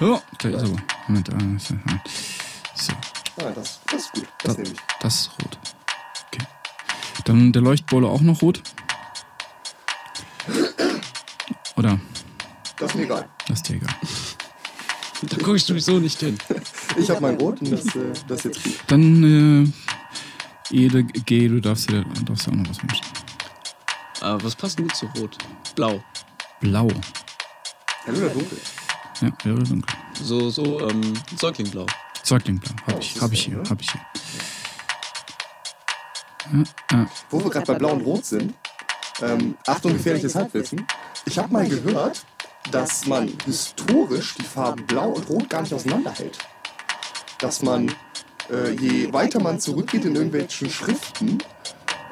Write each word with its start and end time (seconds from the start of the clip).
Oh, 0.00 0.18
da 0.38 0.48
ist 0.48 0.62
aber. 0.64 0.76
Moment, 1.08 1.28
äh, 1.28 1.58
so. 1.58 1.74
so. 2.74 2.92
Ah, 3.44 3.50
das, 3.54 3.80
das 3.90 3.94
ist 4.02 4.12
gut. 4.12 4.26
Das 4.38 4.44
Das, 4.44 4.56
nehme 4.56 4.68
ich. 4.70 4.80
das 5.00 5.20
ist 5.20 5.30
rot. 5.42 5.58
Okay. 6.32 6.46
Dann 7.24 7.52
der 7.52 7.62
Leuchtbolle 7.62 8.06
auch 8.08 8.20
noch 8.22 8.40
rot? 8.42 8.62
Oder? 11.76 11.98
Das 12.78 12.90
ist 12.90 12.96
mir 12.96 13.04
egal. 13.04 13.28
Das 13.46 13.58
ist 13.58 13.68
dir 13.68 13.76
egal. 13.76 13.94
Da 15.22 15.36
gucke 15.36 15.56
ich 15.56 15.64
sowieso 15.64 15.98
nicht 15.98 16.18
hin. 16.20 16.38
Ich 16.96 17.10
habe 17.10 17.20
mein 17.20 17.36
Rot 17.36 17.60
und 17.60 17.70
das, 17.72 17.84
äh, 17.94 18.12
das 18.26 18.38
ist 18.38 18.44
jetzt 18.56 18.64
gut. 18.64 18.74
Dann, 18.86 19.72
äh, 20.70 20.74
Ede, 20.74 21.04
G, 21.04 21.48
du 21.48 21.60
darfst 21.60 21.90
dir, 21.90 22.04
darfst 22.24 22.46
dir 22.46 22.52
auch 22.52 22.56
noch 22.56 22.70
was 22.70 22.82
wünschen. 22.82 23.04
Aber 24.20 24.42
was 24.44 24.56
passt 24.56 24.78
denn 24.78 24.86
gut 24.88 24.96
zu 24.96 25.06
Rot? 25.18 25.36
Blau. 25.74 26.02
Blau. 26.60 26.88
Hell 28.04 28.16
oder 28.16 28.28
dunkel? 28.30 28.58
Ja, 29.20 29.52
oder 29.52 29.62
dunkel. 29.64 29.96
So, 30.22 30.50
so, 30.50 30.88
ähm, 30.88 31.14
Säuglingblau. 31.36 31.86
Säuglingblau. 32.22 32.72
Hab 32.86 32.94
Oh, 32.94 32.98
ich, 33.00 33.20
hab 33.20 33.32
ich 33.32 33.44
hier, 33.44 33.62
hab 33.68 33.80
ich 33.80 33.90
hier. 33.90 34.00
Ja, 36.52 36.64
ja. 36.92 37.06
Wo 37.28 37.42
wir 37.42 37.50
gerade 37.50 37.66
bei 37.66 37.74
Blau 37.74 37.92
und 37.92 38.02
Rot 38.02 38.24
sind, 38.24 38.54
ähm, 39.22 39.56
Achtung, 39.66 39.92
gefährliches 39.92 40.34
Halbwissen. 40.34 40.86
Ich 41.26 41.38
habe 41.38 41.52
mal 41.52 41.68
gehört, 41.68 42.24
dass 42.70 43.06
man 43.06 43.30
historisch 43.44 44.34
die 44.36 44.44
Farben 44.44 44.86
Blau 44.86 45.10
und 45.10 45.28
Rot 45.28 45.50
gar 45.50 45.62
nicht 45.62 45.74
auseinanderhält. 45.74 46.38
Dass 47.38 47.62
man, 47.62 47.92
äh, 48.50 48.70
je 48.72 49.12
weiter 49.12 49.40
man 49.40 49.60
zurückgeht 49.60 50.04
in 50.04 50.14
irgendwelchen 50.14 50.70
Schriften, 50.70 51.38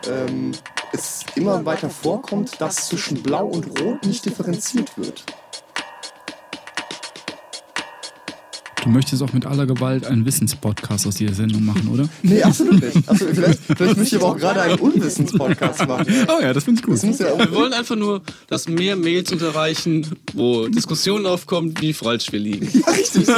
ähm, 0.07 0.53
es 0.93 1.25
immer 1.35 1.65
weiter 1.65 1.91
vorkommt, 1.91 2.61
dass 2.61 2.89
zwischen 2.89 3.23
Blau 3.23 3.47
und 3.47 3.81
Rot 3.81 4.05
nicht 4.05 4.25
differenziert 4.25 4.97
wird. 4.97 5.25
Du 8.89 8.95
möchtest 8.95 9.23
auch 9.23 9.35
mit 9.35 9.45
aller 9.45 9.67
Gewalt 9.67 10.07
einen 10.07 10.25
Wissenspodcast 10.25 11.07
aus 11.07 11.17
dieser 11.17 11.35
Sendung 11.35 11.63
machen, 11.63 11.89
oder? 11.93 12.09
Nee, 12.23 12.43
absolut 12.43 12.83
nicht. 12.83 13.07
Also, 13.07 13.27
vielleicht, 13.27 13.61
vielleicht 13.61 13.97
möchte 13.99 14.17
ich 14.17 14.23
aber 14.23 14.33
auch 14.33 14.39
gerade 14.39 14.63
einen 14.63 14.79
Unwissenspodcast 14.79 15.87
machen. 15.87 16.07
Oh 16.29 16.41
ja, 16.41 16.55
das 16.55 16.65
finde 16.65 16.81
ich 16.81 16.87
gut. 16.87 17.03
Ja 17.21 17.39
Wir 17.39 17.55
wollen 17.55 17.75
einfach 17.75 17.97
nur, 17.97 18.23
dass 18.47 18.67
mehr 18.67 18.97
Mails 18.97 19.31
uns 19.31 19.43
erreichen, 19.43 20.07
wo 20.33 20.69
Diskussionen 20.69 21.27
aufkommen, 21.27 21.75
wie 21.81 21.93
falsch 21.93 22.33
wir 22.33 22.41
liegen. 22.41 22.67
Ja, 22.87 22.93
richtig, 22.93 23.29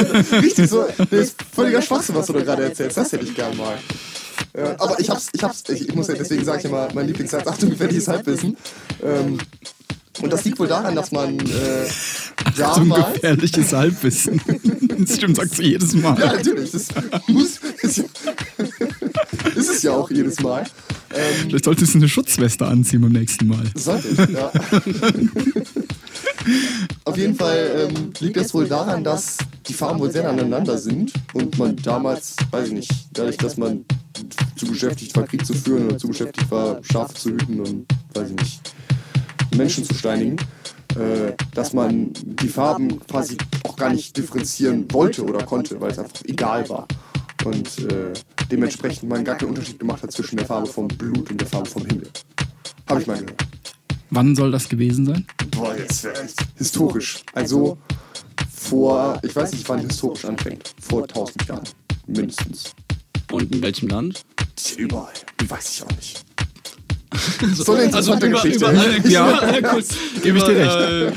richtig 0.41 0.71
so. 0.71 0.85
Das 0.97 1.11
ist 1.11 1.43
völliger 1.53 1.83
Schwachsinn, 1.83 2.15
was 2.15 2.27
du 2.27 2.33
da 2.35 2.43
gerade 2.43 2.63
erzählst. 2.63 2.97
Das 2.97 3.11
hätte 3.11 3.25
ich 3.25 3.35
gern 3.35 3.57
mal. 3.57 3.75
Ja, 4.57 4.77
aber 4.79 5.01
ich 5.01 5.11
hab's, 5.11 5.31
ich 5.33 5.43
hab's, 5.43 5.65
ich, 5.69 5.89
ich 5.89 5.95
muss 5.97 6.07
ja, 6.07 6.15
deswegen 6.15 6.45
sage 6.45 6.61
ich 6.61 6.65
immer, 6.67 6.89
mein 6.95 7.09
Lieblingssatz, 7.09 7.45
Achtung, 7.49 7.71
gefährliches 7.71 8.07
Halbwissen. 8.07 8.57
Ähm, 9.03 9.39
und 10.23 10.33
das 10.33 10.45
liegt 10.45 10.59
wohl 10.59 10.69
daran, 10.69 10.95
dass 10.95 11.11
man 11.13 11.39
äh, 11.41 11.87
So 12.57 12.65
ein 12.65 12.89
damals. 12.89 13.15
gefährliches 13.15 13.73
Halbwissen. 13.73 14.41
Das 15.01 15.17
stimmt, 15.17 15.37
sagst 15.37 15.59
du 15.59 15.63
jedes 15.63 15.95
Mal. 15.95 16.19
Ja, 16.21 16.35
natürlich, 16.35 16.73
das 16.73 16.89
muss. 17.27 17.59
Ist, 17.81 17.97
ja- 17.97 18.05
ist 19.57 19.71
es 19.71 19.83
ja 19.83 19.93
auch 19.93 20.11
jedes 20.11 20.41
Mal. 20.41 20.61
Ähm, 21.15 21.47
Vielleicht 21.49 21.65
solltest 21.65 21.95
du 21.95 21.99
eine 21.99 22.09
Schutzweste 22.09 22.67
anziehen 22.67 23.01
beim 23.01 23.13
nächsten 23.13 23.49
Mal. 23.49 23.65
Sollte 23.75 24.09
ich, 24.09 24.19
ja. 24.19 24.53
Auf 27.05 27.17
jeden 27.17 27.35
Fall 27.35 27.89
ähm, 27.89 28.13
liegt 28.21 28.37
das 28.37 28.53
wohl 28.55 28.67
daran, 28.67 29.03
dass 29.05 29.39
die 29.69 29.73
Farben 29.75 30.01
wohl 30.01 30.11
sehr 30.11 30.29
aneinander 30.29 30.77
sind 30.77 31.13
und 31.33 31.59
man 31.59 31.77
damals, 31.77 32.37
weiß 32.51 32.69
ich 32.69 32.75
nicht, 32.75 32.91
dadurch, 33.15 33.37
dass 33.39 33.57
man 33.57 33.85
zu 34.57 34.67
beschäftigt 34.67 35.17
war, 35.17 35.25
Krieg 35.25 35.45
zu 35.47 35.55
führen 35.55 35.87
oder 35.87 35.99
zu 35.99 36.09
beschäftigt 36.09 36.51
war, 36.51 36.81
Schafe 36.91 37.15
zu 37.15 37.31
hüten 37.31 37.61
und, 37.61 37.87
weiß 38.15 38.29
ich 38.31 38.37
nicht, 38.37 38.61
Menschen 39.57 39.85
zu 39.85 39.95
steinigen, 39.95 40.37
äh, 40.97 41.33
dass 41.55 41.73
man 41.73 42.13
die 42.25 42.49
Farben 42.49 43.01
quasi 43.07 43.37
auch 43.65 43.77
gar 43.77 43.91
nicht 43.91 44.17
differenzieren 44.17 44.87
wollte 44.93 45.25
oder 45.25 45.45
konnte, 45.45 45.81
weil 45.81 45.91
es 45.91 45.99
einfach 45.99 46.23
egal 46.25 46.69
war. 46.69 46.87
Und 47.45 47.79
äh, 47.79 48.13
dementsprechend 48.51 49.09
man 49.09 49.25
gar 49.25 49.37
keinen 49.37 49.51
Unterschied 49.51 49.79
gemacht 49.79 50.03
hat 50.03 50.13
zwischen 50.13 50.37
der 50.37 50.47
Farbe 50.47 50.67
vom 50.67 50.89
Blut 50.89 51.31
und 51.31 51.41
der 51.41 51.49
Farbe 51.49 51.69
vom 51.69 51.85
Himmel. 51.87 52.09
Habe 52.89 53.01
ich 53.01 53.07
mal 53.07 53.19
gehört. 53.19 53.47
Wann 54.11 54.35
soll 54.35 54.51
das 54.51 54.69
gewesen 54.69 55.07
sein? 55.07 55.27
Boah, 55.53 55.77
jetzt 55.77 56.03
wäre 56.03 56.23
echt 56.23 56.45
historisch. 56.57 57.23
Also 57.33 57.79
vor, 58.53 59.21
ich 59.23 59.35
weiß 59.35 59.53
nicht, 59.53 59.69
wann 59.69 59.81
historisch 59.81 60.25
anfängt. 60.25 60.75
Vor 60.81 61.03
1000 61.03 61.49
Jahren. 61.49 61.65
Mindestens. 62.07 62.75
Und 63.31 63.55
in 63.55 63.63
welchem 63.63 63.89
Land? 63.89 64.25
Überall. 64.77 65.13
Weiß 65.47 65.71
ich 65.71 65.83
auch 65.85 65.97
nicht. 65.97 66.25
So 67.55 67.73
eine 67.73 67.85
interessante 67.85 68.27
über, 68.27 68.37
Geschichte. 68.41 68.59
Über 68.59 68.69
alle, 68.81 69.09
Ja. 69.09 69.29
über 69.31 69.43
alle, 69.43 69.63
Kult- 69.63 69.87
Gebe 70.23 70.39
ich 70.39 70.45
dir 70.45 70.53
über, 70.53 71.09
Äh, 71.09 71.13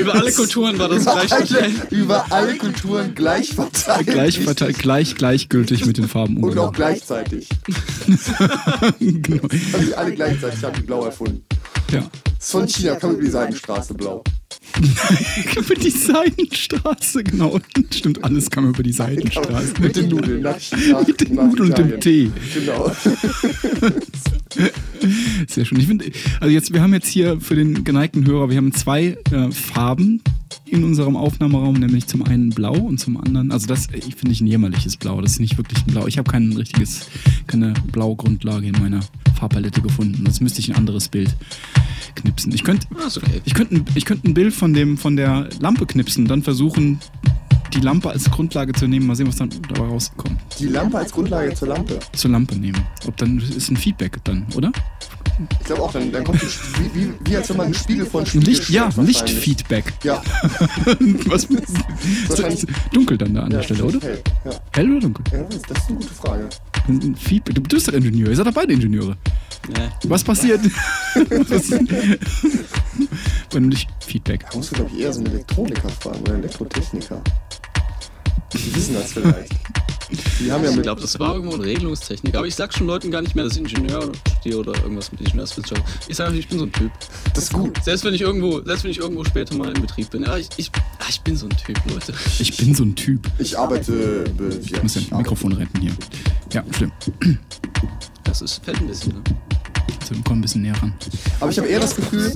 über 0.00 0.14
alle 0.14 0.32
Kulturen 0.32 0.78
war 0.78 0.88
das 0.88 1.04
gleich 1.04 1.28
verteilt. 1.28 1.72
über 1.90 2.26
alle 2.30 2.56
Kulturen 2.56 3.14
gleich 3.14 3.54
verteilt. 3.54 4.06
Gleich, 4.06 4.38
verteilt, 4.40 4.78
gleich 4.78 5.14
gleichgültig 5.16 5.84
mit 5.86 5.98
den 5.98 6.08
Farben 6.08 6.38
Und 6.42 6.58
auch 6.58 6.72
gleichzeitig. 6.72 7.48
genau. 9.00 9.42
Also 9.72 9.94
alle 9.96 10.12
gleichzeitig 10.12 10.62
haben 10.64 10.74
die 10.76 10.82
blau 10.82 11.04
erfunden. 11.04 11.44
Ja. 11.92 12.02
Von 12.40 12.66
China, 12.66 12.94
kam 12.96 13.12
über 13.12 13.22
die 13.22 13.30
Seidenstraße 13.30 13.94
blau. 13.94 14.22
Über 15.56 15.74
die 15.74 15.90
Seidenstraße, 15.90 17.24
genau. 17.24 17.58
Stimmt, 17.90 18.22
alles 18.24 18.50
kam 18.50 18.68
über 18.68 18.82
die 18.82 18.92
Seidenstraße. 18.92 19.74
Mit 19.80 19.96
den 19.96 20.08
Nudeln 20.08 20.42
nach 20.42 20.58
China. 20.58 21.02
Mit 21.06 21.20
den 21.20 21.34
Nudeln 21.34 21.70
und 21.70 21.78
dem 21.78 22.00
Tee. 22.00 22.30
Genau. 22.54 22.92
Sehr 25.48 25.64
schön. 25.64 25.78
Ich 25.78 25.86
finde, 25.86 26.06
also 26.40 26.52
jetzt, 26.52 26.72
wir 26.72 26.82
haben 26.82 26.94
jetzt 26.94 27.08
hier 27.08 27.40
für 27.40 27.54
den 27.54 27.84
geneigten 27.84 28.26
Hörer, 28.26 28.50
wir 28.50 28.56
haben 28.56 28.72
zwei 28.72 29.16
äh, 29.30 29.50
Farben 29.50 30.22
in 30.64 30.82
unserem 30.84 31.16
Aufnahmeraum, 31.16 31.74
nämlich 31.74 32.06
zum 32.06 32.22
einen 32.22 32.50
blau 32.50 32.74
und 32.74 32.98
zum 32.98 33.16
anderen, 33.16 33.52
also 33.52 33.66
das 33.66 33.88
ich 33.92 34.14
finde 34.16 34.32
ich 34.32 34.40
ein 34.40 34.46
jämmerliches 34.46 34.96
Blau, 34.96 35.20
das 35.20 35.32
ist 35.32 35.40
nicht 35.40 35.56
wirklich 35.56 35.78
ein 35.86 35.92
Blau. 35.92 36.06
Ich 36.06 36.18
habe 36.18 36.30
kein 36.30 36.52
richtiges, 36.52 37.06
keine 37.46 37.74
Blaugrundlage 37.92 38.66
in 38.66 38.78
meiner 38.80 39.00
Farbpalette 39.38 39.80
gefunden. 39.80 40.24
Das 40.24 40.40
müsste 40.40 40.60
ich 40.60 40.70
ein 40.70 40.76
anderes 40.76 41.08
Bild 41.08 41.34
knipsen. 42.16 42.52
Ich 42.52 42.64
könnte 42.64 42.86
Ah, 42.96 43.06
okay. 43.14 43.40
ich 43.44 43.54
könnte 43.54 43.76
ein, 43.76 43.84
ich 43.94 44.04
könnte 44.04 44.28
ein 44.28 44.34
Bild 44.34 44.54
von 44.54 44.72
dem 44.72 44.96
von 44.96 45.16
der 45.16 45.48
Lampe 45.60 45.86
knipsen 45.86 46.24
und 46.24 46.28
dann 46.28 46.42
versuchen 46.42 46.98
die 47.74 47.80
Lampe 47.80 48.08
als 48.10 48.30
Grundlage 48.30 48.72
zu 48.72 48.86
nehmen, 48.86 49.06
mal 49.06 49.16
sehen, 49.16 49.26
was 49.28 49.36
dann 49.36 49.50
dabei 49.68 49.86
rauskommt. 49.88 50.38
Die 50.58 50.68
Lampe 50.68 50.98
als 50.98 51.12
Grundlage 51.12 51.52
zur 51.54 51.68
Lampe. 51.68 51.98
Zur 52.12 52.30
Lampe 52.30 52.56
nehmen. 52.56 52.80
Ob 53.06 53.16
dann 53.16 53.38
ist 53.38 53.70
ein 53.70 53.76
Feedback 53.76 54.18
dann, 54.24 54.46
oder? 54.54 54.72
Ich 55.60 55.66
glaube 55.66 55.82
auch, 55.82 55.92
dann, 55.92 56.10
dann 56.12 56.24
kommt 56.24 56.40
wie, 56.42 56.94
wie, 56.94 57.12
wie 57.24 57.36
als 57.36 57.48
wenn 57.50 57.56
man 57.58 57.66
einen 57.66 57.74
Spiegel 57.74 58.06
Ein 58.10 58.26
Spiegel 58.26 58.48
Licht, 58.48 58.70
ja. 58.70 58.88
Lichtfeedback. 58.96 59.92
Ja, 60.02 60.22
Was 61.26 61.46
Wahrscheinlich- 62.28 62.62
ist 62.64 62.68
dunkel 62.92 63.18
dann 63.18 63.34
da 63.34 63.42
an 63.42 63.50
ja 63.50 63.58
der 63.58 63.64
Stelle, 63.64 63.84
oder? 63.84 64.00
Hell. 64.00 64.22
Ja. 64.44 64.50
Hell 64.72 64.90
oder 64.92 65.00
dunkel? 65.00 65.24
ja, 65.32 65.42
das 65.44 65.56
ist 65.56 65.88
eine 65.88 65.98
gute 65.98 66.14
Frage. 66.14 66.48
Ein 66.88 67.16
Feedback. 67.16 67.54
Du 67.54 67.60
bist 67.60 67.88
doch 67.88 67.92
Ingenieur, 67.92 68.30
ihr 68.30 68.36
seid 68.36 68.46
doch 68.46 68.52
beide 68.54 68.72
Ingenieure. 68.72 69.16
Nee. 69.68 69.74
Was 70.04 70.22
passiert? 70.24 70.60
Was 71.30 71.48
passiert? 71.48 71.90
Beim 73.52 73.68
Lichtfeedback. 73.68 74.46
Da 74.50 74.56
musst 74.56 74.70
du, 74.70 74.74
glaube 74.76 74.90
ich, 74.94 75.00
eher 75.02 75.12
so 75.12 75.20
einen 75.20 75.32
Elektroniker 75.32 75.88
fragen 75.88 76.20
oder 76.20 76.34
einen 76.34 76.44
Elektrotechniker. 76.44 77.20
Die 78.52 78.74
wissen 78.76 78.94
das 78.94 79.12
vielleicht. 79.12 79.52
Die 80.40 80.52
haben 80.52 80.64
ja 80.64 80.70
Ich 80.70 80.82
glaube, 80.82 81.00
das 81.00 81.18
war 81.18 81.34
irgendwo 81.34 81.54
eine 81.54 81.64
Regelungstechnik. 81.64 82.34
Aber 82.36 82.46
ich 82.46 82.54
sag 82.54 82.72
schon 82.72 82.86
Leuten 82.86 83.10
gar 83.10 83.22
nicht 83.22 83.34
mehr, 83.34 83.44
dass 83.44 83.54
ich 83.54 83.60
Ingenieur 83.60 84.12
studiere 84.40 84.60
oder 84.60 84.74
irgendwas 84.82 85.10
mit 85.12 85.20
Ingenieurswissenschaft. 85.22 85.82
Ich 86.08 86.16
sage, 86.16 86.36
ich 86.36 86.48
bin 86.48 86.58
so 86.58 86.64
ein 86.64 86.72
Typ. 86.72 86.92
Das 87.34 87.44
ist 87.44 87.52
gut. 87.52 87.82
Selbst 87.82 88.04
wenn 88.04 88.14
ich 88.14 88.20
irgendwo, 88.20 88.62
selbst 88.62 88.84
wenn 88.84 88.90
ich 88.90 88.98
irgendwo 88.98 89.24
später 89.24 89.54
mal 89.56 89.74
in 89.74 89.80
Betrieb 89.80 90.10
bin. 90.10 90.22
Ja, 90.22 90.36
ich, 90.36 90.48
ich, 90.56 90.70
ah, 90.98 91.06
ich 91.08 91.20
bin 91.20 91.36
so 91.36 91.46
ein 91.46 91.56
Typ, 91.56 91.78
Leute. 91.88 92.12
Ich 92.38 92.56
bin 92.56 92.74
so 92.74 92.84
ein 92.84 92.94
Typ. 92.94 93.26
Ich 93.38 93.58
arbeite. 93.58 94.24
Ich 94.62 94.82
muss 94.82 94.94
ja 94.94 95.02
ein 95.10 95.18
Mikrofon 95.18 95.52
retten 95.52 95.80
hier. 95.80 95.92
Ja, 96.52 96.64
schlimm. 96.74 96.92
Das 98.24 98.42
ist 98.42 98.64
fällt 98.64 98.80
ein 98.80 98.88
bisschen. 98.88 99.12
Ne? 99.12 99.22
So, 100.08 100.14
komm 100.24 100.38
ein 100.38 100.42
bisschen 100.42 100.62
näher 100.62 100.80
ran. 100.80 100.94
Aber 101.40 101.50
ich 101.50 101.58
habe 101.58 101.68
eher 101.68 101.80
das 101.80 101.96
Gefühl, 101.96 102.32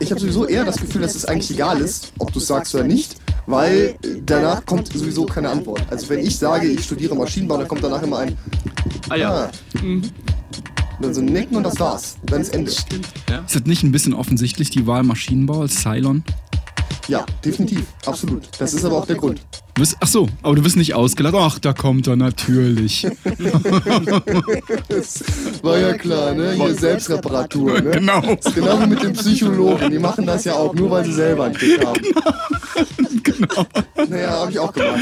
ich 0.00 0.10
habe 0.10 0.20
sowieso 0.20 0.46
eher 0.46 0.64
das 0.64 0.76
Gefühl, 0.76 1.02
dass 1.02 1.14
es 1.14 1.24
eigentlich 1.24 1.50
egal 1.50 1.80
ist, 1.80 2.12
ob 2.18 2.32
du 2.32 2.38
es 2.38 2.46
sagst 2.46 2.74
oder 2.74 2.84
nicht, 2.84 3.16
weil 3.48 3.96
danach 4.26 4.64
kommt 4.64 4.88
sowieso 4.88 5.24
keine 5.24 5.48
Antwort. 5.48 5.82
Also 5.90 6.08
wenn 6.10 6.20
ich 6.20 6.36
sage, 6.38 6.68
ich 6.68 6.84
studiere 6.84 7.16
Maschinenbau, 7.16 7.56
dann 7.56 7.66
kommt 7.66 7.82
danach 7.82 8.02
immer 8.02 8.18
ein 8.18 8.36
Ah 9.08 9.16
ja. 9.16 9.30
Ah. 9.32 9.50
Dann 11.00 11.14
so 11.14 11.20
ein 11.20 11.26
Nicken 11.26 11.56
und 11.56 11.62
das 11.62 11.80
war's. 11.80 12.16
Dann 12.24 12.42
ist 12.42 12.54
Ende. 12.54 12.70
ja. 13.30 13.38
Ist 13.38 13.54
das 13.54 13.64
nicht 13.64 13.82
ein 13.82 13.92
bisschen 13.92 14.14
offensichtlich, 14.14 14.70
die 14.70 14.86
Wahl 14.86 15.02
Maschinenbau 15.02 15.62
als 15.62 15.82
Cylon? 15.82 16.24
Ja, 17.08 17.24
definitiv. 17.42 17.86
Absolut. 18.04 18.48
Das 18.58 18.74
ist 18.74 18.84
aber 18.84 18.98
auch 18.98 19.06
der 19.06 19.16
Grund. 19.16 19.40
Bist, 19.74 19.96
ach 20.00 20.08
so, 20.08 20.28
aber 20.42 20.56
du 20.56 20.62
bist 20.62 20.76
nicht 20.76 20.92
ausgelacht. 20.94 21.36
Ach, 21.38 21.58
da 21.58 21.72
kommt 21.72 22.06
er 22.06 22.16
natürlich. 22.16 23.06
Das 24.88 25.22
war 25.62 25.78
ja 25.78 25.94
klar, 25.94 26.34
ne? 26.34 26.52
Hier 26.52 26.74
Selbstreparatur, 26.74 27.80
ne? 27.80 27.90
Genau. 27.92 28.20
Das 28.20 28.46
ist 28.46 28.54
genau 28.56 28.82
wie 28.82 28.88
mit 28.88 29.02
den 29.02 29.12
Psychologen. 29.14 29.90
Die 29.90 29.98
machen 29.98 30.26
das 30.26 30.44
ja 30.44 30.54
auch 30.54 30.74
nur, 30.74 30.90
weil 30.90 31.04
sie 31.06 31.12
selber 31.12 31.44
einen 31.44 31.54
Trick 31.54 31.86
haben. 31.86 32.02
genau. 32.02 33.07
Naja, 34.08 34.30
habe 34.30 34.50
ich 34.50 34.58
auch 34.58 34.72
gemacht. 34.72 35.00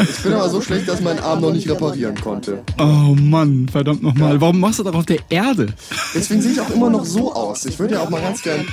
Ich 0.00 0.22
bin 0.22 0.32
aber 0.32 0.48
so 0.48 0.60
schlecht, 0.60 0.88
dass 0.88 1.00
meinen 1.00 1.18
Arm 1.20 1.40
noch 1.40 1.52
nicht 1.52 1.68
reparieren 1.68 2.14
konnte. 2.20 2.62
Oh 2.78 3.14
Mann, 3.18 3.68
verdammt 3.70 4.02
nochmal. 4.02 4.40
Warum 4.40 4.60
machst 4.60 4.78
du 4.78 4.82
das 4.84 4.94
auf 4.94 5.06
der 5.06 5.18
Erde? 5.28 5.72
Deswegen 6.14 6.40
sehe 6.42 6.52
ich 6.52 6.60
auch 6.60 6.70
immer 6.70 6.90
noch 6.90 7.04
so 7.04 7.32
aus. 7.34 7.64
Ich 7.66 7.78
würde 7.78 7.94
ja 7.94 8.00
auch 8.02 8.10
mal 8.10 8.20
ganz 8.20 8.42
gern, 8.42 8.66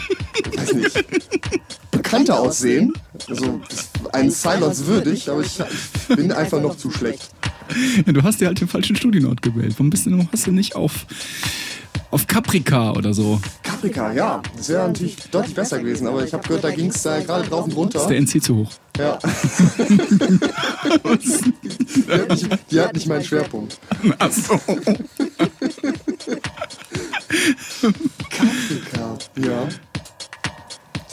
weiß 0.55 0.73
nicht, 0.73 1.05
bekannter 1.91 2.39
aussehen. 2.39 2.93
Also, 3.29 3.59
einen 4.13 4.31
Cylons 4.31 4.85
würdig, 4.85 5.29
aber 5.29 5.41
ich, 5.41 5.59
ich 6.09 6.15
bin 6.15 6.31
einfach 6.31 6.61
noch 6.61 6.75
zu 6.77 6.91
schlecht. 6.91 7.29
Ja, 8.05 8.13
du 8.13 8.21
hast 8.23 8.39
dir 8.41 8.47
halt 8.47 8.61
den 8.61 8.67
falschen 8.67 8.95
Studienort 8.95 9.41
gewählt. 9.41 9.73
Warum 9.77 9.89
bist 9.89 10.05
du, 10.05 10.27
hast 10.31 10.45
du 10.45 10.51
nicht 10.51 10.75
auf, 10.75 11.07
auf 12.11 12.27
Caprica 12.27 12.91
oder 12.91 13.13
so? 13.13 13.41
Caprica, 13.63 14.13
ja, 14.13 14.41
das 14.55 14.69
wäre 14.69 14.87
natürlich 14.87 15.15
deutlich 15.31 15.55
besser 15.55 15.79
gewesen, 15.79 16.05
aber 16.07 16.23
ich 16.23 16.31
habe 16.33 16.43
gehört, 16.47 16.63
da 16.63 16.69
ging 16.71 16.89
es 16.89 17.03
äh, 17.05 17.23
gerade 17.23 17.47
drauf 17.49 17.63
und 17.65 17.71
Ist 17.71 17.77
runter. 17.77 18.07
der 18.07 18.17
NC 18.21 18.43
zu 18.43 18.55
hoch? 18.57 18.71
Ja. 18.97 19.19
die, 22.05 22.11
hat 22.11 22.29
nicht, 22.29 22.71
die 22.71 22.79
hat 22.79 22.93
nicht 22.93 23.07
meinen 23.07 23.23
Schwerpunkt. 23.23 23.79
Achso. 24.19 24.59
Caprica, 28.29 29.17
ja. 29.37 29.67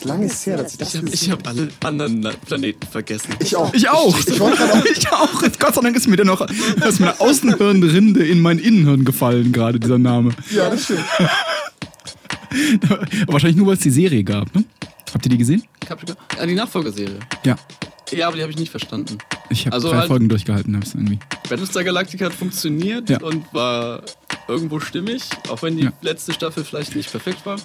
Lange 0.04 0.26
ist 0.26 0.44
her, 0.46 0.56
dass 0.56 0.72
ich 0.72 0.78
das 0.78 0.94
Ich 0.94 1.30
habe 1.30 1.42
hab 1.42 1.48
alle 1.48 1.68
anderen 1.84 2.28
Planeten 2.46 2.86
vergessen. 2.86 3.34
Ich 3.38 3.54
auch. 3.54 3.72
Ich 3.72 3.88
auch. 3.88 4.18
Ich 4.18 4.40
wollte 4.40 4.56
gerade 4.56 4.72
auch. 4.72 4.84
Ich 4.84 5.12
auch. 5.12 5.42
Gott 5.58 5.74
sei 5.74 5.80
Dank 5.80 5.96
ist 5.96 6.08
mir 6.08 6.16
der 6.16 6.26
noch 6.26 6.40
aus 6.40 6.98
meiner 6.98 7.20
Außenhirnrinde 7.20 8.26
in 8.26 8.40
mein 8.40 8.58
Innenhirn 8.58 9.04
gefallen, 9.04 9.52
gerade 9.52 9.78
dieser 9.78 9.98
Name. 9.98 10.32
Ja, 10.50 10.70
das 10.70 10.84
stimmt. 10.84 11.04
Wahrscheinlich 13.28 13.56
nur, 13.56 13.68
weil 13.68 13.74
es 13.74 13.80
die 13.80 13.90
Serie 13.90 14.24
gab, 14.24 14.54
ne? 14.54 14.64
Habt 15.14 15.26
ihr 15.26 15.30
die 15.30 15.38
gesehen? 15.38 15.62
Caprica? 15.80 16.14
Ja, 16.36 16.46
die 16.46 16.54
Nachfolgerserie. 16.54 17.18
Ja. 17.44 17.56
Ja, 18.10 18.26
aber 18.26 18.36
die 18.36 18.42
habe 18.42 18.52
ich 18.52 18.58
nicht 18.58 18.70
verstanden. 18.70 19.18
Ich 19.48 19.64
habe 19.66 19.74
Also 19.74 19.88
drei 19.90 19.98
halt- 19.98 20.08
Folgen 20.08 20.28
durchgehalten, 20.28 20.76
hab's 20.76 20.94
irgendwie. 20.94 21.18
Battlestar 21.48 21.82
Galactica 21.84 22.26
hat 22.26 22.34
funktioniert 22.34 23.08
Ja. 23.08 23.20
und 23.22 23.44
war 23.54 24.02
irgendwo 24.48 24.80
stimmig, 24.80 25.22
auch 25.48 25.62
wenn 25.62 25.76
die 25.76 25.84
Ja. 25.84 25.90
Mhm. 25.90 25.96
letzte 26.02 26.32
Staffel 26.34 26.64
vielleicht 26.64 26.94
nicht 26.94 27.10
perfekt 27.10 27.46
war. 27.46 27.56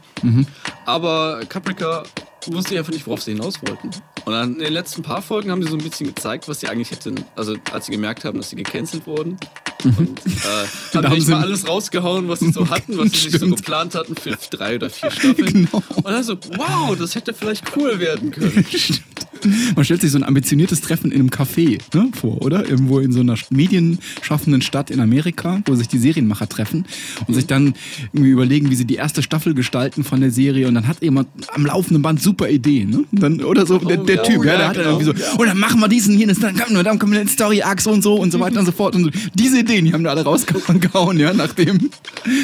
Aber 0.85 1.41
Caprica 1.49 2.03
wusste 2.45 2.73
ich 2.75 2.79
einfach 2.79 2.93
nicht, 2.93 3.05
worauf 3.07 3.21
sie 3.21 3.31
hinaus 3.33 3.61
wollten. 3.61 3.89
Und 4.27 4.33
dann 4.33 4.55
in 4.55 4.59
den 4.59 4.73
letzten 4.73 5.03
paar 5.03 5.21
Folgen 5.21 5.49
haben 5.51 5.63
sie 5.63 5.69
so 5.69 5.77
ein 5.77 5.81
bisschen 5.81 6.07
gezeigt, 6.07 6.49
was 6.49 6.59
sie 6.59 6.67
eigentlich 6.67 6.91
hätten, 6.91 7.23
also 7.37 7.55
als 7.71 7.85
sie 7.85 7.93
gemerkt 7.93 8.25
haben, 8.25 8.37
dass 8.37 8.49
sie 8.49 8.57
gecancelt 8.57 9.07
wurden. 9.07 9.37
Und 9.85 10.19
äh, 10.19 10.67
Da 10.91 10.95
haben 11.01 11.11
haben 11.11 11.21
sie 11.21 11.31
mal 11.31 11.43
alles 11.43 11.65
rausgehauen, 11.65 12.27
was 12.27 12.41
sie 12.41 12.51
so 12.51 12.69
hatten, 12.69 12.97
was 12.97 13.13
sie 13.13 13.29
sich 13.29 13.39
so 13.39 13.47
geplant 13.49 13.95
hatten 13.95 14.17
für 14.17 14.37
drei 14.49 14.75
oder 14.75 14.89
vier 14.89 15.11
Staffeln. 15.11 15.37
Genau. 15.71 15.81
Und 15.95 16.05
dann 16.05 16.23
so, 16.25 16.35
wow, 16.57 16.93
das 16.99 17.15
hätte 17.15 17.33
vielleicht 17.33 17.77
cool 17.77 18.01
werden 18.01 18.31
können. 18.31 18.65
Stimmt. 18.69 19.01
Man 19.75 19.85
stellt 19.85 20.01
sich 20.01 20.11
so 20.11 20.17
ein 20.17 20.23
ambitioniertes 20.23 20.81
Treffen 20.81 21.11
in 21.11 21.19
einem 21.19 21.29
Café 21.29 21.79
ne, 21.93 22.09
vor, 22.13 22.41
oder? 22.41 22.67
Irgendwo 22.67 22.99
in 22.99 23.11
so 23.11 23.19
einer 23.19 23.35
medienschaffenden 23.49 24.61
Stadt 24.61 24.91
in 24.91 24.99
Amerika, 24.99 25.61
wo 25.65 25.75
sich 25.75 25.87
die 25.87 25.97
Serienmacher 25.97 26.47
treffen 26.49 26.85
und 27.27 27.33
sich 27.33 27.45
dann 27.45 27.73
irgendwie 28.13 28.31
überlegen, 28.31 28.69
wie 28.69 28.75
sie 28.75 28.85
die 28.85 28.95
erste 28.95 29.21
Staffel 29.21 29.53
gestalten 29.53 30.03
von 30.03 30.21
der 30.21 30.31
Serie. 30.31 30.67
Und 30.67 30.75
dann 30.75 30.87
hat 30.87 31.01
jemand 31.01 31.27
am 31.53 31.65
laufenden 31.65 32.01
Band 32.01 32.21
super 32.21 32.49
Ideen. 32.49 32.89
Ne? 32.89 33.03
Dann, 33.11 33.43
oder 33.43 33.65
so, 33.65 33.77
der, 33.77 33.97
der 33.97 34.15
ja, 34.17 34.23
Typ, 34.23 34.39
oh 34.39 34.43
ja, 34.43 34.51
ja, 34.53 34.57
der 34.57 34.67
hat 34.69 34.77
dann 34.77 34.83
genau. 34.83 34.99
irgendwie 34.99 35.21
so, 35.21 35.37
und 35.39 35.47
dann 35.47 35.57
machen 35.59 35.79
wir 35.79 35.87
diesen, 35.87 36.17
jenes, 36.17 36.39
dann 36.39 36.55
kommen 36.55 36.75
wir, 36.75 36.83
dann 36.83 36.99
kommen 36.99 37.13
wir 37.13 37.21
in 37.21 37.27
den 37.27 37.33
Story-Arc 37.33 37.81
so 37.81 37.91
und 37.91 38.01
so 38.01 38.15
und 38.15 38.31
so 38.31 38.39
weiter 38.39 38.59
und 38.59 38.65
so 38.65 38.71
fort. 38.71 38.95
Und 38.95 39.03
so. 39.05 39.09
Diese 39.33 39.59
Ideen, 39.59 39.85
die 39.85 39.93
haben 39.93 40.03
da 40.03 40.11
alle 40.11 40.23
rausgehauen, 40.23 41.19
ja, 41.19 41.33
nachdem 41.33 41.89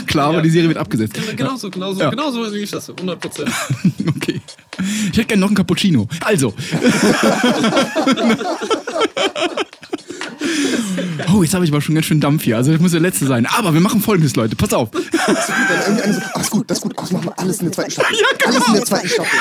klar 0.07 0.29
war, 0.29 0.35
Ja. 0.35 0.41
die 0.41 0.49
Serie 0.49 0.69
wird 0.69 0.77
abgesetzt. 0.77 1.19
Genau 1.35 1.55
so, 1.55 1.69
genau 1.69 1.93
so, 1.93 2.01
Ja. 2.01 2.09
genau 2.09 2.31
so 2.31 2.43
lief 2.45 2.71
das, 2.71 2.89
100 2.89 3.19
Prozent. 3.19 3.49
Okay. 4.15 4.41
Ich 5.11 5.17
hätte 5.17 5.25
gerne 5.25 5.41
noch 5.41 5.47
einen 5.49 5.55
Cappuccino. 5.55 6.07
Also. 6.21 6.53
Oh, 11.33 11.41
jetzt 11.41 11.55
habe 11.55 11.65
ich 11.65 11.71
aber 11.71 11.81
schon 11.81 11.95
ganz 11.95 12.05
schön 12.05 12.19
Dampf 12.19 12.43
hier. 12.43 12.57
Also 12.57 12.71
das 12.71 12.79
muss 12.79 12.91
der 12.91 12.99
letzte 12.99 13.25
sein. 13.25 13.47
Aber 13.47 13.73
wir 13.73 13.81
machen 13.81 14.01
folgendes, 14.01 14.35
Leute. 14.35 14.55
Pass 14.55 14.73
auf. 14.73 14.89
Eine 14.93 16.13
so, 16.13 16.21
ach, 16.33 16.41
ist 16.41 16.51
gut, 16.51 16.69
das 16.69 16.77
ist 16.77 16.83
gut. 16.83 16.93
Ach, 16.95 17.01
das 17.01 17.11
machen 17.11 17.25
wir 17.25 17.39
alles 17.39 17.59
in 17.59 17.65
der 17.65 17.73
zweiten 17.73 17.91
Staffel. 17.91 18.15
Alles 18.45 18.67
in 18.67 18.73
der 18.73 18.85
zweiten 18.85 19.09
Staffel. 19.09 19.39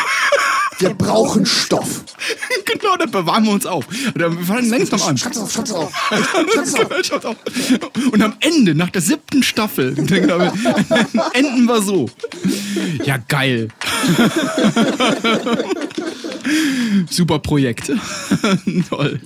Wir 0.78 0.94
brauchen 0.94 1.44
Stoff. 1.44 2.04
genau, 2.64 2.96
dann 2.96 3.10
bewahren 3.10 3.44
wir 3.44 3.52
uns 3.52 3.66
auf. 3.66 3.84
Oder 4.14 4.36
wir 4.36 4.44
fangen 4.44 4.70
langsam 4.70 5.02
an. 5.02 5.18
Schreib's 5.18 5.38
auf, 5.38 5.52
schreib's 5.52 5.72
auf. 5.72 5.92
Schaut 7.02 7.26
auf. 7.26 7.36
Und 8.10 8.22
am 8.22 8.34
Ende, 8.40 8.74
nach 8.74 8.90
der 8.90 9.02
siebten 9.02 9.42
Staffel, 9.42 9.96
enden 9.98 11.66
wir 11.66 11.82
so. 11.82 12.08
Ja, 13.04 13.18
geil. 13.28 13.68
Super 17.10 17.38
Projekt. 17.38 17.90
Toll. 18.88 19.20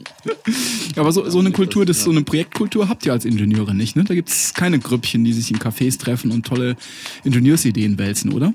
Aber 0.97 1.13
so, 1.13 1.29
so 1.29 1.39
eine 1.39 1.51
Kultur, 1.53 1.85
das, 1.85 2.03
so 2.03 2.11
eine 2.11 2.23
Projektkultur 2.23 2.89
habt 2.89 3.07
ihr 3.07 3.13
als 3.13 3.25
Ingenieure 3.25 3.75
nicht, 3.75 3.97
ne? 3.97 4.05
Da 4.05 4.15
gibt 4.15 4.29
es 4.29 4.55
keine 4.55 4.79
Grüppchen, 4.79 5.25
die 5.25 5.33
sich 5.33 5.51
in 5.51 5.59
Cafés 5.59 5.99
treffen 5.99 6.31
und 6.31 6.47
tolle 6.47 6.77
Ingenieursideen 7.25 7.99
wälzen, 7.99 8.33
oder? 8.33 8.53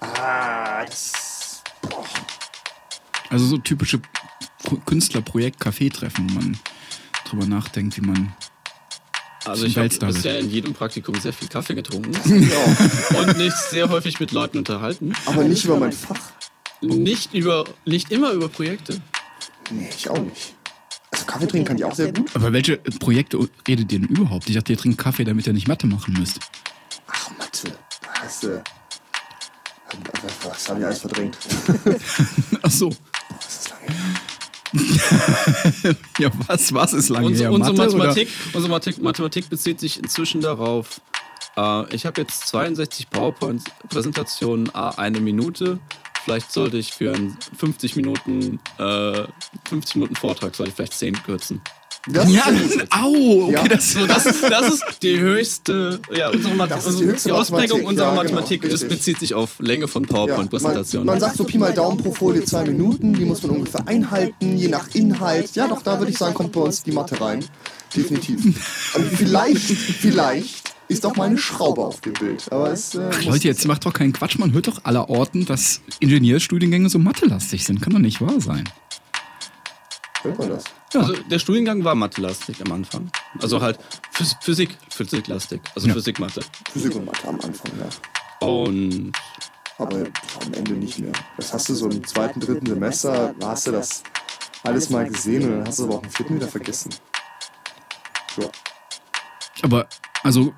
Ah, 0.00 0.84
das. 0.84 1.62
Also 3.30 3.46
so 3.46 3.58
typische 3.58 4.00
Künstlerprojekt-Café-Treffen, 4.86 6.30
wo 6.30 6.34
man 6.34 6.58
drüber 7.28 7.46
nachdenkt, 7.46 7.96
wie 7.96 8.02
man. 8.06 8.32
Also 9.44 9.66
ich 9.66 9.78
habe 9.78 9.88
bisher 9.88 10.38
in 10.40 10.50
jedem 10.50 10.74
Praktikum 10.74 11.14
sehr 11.20 11.32
viel 11.32 11.46
Kaffee 11.48 11.74
getrunken 11.74 12.12
Ja, 12.50 13.20
und 13.20 13.38
mich 13.38 13.52
sehr 13.52 13.88
häufig 13.88 14.18
mit 14.18 14.32
Leuten 14.32 14.58
unterhalten. 14.58 15.12
aber 15.24 15.44
nicht 15.44 15.64
über 15.64 15.78
mein 15.78 15.92
Fach. 15.92 16.18
Nicht 16.80 17.34
über, 17.34 17.64
nicht 17.84 18.10
immer 18.10 18.32
über 18.32 18.48
Projekte. 18.48 19.00
Nee, 19.70 19.88
ich 19.96 20.08
auch 20.08 20.18
nicht. 20.18 20.54
Also 21.10 21.24
Kaffee 21.26 21.46
trinken 21.46 21.66
kann 21.66 21.76
ich 21.78 21.84
auch 21.84 21.94
sehr 21.94 22.12
gut. 22.12 22.30
Aber 22.34 22.52
welche 22.52 22.76
Projekte 22.76 23.38
redet 23.66 23.92
ihr 23.92 24.00
denn 24.00 24.08
überhaupt? 24.08 24.48
Ich 24.48 24.54
dachte, 24.54 24.72
ihr 24.72 24.78
trinkt 24.78 24.98
Kaffee, 24.98 25.24
damit 25.24 25.46
ihr 25.46 25.52
nicht 25.52 25.68
Mathe 25.68 25.86
machen 25.86 26.14
müsst. 26.18 26.40
Ach, 27.06 27.30
Mathe. 27.38 27.72
Hast 28.20 28.42
du. 28.42 28.62
Was 30.42 30.68
habe 30.68 30.80
ich 30.80 30.86
alles 30.86 30.98
verdrängt? 30.98 31.38
Ach 32.62 32.70
so. 32.70 32.90
Das 33.40 33.58
ist 33.60 33.70
lange 33.70 33.92
her. 33.92 33.96
Ja, 36.18 36.30
was, 36.48 36.74
was 36.74 36.92
ist 36.92 37.08
lange 37.08 37.26
Unsere, 37.26 37.48
her? 37.48 37.52
unsere, 37.52 37.74
Mathe, 37.74 37.96
Mathematik, 37.96 38.28
unsere 38.52 38.70
Mathematik, 38.70 39.02
Mathematik 39.02 39.48
bezieht 39.48 39.80
sich 39.80 39.98
inzwischen 39.98 40.40
darauf, 40.40 41.00
äh, 41.56 41.94
ich 41.94 42.04
habe 42.04 42.20
jetzt 42.20 42.46
62 42.48 43.08
PowerPoint-Präsentationen, 43.10 44.74
a 44.74 44.90
eine 44.90 45.20
Minute. 45.20 45.78
Vielleicht 46.26 46.50
sollte 46.50 46.76
ich 46.76 46.92
für 46.92 47.14
einen 47.14 47.38
50 47.56 47.94
Minuten, 47.94 48.58
äh, 48.80 49.22
50 49.68 49.94
Minuten 49.94 50.16
Vortrag 50.16 50.56
sollte 50.56 50.70
ich 50.70 50.74
vielleicht 50.74 50.94
10 50.94 51.22
kürzen. 51.22 51.60
Das? 52.08 52.28
Ja, 52.28 52.48
ist 52.48 52.80
au, 52.90 53.44
okay, 53.44 53.52
Ja. 53.52 53.68
das, 53.68 53.94
das, 54.08 54.26
ist, 54.26 54.42
das 54.42 54.74
ist 54.74 54.84
die 55.02 55.20
höchste, 55.20 56.00
ja, 56.12 56.30
unsere 56.30 56.54
Math 56.56 56.72
Das 56.72 56.78
ist 56.78 56.98
die 56.98 57.02
also 57.04 57.12
höchste 57.12 57.28
die 57.28 57.32
Ausprägung 57.32 57.60
Mathematik, 57.62 57.88
unserer 57.88 58.06
ja, 58.06 58.10
genau, 58.10 58.22
Mathematik 58.22 58.64
ist, 58.64 58.72
richtig. 58.72 58.88
bezieht 58.88 59.18
sich 59.20 59.34
auf 59.34 59.60
Länge 59.60 59.86
von 59.86 60.02
Ja, 60.02 60.08
man, 60.12 60.26
PowerPoint-Präsentationen. 60.26 61.06
man 61.06 61.20
sagt 61.20 61.36
so 61.36 61.44
Pi 61.44 61.58
mal 61.58 61.72
Daumen 61.72 61.98
pro 61.98 62.12
Folie 62.12 62.44
zwei 62.44 62.64
Minuten, 62.64 63.12
die 63.14 63.24
muss 63.24 63.44
man 63.44 63.52
ungefähr 63.52 63.86
einhalten, 63.86 64.56
je 64.56 64.66
nach 64.66 64.88
Inhalt. 64.94 65.54
Ja, 65.54 65.68
doch, 65.68 65.82
da 65.82 66.00
würde 66.00 66.10
ich 66.10 66.18
sagen, 66.18 66.34
kommt 66.34 66.50
bei 66.52 66.60
uns 66.60 66.82
die 66.82 66.90
Mathe 66.92 67.20
rein. 67.20 67.44
Definitiv. 67.96 68.44
Und 68.94 69.04
vielleicht, 69.16 69.58
vielleicht 69.62 70.75
ist 70.88 71.04
auch 71.06 71.16
mal 71.16 71.24
eine 71.24 71.38
Schraube 71.38 71.82
auf 71.84 72.00
dem 72.00 72.12
Bild. 72.14 72.50
Aber 72.52 72.70
es, 72.70 72.94
äh, 72.94 73.08
Ach, 73.12 73.22
Leute, 73.24 73.48
jetzt 73.48 73.64
macht 73.66 73.84
doch 73.84 73.92
keinen 73.92 74.12
Quatsch. 74.12 74.38
Man 74.38 74.52
hört 74.52 74.68
doch 74.68 74.84
aller 74.84 75.08
Orten, 75.10 75.44
dass 75.46 75.80
Ingenieurstudiengänge 76.00 76.88
so 76.88 76.98
mathelastig 76.98 77.64
sind. 77.64 77.82
Kann 77.82 77.92
doch 77.92 77.98
nicht 77.98 78.20
wahr 78.20 78.40
sein. 78.40 78.68
hört 80.22 80.38
man 80.38 80.48
das. 80.50 80.64
Also 80.94 81.14
der 81.30 81.38
Studiengang 81.38 81.84
war 81.84 81.94
mathelastig 81.94 82.64
am 82.64 82.72
Anfang. 82.72 83.10
Also 83.40 83.60
halt 83.60 83.78
Phys 84.12 84.36
Physik, 84.40 84.76
Physiklastig. 84.90 85.60
Also 85.74 85.88
Ja. 85.88 85.94
Physik, 85.94 86.18
Mathe. 86.20 86.40
Physik 86.72 86.94
und 86.94 87.04
Mathe 87.04 87.28
am 87.28 87.40
Anfang, 87.40 87.70
ja. 87.78 88.46
Und 88.46 89.12
Aber 89.78 89.96
am 89.96 90.54
Ende 90.54 90.72
nicht 90.72 90.98
mehr. 91.00 91.12
Das 91.36 91.52
hast 91.52 91.68
du 91.68 91.74
so 91.74 91.88
im 91.90 92.06
zweiten, 92.06 92.40
dritten 92.40 92.66
Semester, 92.66 93.34
da 93.38 93.48
hast 93.48 93.66
du 93.66 93.72
das 93.72 94.02
alles 94.62 94.88
mal 94.90 95.06
gesehen 95.06 95.42
und 95.44 95.50
dann 95.58 95.66
hast 95.68 95.78
du 95.78 95.82
es 95.84 95.88
aber 95.88 95.98
auch 95.98 96.02
im 96.02 96.10
vierten 96.10 96.36
wieder 96.36 96.48
vergessen. 96.48 96.90
Ja. 98.38 98.46
Aber, 99.62 99.86
also, 100.22 100.54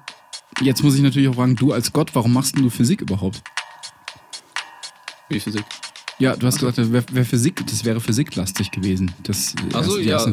jetzt 0.61 0.83
muss 0.83 0.95
ich 0.95 1.03
natürlich 1.03 1.29
auch 1.29 1.35
fragen, 1.35 1.57
du 1.57 1.73
als 1.73 1.93
Gott, 1.93 2.11
warum 2.15 2.33
machst 2.33 2.57
denn 2.57 2.63
du 2.63 2.71
Physik 2.71 3.01
überhaupt? 3.01 3.43
wie 5.31 5.41
Physik. 5.41 5.65
Ja, 6.19 6.35
du 6.37 6.47
hast 6.47 6.59
gesagt, 6.59 6.79
das 6.79 6.91
wäre 6.91 7.05
wär 7.13 7.25
Physik, 7.25 7.63
das 7.67 7.85
wäre 7.85 8.01
physiklastig 8.01 8.71
gewesen. 8.71 9.13
Das 9.25 9.55
äh, 9.55 9.75
Also 9.75 9.99
die 9.99 10.05
ja, 10.05 10.25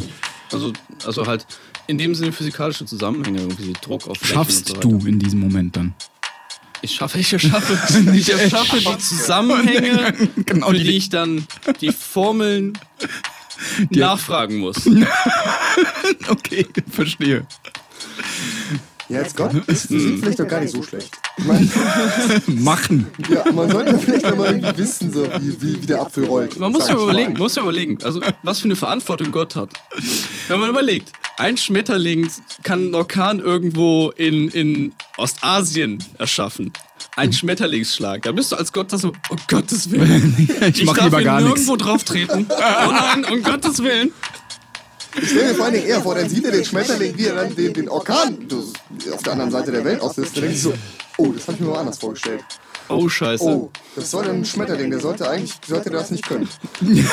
also, 0.51 0.72
also 1.05 1.27
halt 1.27 1.46
in 1.88 1.98
dem 1.98 2.15
Sinne 2.15 2.32
physikalische 2.32 2.86
Zusammenhänge, 2.86 3.41
irgendwie 3.41 3.74
Druck 3.74 4.08
auf 4.08 4.17
Flächen 4.17 4.36
Schaffst 4.36 4.67
so 4.70 4.75
du 4.75 5.05
in 5.05 5.20
diesem 5.20 5.41
Moment 5.41 5.75
dann? 5.75 5.94
Ich 6.82 6.96
schaffe, 6.96 7.20
ich 7.20 7.27
schaffe, 7.27 7.77
ich 8.13 8.25
schaffe 8.50 8.79
die 8.79 8.98
Zusammenhänge, 9.00 10.13
Genau, 10.46 10.67
für 10.70 10.74
die- 10.77 10.84
die 10.86 10.91
ich 10.98 11.10
dann 11.10 11.46
die 11.82 11.91
Formeln 11.91 12.74
nachfragen 13.89 14.58
muss. 14.60 14.77
Okay, 16.29 16.65
verstehe. 16.89 17.46
Ja, 19.08 19.20
jetzt 19.22 19.38
Gott, 19.38 19.54
ist 19.68 19.88
Physik 19.88 20.20
vielleicht 20.20 20.40
doch 20.40 20.48
gar 20.48 20.62
nicht 20.62 20.74
so 20.74 20.82
schlecht. 20.82 21.12
Ich 21.38 22.48
Machen. 22.48 23.08
ja, 23.30 23.52
man 23.52 23.70
sollte 23.70 24.00
vielleicht 24.00 24.36
mal 24.36 24.48
irgendwie 24.48 24.78
wissen, 24.78 25.14
so, 25.14 25.26
wie, 25.40 25.62
wie, 25.62 25.82
wie 25.82 25.86
der 25.86 26.02
Apfel 26.02 26.26
rollt. 26.26 26.58
Man 26.60 26.72
muss 26.72 26.88
ja 26.88 26.94
ich 26.94 26.98
mal. 26.98 27.04
überlegen, 27.04 27.34
man 27.34 27.42
muss 27.42 27.56
ja 27.56 27.62
überlegen, 27.62 27.98
also 28.04 28.20
was 28.42 28.60
für 28.60 28.66
eine 28.66 28.76
Verantwortung 28.76 29.32
Gott 29.32 29.56
hat. 29.56 29.70
Wenn 30.48 30.60
man 30.60 30.70
überlegt, 30.72 31.12
ein 31.38 31.56
Schmetterling 31.58 32.30
kann 32.64 32.80
einen 32.80 32.96
Orkan 32.96 33.40
irgendwo 33.40 34.10
in, 34.12 34.50
in 34.50 34.94
Ostasien 35.18 36.04
erschaffen. 36.18 36.72
ein 37.16 37.32
Schmetterlingsschlag. 37.32 38.24
Da 38.24 38.32
bist 38.32 38.52
du 38.52 38.56
als 38.56 38.72
Gott 38.74 38.92
da 38.92 38.98
so, 38.98 39.12
oh 39.30 39.36
Gottes 39.48 39.92
Willen. 39.92 40.50
ich 40.74 40.84
mach 40.86 40.96
darf 40.96 41.06
lieber 41.06 41.22
gar 41.24 41.42
nichts. 41.42 41.50
nirgendwo 41.68 41.76
drauf 41.76 42.04
treten. 42.04 42.48
Oh 42.50 42.92
nein, 42.92 43.26
um 43.26 43.44
Gottes 43.44 43.84
Willen. 43.84 44.12
Ich 45.22 45.29
stelle 45.29 45.48
mir 45.50 45.55
vor 45.55 45.65
allen 45.65 45.74
Dingen 45.75 45.88
eher 45.88 46.01
vor, 46.01 46.15
dann 46.15 46.29
sieht 46.29 46.45
er 46.45 46.51
den 46.51 46.65
Schmetterling, 46.65 47.17
wie 47.17 47.25
er 47.27 47.36
dann 47.36 47.55
den, 47.55 47.74
den 47.74 47.89
Orkan 47.89 48.38
auf 49.13 49.24
der 49.24 49.34
anderen 49.34 49.51
Seite 49.51 49.72
der 49.72 49.84
Welt 49.86 50.01
auslöst. 50.01 50.36
Dann 50.36 50.43
denkt 50.43 50.57
sich 50.57 50.63
so, 50.63 50.74
oh, 51.17 51.27
das 51.31 51.43
habe 51.48 51.53
ich 51.53 51.60
mir 51.62 51.72
mal 51.72 51.79
anders 51.79 51.98
vorgestellt. 51.98 52.41
Oh, 52.88 53.10
scheiße. 53.10 53.43
Oh, 53.43 53.72
das 53.95 54.12
soll 54.12 54.29
ein 54.29 54.45
Schmetterling, 54.45 54.91
der 54.91 55.00
sollte 55.00 55.27
eigentlich, 55.27 55.53
sollte 55.67 55.89
das 55.89 56.12
nicht 56.12 56.27
können. 56.27 56.48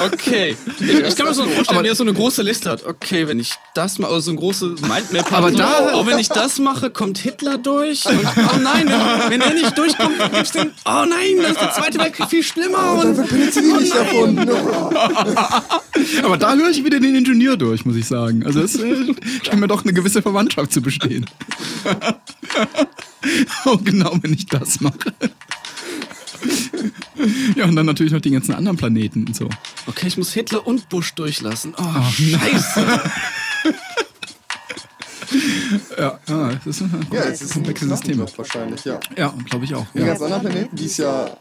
Okay. 0.00 0.56
Ich, 0.80 0.88
ich 0.90 1.16
kann 1.16 1.26
mir 1.26 1.34
so 1.34 1.44
vorstellen, 1.44 1.84
wie 1.84 1.88
er 1.88 1.94
so 1.94 2.02
eine 2.02 2.12
große 2.14 2.42
Liste 2.42 2.70
hat. 2.70 2.84
Okay, 2.84 3.28
wenn 3.28 3.38
ich 3.38 3.54
das 3.74 3.98
mache, 3.98 4.10
also 4.10 4.20
so 4.26 4.30
eine 4.32 4.40
große 4.40 4.64
Mindmap 4.80 5.30
habe. 5.30 5.36
Aber 5.36 5.50
so, 5.50 5.58
da- 5.58 5.92
oh, 5.94 6.06
wenn 6.06 6.18
ich 6.18 6.28
das 6.28 6.58
mache, 6.58 6.90
kommt 6.90 7.18
Hitler 7.18 7.58
durch. 7.58 8.04
Und, 8.06 8.18
oh 8.36 8.56
nein, 8.60 8.88
wenn 9.28 9.40
er 9.40 9.52
nicht 9.54 9.76
durchkommt, 9.78 10.18
gibt's 10.32 10.52
den. 10.52 10.72
Oh 10.84 11.04
nein, 11.08 11.36
dann 11.40 11.52
ist 11.52 11.60
der 11.60 11.72
Zweite 11.72 11.98
Weltkrieg 11.98 12.28
viel 12.28 12.42
schlimmer. 12.42 12.96
Dann 12.98 13.10
Und, 13.10 13.16
wird 13.18 13.28
Penicillin 13.28 13.76
nicht 13.76 13.94
erfunden. 13.94 14.50
Aber 16.24 16.36
da 16.36 16.54
höre 16.54 16.70
ich 16.70 16.84
wieder 16.84 17.00
den 17.00 17.14
Ingenieur 17.14 17.56
durch, 17.56 17.84
muss 17.84 17.96
ich 17.96 18.06
sagen. 18.06 18.44
Also 18.44 18.60
es 18.60 18.76
äh, 18.76 19.14
scheint 19.42 19.60
mir 19.60 19.68
doch 19.68 19.84
eine 19.84 19.92
gewisse 19.92 20.22
Verwandtschaft 20.22 20.72
zu 20.72 20.80
bestehen. 20.80 21.26
oh, 23.64 23.78
genau, 23.78 24.16
wenn 24.22 24.32
ich 24.32 24.46
das 24.46 24.80
mache. 24.80 25.12
ja, 27.56 27.64
und 27.66 27.76
dann 27.76 27.86
natürlich 27.86 28.12
noch 28.12 28.20
die 28.20 28.30
ganzen 28.30 28.54
anderen 28.54 28.76
Planeten 28.76 29.26
und 29.26 29.36
so. 29.36 29.48
okay, 29.86 30.08
ich 30.08 30.16
muss 30.16 30.32
Hitler 30.32 30.66
und 30.66 30.88
Bush 30.88 31.14
durchlassen. 31.14 31.74
Oh, 31.76 32.02
scheiße. 32.10 33.00
Ja, 35.98 36.18
ja 36.28 36.52
das 36.64 36.66
ist 36.66 36.82
ein 36.82 37.06
Ja, 37.12 37.20
es 37.22 37.42
ist 37.42 37.50
ein 37.52 37.54
komplexes 37.64 37.88
System. 37.88 38.26
Wahrscheinlich, 38.36 38.84
ja. 38.84 39.00
Ja, 39.16 39.34
glaube 39.48 39.64
ich 39.64 39.74
auch. 39.74 39.86
Die 39.94 40.00
Ja. 40.00 40.06
ganzen 40.06 40.24
anderen 40.24 40.42
Planeten, 40.42 40.76
die 40.76 40.86
es 40.86 40.96
ja 40.96 41.36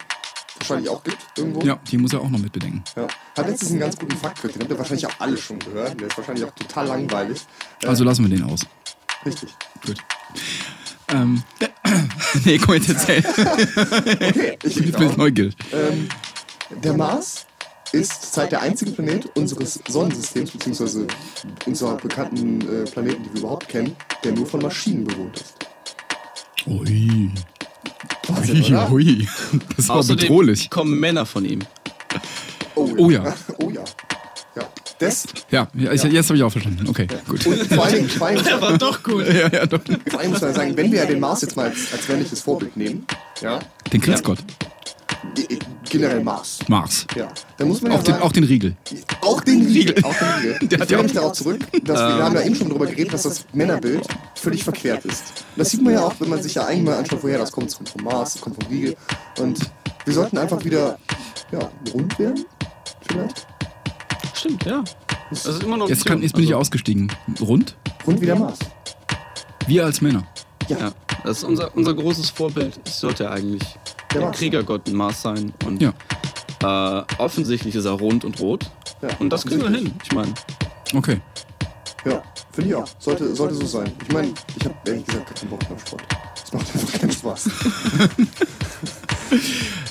wahrscheinlich 0.62 0.89
auch 0.89 1.03
gibt 1.03 1.18
irgendwo. 1.38 1.62
ja, 1.62 1.77
die 1.89 1.98
muss 1.98 2.13
er 2.13 2.22
auch 2.22 2.30
noch 2.30 2.39
mit 2.39 2.51
bedenken. 2.51 2.84
Ja. 2.96 3.08
Hat 3.38 3.48
letztens 3.48 3.72
einen 3.72 3.80
ganz 3.80 3.98
guten 3.98 4.15
Fakt 4.18 4.38
gehört, 4.38 4.56
den 4.56 4.62
habt 4.62 4.72
ihr 4.72 4.77
wahrscheinlich 4.77 5.06
auch 5.08 5.20
alle 5.20 5.38
schon 5.38 5.60
gehört. 5.60 6.00
Der 6.00 6.08
ist 6.08 6.18
wahrscheinlich 6.18 6.46
auch 6.46 6.51
total 6.56 6.88
langweilig. 6.88 7.41
Äh, 7.84 7.88
Also 7.88 8.03
lassen 8.03 8.30
wir 8.30 8.38
den 8.38 8.46
aus. 8.50 8.62
richtig. 9.25 9.50
Gut. 9.86 9.98
Ähm, 11.10 11.44
nee, 12.46 12.58
komm 12.58 12.75
jetzt 12.75 12.89
erzähl. 12.89 13.24
Okay, 13.27 14.58
ich, 14.63 14.77
Ich 14.77 14.91
bin 14.94 15.13
neugierig. 15.18 15.56
ähm, 15.74 16.08
Der 16.84 16.94
Mars 16.94 17.46
ist 17.91 18.22
zurzeit 18.22 18.53
der 18.53 18.62
einzige 18.62 18.91
Planet 18.91 19.25
unseres 19.36 19.80
Sonnensystems, 19.89 20.51
beziehungsweise 20.51 21.08
unserer 21.65 21.98
bekannten 21.98 22.62
äh, 22.62 22.89
Planeten, 22.89 23.24
die 23.24 23.34
wir 23.34 23.39
überhaupt 23.41 23.68
kennen, 23.68 23.96
der 24.24 24.32
nur 24.32 24.46
von 24.48 24.62
Maschinen 24.62 25.03
bewohnt 25.03 25.41
ist. 25.41 25.56
Ui. 26.68 27.30
Wahnsinn, 28.28 28.62
Ui, 28.62 28.68
oder? 28.68 28.92
ui. 28.92 29.28
Das 29.78 29.90
war 29.90 29.98
Außerdem 29.98 30.18
bedrohlich. 30.28 30.70
kommen 30.70 31.00
Männer 31.00 31.26
von 31.26 31.46
ihm. 31.46 31.60
Oh 32.76 33.10
ja. 33.10 33.34
Oh 33.60 33.70
ja. 33.70 33.84
Ja. 34.56 34.64
Das, 35.00 35.26
Ja, 35.50 35.68
ja, 35.74 35.92
ich, 35.94 36.04
jetzt 36.04 36.30
habe 36.30 36.38
ich 36.38 36.44
auch 36.44 36.52
verstanden. 36.52 36.88
Okay, 36.88 37.08
gut. 37.28 37.46
und 37.48 37.74
vor 37.74 37.88
Dingen, 37.88 38.10
vor 38.10 38.28
allen 38.28 38.38
Dingen, 38.44 38.62
War 38.62 38.78
doch 38.78 39.02
gut. 39.02 39.26
Ja, 39.28 39.48
ja, 39.52 39.66
doch. 39.66 39.80
vor 40.10 40.20
Dingen 40.20 40.32
muss 40.34 40.42
man 40.42 40.54
sagen, 40.54 40.76
wenn 40.78 40.92
wir 40.92 41.00
ja 41.00 41.06
den 41.06 41.20
Mars 41.20 41.42
jetzt 41.42 41.56
mal 41.56 41.70
als, 41.70 41.92
als 41.94 42.08
männliches 42.08 42.42
Vorbild 42.42 42.76
nehmen, 42.78 43.06
ja, 43.42 43.60
Den 43.92 44.02
Grenzgott. 44.02 44.40
Ge- 45.92 46.02
generell 46.02 46.24
Mars, 46.24 46.60
Mars. 46.68 47.06
ja, 47.16 47.28
dann 47.58 47.68
muss 47.68 47.82
man 47.82 47.92
ja 47.92 47.98
Auch 48.00 48.04
den, 48.04 48.14
sagen, 48.14 48.24
auch 48.24 48.32
den 48.32 48.44
Riegel. 48.46 48.76
Auch 49.22 49.42
den 49.42 49.62
Riegel. 49.66 50.04
Auch 50.04 50.14
den 50.18 50.28
Riegel. 50.28 50.60
Der 50.68 50.78
Ich 50.78 50.82
hat 50.82 50.92
ja 50.92 51.00
auch- 51.00 51.06
darauf 51.12 51.34
zurück, 51.34 51.60
dass 51.84 52.00
wir, 52.00 52.18
wir 52.18 52.24
haben 52.24 52.36
ja 52.36 52.42
eben 52.42 52.56
schon 52.56 52.70
darüber 52.70 52.86
geredet, 52.88 53.14
dass 53.14 53.24
das 53.24 53.46
Männerbild 53.54 54.08
völlig 54.36 54.64
verquert 54.64 55.06
ist. 55.06 55.24
Und 55.56 55.60
das 55.60 55.70
sieht 55.70 55.82
man 55.84 55.94
ja 55.94 56.02
auch, 56.04 56.14
wenn 56.20 56.30
man 56.30 56.42
sich 56.42 56.56
ja 56.56 56.66
eigentlich 56.66 56.84
mal 56.84 56.98
anschaut, 56.98 57.20
woher 57.24 57.38
das 57.38 57.52
kommt. 57.52 57.70
Es 57.70 57.76
kommt 57.78 57.90
vom 57.90 58.04
Mars, 58.04 58.36
es 58.36 58.42
kommt 58.42 58.62
vom 58.62 58.72
Riegel. 58.72 58.96
Und 59.40 59.60
wir 60.06 60.14
sollten 60.14 60.38
einfach 60.38 60.64
wieder 60.64 60.98
ja, 61.52 61.70
rund 61.94 62.18
werden, 62.18 62.46
vielleicht. 63.08 63.46
Stimmt, 64.34 64.66
ja. 64.66 64.84
Das 65.30 65.46
ist 65.46 65.64
immer 65.64 65.78
noch 65.78 65.88
Jetzt, 65.90 66.06
kann, 66.06 66.22
jetzt 66.22 66.34
bin 66.34 66.44
ich 66.44 66.50
Also, 66.50 66.60
ausgestiegen. 66.62 67.12
Rund? 67.40 67.76
Rund 68.08 68.20
wie 68.22 68.26
der 68.26 68.36
Mars. 68.36 68.58
Wir 69.68 69.86
als 69.86 70.02
Männer. 70.02 70.26
Ja, 70.68 70.92
das 71.24 71.40
ist 71.40 71.44
unser, 71.44 71.76
unser 71.76 71.94
großes 71.94 72.30
Vorbild. 72.30 72.80
Es 72.86 73.00
sollte 73.00 73.26
ja 73.26 73.32
eigentlich 73.32 73.62
Der 74.13 74.22
Mars. 74.22 74.38
Kriegergott 74.38 74.91
Mars 74.91 75.22
sein. 75.22 75.53
Und 75.65 75.82
Ja. 75.82 75.94
äh, 76.63 77.03
offensichtlich 77.18 77.75
ist 77.75 77.86
er 77.86 77.91
rund 77.91 78.24
und 78.25 78.39
rot. 78.39 78.70
Ja, 79.01 79.10
Und 79.20 79.30
das 79.32 79.46
kriegen 79.46 79.62
wir 79.62 79.70
hin. 79.70 79.94
Ich 80.03 80.12
meine, 80.13 80.34
Okay. 80.94 81.22
Ja, 82.03 82.22
finde 82.51 82.70
ich 82.72 82.75
auch. 82.75 82.88
Sollte, 83.00 83.34
sollte 83.36 83.56
so 83.56 83.65
sein. 83.65 83.91
Ich 84.06 84.12
meine, 84.13 84.34
ich 84.60 84.65
habe 84.65 84.75
ehrlich 84.86 85.06
gesagt 85.06 85.39
keinen 85.39 85.50
Bock 85.50 85.62
mehr 85.63 85.72
auf 85.74 85.88
Sport. 85.88 86.03
Es 86.44 86.51
macht 86.53 86.75
einfach 86.75 87.00
keinen 87.00 87.12
Spaß. 87.12 87.50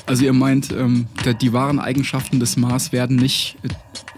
Also 0.06 0.24
ihr 0.24 0.32
meint, 0.32 0.70
ähm, 0.72 1.06
die 1.40 1.52
wahren 1.52 1.78
Eigenschaften 1.78 2.40
des 2.40 2.56
Mars 2.56 2.92
werden 2.92 3.16
nicht 3.16 3.56
äh, 3.62 3.68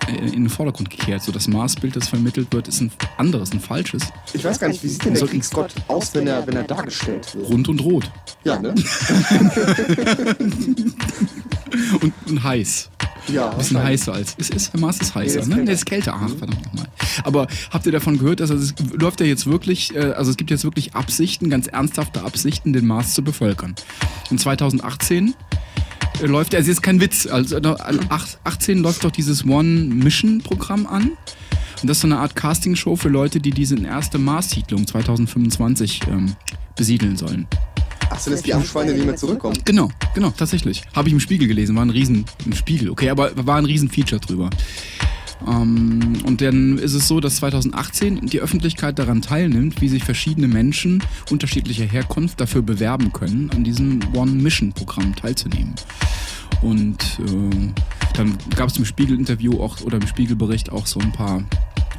in 0.08 0.32
den 0.32 0.48
Vordergrund 0.48 0.90
gekehrt. 0.90 1.22
So 1.22 1.32
das 1.32 1.48
Marsbild, 1.48 1.96
das 1.96 2.08
vermittelt 2.08 2.52
wird, 2.52 2.68
ist 2.68 2.80
ein 2.80 2.90
anderes, 3.16 3.52
ein 3.52 3.60
falsches. 3.60 4.02
Ich 4.32 4.44
weiß 4.44 4.58
gar 4.58 4.68
nicht, 4.68 4.82
wie 4.82 4.88
sieht 4.88 5.04
denn 5.04 5.14
der 5.14 5.26
Kriegsgott 5.26 5.74
aus, 5.88 6.14
wenn 6.14 6.26
er, 6.26 6.46
wenn 6.46 6.56
er 6.56 6.64
dargestellt 6.64 7.34
wird? 7.34 7.48
Rund 7.48 7.68
und 7.68 7.80
rot. 7.80 8.10
Ja, 8.44 8.58
ne? 8.58 8.74
Und, 12.00 12.12
und 12.26 12.42
heiß. 12.42 12.90
Ja, 13.28 13.50
Ein 13.50 13.58
bisschen 13.58 13.82
heißer 13.82 14.12
als. 14.12 14.34
Es 14.38 14.50
ist, 14.50 14.76
Mars 14.76 14.98
ist 14.98 15.14
heißer, 15.14 15.40
ist 15.40 15.48
ne? 15.48 15.54
kälter. 15.54 15.66
Der 15.66 15.74
ist 15.74 15.86
kälter. 15.86 16.14
Ach, 16.16 16.28
verdammt 16.28 16.66
nochmal. 16.66 16.86
Aber 17.24 17.46
habt 17.70 17.86
ihr 17.86 17.92
davon 17.92 18.18
gehört, 18.18 18.40
dass 18.40 18.50
also 18.50 18.62
es 18.62 18.74
läuft 18.92 19.20
ja 19.20 19.26
jetzt 19.26 19.46
wirklich, 19.46 19.94
äh, 19.94 20.12
also 20.12 20.30
es 20.30 20.36
gibt 20.36 20.50
jetzt 20.50 20.64
wirklich 20.64 20.94
Absichten, 20.94 21.48
ganz 21.48 21.68
ernsthafte 21.68 22.22
Absichten, 22.24 22.72
den 22.72 22.86
Mars 22.86 23.14
zu 23.14 23.22
bevölkern. 23.22 23.74
In 24.30 24.38
2018 24.38 25.28
äh, 25.28 25.32
läuft, 26.20 26.54
also 26.54 26.68
jetzt 26.70 26.82
kein 26.82 27.00
Witz, 27.00 27.26
also 27.26 27.56
äh, 27.56 27.76
ach- 28.08 28.28
18 28.44 28.78
läuft 28.78 29.04
doch 29.04 29.10
dieses 29.10 29.44
One-Mission-Programm 29.46 30.86
an. 30.86 31.10
Und 31.82 31.88
das 31.88 31.96
ist 31.98 32.02
so 32.02 32.06
eine 32.08 32.18
Art 32.18 32.36
Castingshow 32.36 32.94
für 32.96 33.08
Leute, 33.08 33.40
die 33.40 33.50
diese 33.50 33.76
erste 33.84 34.18
Mars-Siedlung 34.18 34.86
2025 34.86 36.00
ähm, 36.08 36.36
besiedeln 36.76 37.16
sollen. 37.16 37.46
Ach, 38.10 38.18
sind 38.18 38.34
das 38.34 38.42
die 38.42 38.54
Abschweine, 38.54 38.94
die 38.94 39.02
mit 39.04 39.18
zurückkommen? 39.18 39.56
Genau, 39.64 39.90
genau, 40.14 40.30
tatsächlich. 40.30 40.82
Habe 40.94 41.08
ich 41.08 41.14
im 41.14 41.20
Spiegel 41.20 41.48
gelesen, 41.48 41.74
war 41.74 41.84
ein 41.84 41.90
Riesen, 41.90 42.24
im 42.44 42.52
Spiegel, 42.52 42.90
okay, 42.90 43.08
aber 43.10 43.32
war 43.46 43.56
ein 43.56 43.64
Riesen-Feature 43.64 44.20
drüber. 44.20 44.50
Ähm, 45.46 46.22
und 46.24 46.40
dann 46.40 46.78
ist 46.78 46.94
es 46.94 47.08
so, 47.08 47.20
dass 47.20 47.36
2018 47.36 48.26
die 48.26 48.40
Öffentlichkeit 48.40 48.98
daran 48.98 49.22
teilnimmt, 49.22 49.80
wie 49.80 49.88
sich 49.88 50.04
verschiedene 50.04 50.48
Menschen 50.48 51.02
unterschiedlicher 51.30 51.84
Herkunft 51.84 52.40
dafür 52.40 52.62
bewerben 52.62 53.12
können, 53.12 53.50
an 53.50 53.64
diesem 53.64 54.00
One-Mission-Programm 54.14 55.14
teilzunehmen. 55.16 55.74
Und 56.62 57.20
äh, 57.20 57.72
dann 58.14 58.38
gab 58.54 58.68
es 58.68 58.76
im 58.76 58.84
Spiegel-Interview 58.84 59.60
auch 59.60 59.80
oder 59.80 59.96
im 59.96 60.06
Spiegelbericht 60.06 60.70
auch 60.70 60.86
so 60.86 61.00
ein 61.00 61.12
paar 61.12 61.42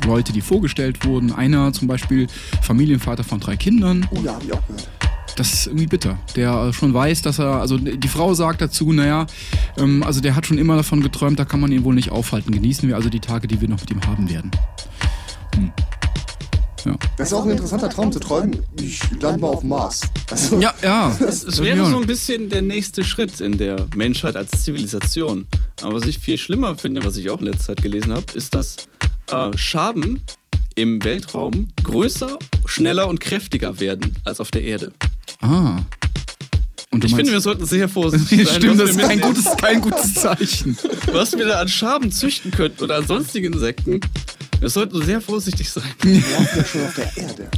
Leute, 0.06 0.34
die 0.34 0.42
vorgestellt 0.42 1.06
wurden. 1.06 1.32
Einer 1.32 1.74
zum 1.74 1.88
Beispiel 1.88 2.28
Familienvater 2.62 3.24
von 3.24 3.40
drei 3.40 3.56
Kindern, 3.56 4.08
Oh 4.12 4.20
ja, 4.24 4.34
hab 4.36 4.44
ich 4.44 4.54
auch 4.54 4.68
gehört. 4.68 4.90
Das 5.36 5.54
ist 5.54 5.68
irgendwie 5.68 5.88
bitter. 5.88 6.18
Der 6.36 6.68
äh, 6.68 6.74
schon 6.74 6.94
weiß, 6.94 7.22
dass 7.22 7.40
er, 7.40 7.60
also 7.60 7.78
die 7.78 8.08
Frau 8.08 8.34
sagt 8.34 8.62
dazu, 8.62 8.92
naja, 8.92 9.28
ähm, 9.78 10.04
also 10.04 10.22
der 10.22 10.36
hat 10.36 10.46
schon 10.46 10.58
immer 10.58 10.76
davon 10.76 11.02
geträumt, 11.02 11.40
da 11.40 11.46
kann 11.46 11.60
man 11.60 11.72
ihn 11.72 11.84
wohl 11.84 11.96
nicht 11.96 12.12
aufhalten. 12.12 12.52
Genießen 12.52 12.88
wir 12.88 12.96
also 12.96 13.10
die 13.10 13.20
Tage, 13.20 13.48
die 13.48 13.62
wir 13.62 13.70
noch 13.70 13.80
mit 13.80 13.92
ihm 13.92 14.02
haben 14.06 14.30
werden. 14.30 14.52
Das 17.18 17.28
ist 17.28 17.34
auch 17.34 17.46
ein 17.46 17.52
interessanter 17.52 17.90
Traum 17.90 18.12
zu 18.12 18.20
träumen. 18.20 18.62
Ich 18.82 19.00
lande 19.22 19.40
mal 19.40 19.48
auf 19.48 19.62
dem 19.62 19.70
Mars. 19.70 20.02
Also, 20.30 20.60
Ja, 20.60 20.74
ja. 20.82 21.16
es 21.20 21.62
wäre 21.62 21.86
so 21.86 21.98
ein 21.98 22.08
bisschen 22.08 22.50
der 22.50 22.62
nächste 22.62 23.04
Schritt 23.04 23.40
in 23.40 23.58
der 23.58 23.88
Menschheit 23.96 24.36
als 24.36 24.64
Zivilisation. 24.64 25.48
Aber 25.82 25.96
was 25.96 26.06
ich 26.06 26.20
viel 26.20 26.38
schlimmer 26.38 26.76
finde, 26.76 27.06
was 27.06 27.16
ich 27.18 27.30
auch 27.30 27.40
in 27.40 27.46
letzter 27.46 27.76
Zeit 27.76 27.82
gelesen 27.82 28.14
habe, 28.14 28.26
ist, 28.34 28.54
dass 28.54 28.76
äh, 29.32 29.58
Schaben 29.58 30.22
im 30.76 31.04
Weltraum 31.04 31.70
größer, 31.84 32.38
schneller 32.66 33.08
und 33.08 33.20
kräftiger 33.20 33.80
werden 33.80 34.18
als 34.26 34.40
auf 34.40 34.52
der 34.52 34.64
Erde. 34.64 34.92
Ah. 35.42 35.78
Und 36.92 37.04
Ich 37.04 37.12
meinst, 37.12 37.16
finde, 37.16 37.32
wir 37.32 37.42
sollten 37.42 37.66
sehr 37.66 37.90
vorsichtig 37.90 38.48
sein, 38.48 38.56
Stimmt, 38.56 38.80
das 38.80 38.92
ist 38.92 39.00
kein 39.00 39.20
gutes, 39.20 39.46
kein 39.58 39.82
gutes 39.82 40.14
Zeichen. 40.14 40.78
was 41.12 41.36
wir 41.36 41.46
da 41.46 41.60
an 41.60 41.68
Schaben 41.68 42.12
züchten 42.12 42.52
könnten 42.52 42.84
oder 42.84 42.98
an 42.98 43.08
sonstigen 43.08 43.54
Insekten. 43.54 44.00
Wir 44.60 44.70
sollten 44.70 45.02
sehr 45.04 45.20
vorsichtig 45.20 45.70
sein. 45.70 45.84
wir 46.02 46.14
laufen 46.14 46.58
ja 46.58 46.66
schon 46.66 46.86
auf 46.86 46.96
der 46.96 47.18
Erde. 47.18 47.50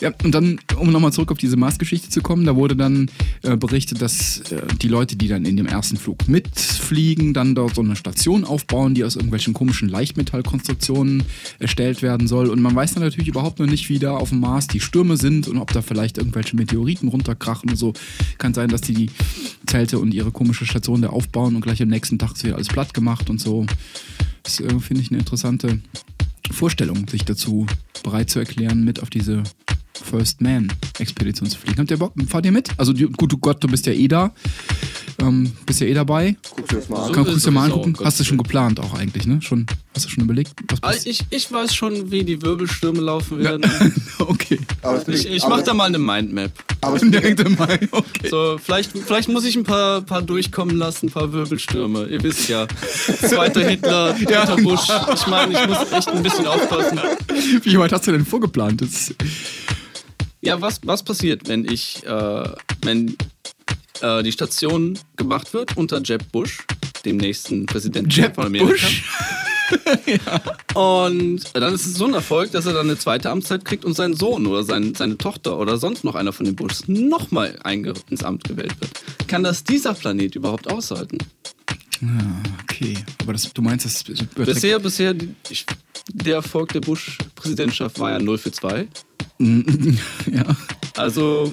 Ja, 0.00 0.12
und 0.24 0.34
dann, 0.34 0.60
um 0.76 0.90
nochmal 0.90 1.12
zurück 1.12 1.30
auf 1.30 1.38
diese 1.38 1.56
Mars-Geschichte 1.56 2.08
zu 2.08 2.22
kommen, 2.22 2.44
da 2.44 2.56
wurde 2.56 2.76
dann 2.76 3.10
äh, 3.42 3.56
berichtet, 3.56 4.00
dass 4.00 4.40
äh, 4.50 4.62
die 4.80 4.88
Leute, 4.88 5.16
die 5.16 5.28
dann 5.28 5.44
in 5.44 5.56
dem 5.56 5.66
ersten 5.66 5.96
Flug 5.96 6.28
mitfliegen, 6.28 7.34
dann 7.34 7.54
dort 7.54 7.74
so 7.74 7.82
eine 7.82 7.96
Station 7.96 8.44
aufbauen, 8.44 8.94
die 8.94 9.04
aus 9.04 9.16
irgendwelchen 9.16 9.52
komischen 9.52 9.88
Leichtmetallkonstruktionen 9.88 11.22
erstellt 11.58 12.02
werden 12.02 12.28
soll. 12.28 12.48
Und 12.48 12.62
man 12.62 12.74
weiß 12.74 12.94
dann 12.94 13.02
natürlich 13.02 13.28
überhaupt 13.28 13.58
noch 13.58 13.66
nicht, 13.66 13.88
wie 13.88 13.98
da 13.98 14.16
auf 14.16 14.30
dem 14.30 14.40
Mars 14.40 14.66
die 14.68 14.80
Stürme 14.80 15.16
sind 15.16 15.48
und 15.48 15.58
ob 15.58 15.72
da 15.72 15.82
vielleicht 15.82 16.18
irgendwelche 16.18 16.56
Meteoriten 16.56 17.08
runterkrachen 17.08 17.70
und 17.70 17.76
so. 17.76 17.92
Kann 18.38 18.54
sein, 18.54 18.68
dass 18.70 18.80
die 18.80 18.94
die 18.94 19.10
Zelte 19.66 19.98
und 19.98 20.12
ihre 20.12 20.30
komische 20.30 20.66
Station 20.66 21.02
da 21.02 21.08
aufbauen 21.10 21.54
und 21.54 21.60
gleich 21.60 21.82
am 21.82 21.88
nächsten 21.88 22.18
Tag 22.18 22.32
ist 22.32 22.44
wieder 22.44 22.56
alles 22.56 22.68
platt 22.68 22.94
gemacht 22.94 23.30
und 23.30 23.40
so. 23.40 23.66
Das 24.42 24.60
äh, 24.60 24.80
finde 24.80 25.02
ich 25.02 25.10
eine 25.10 25.20
interessante 25.20 25.80
Vorstellung, 26.50 27.08
sich 27.08 27.24
dazu 27.24 27.66
bereit 28.02 28.30
zu 28.30 28.38
erklären, 28.38 28.84
mit 28.84 29.00
auf 29.00 29.10
diese 29.10 29.42
First 29.94 30.40
Man 30.40 30.72
Expedition 30.98 31.48
zu 31.48 31.58
fliegen. 31.58 31.78
Habt 31.80 31.90
ihr 31.90 31.98
Bock? 31.98 32.12
Fahrt 32.28 32.46
ihr 32.46 32.52
mit? 32.52 32.70
Also 32.78 32.92
du- 32.92 33.10
gut, 33.10 33.32
du 33.32 33.38
Gott, 33.38 33.62
du 33.62 33.68
bist 33.68 33.86
ja 33.86 33.92
eh 33.92 34.08
da. 34.08 34.32
Ähm, 35.20 35.52
bist 35.66 35.80
ja 35.80 35.86
eh 35.86 35.92
dabei. 35.92 36.36
Guck 36.56 36.68
dir 36.68 36.76
das 36.76 36.88
mal 36.88 36.96
an. 37.00 37.06
So 37.08 37.12
Kann, 37.12 37.24
guckst 37.24 37.46
du 37.46 37.50
mal 37.50 37.64
angucken? 37.66 37.94
Hast 38.02 38.18
du 38.18 38.24
schon 38.24 38.38
geplant 38.38 38.80
auch 38.80 38.94
eigentlich, 38.94 39.26
ne? 39.26 39.42
Schon, 39.42 39.66
hast 39.94 40.06
du 40.06 40.08
schon 40.08 40.24
überlegt? 40.24 40.52
Was 40.68 40.80
passiert? 40.80 41.06
Ich, 41.06 41.26
ich 41.28 41.52
weiß 41.52 41.74
schon, 41.74 42.10
wie 42.10 42.24
die 42.24 42.40
Wirbelstürme 42.40 43.00
laufen 43.02 43.38
werden. 43.40 43.70
okay. 44.18 44.58
Aber 44.80 45.06
Ich, 45.08 45.26
ich 45.28 45.44
aber- 45.44 45.56
mach 45.56 45.62
da 45.62 45.74
mal 45.74 45.84
eine 45.84 45.98
Mindmap. 45.98 46.52
Aber 46.80 46.98
Direkt 46.98 47.40
im 47.40 47.56
Mai, 47.56 47.78
okay. 47.90 48.28
So, 48.30 48.58
vielleicht, 48.64 48.92
vielleicht 48.96 49.28
muss 49.28 49.44
ich 49.44 49.54
ein 49.56 49.64
paar, 49.64 50.00
paar 50.00 50.22
durchkommen 50.22 50.76
lassen, 50.78 51.06
ein 51.08 51.12
paar 51.12 51.30
Wirbelstürme. 51.30 52.06
Ihr 52.06 52.22
wisst 52.22 52.48
ja. 52.48 52.66
Zweiter 53.20 53.68
Hitler, 53.68 54.14
dritter 54.18 54.56
Bush. 54.56 54.88
Ich 55.14 55.26
meine, 55.26 55.52
ich 55.60 55.68
muss 55.68 55.92
echt 55.92 56.08
ein 56.08 56.22
bisschen 56.22 56.46
aufpassen. 56.46 56.98
Wie 57.62 57.78
weit 57.78 57.92
hast 57.92 58.06
du 58.06 58.12
denn 58.12 58.24
vorgeplant? 58.24 58.80
Das, 58.80 59.12
Ja, 60.42 60.60
was, 60.60 60.80
was 60.84 61.02
passiert, 61.02 61.48
wenn 61.48 61.70
ich, 61.70 62.04
äh, 62.06 62.48
wenn 62.82 63.16
äh, 64.00 64.22
die 64.22 64.32
Station 64.32 64.98
gemacht 65.16 65.52
wird 65.52 65.76
unter 65.76 66.00
Jeb 66.02 66.32
Bush, 66.32 66.58
dem 67.04 67.18
nächsten 67.18 67.66
Präsidenten 67.66 68.10
Jeb 68.10 68.34
von 68.34 68.46
Amerika? 68.46 68.70
Bush? 68.70 69.04
Und 70.74 71.42
dann 71.54 71.74
ist 71.74 71.86
es 71.86 71.94
so 71.94 72.06
ein 72.06 72.14
Erfolg, 72.14 72.50
dass 72.52 72.66
er 72.66 72.72
dann 72.72 72.88
eine 72.88 72.98
zweite 72.98 73.30
Amtszeit 73.30 73.64
kriegt 73.64 73.84
und 73.84 73.94
sein 73.94 74.14
Sohn 74.14 74.46
oder 74.46 74.64
sein, 74.64 74.94
seine 74.96 75.16
Tochter 75.16 75.58
oder 75.58 75.76
sonst 75.78 76.02
noch 76.02 76.16
einer 76.16 76.32
von 76.32 76.44
den 76.44 76.56
Bushs 76.56 76.88
nochmal 76.88 77.56
ins 78.10 78.24
Amt 78.24 78.44
gewählt 78.44 78.74
wird. 78.80 78.90
Kann 79.28 79.44
das 79.44 79.62
dieser 79.62 79.94
Planet 79.94 80.34
überhaupt 80.34 80.68
aushalten? 80.68 81.18
Okay, 82.62 82.96
aber 83.20 83.34
das, 83.34 83.52
du 83.52 83.62
meinst, 83.62 83.84
das 83.84 84.02
Bisher, 84.34 84.78
bisher, 84.78 85.14
ich, 85.50 85.66
der 86.08 86.36
Erfolg 86.36 86.72
der 86.72 86.80
Bush-Präsidentschaft 86.80 87.98
war 87.98 88.10
ja 88.10 88.18
0 88.18 88.38
für 88.38 88.50
2. 88.50 88.88
ja. 89.40 90.44
Also, 90.96 91.50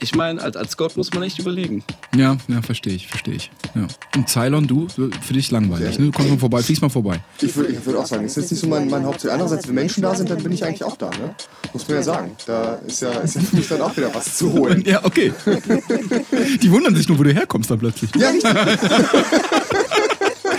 ich 0.00 0.14
meine, 0.14 0.42
als, 0.42 0.56
als 0.56 0.76
Gott 0.76 0.96
muss 0.96 1.12
man 1.14 1.22
echt 1.22 1.38
überlegen. 1.38 1.82
Ja, 2.14 2.36
ja, 2.48 2.60
verstehe 2.60 2.92
ich, 2.92 3.06
verstehe 3.06 3.34
ich. 3.34 3.50
Ja. 3.74 3.86
Und 4.14 4.28
Cylon, 4.28 4.66
du, 4.66 4.86
für 4.88 5.32
dich 5.32 5.50
langweilig, 5.50 5.98
ne? 5.98 6.06
Du 6.06 6.12
kommst 6.12 6.30
mal 6.30 6.38
vorbei, 6.38 6.62
fliegst 6.62 6.82
mal 6.82 6.90
vorbei. 6.90 7.20
Ich 7.40 7.56
würde 7.56 7.72
ich 7.72 7.86
würd 7.86 7.96
auch 7.96 8.06
sagen, 8.06 8.24
es 8.26 8.32
ist 8.32 8.42
jetzt 8.42 8.50
nicht 8.52 8.60
so 8.60 8.66
mein, 8.66 8.88
mein 8.90 9.04
Hauptziel. 9.04 9.30
Andererseits, 9.30 9.66
wenn 9.66 9.74
Menschen 9.74 10.02
da 10.02 10.14
sind, 10.14 10.28
dann 10.28 10.42
bin 10.42 10.52
ich 10.52 10.62
eigentlich 10.62 10.84
auch 10.84 10.96
da. 10.96 11.08
Ne? 11.10 11.34
Muss 11.72 11.88
man 11.88 11.96
ja 11.96 12.02
sagen. 12.02 12.32
Da 12.46 12.74
ist 12.86 13.00
ja, 13.00 13.12
ist 13.12 13.36
ja 13.36 13.40
für 13.40 13.56
mich 13.56 13.68
dann 13.68 13.80
auch 13.80 13.96
wieder 13.96 14.14
was 14.14 14.36
zu 14.36 14.52
holen. 14.52 14.84
Ja, 14.86 15.02
okay. 15.04 15.32
Die 16.62 16.70
wundern 16.70 16.94
sich 16.94 17.08
nur, 17.08 17.18
wo 17.18 17.22
du 17.22 17.32
herkommst 17.32 17.70
dann 17.70 17.78
plötzlich. 17.78 18.10
Ja, 18.16 18.28
richtig. 18.28 18.50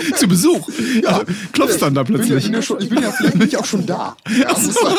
Zu 0.16 0.28
Besuch. 0.28 0.68
Ja, 1.02 1.22
klopfst 1.52 1.78
dann 1.80 1.94
da 1.94 2.02
Ich 2.02 2.06
bin, 2.08 2.16
ja, 2.16 2.22
plötzlich. 2.26 2.44
bin 2.44 2.54
ja 2.54 2.62
schon, 2.62 2.80
ich 2.80 2.88
bin 2.88 3.02
ja 3.02 3.10
vielleicht 3.12 3.38
bin 3.38 3.48
ich 3.48 3.56
auch 3.56 3.64
schon 3.64 3.86
da. 3.86 4.16
Muss 4.26 4.82
man- 4.82 4.94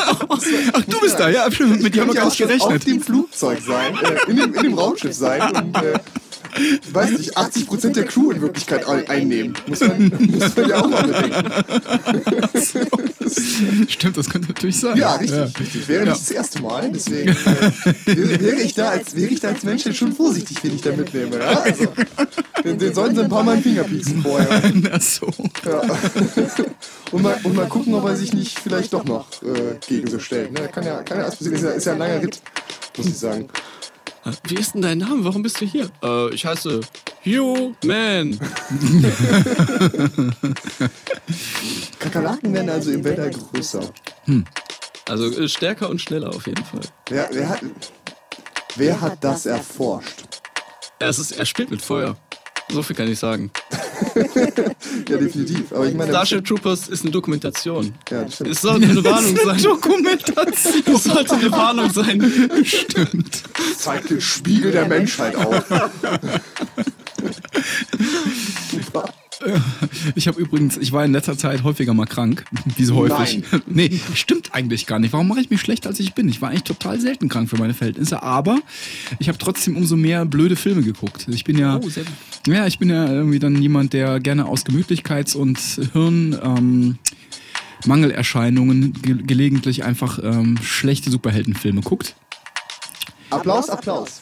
Ach, 0.73 0.81
du 0.87 0.99
bist 0.99 1.19
da, 1.19 1.29
ja, 1.29 1.47
mit 1.59 1.95
dir 1.95 2.01
haben 2.01 2.07
wir 2.09 2.13
gar 2.15 2.25
nicht 2.25 2.37
schon 2.37 2.47
auf 2.47 2.57
gerechnet. 2.57 2.87
dem 2.87 3.01
Flugzeug 3.01 3.59
sein, 3.65 3.93
äh, 4.03 4.29
in, 4.31 4.37
dem, 4.37 4.53
in 4.53 4.63
dem 4.63 4.73
Raumschiff 4.73 5.13
sein 5.13 5.41
und, 5.55 5.75
äh, 5.77 5.99
ich 6.59 6.93
weiß 6.93 7.11
nicht, 7.11 7.37
80% 7.37 7.93
der 7.93 8.05
Crew 8.05 8.31
in 8.31 8.41
Wirklichkeit 8.41 8.87
ein- 8.87 9.07
einnehmen. 9.09 9.53
Muss 9.67 9.79
man, 9.81 10.11
muss 10.31 10.55
man 10.55 10.69
ja 10.69 10.81
auch 10.81 10.89
mal 10.89 11.03
bedenken. 11.03 11.51
Stimmt, 13.89 14.17
das 14.17 14.29
könnte 14.29 14.47
natürlich 14.49 14.79
sein. 14.79 14.97
Ja, 14.97 15.15
richtig, 15.15 15.59
richtig. 15.59 15.87
Wäre 15.87 16.05
Ja. 16.05 16.11
nicht 16.11 16.21
das 16.21 16.31
erste 16.31 16.61
Mal, 16.61 16.89
deswegen 16.93 17.29
äh, 17.29 18.39
wäre, 18.39 18.61
ich 18.61 18.73
da 18.73 18.89
als, 18.89 19.15
wäre 19.15 19.27
ich 19.31 19.39
da 19.39 19.49
als 19.49 19.63
Mensch 19.63 19.83
schon 19.97 20.13
vorsichtig, 20.13 20.57
wen 20.63 20.75
ich 20.75 20.81
da 20.81 20.91
mitnehme. 20.91 21.37
Ja? 21.39 21.59
Also, 21.61 21.87
den, 22.63 22.77
den 22.79 22.93
sollten 22.93 23.15
sie 23.15 23.23
ein 23.23 23.29
paar 23.29 23.43
Mal 23.43 23.57
in 23.57 23.63
den 23.63 23.73
Finger 23.73 23.83
pieksen 23.83 24.21
vorher. 24.21 24.61
Ach 24.91 25.01
so. 25.01 25.27
Ja. 25.65 25.81
Und, 27.11 27.21
mal, 27.23 27.37
und 27.43 27.55
mal 27.55 27.67
gucken, 27.67 27.93
ob 27.95 28.05
er 28.05 28.15
sich 28.15 28.33
nicht 28.33 28.59
vielleicht 28.59 28.93
doch 28.93 29.03
noch 29.03 29.27
äh, 29.43 29.77
gegen 29.87 30.07
so 30.09 30.19
stellt. 30.19 30.51
Ne? 30.53 30.69
Kann 30.73 30.85
ja, 30.85 31.01
kann 31.03 31.17
ja 31.17 31.23
alles 31.25 31.35
passieren. 31.35 31.55
Ist 31.55 31.63
ja, 31.63 31.69
ist 31.71 31.85
ja 31.85 31.93
ein 31.93 31.99
langer 31.99 32.21
Ritt, 32.21 32.41
muss 32.97 33.07
ich 33.07 33.17
sagen. 33.17 33.47
Wie 34.47 34.55
ist 34.55 34.73
denn 34.73 34.81
dein 34.81 34.97
Name? 34.97 35.23
Warum 35.23 35.43
bist 35.43 35.61
du 35.61 35.65
hier? 35.65 35.89
Äh, 36.03 36.33
ich 36.33 36.45
heiße 36.45 36.81
Hugh 37.25 37.75
Man. 37.83 38.39
Kakerlaken 41.99 42.53
werden 42.53 42.69
also 42.69 42.91
im 42.91 43.03
Weltall 43.03 43.31
größer. 43.31 43.81
Also 45.07 45.25
äh, 45.39 45.47
stärker 45.47 45.89
und 45.89 46.01
schneller 46.01 46.29
auf 46.29 46.47
jeden 46.47 46.63
Fall. 46.63 46.81
Wer, 47.09 47.29
wer, 47.31 47.49
hat, 47.49 47.61
wer 48.75 49.01
hat 49.01 49.23
das 49.23 49.45
erforscht? 49.45 50.41
Es 50.99 51.19
ist, 51.19 51.31
er 51.31 51.45
spielt 51.45 51.69
mit 51.69 51.81
Feuer. 51.81 52.17
So 52.69 52.83
viel 52.83 52.95
kann 52.95 53.11
ich 53.11 53.19
sagen. 53.19 53.51
Ja, 55.09 55.17
definitiv. 55.17 55.71
Aber 55.71 55.87
ich 55.87 55.95
meine, 55.95 56.11
Starship 56.11 56.45
Troopers 56.45 56.87
ist 56.87 57.01
eine 57.01 57.11
Dokumentation. 57.11 57.95
ja, 58.09 58.23
das 58.23 58.35
stimmt. 58.35 58.49
Es 58.51 58.61
sollte 58.61 58.87
eine 58.87 59.03
Warnung 59.03 59.37
sein. 59.43 59.63
Dokumentation. 59.63 60.95
Es 60.95 61.03
sollte 61.03 61.35
eine 61.35 61.51
Warnung 61.51 61.89
sein. 61.91 62.61
Stimmt. 62.63 63.43
zeigt 63.77 64.09
den 64.11 64.21
Spiegel 64.21 64.71
der 64.71 64.87
Menschheit 64.87 65.35
auf. 65.35 65.63
Super. 68.71 69.09
Ich 70.15 70.27
habe 70.27 70.39
übrigens, 70.39 70.77
ich 70.77 70.91
war 70.91 71.05
in 71.05 71.11
letzter 71.11 71.37
Zeit 71.37 71.63
häufiger 71.63 71.93
mal 71.93 72.05
krank. 72.05 72.45
Wie 72.75 72.85
so 72.85 72.95
häufig. 72.95 73.43
Nein. 73.51 73.61
Nee, 73.67 73.99
stimmt 74.15 74.53
eigentlich 74.53 74.85
gar 74.87 74.99
nicht. 74.99 75.13
Warum 75.13 75.27
mache 75.27 75.41
ich 75.41 75.49
mich 75.49 75.61
schlechter, 75.61 75.89
als 75.89 75.99
ich 75.99 76.13
bin? 76.13 76.27
Ich 76.27 76.41
war 76.41 76.49
eigentlich 76.49 76.63
total 76.63 76.99
selten 76.99 77.29
krank 77.29 77.49
für 77.49 77.57
meine 77.57 77.73
Verhältnisse, 77.73 78.23
aber 78.23 78.59
ich 79.19 79.27
habe 79.29 79.37
trotzdem 79.37 79.77
umso 79.77 79.95
mehr 79.95 80.25
blöde 80.25 80.55
Filme 80.55 80.81
geguckt. 80.81 81.27
Ich 81.29 81.43
bin 81.43 81.57
ja, 81.57 81.77
Oh, 81.83 81.89
sehr 81.89 82.03
gut. 82.03 82.13
ja, 82.47 82.65
ich 82.67 82.79
bin 82.79 82.89
ja 82.89 83.07
irgendwie 83.11 83.39
dann 83.39 83.61
jemand, 83.61 83.93
der 83.93 84.19
gerne 84.19 84.45
aus 84.45 84.65
Gemütlichkeits- 84.65 85.35
und 85.35 85.59
Hirn 85.93 86.37
ähm, 86.43 86.97
Mangelerscheinungen 87.85 88.93
ge 89.01 89.17
gelegentlich 89.25 89.83
einfach 89.83 90.19
ähm, 90.23 90.57
schlechte 90.61 91.11
Superheldenfilme 91.11 91.81
guckt. 91.81 92.15
Applaus, 93.29 93.69
Applaus. 93.69 94.19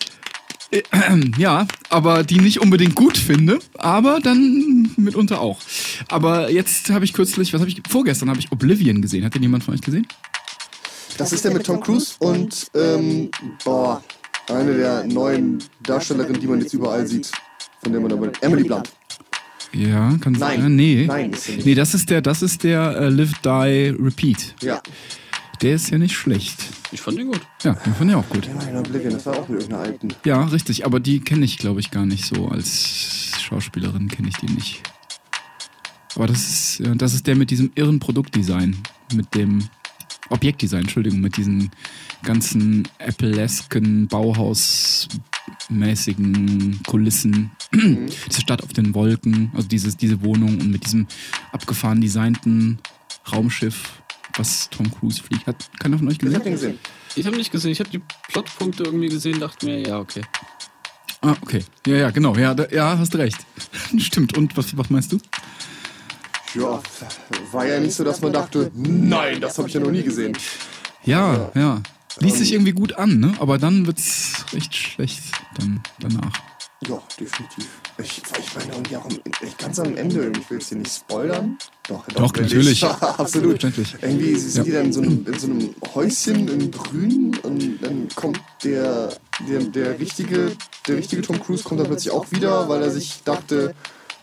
Ja, 1.37 1.67
aber 1.89 2.23
die 2.23 2.39
nicht 2.39 2.61
unbedingt 2.61 2.95
gut 2.95 3.17
finde, 3.17 3.59
aber 3.77 4.19
dann 4.19 4.91
mitunter 4.97 5.41
auch. 5.41 5.59
Aber 6.09 6.51
jetzt 6.51 6.89
habe 6.89 7.05
ich 7.05 7.13
kürzlich, 7.13 7.53
was 7.53 7.61
habe 7.61 7.69
ich, 7.69 7.81
vorgestern 7.87 8.29
habe 8.29 8.39
ich 8.39 8.51
Oblivion 8.51 9.01
gesehen. 9.01 9.23
Hat 9.23 9.35
den 9.35 9.43
jemand 9.43 9.63
von 9.63 9.73
euch 9.73 9.81
gesehen? 9.81 10.07
Das 11.17 11.31
ist 11.31 11.45
der 11.45 11.53
mit 11.53 11.65
Tom 11.65 11.79
Cruise 11.79 12.15
und, 12.19 12.67
ähm, 12.75 13.29
boah, 13.63 14.03
eine 14.49 14.75
der 14.75 15.05
neuen 15.05 15.63
Darstellerinnen, 15.83 16.41
die 16.41 16.47
man 16.47 16.59
jetzt 16.59 16.73
überall 16.73 17.07
sieht. 17.07 17.31
Von 17.81 17.91
der 17.91 18.01
man 18.01 18.11
aber. 18.11 18.31
Emily 18.41 18.63
Blunt. 18.63 18.91
Ja, 19.73 20.15
kann 20.21 20.33
Nein. 20.33 20.61
sein. 20.61 20.75
Nee. 20.75 21.05
Nein, 21.07 21.33
er 21.33 21.55
nicht. 21.55 21.65
Nee, 21.65 21.75
das 21.75 21.93
ist 21.93 22.09
der, 22.09 22.21
das 22.21 22.41
ist 22.41 22.63
der 22.63 22.95
äh, 22.95 23.09
Live, 23.09 23.33
Die, 23.43 23.93
Repeat. 23.99 24.55
Ja. 24.61 24.81
Der 25.61 25.75
ist 25.75 25.89
ja 25.89 25.97
nicht 25.97 26.15
schlecht. 26.15 26.63
Ich 26.91 26.99
fand 27.01 27.17
den 27.17 27.27
gut. 27.27 27.41
Ja, 27.63 27.73
den 27.73 27.95
fand 27.95 28.11
ich 28.11 28.15
auch 28.15 28.29
gut. 28.29 28.47
Ja, 28.47 28.79
Oblivion, 28.79 29.13
das 29.13 29.25
war 29.25 29.37
auch 29.37 29.47
mit 29.47 29.61
irgendeiner 29.61 29.83
alten. 29.83 30.09
Ja, 30.25 30.43
richtig, 30.43 30.85
aber 30.85 30.99
die 30.99 31.21
kenne 31.21 31.45
ich, 31.45 31.57
glaube 31.57 31.79
ich, 31.79 31.91
gar 31.91 32.05
nicht 32.05 32.25
so. 32.25 32.49
Als 32.49 33.31
Schauspielerin 33.41 34.09
kenne 34.09 34.27
ich 34.27 34.35
die 34.37 34.51
nicht. 34.51 34.83
Aber 36.15 36.27
das 36.27 36.79
ist, 36.79 36.81
das 36.97 37.13
ist 37.13 37.25
der 37.27 37.35
mit 37.35 37.51
diesem 37.51 37.71
irren 37.75 37.99
Produktdesign. 37.99 38.75
Mit 39.13 39.33
dem 39.33 39.69
Objektdesign, 40.29 40.81
Entschuldigung, 40.81 41.21
mit 41.21 41.37
diesen 41.37 41.71
ganzen 42.23 42.85
Apple-esken, 42.99 44.07
Bauhaus-mäßigen 44.07 46.79
Kulissen. 46.85 47.51
Diese 47.73 48.41
Stadt 48.41 48.61
auf 48.63 48.73
den 48.73 48.93
Wolken, 48.93 49.51
also 49.55 49.67
dieses, 49.67 49.97
diese 49.97 50.21
Wohnung 50.23 50.59
und 50.59 50.71
mit 50.71 50.85
diesem 50.85 51.07
abgefahren 51.51 52.01
designten 52.01 52.77
Raumschiff, 53.31 54.03
was 54.37 54.69
Tom 54.69 54.91
Cruise 54.91 55.21
fliegt. 55.21 55.47
Hat 55.47 55.69
keiner 55.79 55.97
von 55.97 56.07
euch 56.07 56.13
Ich 56.13 56.19
gesehen? 56.19 56.35
hab 56.35 56.43
den 56.43 56.53
gesehen. 56.53 56.79
Ich 57.15 57.25
habe 57.25 57.37
nicht 57.37 57.51
gesehen. 57.51 57.71
Ich 57.71 57.79
habe 57.79 57.89
die 57.89 58.01
Plotpunkte 58.29 58.83
irgendwie 58.83 59.09
gesehen, 59.09 59.39
dachte 59.39 59.65
mir, 59.65 59.79
ja, 59.87 59.99
okay. 59.99 60.21
Ah, 61.21 61.35
okay. 61.41 61.63
Ja, 61.87 61.95
ja, 61.95 62.09
genau. 62.11 62.35
Ja, 62.35 62.53
da, 62.53 62.67
ja 62.69 62.97
hast 62.97 63.15
recht. 63.15 63.37
Stimmt. 63.97 64.37
Und 64.37 64.55
was, 64.57 64.77
was 64.77 64.89
meinst 64.89 65.11
du? 65.11 65.17
Ja, 66.53 66.81
war 67.51 67.65
ja 67.65 67.79
nicht 67.79 67.93
so, 67.93 68.03
dass 68.03 68.21
man 68.21 68.31
dachte, 68.31 68.71
nein, 68.73 69.41
das 69.41 69.57
habe 69.57 69.67
ich 69.67 69.73
ja 69.73 69.79
noch 69.81 69.91
nie 69.91 70.03
gesehen. 70.03 70.37
Ja, 71.03 71.51
ja. 71.53 71.81
Liest 72.19 72.37
sich 72.37 72.53
irgendwie 72.53 72.71
gut 72.71 72.93
an, 72.93 73.19
ne? 73.19 73.33
Aber 73.39 73.57
dann 73.57 73.85
wird's 73.87 74.45
recht 74.53 74.73
schlecht 74.73 75.21
dann 75.57 75.81
danach. 75.99 76.31
Ja, 76.87 77.01
definitiv. 77.19 77.67
Ich, 77.97 78.21
ich 78.37 78.55
meine 78.55 78.73
irgendwie 78.73 78.97
auch 78.97 79.07
ich 79.41 79.57
ganz 79.57 79.79
am 79.79 79.95
Ende, 79.95 80.31
ich 80.37 80.49
will 80.51 80.57
es 80.57 80.69
dir 80.69 80.75
nicht 80.77 80.93
spoilern. 80.93 81.57
Doch, 81.87 82.05
Doch, 82.09 82.35
ich. 82.35 82.41
natürlich. 82.41 82.83
Absolut. 82.83 83.63
Irgendwie 83.63 84.35
sind 84.35 84.55
Ja. 84.57 84.63
die 84.63 84.71
dann 84.71 84.85
in 84.87 84.93
so, 84.93 85.01
einem, 85.01 85.25
in 85.25 85.39
so 85.39 85.47
einem 85.47 85.75
Häuschen 85.95 86.47
in 86.47 86.71
Grün 86.71 87.37
und 87.43 87.79
dann 87.81 88.07
kommt 88.15 88.39
der, 88.63 89.13
der, 89.49 89.59
der, 89.61 89.99
richtige, 89.99 90.51
der 90.87 90.97
richtige 90.97 91.21
Tom 91.21 91.41
Cruise 91.41 91.63
kommt 91.63 91.79
dann 91.79 91.87
plötzlich 91.87 92.11
auch 92.13 92.29
wieder, 92.31 92.67
weil 92.67 92.81
er 92.83 92.91
sich 92.91 93.21
dachte, 93.23 93.73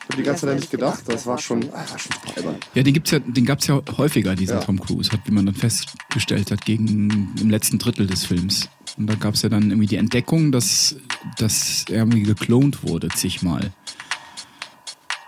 habe 0.04 0.16
die 0.16 0.22
ganze 0.22 0.46
Zeit 0.46 0.56
nicht 0.56 0.70
gedacht. 0.70 1.02
Das 1.06 1.26
war 1.26 1.38
schon, 1.38 1.70
war 1.72 1.86
schon 1.86 2.12
super 2.12 2.36
albern. 2.36 2.56
Ja, 2.74 2.82
den 2.82 2.94
gibt's 2.94 3.10
ja, 3.10 3.18
den 3.18 3.44
gab's 3.44 3.66
ja 3.66 3.80
häufiger, 3.96 4.34
diesen 4.34 4.56
Ja. 4.56 4.64
Tom 4.64 4.80
Cruise, 4.80 5.10
hat, 5.12 5.20
wie 5.26 5.32
man 5.32 5.46
dann 5.46 5.54
festgestellt 5.54 6.50
hat, 6.50 6.64
gegen 6.64 7.34
im 7.40 7.50
letzten 7.50 7.78
Drittel 7.78 8.06
des 8.06 8.24
Films. 8.24 8.68
Und 8.98 9.06
da 9.06 9.14
gab's 9.14 9.42
ja 9.42 9.48
dann 9.48 9.70
irgendwie 9.70 9.86
die 9.86 9.96
Entdeckung, 9.96 10.52
dass, 10.52 10.96
dass 11.38 11.84
er 11.88 11.98
irgendwie 11.98 12.22
geklont 12.22 12.82
wurde, 12.82 13.08
zigmal. 13.08 13.72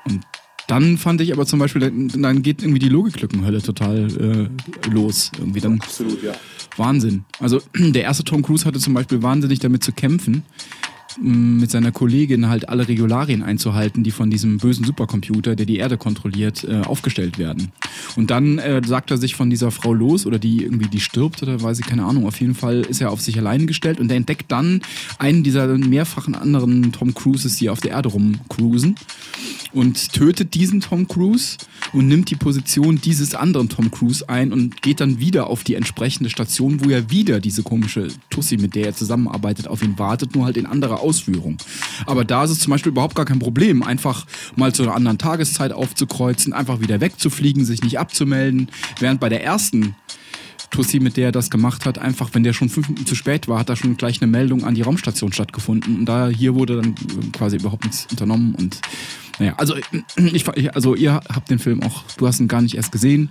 Und 0.04 0.20
dann 0.66 0.98
fand 0.98 1.20
ich 1.20 1.32
aber 1.32 1.46
zum 1.46 1.58
Beispiel, 1.58 1.82
dann 1.82 2.42
geht 2.42 2.62
irgendwie 2.62 2.78
die 2.78 2.88
Logiklückenhölle 2.88 3.62
total 3.62 4.50
äh, 4.84 4.88
los. 4.90 5.30
Irgendwie 5.38 5.60
dann 5.60 5.80
Absolut, 5.80 6.22
ja. 6.22 6.32
Wahnsinn. 6.76 7.24
Also 7.38 7.60
der 7.76 8.02
erste 8.02 8.24
Tom 8.24 8.42
Cruise 8.42 8.64
hatte 8.64 8.78
zum 8.78 8.94
Beispiel 8.94 9.22
wahnsinnig 9.22 9.58
damit 9.60 9.84
zu 9.84 9.92
kämpfen, 9.92 10.42
mit 11.20 11.70
seiner 11.70 11.92
Kollegin 11.92 12.48
halt 12.48 12.68
alle 12.68 12.88
Regularien 12.88 13.42
einzuhalten, 13.42 14.02
die 14.02 14.10
von 14.10 14.30
diesem 14.30 14.58
bösen 14.58 14.84
Supercomputer, 14.84 15.56
der 15.56 15.66
die 15.66 15.76
Erde 15.76 15.96
kontrolliert, 15.96 16.64
äh, 16.64 16.80
aufgestellt 16.80 17.38
werden. 17.38 17.72
Und 18.16 18.30
dann 18.30 18.58
äh, 18.58 18.82
sagt 18.84 19.10
er 19.10 19.16
sich 19.16 19.34
von 19.34 19.50
dieser 19.50 19.70
Frau 19.70 19.92
los 19.92 20.26
oder 20.26 20.38
die 20.38 20.62
irgendwie 20.62 20.88
die 20.88 21.00
stirbt 21.00 21.42
oder 21.42 21.60
weiß 21.62 21.80
ich 21.80 21.86
keine 21.86 22.04
Ahnung. 22.04 22.26
Auf 22.26 22.40
jeden 22.40 22.54
Fall 22.54 22.80
ist 22.80 23.00
er 23.00 23.10
auf 23.10 23.20
sich 23.20 23.38
allein 23.38 23.66
gestellt 23.66 24.00
und 24.00 24.10
er 24.10 24.16
entdeckt 24.16 24.50
dann 24.50 24.82
einen 25.18 25.42
dieser 25.42 25.66
mehrfachen 25.66 26.34
anderen 26.34 26.92
Tom 26.92 27.14
Cruises, 27.14 27.56
die 27.56 27.70
auf 27.70 27.80
der 27.80 27.92
Erde 27.92 28.08
rumcruisen 28.08 28.96
und 29.72 30.12
tötet 30.12 30.54
diesen 30.54 30.80
Tom 30.80 31.08
Cruise 31.08 31.58
und 31.92 32.08
nimmt 32.08 32.30
die 32.30 32.36
Position 32.36 33.00
dieses 33.00 33.34
anderen 33.34 33.68
Tom 33.68 33.90
Cruise 33.90 34.28
ein 34.28 34.52
und 34.52 34.82
geht 34.82 35.00
dann 35.00 35.18
wieder 35.18 35.48
auf 35.48 35.64
die 35.64 35.74
entsprechende 35.74 36.30
Station, 36.30 36.84
wo 36.84 36.90
er 36.90 37.10
wieder 37.10 37.40
diese 37.40 37.62
komische 37.62 38.08
Tussi, 38.30 38.56
mit 38.56 38.74
der 38.74 38.86
er 38.86 38.94
zusammenarbeitet, 38.94 39.68
auf 39.68 39.82
ihn 39.82 39.98
wartet, 39.98 40.34
nur 40.34 40.44
halt 40.44 40.56
in 40.56 40.66
anderer 40.66 41.02
Ausführung. 41.04 41.58
Aber 42.06 42.24
da 42.24 42.44
ist 42.44 42.50
es 42.50 42.60
zum 42.60 42.70
Beispiel 42.70 42.90
überhaupt 42.90 43.14
gar 43.14 43.24
kein 43.24 43.38
Problem, 43.38 43.82
einfach 43.82 44.26
mal 44.56 44.74
zu 44.74 44.82
einer 44.82 44.94
anderen 44.94 45.18
Tageszeit 45.18 45.72
aufzukreuzen, 45.72 46.52
einfach 46.52 46.80
wieder 46.80 47.00
wegzufliegen, 47.00 47.64
sich 47.64 47.82
nicht 47.82 47.98
abzumelden, 47.98 48.68
während 48.98 49.20
bei 49.20 49.28
der 49.28 49.44
ersten 49.44 49.94
Tussi, 50.74 50.98
mit 50.98 51.16
der 51.16 51.26
er 51.26 51.32
das 51.32 51.50
gemacht 51.50 51.86
hat, 51.86 51.98
einfach, 51.98 52.30
wenn 52.32 52.42
der 52.42 52.52
schon 52.52 52.68
fünf 52.68 52.88
Minuten 52.88 53.06
zu 53.06 53.14
spät 53.14 53.46
war, 53.46 53.60
hat 53.60 53.68
da 53.68 53.76
schon 53.76 53.96
gleich 53.96 54.20
eine 54.20 54.30
Meldung 54.30 54.64
an 54.64 54.74
die 54.74 54.82
Raumstation 54.82 55.32
stattgefunden. 55.32 55.98
Und 55.98 56.06
da 56.06 56.28
hier 56.28 56.56
wurde 56.56 56.80
dann 56.80 56.94
quasi 57.32 57.56
überhaupt 57.58 57.84
nichts 57.84 58.08
unternommen. 58.10 58.56
Und 58.56 58.80
naja, 59.38 59.54
also, 59.56 59.74
ich, 60.32 60.74
also 60.74 60.94
ihr 60.94 61.14
habt 61.14 61.50
den 61.50 61.58
Film 61.58 61.82
auch, 61.82 62.02
du 62.16 62.26
hast 62.26 62.40
ihn 62.40 62.48
gar 62.48 62.60
nicht 62.62 62.76
erst 62.76 62.92
gesehen. 62.92 63.30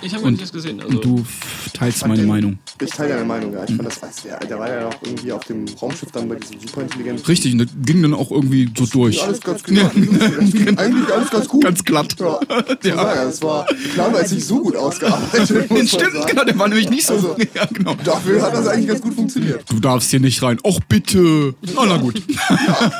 Ich 0.00 0.14
habe 0.14 0.28
ihn 0.28 0.34
nicht 0.34 0.52
gesehen. 0.52 0.80
Also, 0.80 0.92
Und 0.94 1.04
du 1.04 1.26
teilst 1.72 2.06
meine 2.06 2.20
den- 2.22 2.28
Meinung. 2.28 2.58
Ich 2.80 2.90
teile 2.90 3.10
deine 3.14 3.24
Meinung, 3.24 3.52
ja. 3.52 3.64
Ich 3.64 3.74
fand 3.74 3.86
das, 3.86 4.00
weiß, 4.02 4.22
der, 4.24 4.38
der 4.38 4.58
war 4.58 4.68
ja 4.70 4.88
auch 4.88 4.94
irgendwie 5.02 5.32
auf 5.32 5.44
dem 5.44 5.64
Raumschiff 5.80 6.10
dann 6.12 6.28
bei 6.28 6.36
diesem 6.36 6.60
Superintelligenten. 6.60 7.24
Richtig, 7.26 7.52
und 7.52 7.58
das 7.58 7.68
ging 7.84 8.02
dann 8.02 8.14
auch 8.14 8.30
irgendwie 8.30 8.70
so 8.76 8.86
durch. 8.86 9.22
Alles 9.22 9.40
ganz 9.40 9.62
genau. 9.64 9.90
Eigentlich 10.76 11.12
alles 11.12 11.30
ganz 11.30 11.48
gut. 11.48 11.64
Ganz 11.64 11.84
glatt. 11.84 12.14
Ja. 12.20 12.40
ja. 12.84 12.94
Sagen, 12.96 13.20
das 13.24 13.42
war 13.42 13.66
planmäßig 13.94 14.36
nicht 14.38 14.46
so 14.46 14.60
gut 14.62 14.76
ausgearbeitet. 14.76 15.48
Stimmt, 15.88 15.88
sagen. 15.90 16.26
genau, 16.28 16.44
der 16.44 16.58
war 16.58 16.68
nämlich 16.68 16.88
nicht 16.90 17.06
so. 17.06 17.14
Also- 17.14 17.36
ja, 17.54 17.66
genau. 17.66 17.96
Dafür 18.04 18.42
hat 18.42 18.54
das 18.54 18.66
eigentlich 18.68 18.88
ganz 18.88 19.00
gut 19.02 19.14
funktioniert. 19.14 19.64
Du 19.68 19.80
darfst 19.80 20.10
hier 20.10 20.20
nicht 20.20 20.42
rein. 20.42 20.58
Och, 20.64 20.80
bitte. 20.88 21.54
Oh, 21.76 21.84
na 21.86 21.96
gut. 21.96 22.22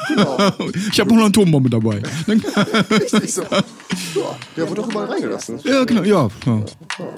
Genau. 0.08 0.38
Ich 0.92 1.00
habe 1.00 1.10
noch 1.10 1.16
eine 1.18 1.26
Atombombe 1.26 1.70
dabei. 1.70 2.02
Richtig 2.40 3.34
so. 3.34 3.42
Ja, 3.42 4.38
der 4.56 4.68
wurde 4.68 4.82
doch 4.82 4.90
überall 4.90 5.08
reingelassen. 5.08 5.60
Ja, 5.64 5.84
genau, 5.84 6.02
ja. 6.02 6.28
ja. 6.46 6.56
Ja, 6.56 6.64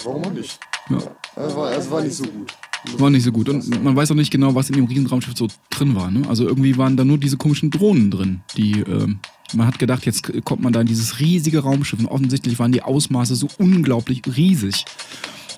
warum 0.05 0.25
auch 0.25 0.33
nicht? 0.33 0.59
Ja. 0.91 0.99
Das 1.37 1.57
war, 1.57 1.71
das 1.71 1.91
war 1.91 2.03
nicht 2.03 2.15
so 2.15 2.25
gut. 2.25 2.53
War 2.99 3.11
nicht 3.11 3.25
so 3.25 3.33
gut. 3.33 3.49
Und 3.49 3.83
man 3.83 3.97
weiß 3.97 4.11
auch 4.11 4.17
nicht 4.17 4.31
genau, 4.31 4.55
was 4.55 4.69
in 4.69 4.77
dem 4.77 4.85
Riesenraumschiff 4.85 5.37
so 5.37 5.49
drin 5.71 5.95
war. 5.95 6.11
Ne? 6.11 6.29
Also 6.29 6.47
irgendwie 6.47 6.77
waren 6.77 6.97
da 6.97 7.05
nur 7.05 7.19
diese 7.19 7.37
komischen 7.37 7.71
Drohnen 7.71 8.11
drin, 8.11 8.41
die. 8.57 8.81
Ähm, 8.81 9.21
man 9.53 9.67
hat 9.67 9.79
gedacht, 9.79 10.05
jetzt 10.07 10.45
kommt 10.45 10.63
man 10.63 10.73
da 10.73 10.81
in 10.81 10.87
dieses 10.87 11.21
riesige 11.21 11.61
Raumschiff. 11.61 12.01
Und 12.01 12.07
offensichtlich 12.07 12.59
waren 12.59 12.73
die 12.73 12.83
Ausmaße 12.83 13.37
so 13.37 13.49
unglaublich 13.59 14.23
riesig. 14.37 14.85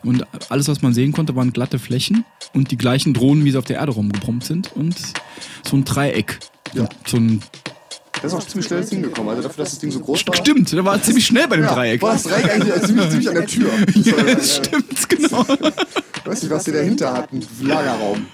Und 0.04 0.24
alles, 0.50 0.68
was 0.68 0.82
man 0.82 0.92
sehen 0.92 1.12
konnte, 1.12 1.34
waren 1.34 1.52
glatte 1.52 1.78
Flächen 1.78 2.24
und 2.52 2.70
die 2.70 2.76
gleichen 2.76 3.14
Drohnen, 3.14 3.44
wie 3.44 3.50
sie 3.50 3.58
auf 3.58 3.64
der 3.64 3.76
Erde 3.76 3.92
rumgebrummt 3.92 4.44
sind. 4.44 4.72
Und 4.76 4.96
so 5.66 5.76
ein 5.76 5.84
Dreieck. 5.84 6.38
Ja. 6.74 6.88
So 7.06 7.16
ein, 7.16 7.42
Der 8.22 8.24
ist 8.24 8.34
auch 8.34 8.46
ziemlich 8.46 8.66
schnell 8.66 8.84
hingekommen. 8.84 9.30
Also 9.30 9.42
dafür, 9.42 9.64
dass 9.64 9.72
das 9.72 9.78
Ding 9.78 9.90
so 9.90 10.00
groß 10.00 10.26
war. 10.26 10.36
stimmt, 10.36 10.72
der 10.72 10.84
war 10.84 11.00
ziemlich 11.02 11.26
schnell 11.26 11.46
bei 11.48 11.56
dem 11.56 11.64
Ja, 11.66 11.74
Dreieck. 11.74 12.02
War 12.02 12.12
das 12.14 12.22
Dreieck 12.24 12.50
eigentlich 12.50 12.82
ziemlich, 12.82 13.10
ziemlich 13.10 13.28
an 13.28 13.34
der 13.34 13.46
Tür. 13.46 13.70
Ja, 13.94 14.14
das 14.34 14.56
stimmt, 14.56 15.08
genau. 15.08 15.42
Ich 15.42 16.26
weiß 16.26 16.42
nicht, 16.42 16.50
was 16.50 16.64
die 16.64 16.72
dahinter 16.72 17.12
hatten. 17.12 17.44
Lagerraum. 17.60 18.26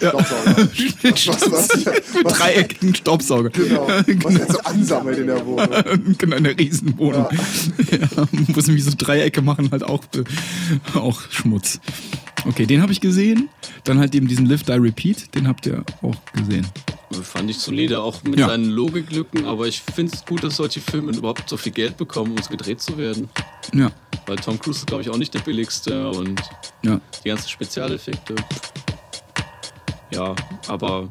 Ja. 0.00 0.10
Staubsauger. 0.10 0.68
Was, 1.02 1.26
was, 1.26 1.50
was, 1.50 1.86
was, 1.86 2.32
Dreieckigen 2.34 2.94
Staubsauger. 2.94 3.50
Genau. 3.50 3.88
Was 3.88 4.34
jetzt 4.34 4.52
so 4.52 4.58
ansammelt 4.60 5.18
in 5.18 5.26
der 5.28 5.44
Wohnung. 5.46 5.68
genau, 6.18 6.36
eine 6.36 6.56
Riesenwohnung. 6.56 7.26
Ja. 7.90 8.28
wo 8.48 8.60
sie 8.60 8.78
so 8.80 8.92
Dreiecke 8.96 9.40
machen, 9.40 9.70
halt 9.72 9.82
auch, 9.82 10.04
auch 10.94 11.22
Schmutz. 11.30 11.80
Okay, 12.46 12.66
den 12.66 12.80
habe 12.82 12.92
ich 12.92 13.00
gesehen. 13.00 13.48
Dann 13.84 13.98
halt 13.98 14.14
eben 14.14 14.28
diesen 14.28 14.46
Live, 14.46 14.62
Die, 14.62 14.72
Repeat, 14.72 15.34
den 15.34 15.48
habt 15.48 15.66
ihr 15.66 15.84
auch 16.02 16.14
gesehen. 16.32 16.66
fand 17.22 17.50
ich 17.50 17.58
solide, 17.58 18.00
auch 18.02 18.22
mit 18.22 18.38
Ja. 18.38 18.48
seinen 18.48 18.66
Logiklücken. 18.70 19.44
Aber 19.46 19.66
ich 19.66 19.80
finde 19.82 20.12
es 20.14 20.24
gut, 20.24 20.44
dass 20.44 20.56
solche 20.56 20.80
Filme 20.80 21.12
überhaupt 21.12 21.48
so 21.48 21.56
viel 21.56 21.72
Geld 21.72 21.96
bekommen, 21.96 22.32
um 22.32 22.38
es 22.38 22.48
gedreht 22.48 22.80
zu 22.80 22.96
werden. 22.98 23.28
Ja, 23.74 23.90
Weil 24.26 24.36
Tom 24.36 24.58
Cruise 24.58 24.80
ist, 24.80 24.86
glaube 24.86 25.02
ich, 25.02 25.10
auch 25.10 25.16
nicht 25.16 25.32
der 25.34 25.40
billigste 25.40 26.10
und 26.10 26.40
ja. 26.82 27.00
die 27.24 27.28
ganzen 27.28 27.48
Spezialeffekte. 27.48 28.34
Ja, 30.10 30.34
aber 30.68 31.08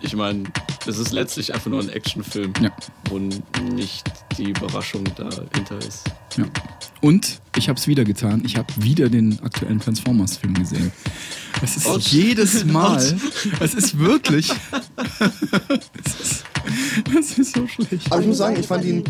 ich 0.00 0.14
meine, 0.16 0.44
es 0.88 0.98
ist 0.98 1.12
letztlich 1.12 1.54
einfach 1.54 1.70
nur 1.70 1.80
ein 1.80 1.88
Actionfilm, 1.88 2.52
Ja. 2.60 2.70
wo 3.08 3.18
nicht 3.18 4.04
die 4.38 4.50
Überraschung 4.50 5.04
dahinter 5.16 5.78
ist. 5.78 6.04
ja. 6.36 6.44
Und 7.00 7.40
ich 7.56 7.68
habe 7.68 7.78
es 7.78 7.86
wieder 7.86 8.04
getan. 8.04 8.42
Ich 8.44 8.56
habe 8.56 8.66
wieder 8.78 9.08
den 9.08 9.38
aktuellen 9.42 9.80
Transformers-Film 9.80 10.54
gesehen. 10.54 10.90
Es 11.62 11.76
ist 11.76 11.86
Autsch. 11.86 12.08
jedes 12.12 12.64
Mal. 12.66 13.16
es 13.60 13.74
ist 13.74 13.98
wirklich. 13.98 14.50
es, 16.04 16.14
ist, 16.20 16.44
es 17.18 17.38
ist 17.38 17.54
so 17.54 17.66
schlecht. 17.68 18.10
Aber 18.10 18.20
ich 18.20 18.26
muss 18.26 18.38
sagen, 18.38 18.56
ich 18.58 18.66
fand 18.66 18.84
ihn 18.84 19.04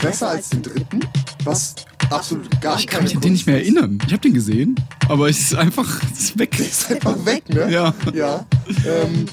besser 0.00 0.28
als 0.30 0.50
den 0.50 0.62
dritten. 0.62 1.00
Was 1.44 1.74
absolut 2.10 2.60
gar 2.60 2.78
Ich 2.78 2.86
kann 2.86 3.02
mich 3.04 3.14
an 3.14 3.20
den 3.20 3.32
nicht 3.32 3.46
mehr 3.46 3.56
erinnern. 3.56 3.98
Ich 4.06 4.12
habe 4.12 4.22
den 4.22 4.34
gesehen, 4.34 4.74
aber 5.08 5.28
es 5.28 5.40
ist 5.40 5.54
einfach 5.54 6.00
es 6.12 6.20
ist 6.20 6.38
weg. 6.38 6.58
ist 6.58 6.90
einfach 6.90 7.24
weg, 7.24 7.48
ne? 7.48 7.70
Ja. 7.70 7.94
Ja. 8.14 8.46
Ähm, 8.86 9.26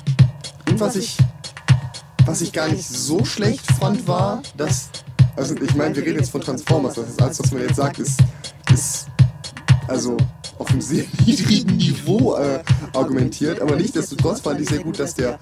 und 0.70 0.80
was 0.80 0.96
ich, 0.96 1.18
was 2.30 2.42
ich 2.42 2.54
gar 2.54 2.68
nicht 2.68 2.88
so 2.88 3.26
schlecht 3.26 3.65
fand, 3.80 4.08
war, 4.08 4.44
dass. 4.56 4.89
Also, 5.36 5.56
ich 5.56 5.74
meine, 5.74 5.96
wir 5.96 6.04
reden 6.04 6.20
jetzt 6.20 6.30
von 6.30 6.42
Transformers. 6.42 6.94
Das 6.94 7.10
ist 7.10 7.20
alles, 7.20 7.39
was 7.39 7.52
man 7.52 7.63
jetzt 7.63 7.78
sagt, 7.78 7.98
ist. 7.98 8.20
ist 8.72 9.08
also 9.88 10.15
auf 10.60 10.70
einem 10.70 10.82
sehr 10.82 11.06
niedrigen 11.26 11.78
Niveau 11.78 12.36
äh, 12.36 12.60
argumentiert. 12.94 13.60
Aber 13.62 13.76
nichtsdestotrotz 13.76 14.42
fand 14.42 14.62
ich 14.62 14.70
sehr 14.70 14.80
gut, 14.80 15.00
dass 15.00 15.15
der 15.15 15.39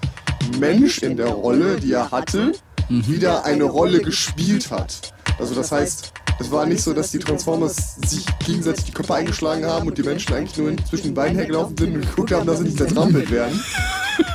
Mensch 0.58 1.02
in 1.02 1.18
der 1.18 1.28
Rolle, 1.28 1.76
die 1.78 1.92
er 1.92 2.10
hatte, 2.10 2.52
wieder 2.88 3.44
eine 3.44 3.64
Rolle 3.64 4.00
gespielt 4.00 4.70
hat. 4.70 5.12
Also, 5.38 5.54
das 5.54 5.70
heißt. 5.70 6.12
Es 6.40 6.52
war 6.52 6.66
nicht 6.66 6.80
so, 6.80 6.94
dass 6.94 7.10
die 7.10 7.18
Transformers 7.18 7.96
sich 8.06 8.24
gegenseitig 8.46 8.84
die 8.84 8.92
Köpfe 8.92 9.12
eingeschlagen 9.12 9.66
haben 9.66 9.88
und 9.88 9.98
die 9.98 10.04
Menschen 10.04 10.32
eigentlich 10.34 10.56
nur 10.56 10.76
zwischen 10.88 11.08
den 11.08 11.14
Beinen 11.14 11.36
hergelaufen 11.36 11.76
sind 11.76 11.96
und 11.96 12.02
geguckt 12.02 12.30
haben, 12.30 12.46
dass 12.46 12.58
sie 12.58 12.64
nicht 12.66 12.78
zertrampelt 12.78 13.28
werden. 13.28 13.60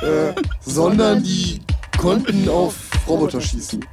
äh, 0.02 0.34
sondern 0.66 1.22
die 1.22 1.62
konnten 1.96 2.48
auf 2.48 2.74
Roboter 3.06 3.40
schießen. 3.40 3.84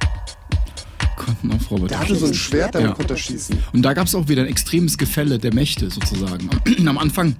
Konnten 1.16 1.52
auf 1.52 1.70
Roboter 1.70 1.88
Der 1.88 2.00
hatte 2.00 2.16
so 2.16 2.26
ein. 2.26 2.34
Schwert, 2.34 2.74
damit 2.74 2.90
Ja. 2.90 2.94
konnte 2.94 3.14
er 3.14 3.18
schießen. 3.18 3.56
Und 3.72 3.82
da 3.82 3.94
gab 3.94 4.06
es 4.06 4.14
auch 4.14 4.28
wieder 4.28 4.42
ein 4.42 4.48
extremes 4.48 4.98
Gefälle 4.98 5.38
der 5.38 5.54
Mächte 5.54 5.90
sozusagen. 5.90 6.48
Am 6.88 6.98
Anfang 6.98 7.36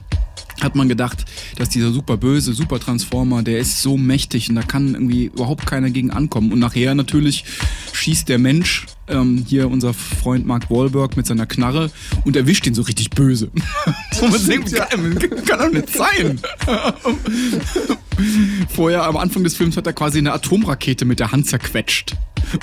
hat 0.61 0.77
man 0.77 0.89
gedacht, 0.89 1.25
dass 1.57 1.71
dieser 1.71 1.91
super 1.91 2.17
böse 2.17 2.53
Super 2.53 2.79
Transformer, 2.79 3.43
der 3.43 3.59
ist 3.59 3.83
so 3.83 3.97
mächtig 3.97 4.49
und 4.49 4.55
da 4.55 4.63
kann 4.63 4.95
irgendwie 4.95 5.25
überhaupt 5.27 5.67
keiner 5.67 5.91
gegen 5.91 6.11
ankommen. 6.11 6.53
Und 6.53 6.59
nachher 6.61 6.95
natürlich 6.95 7.45
schießt 7.93 8.29
der 8.29 8.39
Mensch, 8.39 8.87
ähm, 9.09 9.45
hier 9.49 9.69
unser 9.69 9.93
Freund 9.95 10.47
Mark 10.47 10.71
Wahlberg 10.71 11.17
mit 11.17 11.27
seiner 11.27 11.47
Knarre 11.47 11.91
und 12.25 12.37
erwischt 12.37 12.67
ihn 12.67 12.75
so 12.75 12.83
richtig 12.83 13.11
böse. 13.11 13.51
Wo 14.21 14.29
man 14.29 14.47
denkt, 14.47 14.71
ja. 14.71 14.85
kann, 14.85 15.19
kann 15.19 15.59
doch 15.59 15.73
nicht 15.73 15.89
sein. 15.91 16.39
Vorher 18.69 19.05
am 19.05 19.17
Anfang 19.17 19.43
des 19.43 19.57
Films 19.57 19.77
hat 19.77 19.87
er 19.87 19.93
quasi 19.93 20.19
eine 20.19 20.33
Atomrakete 20.33 21.05
mit 21.05 21.19
der 21.19 21.33
Hand 21.33 21.49
zerquetscht. 21.49 22.15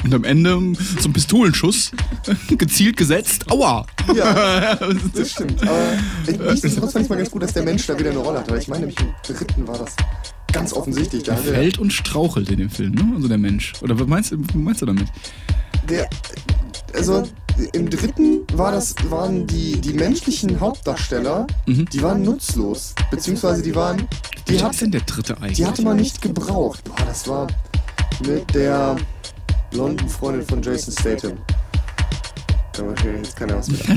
Und 0.04 0.13
am 0.13 0.24
Ende 0.24 0.52
so 1.00 1.10
ein 1.10 1.13
Pistolenschuss 1.13 1.92
gezielt 2.50 2.98
gesetzt. 2.98 3.50
Aua! 3.52 3.86
Ja, 4.15 4.76
das 5.15 5.32
stimmt. 5.32 5.62
Aber 5.63 5.98
nichtsdestotrotz 6.52 6.94
fand 6.94 7.04
ich 7.06 7.10
mal 7.10 7.15
ganz 7.18 7.32
gut, 7.32 7.42
dass 7.44 7.54
der 7.54 7.63
Mensch 7.63 7.86
da 7.88 7.98
wieder 7.98 8.12
eine 8.12 8.20
Rolle 8.20 8.39
hat. 8.39 8.50
Weil 8.52 8.60
ich 8.60 8.68
meine, 8.68 8.88
nämlich 8.88 9.00
im 9.00 9.36
dritten 9.36 9.68
war 9.68 9.78
das 9.78 9.96
ganz 10.52 10.74
offensichtlich. 10.74 11.24
Da 11.24 11.36
Fällt 11.36 11.78
und 11.78 11.92
strauchelt 11.94 12.50
in 12.50 12.58
dem 12.60 12.70
Film, 12.70 12.94
ne? 12.94 13.13
Also 13.15 13.28
der 13.28 13.38
Mensch. 13.38 13.74
Oder 13.82 14.00
was 14.00 14.08
meinst, 14.08 14.32
du- 14.32 14.39
was 14.39 14.56
meinst 14.56 14.82
du 14.82 14.86
damit? 14.86 15.08
der, 15.89 16.08
also 16.94 17.24
im 17.74 17.89
dritten 17.89 18.42
war 18.54 18.72
das, 18.72 18.94
waren 19.10 19.48
die, 19.48 19.80
die 19.82 19.94
menschlichen 19.94 20.60
Hauptdarsteller, 20.60 21.48
Mhm. 21.65 21.86
die 21.92 22.02
waren 22.04 22.22
nutzlos. 22.24 22.94
Beziehungsweise 23.12 23.62
die 23.63 23.74
waren, 23.76 24.08
die, 24.48 24.56
Was 24.56 24.63
hat, 24.63 24.72
ist 24.74 24.82
denn 24.82 24.92
der 24.92 25.02
dritte 25.02 25.38
eigentlich? 25.38 25.58
die 25.58 25.65
hatte 25.65 25.82
man 25.82 25.98
nicht 25.98 26.22
gebraucht. 26.22 26.84
Boah, 26.84 27.06
das 27.06 27.28
war 27.28 27.48
mit 28.26 28.54
der 28.54 28.96
blonden 29.71 30.10
Freundin 30.10 30.45
von 30.45 30.62
Jason 30.62 30.93
Statham. 30.93 31.38
Jetzt. 33.03 33.36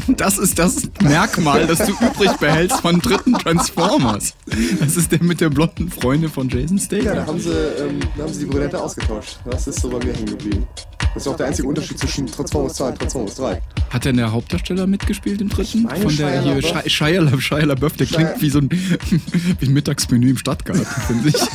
Das 0.16 0.38
ist 0.38 0.58
das 0.58 0.88
Merkmal, 1.02 1.66
das 1.68 1.78
du 1.78 1.92
übrig 1.92 2.32
behältst 2.38 2.80
von 2.80 3.00
dritten 3.00 3.35
Transformers. 3.35 4.35
Das 4.80 4.96
ist 4.96 5.12
der 5.12 5.22
mit 5.22 5.40
der 5.40 5.50
blonden 5.50 5.88
Freundin 5.90 6.28
von 6.28 6.48
Jason 6.48 6.78
Ja, 6.78 6.85
da 6.87 7.00
Statham. 7.02 7.26
haben 7.28 7.40
sie, 7.40 7.50
ähm, 7.50 8.00
da 8.16 8.24
haben 8.24 8.32
sie 8.32 8.40
die 8.40 8.46
Brünette 8.46 8.82
ausgetauscht. 8.82 9.38
Das 9.44 9.68
ist 9.68 9.80
so 9.80 9.88
bei 9.88 9.98
mir 10.04 10.12
hängen 10.12 10.26
geblieben. 10.26 10.66
Das 11.14 11.25
ist 11.27 11.29
auch 11.33 11.37
der 11.37 11.46
einzige 11.48 11.68
Unterschied 11.68 11.98
zwischen 11.98 12.27
Transformers 12.27 12.75
2 12.75 12.88
und 12.88 12.98
Transformers 12.98 13.35
3. 13.35 13.61
Hat 13.90 14.05
denn 14.07 14.16
der 14.16 14.33
Hauptdarsteller 14.33 14.87
mitgespielt 14.87 15.40
im 15.42 15.51
dritten? 15.51 15.83
meine, 15.83 16.01
Von 16.05 16.16
der 16.16 16.40
hier. 16.40 16.62
Shia, 16.62 16.83
Shia, 16.88 17.20
La- 17.20 17.38
Shia 17.40 17.64
LaBeouf, 17.64 17.92
der 17.98 18.07
Shia- 18.07 18.14
klingt 18.14 18.40
wie 18.40 18.48
so 18.48 18.59
ein, 18.61 18.70
wie 19.61 19.66
ein 19.66 19.72
Mittagsmenü 19.75 20.31
im 20.31 20.38
Stadtgarten, 20.38 20.87
finde 21.07 21.29
ich. 21.29 21.35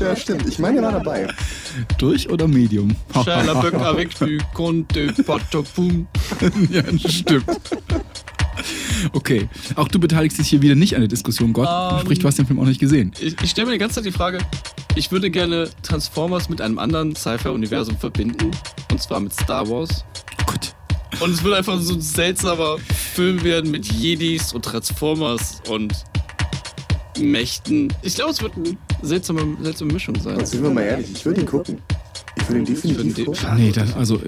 Ja, 0.00 0.16
stimmt. 0.16 0.46
Ich 0.48 0.58
meine, 0.58 0.78
er 0.78 0.84
war 0.84 0.92
dabei. 0.92 1.28
durch 1.98 2.28
oder 2.30 2.46
Medium? 2.48 2.94
Shia 3.12 3.42
LaBeouf 3.42 3.82
avec 3.82 4.18
du 4.18 4.38
Conte 4.54 5.12
Patopum. 5.26 6.06
ja, 6.70 6.82
stimmt. 7.08 7.44
Okay, 9.12 9.48
auch 9.76 9.88
du 9.88 9.98
beteiligst 9.98 10.38
dich 10.38 10.48
hier 10.48 10.60
wieder 10.62 10.74
nicht 10.74 10.94
an 10.94 11.00
der 11.00 11.08
Diskussion. 11.08 11.52
Gott, 11.52 11.68
Ähm, 11.68 12.00
sprich, 12.00 12.18
du 12.18 12.26
hast 12.28 12.38
den 12.38 12.46
Film 12.46 12.58
auch 12.60 12.66
nicht 12.66 12.80
gesehen. 12.80 13.12
Ich, 13.20 13.34
ich 13.42 13.50
stelle 13.50 13.66
mir 13.68 13.72
die 13.72 13.78
ganze 13.78 13.96
Zeit 13.96 14.04
die 14.04 14.12
Frage, 14.12 14.38
ich 14.94 15.10
würde 15.10 15.30
gerne 15.30 15.70
Transformers 15.82 16.48
mit 16.48 16.60
einem 16.60 16.78
anderen 16.78 17.14
Sci-Fi-Universum 17.16 17.96
verbinden. 17.96 18.50
Und 18.90 19.02
zwar 19.02 19.20
mit 19.20 19.32
Star 19.32 19.68
Wars. 19.68 20.04
Oh 20.42 20.52
Gott. 20.52 20.74
Und 21.20 21.30
es 21.30 21.42
würde 21.42 21.56
einfach 21.56 21.80
so 21.80 21.94
ein 21.94 22.00
seltsamer 22.00 22.76
Film 23.14 23.42
werden 23.42 23.70
mit 23.70 23.90
Jedis 23.92 24.52
und 24.52 24.64
Transformers 24.64 25.60
und 25.68 25.92
Mächten. 27.18 27.92
Ich 28.02 28.14
glaube, 28.14 28.30
es 28.30 28.40
wird 28.42 28.54
eine 28.56 28.76
seltsame, 29.02 29.56
seltsame 29.62 29.92
Mischung 29.92 30.18
sein. 30.20 30.36
Und 30.36 30.46
sind 30.46 30.62
wir 30.62 30.70
mal 30.70 30.82
ehrlich, 30.82 31.08
ich 31.12 31.24
würde 31.26 31.40
ihn 31.40 31.46
gucken. 31.46 31.78
Ich 32.36 32.48
würde 32.48 32.60
ihn 32.60 32.64
definitiv 32.64 33.14
den- 33.14 33.24
gucken. 33.26 33.48
Nee, 33.56 33.72
das, 33.72 33.94
also. 33.94 34.20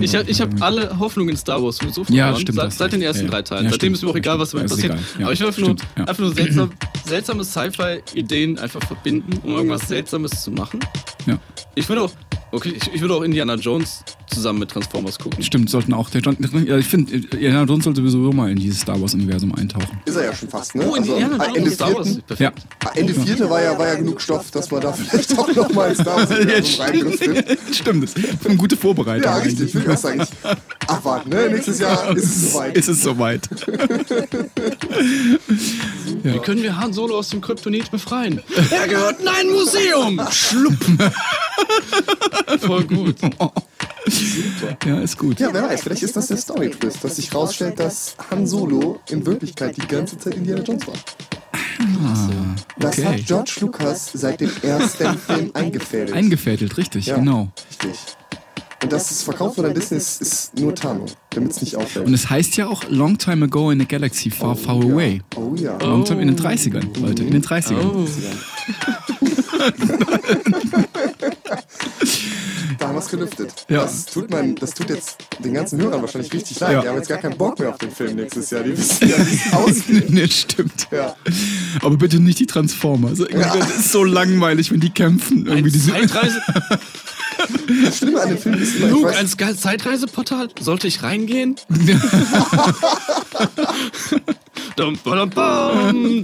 Ich 0.00 0.14
habe 0.14 0.30
ich 0.30 0.40
hab 0.40 0.62
alle 0.62 0.98
Hoffnung 0.98 1.28
in 1.28 1.36
Star 1.36 1.62
Wars 1.62 1.76
so 1.78 2.02
Ja, 2.08 2.24
verloren, 2.26 2.40
stimmt, 2.40 2.56
seit, 2.58 2.72
seit 2.72 2.92
den 2.92 3.02
ersten 3.02 3.24
ja, 3.24 3.30
drei 3.30 3.42
Teilen. 3.42 3.64
ja, 3.64 3.70
Seitdem 3.70 3.94
stimmt. 3.94 3.96
ist 3.96 4.02
mir 4.04 4.10
auch 4.10 4.16
egal, 4.16 4.38
was 4.38 4.50
damit 4.50 4.68
Ja, 4.70 4.74
passiert. 4.76 4.94
ja. 5.18 5.24
Aber 5.24 5.32
ich 5.32 5.40
will 5.40 5.46
einfach 5.46 5.60
nur, 5.60 5.68
Stimmt, 5.70 5.86
ja. 5.96 6.04
einfach 6.04 6.18
nur 6.22 6.34
seltsam, 6.34 6.70
seltsame 7.06 7.44
Sci-Fi-Ideen 7.44 8.58
einfach 8.58 8.82
verbinden, 8.86 9.38
um 9.44 9.54
irgendwas 9.56 9.88
Seltsames 9.88 10.42
zu 10.42 10.50
machen. 10.50 10.80
Ja. 11.26 11.38
Ich 11.74 11.88
würde 11.88 12.02
auch, 12.02 12.12
okay, 12.52 12.74
ich, 12.76 12.94
ich 12.94 13.00
würde 13.00 13.14
auch 13.14 13.22
Indiana 13.22 13.54
Jones 13.54 14.04
zusammen 14.26 14.60
mit 14.60 14.70
Transformers 14.70 15.18
gucken. 15.18 15.42
Stimmt, 15.42 15.70
sollten 15.70 15.92
auch 15.92 16.10
der 16.10 16.20
John. 16.20 16.36
Ja, 16.66 16.78
ich 16.78 16.86
finde, 16.86 17.12
Indiana 17.14 17.64
Jones 17.64 17.84
sollte 17.84 18.00
sowieso 18.00 18.32
mal 18.32 18.50
in 18.50 18.58
dieses 18.58 18.80
Star 18.80 19.00
Wars-Universum 19.00 19.54
eintauchen. 19.54 20.00
Ist 20.04 20.16
er 20.16 20.26
ja 20.26 20.34
schon 20.34 20.48
fast, 20.48 20.74
ne? 20.74 20.86
Oh, 20.88 20.94
Indiana 20.94 21.36
ah, 21.38 21.48
Jones 21.54 21.74
Star 21.74 21.94
Wars. 21.94 22.18
Ja, 22.38 22.52
ah, 22.84 22.90
Ende 22.94 23.14
vierte 23.14 23.48
war 23.48 23.62
ja, 23.62 23.78
war 23.78 23.88
ja 23.88 23.94
genug 23.94 24.20
Stoff, 24.20 24.50
dass 24.50 24.70
man 24.70 24.80
da 24.80 24.92
vielleicht 24.94 25.38
auch 25.38 25.54
nochmal 25.54 25.90
ins 25.90 26.00
Star 26.00 26.16
Wars 26.16 26.30
Universum 26.30 26.80
reindriftet. 26.80 27.58
stimmt. 27.72 28.04
Das 28.04 28.14
ist 28.14 28.46
eine 28.46 28.56
gute 28.56 28.76
Vorbereitung. 28.76 29.24
Ja, 29.24 29.36
richtig, 29.36 29.60
eigentlich. 29.60 29.74
würde 29.74 29.86
ich 29.86 29.96
auch 29.96 30.00
sagen. 30.00 30.22
Ich 30.22 30.88
abwarten, 30.88 31.30
ne? 31.30 31.50
Nächstes 31.50 31.78
Jahr 31.80 32.16
ist 32.16 32.24
es 32.24 32.52
soweit. 32.52 32.76
Ist 32.76 32.88
es 32.88 33.02
soweit. 33.02 33.48
Wie 36.22 36.38
können 36.38 36.62
wir 36.62 36.78
Han 36.78 36.92
Solo 36.92 37.18
aus 37.18 37.30
dem 37.30 37.40
Kryptonit 37.40 37.90
befreien? 37.90 38.40
Er 38.70 38.86
gehört 38.88 39.20
in 39.20 39.28
ein 39.28 39.48
Museum! 39.50 40.20
Schlupp! 40.30 40.78
Voll 42.60 42.84
gut. 42.84 43.16
Ja, 44.84 45.00
ist 45.00 45.18
gut. 45.18 45.38
Ja, 45.40 45.52
wer 45.52 45.62
weiß, 45.64 45.82
vielleicht 45.82 46.02
ist 46.02 46.16
das 46.16 46.26
der 46.28 46.36
Story-Twist, 46.36 47.02
dass 47.02 47.16
sich 47.16 47.34
rausstellt, 47.34 47.78
dass 47.78 48.16
Han 48.30 48.46
Solo 48.46 49.00
in 49.08 49.24
Wirklichkeit 49.24 49.76
die 49.76 49.86
ganze 49.86 50.18
Zeit 50.18 50.34
Indiana 50.34 50.62
Jones 50.62 50.86
war. 50.86 50.94
Das 52.78 52.98
okay. 52.98 53.06
hat 53.06 53.26
George 53.26 53.52
Lucas 53.60 54.10
seit 54.12 54.40
dem 54.40 54.50
ersten 54.62 55.18
Film 55.18 55.50
eingefädelt. 55.54 56.12
Eingefädelt, 56.12 56.76
richtig, 56.76 57.06
Ja. 57.06 57.16
genau. 57.16 57.52
Richtig. 57.70 57.98
Und 58.82 58.92
dass 58.92 59.10
es 59.12 59.22
verkauft 59.22 59.58
wurde 59.58 59.68
an 59.68 59.74
Disney 59.74 59.98
ist, 59.98 60.20
ist 60.20 60.58
nur 60.58 60.74
Tarnung, 60.74 61.06
damit 61.30 61.52
es 61.52 61.60
nicht 61.60 61.76
auffällt. 61.76 62.04
Und 62.04 62.14
es 62.14 62.28
heißt 62.28 62.56
ja 62.56 62.66
auch 62.66 62.82
Long 62.88 63.16
Time 63.16 63.44
Ago 63.44 63.70
in 63.70 63.80
a 63.80 63.84
Galaxy 63.84 64.28
Far, 64.28 64.56
Far 64.56 64.82
ja. 64.82 64.92
Away. 64.92 65.22
Oh 65.36 65.54
ja. 65.54 65.78
Long 65.78 66.04
time 66.04 66.20
in 66.20 66.28
den 66.28 66.36
30ern, 66.36 66.98
Leute, 67.00 67.22
in 67.22 67.30
den 67.30 67.42
30ern. 67.42 67.78
Oh. 67.94 68.08
Da 72.78 72.88
haben 72.88 72.94
wir 72.94 73.00
es 73.00 73.08
gelüftet. 73.08 73.52
Ja. 73.68 73.82
Das, 73.82 74.06
tut 74.06 74.30
man, 74.30 74.54
das 74.56 74.74
tut 74.74 74.90
jetzt 74.90 75.18
den 75.38 75.54
ganzen 75.54 75.80
Hörern 75.80 76.00
wahrscheinlich 76.00 76.32
richtig 76.32 76.58
leid. 76.60 76.72
Ja. 76.72 76.80
Die 76.82 76.88
haben 76.88 76.96
jetzt 76.96 77.08
gar 77.08 77.18
keinen 77.18 77.36
Bock 77.36 77.58
mehr 77.58 77.68
auf 77.70 77.78
den 77.78 77.90
Film 77.90 78.16
nächstes 78.16 78.50
Jahr. 78.50 78.62
Die 78.62 78.70
wissen 78.76 79.08
ja, 79.08 79.18
wie 79.18 79.34
es 79.34 79.52
aussieht. 79.52 80.10
nee, 80.10 80.26
stimmt. 80.28 80.88
Ja. 80.90 81.14
Aber 81.82 81.96
bitte 81.96 82.18
nicht 82.18 82.38
die 82.38 82.46
Transformers. 82.46 83.20
Irgendwie, 83.20 83.58
Das 83.58 83.78
ist 83.78 83.92
so 83.92 84.04
langweilig, 84.04 84.72
wenn 84.72 84.80
die 84.80 84.90
kämpfen. 84.90 85.46
Irgendwie 85.46 85.68
Ein 85.68 85.72
diese 85.72 85.92
Zeitreise 85.92 86.42
Das 87.84 87.98
Schlimme 87.98 88.20
an 88.20 88.28
dem 88.28 88.38
Film 88.38 88.60
ist 88.60 88.76
immer, 88.76 88.86
ich 88.86 88.92
Luke, 88.92 89.16
ein 89.16 89.28
Zeitreiseportal? 89.28 90.48
Sollte 90.60 90.86
ich 90.86 91.02
reingehen? 91.02 91.56
Dum, 94.76 94.98
bam, 95.04 95.30
dum. 95.30 96.22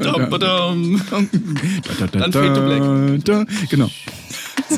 Dann 2.13 2.33
to 2.33 2.41
black. 2.41 3.49
Genau. 3.71 3.91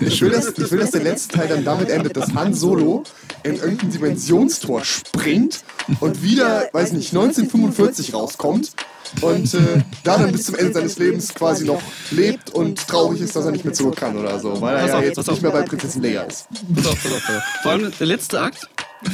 Ich, 0.01 0.23
will, 0.23 0.31
dass, 0.31 0.49
ich 0.49 0.71
will, 0.71 0.79
dass 0.79 0.91
der 0.93 1.03
letzte 1.03 1.39
Teil 1.39 1.49
dann 1.49 1.65
damit 1.65 1.91
endet, 1.91 2.17
dass 2.17 2.33
Han 2.35 2.55
Solo 2.55 3.03
in 3.43 3.57
irgendein 3.57 3.91
Dimensionstor 3.91 4.85
springt 4.85 5.65
und 6.01 6.23
wieder, 6.23 6.69
weiß 6.73 6.93
nicht, 6.93 7.13
1945 7.13 8.15
rauskommt 8.15 8.73
und 9.21 9.55
äh, 9.55 9.59
da 10.05 10.19
dann 10.19 10.33
bis 10.33 10.45
zum 10.45 10.55
Ende 10.55 10.73
seines 10.73 10.99
Lebens 10.99 11.35
quasi 11.35 11.65
noch 11.65 11.83
lebt 12.11 12.51
und 12.51 12.87
traurig 12.87 13.21
ist, 13.21 13.35
dass 13.35 13.45
er 13.45 13.51
nicht 13.51 13.65
mehr 13.65 13.75
zurück 13.75 13.97
kann 13.97 14.17
oder 14.17 14.39
so, 14.39 14.61
weil 14.61 14.77
er 14.77 14.87
ja 14.87 15.01
jetzt 15.03 15.27
nicht 15.27 15.43
mehr 15.43 15.51
bei 15.51 15.63
Prinzessin 15.63 16.03
Leia 16.03 16.23
ist. 16.23 16.47
Pass 16.75 16.87
auf, 16.87 17.03
pass 17.03 17.13
auf, 17.13 17.23
pass 17.27 17.37
auf. 17.37 17.43
Vor 17.63 17.73
allem 17.73 17.93
der 17.99 18.07
letzte 18.07 18.41
Akt 18.41 18.69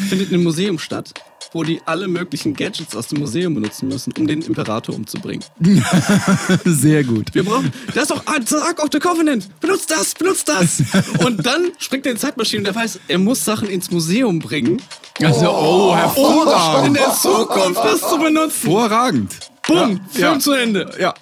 findet 0.08 0.28
in 0.28 0.34
einem 0.34 0.44
Museum 0.44 0.78
statt, 0.78 1.12
wo 1.52 1.62
die 1.62 1.80
alle 1.86 2.08
möglichen 2.08 2.54
Gadgets 2.54 2.94
aus 2.96 3.08
dem 3.08 3.20
Museum 3.20 3.54
benutzen 3.54 3.88
müssen, 3.88 4.12
um 4.18 4.26
den 4.26 4.42
Imperator 4.42 4.94
umzubringen. 4.94 5.44
Sehr 6.64 7.04
gut. 7.04 7.34
Wir 7.34 7.44
brauchen. 7.44 7.72
Da 7.94 8.02
ist 8.02 8.10
doch 8.10 8.22
das 8.24 8.52
Ark 8.62 8.82
of 8.82 8.88
the 8.92 8.98
Covenant. 8.98 9.48
Benutzt 9.60 9.90
das, 9.90 10.14
benutzt 10.14 10.48
das. 10.48 10.82
Und 11.24 11.44
dann 11.46 11.72
springt 11.78 12.06
er 12.06 12.12
in 12.12 12.16
die 12.16 12.20
Zeitmaschine 12.22 12.60
und 12.60 12.64
der 12.64 12.74
weiß, 12.74 13.00
er 13.08 13.18
muss 13.18 13.44
Sachen 13.44 13.68
ins 13.68 13.90
Museum 13.90 14.38
bringen, 14.40 14.82
Also, 15.22 15.48
oh, 15.50 15.90
um 15.90 15.92
in 15.92 15.98
hervorragend. 15.98 16.96
der 16.98 17.12
Zukunft 17.14 17.80
das 17.84 18.00
zu 18.00 18.18
benutzen. 18.18 18.62
Hervorragend. 18.62 19.34
Bumm, 19.66 20.00
Film 20.10 20.22
Ja. 20.34 20.38
zu 20.38 20.52
Ende. 20.52 20.92
Ja. 21.00 21.14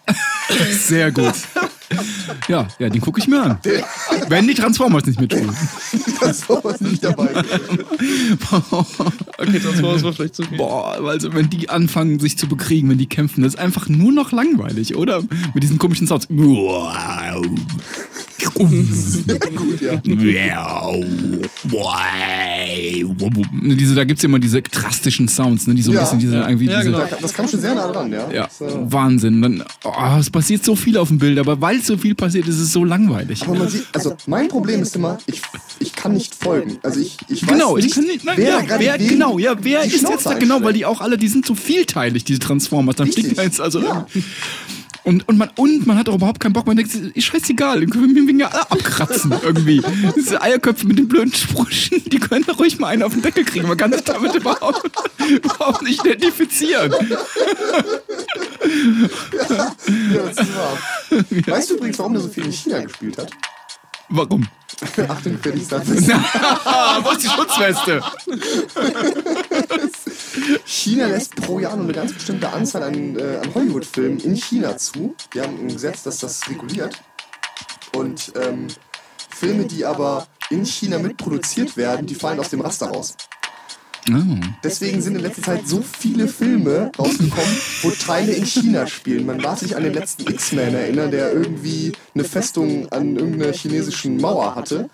Sehr 0.86 1.10
gut. 1.12 1.32
Ja, 2.48 2.66
ja, 2.78 2.88
den 2.88 3.00
gucke 3.00 3.20
ich 3.20 3.28
mir 3.28 3.42
an. 3.42 3.58
Wenn 4.28 4.46
die 4.46 4.54
Transformers 4.54 5.06
nicht 5.06 5.20
mitspielen. 5.20 5.50
War 6.48 6.64
was 6.64 6.80
nicht 6.80 7.02
dabei. 7.04 7.28
Okay, 9.38 9.58
Transformers 9.58 10.02
war 10.02 10.12
vielleicht 10.12 10.34
zu 10.36 10.42
viel. 10.44 10.58
Boah, 10.58 10.98
also 11.04 11.32
wenn 11.34 11.50
die 11.50 11.68
anfangen, 11.68 12.18
sich 12.20 12.38
zu 12.38 12.46
bekriegen, 12.46 12.88
wenn 12.90 12.98
die 12.98 13.06
kämpfen, 13.06 13.42
das 13.42 13.54
ist 13.54 13.60
einfach 13.60 13.88
nur 13.88 14.12
noch 14.12 14.32
langweilig, 14.32 14.96
oder? 14.96 15.22
Mit 15.54 15.62
diesen 15.62 15.78
komischen 15.78 16.06
Sounds. 16.06 16.28
Gut, 18.54 19.80
ja. 19.80 20.00
diese, 23.74 23.94
da 23.94 24.04
gibt 24.04 24.18
es 24.18 24.24
immer 24.24 24.38
diese 24.38 24.62
drastischen 24.62 25.28
Sounds, 25.28 25.66
ne, 25.66 25.74
die 25.74 25.82
so 25.82 25.90
ein 25.90 25.96
Ja. 25.96 26.00
bisschen 26.02 26.18
diese, 26.18 26.36
irgendwie 26.36 26.66
Ja, 26.66 26.78
diese, 26.80 26.90
genau. 26.92 27.04
Das 27.20 27.32
kam 27.32 27.48
schon 27.48 27.60
sehr 27.60 27.74
nah 27.74 27.90
dran, 27.90 28.12
ja. 28.12 28.30
Ja, 28.30 28.44
äh, 28.44 28.48
Wahnsinn. 28.92 29.42
Dann, 29.42 29.64
oh, 29.84 29.90
es 30.18 30.30
passiert 30.30 30.64
so 30.64 30.76
viel 30.76 30.96
auf 30.98 31.08
dem 31.08 31.18
Bild, 31.18 31.38
aber 31.38 31.60
weil 31.60 31.80
so 31.86 31.96
viel 31.96 32.14
passiert, 32.14 32.46
ist 32.48 32.58
es 32.58 32.72
so 32.72 32.84
langweilig. 32.84 33.42
Aber 33.42 33.54
man 33.54 33.68
sieht, 33.68 33.86
also 33.92 34.16
mein 34.26 34.48
Problem 34.48 34.82
ist 34.82 34.96
immer, 34.96 35.18
ich, 35.26 35.40
ich 35.80 35.92
kann 35.92 36.12
nicht 36.12 36.34
folgen. 36.34 36.78
Also 36.82 37.00
ich, 37.00 37.16
ich 37.28 37.46
Genau, 37.46 37.74
weiß 37.76 37.84
ich 37.84 37.84
nicht, 37.84 37.94
kann 37.94 38.04
nicht, 38.04 38.24
nein, 38.24 38.36
wer 38.38 38.60
ja, 38.62 38.78
wer, 38.78 38.98
genau, 38.98 39.38
ja, 39.38 39.56
wer 39.60 39.84
ist 39.84 39.98
Schnauze 39.98 40.14
jetzt 40.14 40.26
da, 40.26 40.34
genau, 40.34 40.62
weil 40.62 40.72
die 40.72 40.84
auch 40.86 41.00
alle, 41.00 41.18
die 41.18 41.28
sind 41.28 41.46
so 41.46 41.54
vielteilig, 41.54 42.24
diese 42.24 42.38
Transformers, 42.40 42.96
dann 42.96 43.06
Richtig. 43.06 43.26
fliegt 43.26 43.40
jetzt 43.42 43.60
also 43.60 43.80
Ja. 43.80 44.06
Und, 45.04 45.28
und, 45.28 45.36
man, 45.36 45.50
und 45.56 45.86
man 45.86 45.98
hat 45.98 46.08
auch 46.08 46.14
überhaupt 46.14 46.40
keinen 46.40 46.54
Bock, 46.54 46.66
man 46.66 46.76
denkt, 46.76 46.94
ist 46.94 47.24
scheißegal, 47.24 47.80
den 47.80 47.90
können 47.90 48.14
wir 48.14 48.26
wegen 48.26 48.40
ja 48.40 48.48
alle 48.48 48.70
abkratzen 48.70 49.34
irgendwie. 49.42 49.82
Diese 50.16 50.40
Eierköpfe 50.40 50.86
mit 50.86 50.98
den 50.98 51.08
blöden 51.08 51.32
Sprüchen, 51.32 52.02
die 52.06 52.18
können 52.18 52.44
doch 52.46 52.58
ruhig 52.58 52.78
mal 52.78 52.88
einen 52.88 53.02
auf 53.02 53.12
den 53.12 53.20
Deckel 53.22 53.44
kriegen, 53.44 53.68
man 53.68 53.76
kann 53.76 53.92
sich 53.92 54.02
damit 54.02 54.34
überhaupt, 54.34 54.82
überhaupt 55.28 55.82
nicht 55.82 56.04
identifizieren. 56.04 56.92
Ja, 59.48 60.22
das 60.26 60.38
ist 60.38 60.56
wahr. 60.56 60.78
Weißt 61.46 61.70
du 61.70 61.74
übrigens, 61.74 61.98
warum 61.98 62.14
der 62.14 62.22
so 62.22 62.28
viel 62.28 62.46
in 62.46 62.52
China 62.52 62.80
gespielt 62.80 63.18
hat? 63.18 63.30
Warum? 64.08 64.48
Achtung, 65.08 65.38
für 65.38 65.52
dich 65.52 65.66
sagt 65.66 65.86
Ah, 66.64 67.00
wo 67.02 67.10
ist 67.10 67.22
die 67.22 67.28
Schutzweste? 67.28 68.02
China 70.64 71.06
lässt 71.06 71.36
pro 71.36 71.58
Jahr 71.58 71.76
nur 71.76 71.84
eine 71.84 71.92
ganz 71.92 72.12
bestimmte 72.12 72.52
Anzahl 72.52 72.82
an, 72.82 73.18
äh, 73.18 73.40
an 73.42 73.54
Hollywood-Filmen 73.54 74.18
in 74.20 74.34
China 74.36 74.76
zu. 74.76 75.14
Die 75.32 75.40
haben 75.40 75.58
ein 75.60 75.68
Gesetz, 75.68 76.02
das 76.02 76.18
das 76.18 76.48
reguliert. 76.48 77.00
Und 77.94 78.32
ähm, 78.36 78.68
Filme, 79.30 79.64
die 79.66 79.84
aber 79.84 80.26
in 80.50 80.64
China 80.64 80.98
mitproduziert 80.98 81.76
werden, 81.76 82.06
die 82.06 82.14
fallen 82.14 82.40
aus 82.40 82.50
dem 82.50 82.60
Raster 82.60 82.86
raus. 82.86 83.16
Oh. 84.10 84.36
Deswegen 84.62 85.00
sind 85.00 85.16
in 85.16 85.22
letzter 85.22 85.42
Zeit 85.42 85.66
so 85.66 85.82
viele 85.98 86.28
Filme 86.28 86.90
rausgekommen, 86.98 87.56
wo 87.82 87.90
Teile 87.90 88.32
in 88.32 88.44
China 88.44 88.86
spielen. 88.86 89.24
Man 89.24 89.38
darf 89.38 89.60
sich 89.60 89.76
an 89.76 89.82
den 89.82 89.94
letzten 89.94 90.30
X-Men 90.30 90.74
erinnern, 90.74 91.10
der 91.10 91.32
irgendwie 91.32 91.92
eine 92.14 92.24
Festung 92.24 92.86
an 92.92 93.16
irgendeiner 93.16 93.52
chinesischen 93.52 94.18
Mauer 94.20 94.54
hatte. 94.54 94.88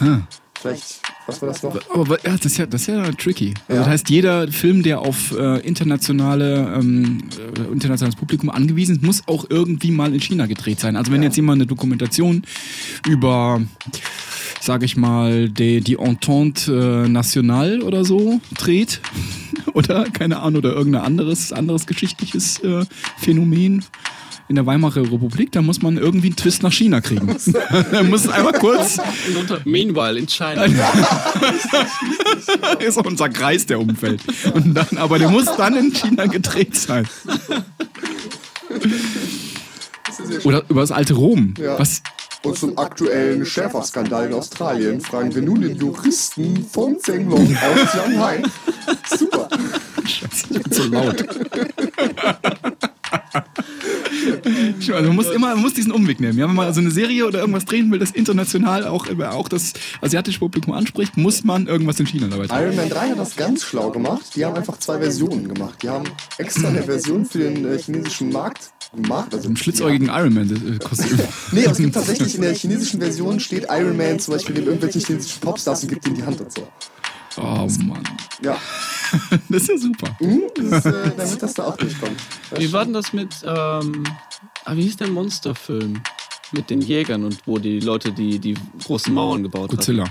Ah. 0.00 0.18
Vielleicht, 0.58 1.00
was 1.26 1.40
war 1.42 1.48
das 1.50 1.62
noch? 1.62 1.78
Aber 1.90 2.18
ja, 2.24 2.32
das, 2.32 2.46
ist 2.46 2.56
ja, 2.56 2.66
das 2.66 2.80
ist 2.80 2.86
ja 2.88 3.12
tricky. 3.12 3.52
Also 3.68 3.74
Ja. 3.74 3.78
das 3.80 3.88
heißt, 3.88 4.10
jeder 4.10 4.48
Film, 4.50 4.82
der 4.82 5.00
auf 5.00 5.32
äh, 5.38 5.60
internationale, 5.60 6.74
ähm, 6.78 7.24
äh, 7.38 7.72
internationales 7.72 8.16
Publikum 8.16 8.48
angewiesen 8.50 8.96
ist, 8.96 9.02
muss 9.02 9.22
auch 9.26 9.44
irgendwie 9.50 9.90
mal 9.90 10.12
in 10.14 10.20
China 10.20 10.46
gedreht 10.46 10.80
sein. 10.80 10.96
Also 10.96 11.12
wenn 11.12 11.22
jetzt 11.22 11.36
jemand 11.36 11.60
eine 11.60 11.66
Dokumentation 11.66 12.42
über, 13.06 13.60
sage 14.66 14.84
ich 14.84 14.96
mal, 14.96 15.48
die, 15.48 15.80
die 15.80 15.94
Entente 15.94 17.04
äh, 17.06 17.08
Nationale 17.08 17.82
oder 17.82 18.04
so 18.04 18.40
dreht. 18.54 19.00
oder, 19.72 20.04
keine 20.04 20.40
Ahnung, 20.40 20.58
oder 20.58 20.72
irgendein 20.72 21.02
anderes, 21.02 21.52
anderes 21.52 21.86
geschichtliches 21.86 22.58
äh, 22.60 22.84
Phänomen 23.18 23.84
in 24.48 24.56
der 24.56 24.66
Weimarer 24.66 25.10
Republik, 25.10 25.50
da 25.52 25.62
muss 25.62 25.82
man 25.82 25.96
irgendwie 25.96 26.28
einen 26.28 26.36
Twist 26.36 26.62
nach 26.62 26.72
China 26.72 27.00
kriegen. 27.00 27.26
da 27.90 28.02
muss 28.04 28.28
einmal 28.28 28.52
kurz. 28.52 28.98
Meanwhile 29.64 30.20
in 30.20 30.28
China. 30.28 30.64
ist 32.78 32.98
auch 32.98 33.06
unser 33.06 33.28
Kreis, 33.28 33.66
der 33.66 33.80
umfällt. 33.80 34.20
Und 34.54 34.74
dann, 34.74 34.98
aber 34.98 35.18
der 35.18 35.30
muss 35.30 35.46
dann 35.56 35.76
in 35.76 35.92
China 35.92 36.26
gedreht 36.26 36.76
sein. 36.76 37.08
Oder 40.44 40.62
über 40.68 40.80
das 40.80 40.92
alte 40.92 41.14
Rom. 41.14 41.54
Ja. 41.58 41.76
Was? 41.78 42.02
Und 42.46 42.56
zum 42.56 42.78
aktuellen 42.78 43.44
Schäferskandal 43.44 44.28
in 44.28 44.34
Australien 44.34 45.00
fragen 45.00 45.34
wir 45.34 45.42
nun 45.42 45.62
den 45.62 45.74
Juristen 45.74 46.64
von 46.64 46.96
Zenglong 47.00 47.56
aus 47.56 47.90
Shanghai. 47.90 48.40
Super. 49.18 49.48
Scheiße, 50.04 50.46
ich 50.50 50.62
bin 50.62 50.72
so 50.72 50.84
laut. 50.84 51.26
Also 54.26 55.08
man 55.08 55.16
muss 55.16 55.30
immer 55.30 55.48
man 55.48 55.60
muss 55.60 55.74
diesen 55.74 55.92
Umweg 55.92 56.20
nehmen. 56.20 56.38
Ja, 56.38 56.48
wenn 56.48 56.54
man 56.54 56.66
also 56.66 56.80
eine 56.80 56.90
Serie 56.90 57.26
oder 57.26 57.40
irgendwas 57.40 57.64
drehen 57.64 57.90
will, 57.90 57.98
das 57.98 58.10
international 58.10 58.86
auch, 58.86 59.06
auch 59.20 59.48
das 59.48 59.72
asiatische 60.00 60.38
Publikum 60.38 60.72
anspricht, 60.74 61.16
muss 61.16 61.44
man 61.44 61.66
irgendwas 61.66 62.00
in 62.00 62.06
China 62.06 62.28
dabei 62.28 62.46
tun. 62.46 62.56
Iron 62.58 62.76
Man 62.76 62.88
3 62.88 63.10
hat 63.10 63.18
das 63.18 63.36
ganz 63.36 63.64
schlau 63.64 63.90
gemacht. 63.90 64.24
Die 64.34 64.44
haben 64.44 64.54
einfach 64.54 64.78
zwei 64.78 64.98
Versionen 64.98 65.52
gemacht. 65.52 65.82
Die 65.82 65.88
haben 65.88 66.04
extra 66.38 66.68
eine 66.68 66.82
Version 66.82 67.24
für 67.24 67.38
den 67.38 67.64
äh, 67.64 67.78
chinesischen 67.78 68.30
Markt 68.30 68.70
gemacht. 68.94 69.34
Also 69.34 69.48
Ein 69.48 69.56
schlitzäugigen 69.56 70.08
Iron 70.08 70.34
Man-Kostüm. 70.34 71.18
Nee, 71.52 71.62
aber 71.64 71.72
es 71.72 71.78
gibt 71.78 71.94
tatsächlich 71.94 72.34
in 72.34 72.42
der 72.42 72.54
chinesischen 72.54 73.00
Version 73.00 73.40
steht 73.40 73.66
Iron 73.70 73.96
Man 73.96 74.18
zum 74.18 74.34
Beispiel 74.34 74.54
neben 74.54 74.66
irgendwelchen 74.66 75.00
chinesischen 75.00 75.40
Popstars 75.40 75.82
und 75.82 75.90
gibt 75.90 76.06
ihm 76.06 76.14
die 76.14 76.24
Hand 76.24 76.40
und 76.40 76.52
so. 76.52 76.66
Oh 77.38 77.68
Mann. 77.84 78.02
Ja, 78.42 78.56
Das 79.48 79.62
ist 79.62 79.68
ja 79.68 79.78
super. 79.78 80.16
hm, 80.18 80.42
das, 80.70 80.84
äh, 80.86 81.10
damit 81.16 81.42
das 81.42 81.54
da 81.54 81.64
auch 81.64 81.76
durchkommt. 81.76 82.16
Wie 82.56 82.72
war 82.72 82.84
denn 82.84 82.94
das 82.94 83.12
mit, 83.12 83.34
ähm, 83.44 84.04
ah, 84.64 84.74
wie 84.74 84.82
hieß 84.82 84.96
der 84.96 85.08
Monsterfilm? 85.08 86.02
Mit 86.52 86.70
den 86.70 86.80
Jägern 86.80 87.24
und 87.24 87.38
wo 87.44 87.58
die 87.58 87.80
Leute 87.80 88.12
die, 88.12 88.38
die 88.38 88.54
großen 88.84 89.12
Mauern 89.12 89.42
gebaut 89.42 89.70
Godzilla. 89.70 90.04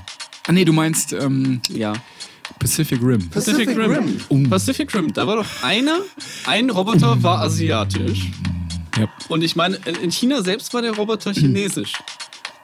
Ah 0.47 0.51
nee, 0.51 0.65
du 0.65 0.73
meinst 0.73 1.13
ähm, 1.13 1.21
haben. 1.21 1.61
Ja. 1.69 1.93
Pacific 2.59 2.99
Rim. 3.01 3.29
Pacific, 3.29 3.67
Pacific 3.67 3.77
Rim. 3.77 3.91
Rim. 3.91 4.21
Oh. 4.29 4.49
Pacific 4.49 4.93
Rim, 4.93 5.13
da 5.13 5.25
war 5.25 5.37
doch 5.37 5.63
einer, 5.63 5.99
ein 6.45 6.69
Roboter 6.69 7.23
war 7.23 7.39
asiatisch. 7.39 8.31
Ja. 8.97 9.07
Und 9.29 9.43
ich 9.43 9.55
meine, 9.55 9.77
in 9.85 9.95
in 9.95 10.11
China 10.11 10.43
selbst 10.43 10.73
war 10.73 10.81
der 10.81 10.91
Roboter 10.95 11.33
chinesisch. 11.33 11.93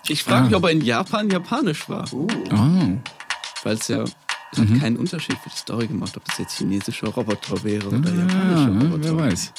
Ich 0.10 0.24
frage 0.24 0.42
Ah. 0.42 0.46
mich, 0.48 0.56
ob 0.56 0.64
er 0.66 0.72
in 0.72 0.82
Japan 0.82 1.30
japanisch 1.30 1.88
war. 1.90 2.06
Ah. 2.52 2.88
Weil 3.64 3.76
es 3.78 3.88
ja 3.88 4.04
es 4.52 4.60
hat 4.60 4.80
keinen 4.80 4.98
Unterschied 4.98 5.38
für 5.38 5.50
die 5.50 5.56
Story 5.58 5.88
gemacht, 5.88 6.16
ob 6.18 6.26
das 6.26 6.38
jetzt 6.40 6.58
chinesischer 6.58 7.08
Roboter 7.10 7.64
wäre 7.64 7.88
oder 7.88 8.10
Ja, 8.10 8.16
japanischer 8.20 8.68
ne, 8.68 8.84
Roboter. 8.86 9.04
wer 9.04 9.18
weiß. 9.18 9.54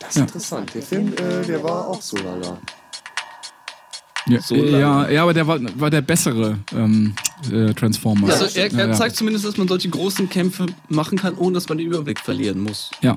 Das 0.00 0.10
ist 0.10 0.16
interessant. 0.16 0.72
Der 0.74 0.82
Film, 0.82 1.12
äh, 1.14 1.44
der 1.44 1.62
war 1.62 1.88
auch 1.88 2.00
so 2.00 2.16
lala. 2.18 2.58
Ja, 4.26 4.40
So 4.42 4.54
lange. 4.56 4.78
ja, 4.78 5.08
ja, 5.10 5.22
aber 5.22 5.32
der 5.34 5.46
war, 5.46 5.58
war 5.80 5.90
der 5.90 6.02
bessere 6.02 6.58
ähm, 6.72 7.14
äh, 7.50 7.72
Transformers. 7.72 8.40
Also 8.42 8.58
er, 8.58 8.72
er 8.72 8.88
ja, 8.88 8.92
zeigt 8.94 9.16
zumindest, 9.16 9.44
dass 9.46 9.56
man 9.56 9.66
solche 9.68 9.88
großen 9.88 10.28
Kämpfe 10.28 10.66
machen 10.88 11.18
kann, 11.18 11.34
ohne 11.36 11.54
dass 11.54 11.68
man 11.68 11.78
den 11.78 11.86
Überblick 11.86 12.20
verlieren 12.20 12.60
muss. 12.60 12.90
ja. 13.00 13.16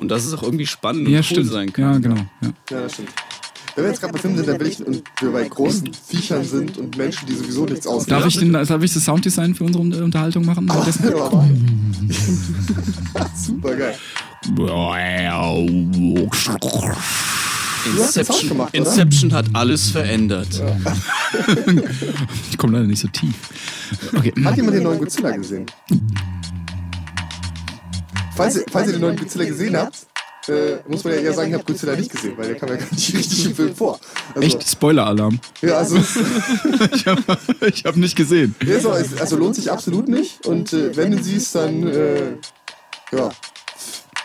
Und 0.00 0.06
dass 0.10 0.24
es 0.24 0.32
auch 0.32 0.44
irgendwie 0.44 0.66
spannend 0.66 1.08
ja, 1.08 1.18
und 1.18 1.24
cool 1.24 1.24
stimmt. 1.24 1.50
sein 1.50 1.72
kann. 1.72 1.94
Ja, 1.94 1.98
genau. 1.98 2.20
Ja. 2.40 2.48
Ja, 2.70 2.80
das 2.82 2.92
stimmt. 2.92 3.08
Wenn 3.78 3.84
wir 3.84 3.90
jetzt 3.92 4.00
gerade 4.00 4.12
bei 4.12 4.18
Filmen 4.18 4.36
sind, 4.36 4.48
dann 4.48 4.58
will 4.58 4.66
ich, 4.66 4.84
und 4.84 5.04
wir 5.20 5.30
bei 5.30 5.46
großen 5.48 5.88
Viechern 6.08 6.44
sind 6.44 6.78
und 6.78 6.96
Menschen, 6.96 7.28
die 7.28 7.34
sowieso 7.36 7.64
nichts 7.64 7.86
ausmachen. 7.86 8.10
Darf, 8.10 8.26
ich 8.26 8.36
den, 8.36 8.52
darf 8.52 8.82
ich 8.82 8.92
das 8.92 9.04
Sounddesign 9.04 9.54
für 9.54 9.62
unsere 9.62 9.84
Un- 9.84 9.94
Unterhaltung 10.02 10.44
machen? 10.44 10.68
währenddessen? 10.68 11.04
Super 13.36 13.76
geil. 13.76 13.94
Inception, 17.86 18.48
gemacht? 18.48 18.74
Inception 18.74 19.32
hat 19.32 19.46
alles 19.52 19.90
verändert. 19.90 20.60
Ich 22.50 22.58
komme 22.58 22.72
leider 22.72 22.86
nicht 22.88 22.98
so 23.00 23.06
tief. 23.08 23.34
Okay. 24.16 24.32
Hat 24.44 24.56
jemand 24.56 24.74
den 24.76 24.82
neuen 24.82 24.98
Godzilla 24.98 25.30
gesehen? 25.36 25.66
Falls 28.34 28.56
ihr, 28.56 28.64
falls 28.72 28.86
ihr 28.88 28.92
den 28.94 29.02
neuen 29.02 29.16
Godzilla 29.16 29.44
gesehen 29.44 29.76
habt, 29.76 30.07
äh, 30.48 30.78
muss 30.88 31.04
man 31.04 31.14
ja 31.14 31.20
eher 31.20 31.32
sagen, 31.32 31.48
ich 31.48 31.54
habe 31.54 31.64
Godzilla 31.64 31.96
nicht 31.96 32.10
gesehen, 32.10 32.34
weil 32.36 32.48
der 32.48 32.56
kam 32.56 32.68
ja 32.68 32.76
gar 32.76 32.90
nicht 32.90 33.14
richtig 33.14 33.46
im 33.46 33.54
Film 33.54 33.74
vor. 33.74 33.98
Also, 34.34 34.40
Echt 34.46 34.68
Spoiler-Alarm. 34.68 35.40
Ja, 35.60 35.78
also, 35.78 35.96
Ich 36.94 37.06
habe 37.06 37.22
hab 37.84 37.96
nicht 37.96 38.16
gesehen. 38.16 38.54
ja, 38.64 38.80
so, 38.80 38.90
also 38.90 39.36
lohnt 39.36 39.56
sich 39.56 39.70
absolut 39.70 40.08
nicht. 40.08 40.46
Und 40.46 40.72
äh, 40.72 40.96
wenn 40.96 41.12
du 41.12 41.22
siehst, 41.22 41.54
dann 41.54 41.86
äh, 41.86 42.32
ja, 43.12 43.30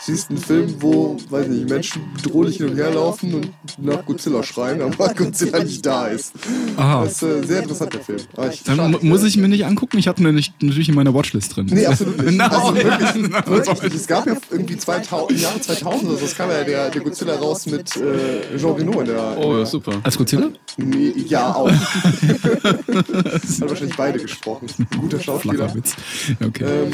siehst 0.06 0.30
einen 0.30 0.39
Film, 0.39 0.76
wo, 0.80 1.18
weiß 1.30 1.48
nicht, 1.48 1.70
Menschen 1.70 2.02
bedrohlich 2.16 2.58
hin 2.58 2.70
und 2.70 2.76
her 2.76 2.92
laufen 2.92 3.34
und 3.34 3.50
nach 3.78 4.04
Godzilla 4.06 4.44
schreien, 4.44 4.82
aber 4.82 5.13
Godzilla 5.13 5.63
nicht 5.63 5.86
da 5.86 6.08
ist. 6.08 6.34
Aha. 6.76 7.04
Das 7.04 7.13
ist 7.13 7.24
äh, 7.24 7.44
sehr 7.46 7.62
interessant, 7.63 7.94
der 7.94 8.02
Film. 8.02 8.20
Aber 8.36 8.52
ich, 8.54 8.63
Dann 8.63 8.76
schade, 8.78 8.89
mu- 8.89 9.00
muss 9.02 9.24
ich 9.24 9.38
mir 9.38 9.48
nicht 9.48 9.66
angucken. 9.66 9.98
Ich 9.98 10.08
habe 10.08 10.22
ihn 10.22 10.36
nicht, 10.36 10.62
natürlich 10.62 10.89
in 10.89 10.96
meiner 10.96 11.13
Watchlist 11.13 11.56
drin. 11.56 11.68
Nee, 11.72 11.86
absolut 11.86 12.22
nicht. 12.22 12.38
No. 12.38 12.44
Also 12.54 12.76
wirklich, 12.76 13.13
wirklich 13.48 13.84
nicht. 13.84 13.96
Es 13.96 14.08
gab 14.08 14.28
ja 14.28 14.36
irgendwie 14.52 14.78
2000, 14.78 15.32
im 15.32 15.38
Jahre 15.38 15.62
2000 15.62 16.10
oder 16.10 16.18
so, 16.20 16.26
es 16.26 16.36
kam 16.36 16.50
ja 16.50 16.63
der, 16.63 16.89
der 16.89 17.02
Godzilla 17.02 17.36
raus 17.36 17.66
mit 17.66 17.96
äh, 17.98 18.58
Jean 18.58 18.72
Reno 18.74 19.00
in 19.02 19.06
der... 19.08 19.38
Oh, 19.38 19.56
der 19.58 19.66
super. 19.66 19.94
Als 20.04 20.18
Godzilla? 20.18 20.50
Nee, 20.78 21.13
ja, 21.28 21.54
auch. 21.56 21.70
Hat 21.72 23.70
wahrscheinlich 23.70 23.96
beide 23.96 24.20
gesprochen. 24.20 24.68
Ein 24.78 25.00
guter 25.00 25.20
Schauspieler. 25.20 25.68
Ja, 25.68 26.48
Okay. 26.48 26.63
Ähm, 26.66 26.92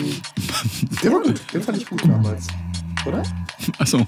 der 1.04 1.12
war 1.12 1.22
gut, 1.22 1.42
den 1.54 1.62
fand 1.62 1.78
ich 1.78 1.86
gut 1.90 2.04
damals 2.04 2.48
oder? 3.10 3.24
Achso. 3.78 4.08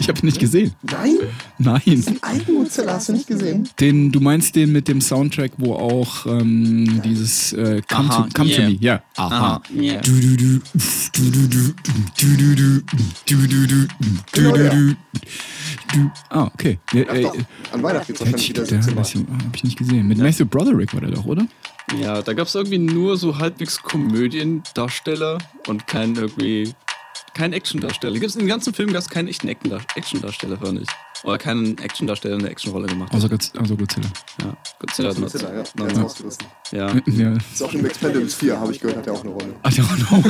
Ich 0.00 0.08
habe 0.08 0.24
nicht 0.24 0.40
gesehen. 0.40 0.74
Nein? 0.82 1.18
Nein. 1.58 1.82
Den 1.84 2.22
alten 2.22 2.54
Mozilla 2.54 2.94
hast 2.94 3.10
du 3.10 3.12
nicht 3.12 3.26
gesehen? 3.26 3.68
Den, 3.78 4.10
du 4.10 4.20
meinst 4.20 4.56
den 4.56 4.72
mit 4.72 4.88
dem 4.88 5.02
Soundtrack, 5.02 5.52
wo 5.58 5.74
auch 5.74 6.24
ähm, 6.24 6.86
ja. 6.86 7.02
dieses 7.02 7.52
äh, 7.52 7.82
Come, 7.86 8.08
Aha, 8.08 8.22
to, 8.22 8.28
come 8.34 8.48
yeah. 8.48 8.56
to 8.56 8.62
Me, 8.70 8.78
ja. 8.80 8.92
Yeah. 8.92 9.02
Aha. 9.16 9.62
Yeah. 9.74 10.00
Genau, 14.32 14.56
ja. 14.56 14.70
Ah, 16.30 16.44
okay. 16.54 16.78
Ja, 16.92 17.02
äh, 17.02 17.30
An 17.72 17.82
Weihnachten 17.82 18.12
jetzt 18.12 18.20
wahrscheinlich 18.20 18.48
wieder 18.48 18.64
so 18.64 18.72
Hab 18.72 19.54
ich 19.54 19.64
nicht 19.64 19.76
gesehen. 19.76 20.08
Mit 20.08 20.16
ja. 20.16 20.24
Matthew 20.24 20.46
Broderick 20.46 20.94
war 20.94 21.02
der 21.02 21.10
doch, 21.10 21.26
oder? 21.26 21.46
Ja, 22.00 22.22
da 22.22 22.32
gab 22.32 22.46
es 22.46 22.54
irgendwie 22.54 22.78
nur 22.78 23.18
so 23.18 23.36
halbwegs 23.36 23.82
Komödiendarsteller 23.82 25.38
und 25.66 25.86
keinen 25.86 26.16
irgendwie 26.16 26.72
kein 27.34 27.52
Actiondarsteller. 27.52 28.18
Gibt's 28.18 28.36
im 28.36 28.46
ganzen 28.46 28.74
Film 28.74 28.92
gab 28.92 29.02
es 29.02 29.08
keinen 29.08 29.28
echten 29.28 29.48
Actiondar- 29.48 29.80
Actiondarsteller, 29.94 30.56
fand 30.58 30.80
ich. 30.82 30.88
Oder 31.22 31.36
keinen 31.36 31.76
Actiondarsteller 31.78 32.36
eine 32.38 32.48
Actionrolle 32.48 32.86
gemacht. 32.86 33.12
Außer, 33.12 33.28
Godz- 33.28 33.54
außer 33.58 33.76
Godzilla. 33.76 34.06
ja, 34.42 34.56
Godzilla 34.78 35.10
hat 35.10 35.16
Godzilla, 35.20 35.54
ja. 35.54 35.62
Ganz 35.76 35.94
noch- 35.94 36.04
ausgerissen. 36.04 36.44
ja. 36.72 36.90
Ja. 37.06 37.34
Ist 37.52 37.62
auch 37.62 37.72
im 37.74 37.84
Expendables 37.84 38.34
4, 38.34 38.58
habe 38.58 38.72
ich 38.72 38.80
gehört, 38.80 38.96
hat 38.98 39.06
er 39.06 39.12
auch 39.12 39.20
eine 39.22 39.30
Rolle. 39.32 39.54
Ach, 39.62 39.72
der, 39.72 39.84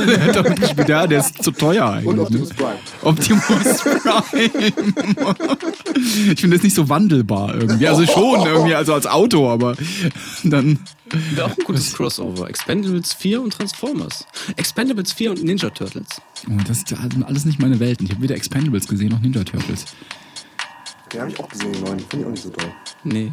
der 0.05 0.25
hat 0.25 0.35
doch 0.35 0.49
mitgespielt. 0.49 0.89
Ja, 0.89 1.07
der 1.07 1.19
ist 1.21 1.41
zu 1.43 1.51
teuer 1.51 1.85
eigentlich. 1.89 2.07
Und 2.07 2.15
ne? 2.17 2.21
Optimus 2.23 2.49
Prime. 2.49 2.77
Optimus 3.03 3.83
Prime. 3.83 4.73
ich 6.33 6.39
finde 6.41 6.57
das 6.57 6.63
nicht 6.63 6.75
so 6.75 6.89
wandelbar 6.89 7.55
irgendwie. 7.55 7.87
Also 7.87 8.05
schon 8.05 8.45
irgendwie, 8.45 8.75
also 8.75 8.93
als 8.93 9.07
Auto, 9.07 9.49
aber 9.49 9.75
dann. 10.43 10.79
Wäre 11.33 11.47
auch 11.47 11.57
ein 11.57 11.63
gutes 11.65 11.93
Crossover. 11.93 12.47
Expendables 12.49 13.13
4 13.13 13.41
und 13.41 13.51
Transformers. 13.53 14.25
Expendables 14.55 15.11
4 15.11 15.31
und 15.31 15.43
Ninja 15.43 15.69
Turtles. 15.69 16.07
Oh, 16.49 16.53
das 16.65 16.80
ist 16.83 17.23
alles 17.23 17.45
nicht 17.45 17.59
meine 17.59 17.79
Welten. 17.79 18.05
Ich 18.05 18.11
habe 18.11 18.21
weder 18.21 18.35
Expendables 18.35 18.87
gesehen 18.87 19.09
noch 19.09 19.19
Ninja 19.19 19.43
Turtles. 19.43 19.85
Den 21.11 21.21
habe 21.21 21.31
ich 21.31 21.39
auch 21.39 21.49
gesehen, 21.49 21.73
den 21.73 21.83
neuen. 21.83 21.99
Finde 21.99 22.19
ich 22.19 22.25
auch 22.25 22.31
nicht 22.31 22.43
so 22.43 22.49
toll. 22.49 22.71
Nee. 23.03 23.31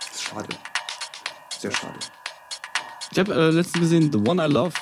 Das 0.00 0.10
ist 0.10 0.22
schade. 0.22 0.48
Sehr 1.58 1.72
schade. 1.72 1.98
Ich 3.12 3.18
habe 3.18 3.34
äh, 3.34 3.50
letztens 3.50 3.80
gesehen 3.80 4.12
The 4.12 4.18
One 4.18 4.44
I 4.44 4.50
Love. 4.50 4.74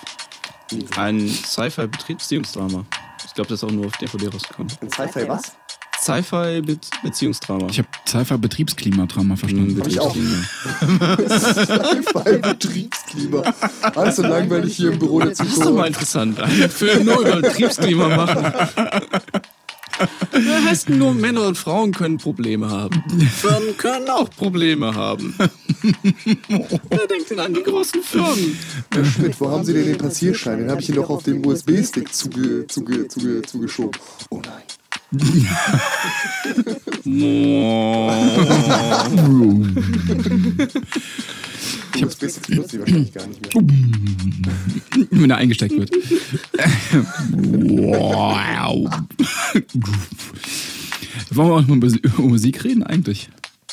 Ein 0.96 1.28
Sci-Fi-Betriebsbeziehungsdrama. 1.28 2.84
Ich 3.24 3.34
glaube, 3.34 3.50
das 3.50 3.62
ist 3.62 3.64
auch 3.64 3.70
nur 3.70 3.86
auf 3.86 3.96
DVD 3.96 4.28
rausgekommen. 4.28 4.72
In 4.80 4.90
Sci-Fi 4.90 5.28
was? 5.28 5.56
Sci-Fi-Beziehungsdrama. 6.04 7.68
Ich 7.70 7.78
habe 7.78 7.88
Sci-Fi-Betriebsklimadrama 8.06 9.36
verstanden. 9.36 9.80
Hab 9.80 9.86
ich 9.86 10.00
auch. 10.00 10.14
Sci-Fi 10.14 12.38
Betriebsklima. 12.38 13.42
Alles 13.80 14.16
so 14.16 14.22
langweilig 14.22 14.76
hier 14.76 14.92
im 14.92 14.98
Büro 14.98 15.20
dazu. 15.20 15.44
Das 15.44 15.52
ist 15.52 15.64
doch 15.64 15.72
mal 15.72 15.86
interessant. 15.86 16.38
Einen 16.40 16.68
Film 16.68 17.06
nur 17.06 17.20
über 17.20 17.40
Betriebsklima 17.40 18.08
machen. 18.08 18.44
Das 20.32 20.64
heißt 20.64 20.90
nur, 20.90 21.14
Männer 21.14 21.46
und 21.46 21.56
Frauen 21.56 21.92
können 21.92 22.18
Probleme 22.18 22.68
haben. 22.68 23.04
Firmen 23.40 23.76
können 23.76 24.08
auch 24.08 24.28
Probleme 24.28 24.92
haben. 24.92 25.36
Wer 25.38 27.06
denkt 27.06 27.30
denn 27.30 27.38
an 27.38 27.54
die 27.54 27.62
großen 27.62 28.02
Firmen? 28.02 28.58
Herr 28.92 29.04
Schmidt, 29.04 29.40
wo 29.40 29.50
haben 29.50 29.64
Sie 29.64 29.72
denn 29.72 29.84
den 29.84 29.98
Passierschein? 29.98 30.58
Den 30.58 30.70
habe 30.72 30.80
ich 30.80 30.88
Ihnen 30.88 30.96
doch 30.96 31.10
auf 31.10 31.22
dem 31.22 31.46
USB-Stick 31.46 32.12
zuge, 32.12 32.66
zuge, 32.66 33.06
zuge, 33.06 33.42
zugeschoben. 33.42 34.00
Oh 34.30 34.42
nein. 34.44 34.62
Ich 41.96 42.02
habe 42.02 42.12
ich 42.12 42.80
wahrscheinlich 42.80 43.12
gar 43.12 43.26
nicht 43.26 43.54
mehr. 43.54 43.64
Wenn 45.10 45.30
er 45.30 45.36
eingesteckt 45.36 45.76
wird. 45.76 45.90
Wollen 51.30 51.48
wir 51.48 51.54
auch 51.54 51.66
mal 51.66 51.76
über 51.76 52.22
Musik 52.22 52.64
reden 52.64 52.82
eigentlich? 52.82 53.28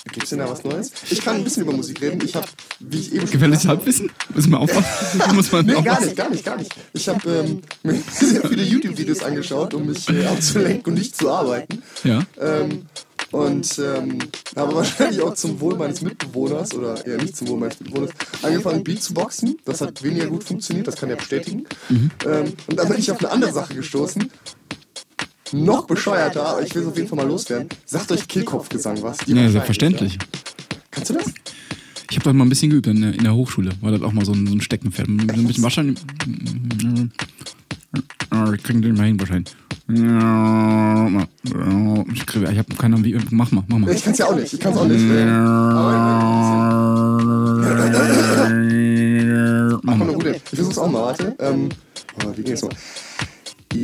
Gibt 0.05 0.23
es 0.23 0.29
denn 0.31 0.39
da 0.39 0.49
was 0.49 0.63
Neues? 0.63 0.91
Ich 1.09 1.21
kann 1.21 1.35
ein 1.37 1.43
bisschen 1.43 1.63
über 1.63 1.73
Musik 1.73 2.01
reden. 2.01 2.19
Ich 2.25 2.35
habe, 2.35 2.47
wie 2.79 2.99
ich 2.99 3.13
eben 3.13 3.29
Gefährliches 3.29 3.67
Halbwissen? 3.67 4.11
Müssen 4.33 4.51
wir 4.51 4.59
aufpassen? 4.59 5.21
Muss 5.35 5.51
man 5.51 5.65
Nee, 5.65 5.73
gar 5.73 5.79
aufpassen? 5.81 6.05
nicht, 6.05 6.15
gar 6.17 6.29
nicht, 6.29 6.45
gar 6.45 6.57
nicht. 6.57 6.75
Ich 6.93 7.07
habe 7.07 7.29
ähm, 7.29 7.61
mir 7.83 7.93
sehr 8.11 8.41
viele 8.47 8.63
YouTube-Videos 8.63 9.21
angeschaut, 9.23 9.73
um 9.75 9.85
mich 9.85 10.09
äh, 10.09 10.25
abzulenken 10.25 10.91
und 10.93 10.99
nicht 10.99 11.15
zu 11.15 11.29
arbeiten. 11.29 11.83
Ja. 12.03 12.23
Ähm, 12.39 12.85
und 13.31 13.79
ähm, 13.79 14.17
habe 14.57 14.75
wahrscheinlich 14.75 15.21
auch 15.21 15.35
zum 15.35 15.61
Wohl 15.61 15.77
meines 15.77 16.01
Mitbewohners, 16.01 16.73
oder 16.73 17.05
eher 17.05 17.17
nicht 17.17 17.37
zum 17.37 17.47
Wohl 17.47 17.59
meines 17.59 17.79
Mitbewohners, 17.79 18.11
angefangen 18.41 18.83
Beat 18.83 19.01
zu 19.03 19.13
boxen. 19.13 19.57
Das 19.63 19.79
hat 19.79 20.03
weniger 20.03 20.25
gut 20.25 20.43
funktioniert, 20.43 20.87
das 20.87 20.95
kann 20.97 21.09
er 21.09 21.15
bestätigen. 21.15 21.63
Ähm, 21.89 22.53
und 22.67 22.77
dann 22.77 22.89
bin 22.89 22.97
ich 22.97 23.09
auf 23.11 23.19
eine 23.19 23.29
andere 23.31 23.53
Sache 23.53 23.73
gestoßen. 23.75 24.29
Noch 25.53 25.85
bescheuerter, 25.85 26.45
aber 26.45 26.61
ich 26.63 26.73
will 26.75 26.81
es 26.83 26.87
auf 26.87 26.95
jeden 26.95 27.07
Fall 27.09 27.17
mal 27.17 27.27
loswerden. 27.27 27.67
Sagt 27.85 28.11
euch 28.11 28.27
Kehlkopfgesang 28.27 29.01
was? 29.01 29.17
Die 29.19 29.33
Ja, 29.33 29.49
selbstverständlich. 29.49 30.13
Ja? 30.13 30.19
Kannst 30.91 31.09
du 31.09 31.13
das? 31.15 31.25
Ich 32.09 32.17
habe 32.17 32.25
da 32.25 32.33
mal 32.33 32.45
ein 32.45 32.49
bisschen 32.49 32.69
geübt 32.69 32.87
in, 32.87 33.01
der- 33.01 33.13
in 33.13 33.23
der 33.23 33.33
Hochschule. 33.35 33.71
War 33.81 33.91
das 33.91 34.01
auch 34.01 34.11
mal 34.11 34.25
so 34.25 34.33
ein, 34.33 34.45
so 34.47 34.53
ein 34.53 34.61
Steckenpferd. 34.61 35.07
So 35.07 35.13
ein 35.13 35.47
bisschen 35.47 35.63
wahrscheinlich. 35.63 35.97
Ah, 38.29 38.49
Wir 38.51 38.57
kriegen 38.57 38.81
den 38.81 38.95
mal 38.95 39.07
hin 39.07 39.19
wahrscheinlich. 39.19 39.53
Ich, 42.13 42.25
krieg- 42.25 42.49
ich 42.49 42.57
habe 42.57 42.75
keine 42.75 42.95
Ahnung, 42.95 43.03
wie. 43.03 43.17
Mach 43.31 43.51
mal, 43.51 43.63
mach 43.67 43.77
mal. 43.77 43.91
Ich 43.91 44.03
kann 44.03 44.13
es 44.13 44.19
ja 44.19 44.27
auch 44.27 44.35
nicht. 44.35 44.53
Ich 44.53 44.59
kann 44.59 44.71
es 44.73 44.77
auch 44.77 44.85
nicht. 44.87 45.03
Mach 49.83 49.95
mal. 49.95 50.05
mal 50.05 50.13
gut 50.13 50.23
hin. 50.23 50.35
Ich 50.35 50.43
versuch's 50.57 50.77
auch 50.77 50.89
mal, 50.91 51.01
warte. 51.03 51.35
Ähm, 51.39 51.69
oh, 52.25 52.31
wie 52.35 52.43
geht's 52.43 52.61
so? 52.61 52.69
Ja, 53.73 53.79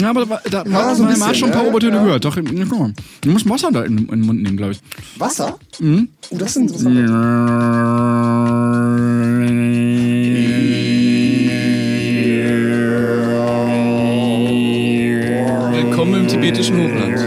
Ja, 0.00 0.10
aber 0.10 0.26
da, 0.26 0.40
da, 0.48 0.64
Ja, 0.70 0.94
so 0.94 1.04
ein 1.04 1.18
man 1.18 1.34
schon 1.34 1.48
ein 1.48 1.54
paar 1.54 1.64
ja, 1.64 1.70
Obertöne 1.70 1.96
ja. 1.96 2.04
gehört. 2.04 2.24
Doch, 2.24 2.36
ja, 2.36 2.42
guck 2.42 2.78
mal. 2.78 2.92
Du 3.20 3.30
musst 3.30 3.48
Wasser 3.48 3.70
da 3.72 3.82
in, 3.82 3.98
in 3.98 4.06
den 4.06 4.20
Mund 4.20 4.42
nehmen, 4.42 4.56
glaube 4.56 4.72
ich. 4.72 4.80
Wasser? 5.18 5.58
Mhm. 5.80 6.08
Oh, 6.30 6.36
das 6.36 6.50
ist 6.50 6.56
interessant. 6.56 6.96
Willkommen 15.72 16.14
im 16.14 16.28
tibetischen 16.28 16.76
Hochland. 16.76 17.18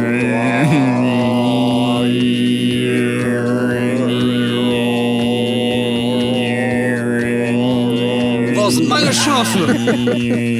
Wo 8.55 8.69
sind 8.69 8.87
meine 8.87 9.11
Schafe? 9.11 10.50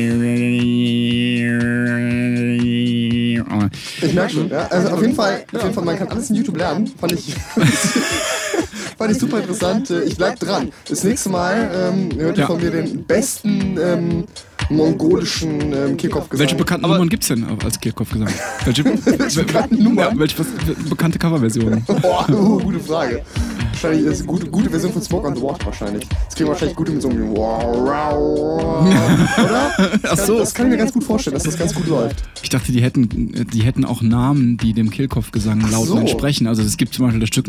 Ich 4.12 4.16
merke 4.16 4.34
schon, 4.34 4.50
ja. 4.50 4.68
Also 4.68 4.90
auf 4.90 5.02
jeden 5.02 5.16
Fall, 5.16 5.46
auf 5.54 5.62
jeden 5.64 5.74
Fall, 5.74 5.86
man 5.86 5.98
kann 5.98 6.08
alles 6.10 6.30
in 6.30 6.36
YouTube 6.36 6.58
lernen. 6.58 6.92
Fand 7.00 7.14
ich, 7.14 7.34
fand 8.98 9.12
ich 9.12 9.18
super 9.20 9.40
interessant. 9.40 9.90
Äh, 9.90 10.04
Ich 10.04 10.18
bleib 10.18 10.40
dran. 10.40 10.72
Das 10.88 11.04
nächste 11.04 11.30
Mal 11.30 11.72
ähm, 11.74 12.10
hört 12.20 12.38
ihr 12.38 12.42
Ja. 12.42 12.48
von 12.48 12.62
mir 12.62 12.72
den 12.72 13.04
besten 13.06 13.78
ähm, 13.82 14.26
mongolischen 14.70 15.74
ähm, 15.74 15.98
Kehlkopfgesang. 15.98 16.40
Welche 16.40 16.56
bekannten 16.56 16.88
Nummern 16.90 17.10
gibt 17.10 17.24
es 17.24 17.30
denn 17.30 17.46
als 17.64 17.80
Kirchhoff-Gesang? 17.80 18.28
Welche, 18.66 18.86
Welche 19.06 19.44
bekannten 19.44 19.84
Nummern? 19.84 20.14
Ja, 20.14 20.20
welche 20.20 20.40
was, 20.40 20.48
bekannte 20.90 21.18
Coverversionen? 21.20 21.84
Boah, 22.02 22.26
gute 22.28 22.80
Frage. 22.80 23.22
Wahrscheinlich 23.82 24.12
ist 24.12 24.20
eine 24.20 24.28
gute, 24.28 24.46
gute 24.48 24.70
Version 24.70 24.94
von 24.94 25.02
Smoke 25.02 25.28
on 25.28 25.36
the 25.36 25.42
Water 25.42 25.66
wahrscheinlich. 25.66 26.08
Das 26.08 26.38
wir 26.38 26.48
wahrscheinlich 26.48 26.78
gute 26.78 26.92
mit 26.92 27.02
so 27.02 27.10
einem 27.10 27.36
wow, 27.36 27.64
wow, 27.64 28.80
oder? 29.40 29.72
Ach 30.08 30.18
so. 30.18 30.38
Das 30.38 30.54
kann 30.54 30.68
ich 30.68 30.74
mir 30.74 30.78
ganz 30.78 30.94
gut 30.94 31.04
vorstellen, 31.04 31.34
dass 31.34 31.42
das 31.44 31.58
ganz 31.58 31.74
gut 31.74 31.88
läuft. 31.88 32.18
Ich 32.44 32.50
dachte, 32.50 32.72
die 32.72 32.84
hätten, 32.84 33.48
die 33.52 33.64
hätten 33.64 33.84
auch 33.84 34.04
Namen, 34.04 34.58
die 34.58 34.74
dem 34.74 34.92
Kehlkopfgesang 34.92 35.62
laut 35.72 35.88
so. 35.88 35.98
entsprechen. 35.98 36.46
Also 36.46 36.62
es 36.62 36.78
gibt 36.78 36.94
zum 36.94 37.06
Beispiel 37.06 37.22
das 37.22 37.30
Stück 37.30 37.48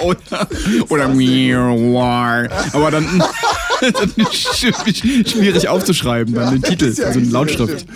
oder, 0.00 0.48
oder 0.88 1.08
aber 2.72 2.90
dann, 2.90 3.22
dann 3.82 4.10
sch- 4.32 5.28
schwierig 5.30 5.68
aufzuschreiben, 5.68 6.34
dann 6.34 6.54
den 6.54 6.62
Titel, 6.62 6.92
Das 6.92 6.98
also 7.04 7.20
eine 7.20 7.28
Lautschrift. 7.28 7.86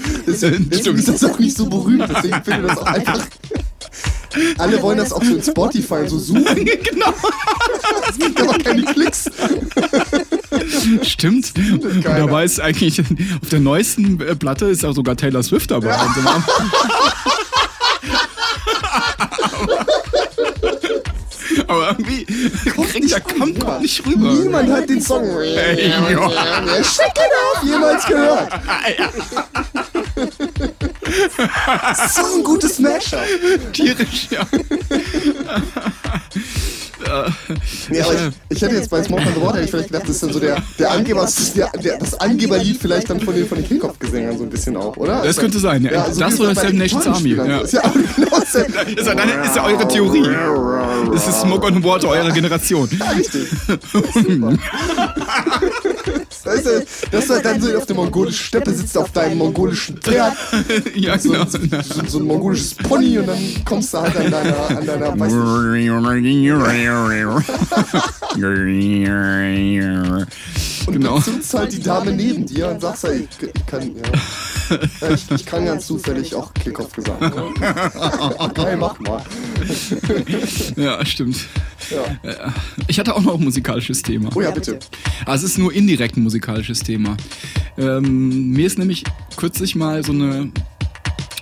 deswegen 0.70 0.98
ist 0.98 1.08
das 1.08 1.24
auch 1.24 1.38
nicht 1.40 1.56
so 1.56 1.66
berühmt, 1.66 2.04
deswegen 2.08 2.44
finde 2.44 2.60
ich 2.60 2.66
das 2.68 2.78
auch 2.78 2.86
einfach. 2.86 3.18
Alle 4.58 4.82
wollen 4.82 4.98
das 4.98 5.12
auch 5.12 5.22
so 5.22 5.34
in 5.34 5.42
Spotify 5.42 6.06
so 6.06 6.18
suchen. 6.18 6.44
genau. 6.64 7.12
Es 8.08 8.18
gibt 8.18 8.40
aber 8.40 8.58
keine 8.58 8.82
Klicks. 8.84 9.30
Stimmt. 11.02 11.52
Und 11.56 12.04
dabei 12.04 12.44
ist 12.44 12.60
eigentlich 12.60 13.00
auf 13.00 13.48
der 13.50 13.60
neuesten 13.60 14.20
äh, 14.20 14.34
Platte 14.36 14.66
ist 14.66 14.84
auch 14.84 14.94
sogar 14.94 15.16
Taylor 15.16 15.42
Swift 15.42 15.70
dabei. 15.70 15.94
Und 15.94 16.14
so 16.14 16.24
weiter. 16.24 16.42
Aber 21.68 21.88
irgendwie 21.90 22.24
kriegt 22.24 23.10
der 23.10 23.20
kommt 23.20 23.80
nicht 23.80 24.06
rüber. 24.06 24.32
Niemand 24.32 24.70
hat 24.70 24.88
den 24.88 25.00
Song 25.00 25.24
Ey, 25.40 25.88
ja. 25.88 26.00
Check 26.82 27.12
it 27.16 27.32
out 27.42 27.64
jemals 27.64 28.06
gehört. 28.06 28.52
so 32.08 32.36
ein 32.36 32.44
gutes 32.44 32.78
Mashup. 32.78 33.20
Tierisch, 33.72 34.28
ja. 34.30 34.46
Nee, 37.90 38.00
aber 38.00 38.14
ich, 38.14 38.20
ich 38.56 38.62
hätte 38.62 38.74
jetzt 38.74 38.90
bei 38.90 39.02
Smoke 39.02 39.22
on 39.22 39.34
the 39.34 39.40
Water 39.40 39.62
ich 39.62 39.70
vielleicht 39.70 39.88
gedacht, 39.88 40.04
das 40.04 40.16
ist 40.16 40.22
dann 40.22 40.32
so 40.32 40.40
der, 40.40 40.56
der 40.78 40.90
Angeber, 40.90 41.22
das, 41.22 41.52
der, 41.52 41.70
der, 41.72 41.98
das 41.98 42.14
Angeberlied 42.14 42.78
vielleicht 42.80 43.10
dann 43.10 43.20
von 43.20 43.34
den, 43.34 43.46
von 43.46 43.58
den 43.58 43.66
Kehlkopfgesängen 43.66 44.38
so 44.38 44.44
ein 44.44 44.50
bisschen 44.50 44.76
auch, 44.76 44.96
oder? 44.96 45.22
Das 45.22 45.36
könnte 45.36 45.58
sein, 45.58 45.84
ja. 45.84 46.10
so 46.10 46.20
Das 46.20 46.38
wie 46.38 46.42
oder 46.42 46.54
Seven 46.54 46.78
Nations 46.78 47.06
Army, 47.06 47.34
ja. 47.34 47.58
ist. 47.58 47.74
Ja, 47.74 47.82
genau. 48.16 48.38
Ist 48.38 49.06
ja, 49.06 49.14
dann 49.14 49.44
ist 49.44 49.56
ja 49.56 49.64
eure 49.64 49.86
Theorie. 49.86 50.26
Das 51.12 51.28
ist 51.28 51.40
Smoke 51.40 51.66
on 51.66 51.74
the 51.74 51.84
Water 51.84 52.08
eurer 52.08 52.30
Generation. 52.30 52.88
Ja, 52.98 53.10
richtig. 53.10 53.46
Das 56.46 56.60
ist, 56.60 57.06
das 57.10 57.24
ist 57.24 57.30
halt 57.30 57.44
dann 57.44 57.60
so 57.60 57.76
auf 57.76 57.86
der 57.86 57.96
mongolischen 57.96 58.44
Steppe, 58.44 58.72
sitzt 58.72 58.96
auf 58.96 59.10
deinem 59.12 59.38
mongolischen 59.38 59.96
Pferd, 59.98 60.32
Ja, 60.94 61.18
so, 61.18 61.30
genau. 61.30 61.44
so, 61.46 61.58
so, 61.58 62.06
so 62.06 62.18
ein 62.18 62.24
mongolisches 62.24 62.74
Pony 62.74 63.18
und 63.18 63.26
dann 63.26 63.38
kommst 63.64 63.92
du 63.92 63.98
halt 63.98 64.16
an 64.16 64.30
deiner, 64.30 64.70
an 64.70 64.86
deiner, 64.86 65.18
weiß 65.18 65.32
nicht, 65.32 65.42
und 70.86 70.92
Genau. 70.94 71.16
du 71.16 71.22
zündst 71.22 71.54
halt 71.54 71.72
die 71.72 71.80
Dame 71.80 72.12
neben 72.12 72.46
dir 72.46 72.68
und 72.68 72.80
sagst 72.80 73.04
halt, 73.04 73.28
ich, 73.40 73.48
ich 73.54 73.66
kann, 73.66 73.90
ja. 73.96 75.10
Ich, 75.14 75.30
ich 75.30 75.46
kann 75.46 75.64
ganz 75.64 75.86
zufällig 75.86 76.34
auch 76.34 76.52
Kehlkopfgesang. 76.54 77.16
Ja. 77.60 78.32
Okay, 78.38 78.76
mach 78.76 78.98
mal. 79.00 79.22
Ja, 80.76 81.04
stimmt. 81.04 81.46
Ja. 81.90 82.52
Ich 82.88 82.98
hatte 82.98 83.14
auch 83.14 83.20
noch 83.22 83.34
ein 83.38 83.44
musikalisches 83.44 84.02
Thema. 84.02 84.30
Oh 84.34 84.40
ja, 84.40 84.50
bitte. 84.50 84.78
Aber 85.24 85.34
es 85.34 85.42
ist 85.42 85.58
nur 85.58 85.72
indirekt 85.72 86.16
ein 86.16 86.22
musikalisches 86.22 86.80
Thema. 86.80 87.16
Ähm, 87.78 88.50
mir 88.52 88.66
ist 88.66 88.78
nämlich 88.78 89.04
kürzlich 89.36 89.74
mal 89.76 90.04
so 90.04 90.12
eine 90.12 90.50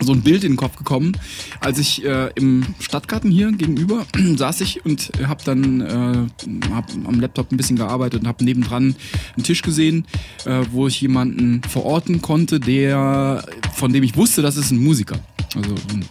so 0.04 0.12
ein 0.12 0.22
Bild 0.22 0.44
in 0.44 0.52
den 0.52 0.56
Kopf 0.56 0.76
gekommen, 0.76 1.16
als 1.60 1.78
ich 1.78 2.04
äh, 2.04 2.30
im 2.34 2.64
Stadtgarten 2.80 3.30
hier 3.30 3.52
gegenüber 3.52 4.06
saß 4.36 4.60
ich 4.60 4.84
und 4.84 5.10
habe 5.26 5.42
dann 5.44 5.80
äh, 5.80 6.70
hab 6.72 6.90
am 7.04 7.20
Laptop 7.20 7.52
ein 7.52 7.56
bisschen 7.56 7.76
gearbeitet 7.76 8.22
und 8.22 8.28
habe 8.28 8.44
nebendran 8.44 8.94
einen 9.36 9.44
Tisch 9.44 9.62
gesehen, 9.62 10.06
äh, 10.44 10.62
wo 10.70 10.86
ich 10.86 11.00
jemanden 11.00 11.62
verorten 11.62 12.22
konnte, 12.22 12.60
der 12.60 13.44
von 13.74 13.92
dem 13.92 14.02
ich 14.02 14.16
wusste, 14.16 14.42
das 14.42 14.56
ist 14.56 14.70
ein 14.70 14.82
Musiker, 14.82 15.18
also 15.54 15.74
ein 15.92 16.04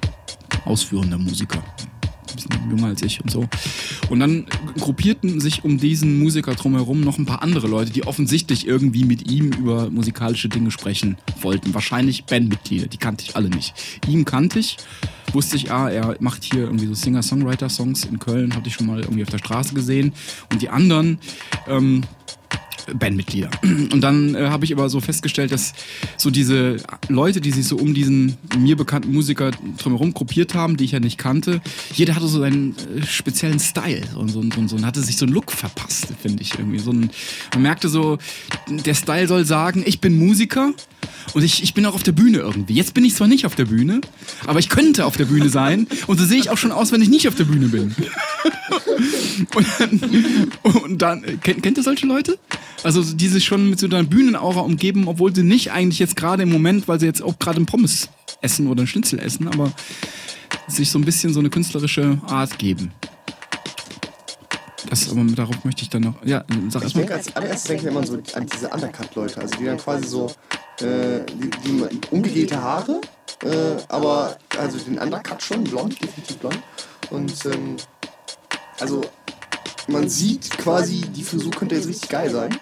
ausführender 0.66 1.18
Musiker 1.18 1.64
bisschen 2.50 2.70
jünger 2.70 2.88
als 2.88 3.02
ich 3.02 3.22
und 3.22 3.30
so. 3.30 3.48
Und 4.10 4.20
dann 4.20 4.46
gruppierten 4.80 5.40
sich 5.40 5.64
um 5.64 5.78
diesen 5.78 6.20
Musiker 6.20 6.56
drumherum 6.56 7.02
noch 7.02 7.18
ein 7.18 7.26
paar 7.26 7.42
andere 7.42 7.68
Leute, 7.68 7.92
die 7.92 8.06
offensichtlich 8.06 8.68
irgendwie 8.68 9.06
mit 9.06 9.30
ihm 9.30 9.52
über 9.52 9.90
musikalische 9.90 10.50
Dinge 10.50 10.72
sprechen 10.72 11.18
wollten. 11.42 11.74
Wahrscheinlich 11.74 12.26
Bandmitglieder, 12.26 12.88
die 12.88 12.98
kannte 12.98 13.24
ich 13.28 13.36
alle 13.36 13.50
nicht. 13.50 13.74
Ihn 14.08 14.26
kannte 14.26 14.60
ich, 14.60 14.78
wusste 15.34 15.56
ich, 15.56 15.72
ah, 15.72 15.90
er 15.90 16.16
macht 16.20 16.44
hier 16.44 16.62
irgendwie 16.62 16.88
so 16.88 16.94
Singer-Songwriter-Songs 16.94 18.06
in 18.06 18.20
Köln, 18.20 18.56
hatte 18.56 18.68
ich 18.68 18.76
schon 18.76 18.88
mal 18.88 19.02
irgendwie 19.02 19.24
auf 19.24 19.30
der 19.30 19.40
Straße 19.40 19.74
gesehen. 19.74 20.14
Und 20.52 20.62
die 20.62 20.70
anderen, 20.70 21.20
ähm, 21.68 22.04
Bandmitglieder. 22.94 23.50
Und 23.64 24.02
dann 24.02 24.36
äh, 24.36 24.48
habe 24.48 24.66
ich 24.66 24.74
aber 24.74 24.90
so 24.90 25.00
festgestellt, 25.00 25.52
dass 25.52 25.74
so 26.18 26.30
diese 26.30 26.78
Leute, 27.10 27.42
die 27.42 27.52
sich 27.52 27.68
so 27.68 27.78
um 27.78 27.94
diesen 27.94 28.38
mir 28.58 28.76
bekannten 28.76 29.12
Musiker 29.12 29.52
drumherum 29.78 30.14
gruppiert 30.14 30.54
haben, 30.54 30.78
die 30.78 30.86
ich 30.86 30.92
ja 30.92 31.00
nicht 31.00 31.18
kannte, 31.18 31.62
jeder 31.94 32.16
hatte 32.16 32.28
so 32.28 32.40
seinen 32.40 32.76
äh, 32.98 33.06
speziellen 33.06 33.60
Style 33.60 34.04
und 34.16 34.30
so, 34.30 34.42
so, 34.42 34.68
so, 34.68 34.76
und 34.76 34.86
hatte 34.86 35.02
sich 35.02 35.18
so 35.18 35.26
einen 35.26 35.34
Look 35.34 35.52
verpasst, 35.52 36.08
finde 36.22 36.42
ich 36.42 36.58
irgendwie. 36.58 36.80
So 36.80 36.92
ein, 36.92 37.10
man 37.54 37.64
merkte 37.64 37.90
so, 37.90 38.18
der 38.70 38.94
Style 38.94 39.28
soll 39.28 39.46
sagen, 39.46 39.84
ich 39.86 40.00
bin 40.00 40.18
Musiker 40.18 40.74
und 41.34 41.44
ich, 41.44 41.64
ich 41.64 41.74
bin 41.74 41.86
auch 41.86 41.96
auf 41.96 42.04
der 42.04 42.12
Bühne 42.12 42.40
irgendwie. 42.40 42.74
Jetzt 42.74 42.94
bin 42.94 43.06
ich 43.06 43.16
zwar 43.16 43.28
nicht 43.28 43.46
auf 43.46 43.56
der 43.56 43.66
Bühne, 43.66 44.02
aber 44.46 44.60
ich 44.60 44.70
könnte 44.70 45.06
auf 45.06 45.18
der 45.18 45.26
Bühne 45.26 45.50
sein 45.50 45.88
und 46.08 46.20
so 46.20 46.26
sehe 46.26 46.40
ich 46.40 46.50
auch 46.50 46.58
schon 46.58 46.72
aus, 46.72 46.92
wenn 46.92 47.02
ich 47.02 47.10
nicht 47.10 47.28
auf 47.28 47.36
der 47.36 47.46
Bühne 47.46 47.68
bin. 47.68 47.96
und 49.56 49.68
dann, 49.80 50.52
und 50.64 51.02
dann 51.02 51.42
kennt, 51.42 51.64
kennt 51.64 51.78
ihr 51.78 51.84
solche 51.84 52.06
Leute? 52.06 52.38
Also 52.84 53.04
die 53.04 53.28
sich 53.28 53.46
schon 53.46 53.70
mit 53.70 53.80
so 53.80 53.86
einer 53.86 54.04
Bühnenaura 54.04 54.62
umgeben, 54.62 55.08
obwohl 55.08 55.34
sie 55.34 55.44
nicht 55.44 55.72
eigentlich 55.72 56.00
jetzt 56.00 56.16
gerade 56.16 56.44
im 56.44 56.50
Moment, 56.50 56.88
weil 56.88 57.00
sie 57.00 57.06
jetzt 57.06 57.22
auch 57.22 57.40
gerade 57.40 57.62
ein 57.62 57.66
Pommes 57.66 58.10
essen 58.42 58.68
oder 58.68 58.84
ein 58.84 58.88
Schnitzel 58.88 59.20
essen, 59.20 59.48
aber 59.48 59.72
sich 60.68 60.90
so 60.90 61.00
ein 61.00 61.06
bisschen 61.06 61.34
so 61.34 61.40
eine 61.40 61.50
künstlerische 61.50 62.20
Art 62.28 62.58
geben. 62.60 62.92
Das, 64.90 65.10
aber 65.10 65.24
darauf 65.24 65.64
möchte 65.64 65.84
ich 65.84 65.90
dann 65.90 66.04
noch. 66.04 66.24
Ja, 66.26 66.44
sag 66.70 66.86
Ich 66.86 66.94
denke 66.94 67.14
als 67.14 67.36
allererstes 67.36 67.64
denke 67.64 67.84
ich 67.84 67.90
immer 67.90 68.06
so 68.06 68.20
an 68.36 68.46
diese 68.46 68.70
Undercut-Leute, 68.70 69.40
also 69.40 69.56
die 69.56 69.66
dann 69.66 69.78
quasi 69.78 70.08
so 70.08 70.28
äh, 70.82 71.22
die, 71.34 71.50
die 71.66 72.00
umgegelte 72.12 72.62
Haare, 72.62 73.02
äh, 73.44 73.82
aber 73.88 74.38
also 74.58 74.78
den 74.78 75.00
Undercut 75.00 75.42
schon, 75.42 75.64
blond, 75.64 76.02
definitiv 76.02 76.38
blond. 76.38 76.60
Und 77.10 77.34
ähm, 77.46 77.78
also 78.80 79.02
man 79.88 80.10
sieht 80.10 80.50
quasi, 80.58 81.02
die 81.02 81.24
Frisur 81.24 81.52
könnte 81.52 81.76
jetzt 81.76 81.88
richtig 81.88 82.10
geil 82.10 82.30
sein. 82.30 82.58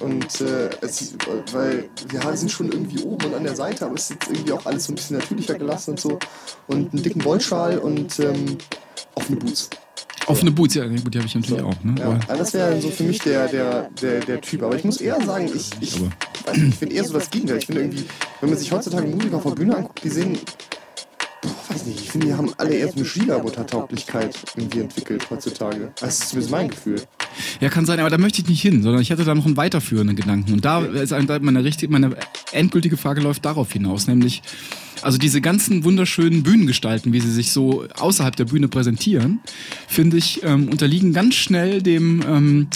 Und 0.00 0.40
äh, 0.40 0.70
es 0.82 1.14
weil 1.52 1.88
die 2.10 2.18
Haare 2.18 2.36
sind 2.36 2.50
schon 2.50 2.70
irgendwie 2.70 3.02
oben 3.02 3.26
und 3.26 3.34
an 3.34 3.44
der 3.44 3.56
Seite, 3.56 3.86
aber 3.86 3.94
es 3.94 4.10
ist 4.10 4.18
irgendwie 4.28 4.52
auch 4.52 4.66
alles 4.66 4.84
so 4.84 4.92
ein 4.92 4.96
bisschen 4.96 5.16
natürlicher 5.16 5.54
gelassen 5.54 5.92
und 5.92 6.00
so. 6.00 6.18
Und 6.66 6.92
einen 6.92 7.02
dicken 7.02 7.24
Wollschal 7.24 7.78
und 7.78 8.18
ähm, 8.18 8.58
offene 9.14 9.38
Boots. 9.38 9.70
Offene 10.26 10.50
Boots, 10.50 10.74
ja, 10.74 10.86
gut, 10.86 11.14
die 11.14 11.18
habe 11.18 11.26
ich 11.26 11.34
natürlich 11.34 11.62
auch. 11.62 11.82
Ne? 11.82 11.94
Ja, 11.98 12.06
Aber, 12.06 12.20
also 12.28 12.36
das 12.36 12.54
wäre 12.54 12.80
so 12.80 12.90
für 12.90 13.04
mich 13.04 13.18
der, 13.20 13.48
der, 13.48 13.88
der, 14.00 14.20
der 14.20 14.40
Typ. 14.40 14.62
Aber 14.62 14.76
ich 14.76 14.84
muss 14.84 15.00
eher 15.00 15.20
sagen, 15.24 15.46
ich, 15.46 15.70
ich, 15.80 16.00
nicht, 16.00 16.12
ich 16.54 16.74
finde 16.76 16.94
eher 16.94 17.04
so 17.04 17.14
das 17.14 17.30
Gegenteil. 17.30 17.58
Ich 17.58 17.66
finde 17.66 17.82
irgendwie, 17.82 18.04
wenn 18.40 18.50
man 18.50 18.58
sich 18.58 18.70
heutzutage 18.70 19.06
Musiker 19.08 19.36
auf 19.36 19.42
der 19.42 19.50
Bühne 19.50 19.76
anguckt, 19.76 20.04
die 20.04 20.10
sehen, 20.10 20.38
boah, 21.42 21.50
weiß 21.68 21.86
nicht, 21.86 22.00
ich 22.00 22.10
finde, 22.10 22.28
die 22.28 22.34
haben 22.34 22.52
alle 22.56 22.74
eher 22.74 22.88
so 22.88 22.96
eine 22.96 23.04
Schwiegermuttertauglichkeit 23.04 24.38
irgendwie 24.56 24.80
entwickelt 24.80 25.28
heutzutage. 25.28 25.92
Das 26.00 26.20
ist 26.20 26.28
zumindest 26.30 26.50
mein 26.52 26.68
Gefühl. 26.68 27.02
ja, 27.60 27.68
kann 27.68 27.84
sein, 27.84 28.00
aber 28.00 28.10
da 28.10 28.18
möchte 28.18 28.40
ich 28.40 28.48
nicht 28.48 28.62
hin, 28.62 28.82
sondern 28.82 29.02
ich 29.02 29.10
hätte 29.10 29.24
da 29.24 29.34
noch 29.34 29.44
einen 29.44 29.56
weiterführenden 29.56 30.16
Gedanken. 30.16 30.52
Und 30.52 30.64
da 30.64 30.80
ist 30.80 31.10
meine, 31.10 31.64
richtig, 31.64 31.90
meine 31.90 32.16
endgültige 32.52 32.96
Frage 32.96 33.20
läuft 33.20 33.44
darauf 33.44 33.72
hinaus, 33.72 34.06
nämlich, 34.06 34.42
also 35.02 35.18
diese 35.18 35.40
ganzen 35.40 35.84
wunderschönen 35.84 36.42
Bühnengestalten, 36.42 37.12
wie 37.12 37.20
sie 37.20 37.32
sich 37.32 37.50
so 37.50 37.84
außerhalb 37.98 38.36
der 38.36 38.44
Bühne 38.44 38.68
präsentieren, 38.68 39.40
finde 39.88 40.16
ich, 40.16 40.42
ähm, 40.44 40.68
unterliegen 40.68 41.12
ganz 41.12 41.34
schnell 41.34 41.82
dem 41.82 42.22
ähm, 42.26 42.68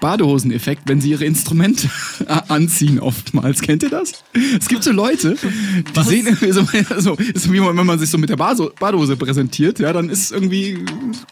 Badehoseneffekt, 0.00 0.82
wenn 0.86 1.00
sie 1.00 1.10
ihre 1.10 1.24
Instrumente 1.24 1.90
anziehen 2.48 3.00
oftmals. 3.00 3.60
Kennt 3.60 3.82
ihr 3.82 3.90
das? 3.90 4.24
Es 4.58 4.68
gibt 4.68 4.84
so 4.84 4.92
Leute, 4.92 5.36
die 5.96 6.02
sehen 6.02 6.26
irgendwie 6.26 6.52
so, 6.52 6.66
so 6.98 7.14
ist 7.14 7.52
wie 7.52 7.60
man, 7.60 7.76
wenn 7.76 7.86
man 7.86 7.98
sich 7.98 8.10
so 8.10 8.18
mit 8.18 8.30
der 8.30 8.36
Base- 8.36 8.72
Badehose 8.78 9.16
präsentiert, 9.16 9.78
ja, 9.78 9.92
dann 9.92 10.08
ist 10.08 10.32
irgendwie, 10.32 10.78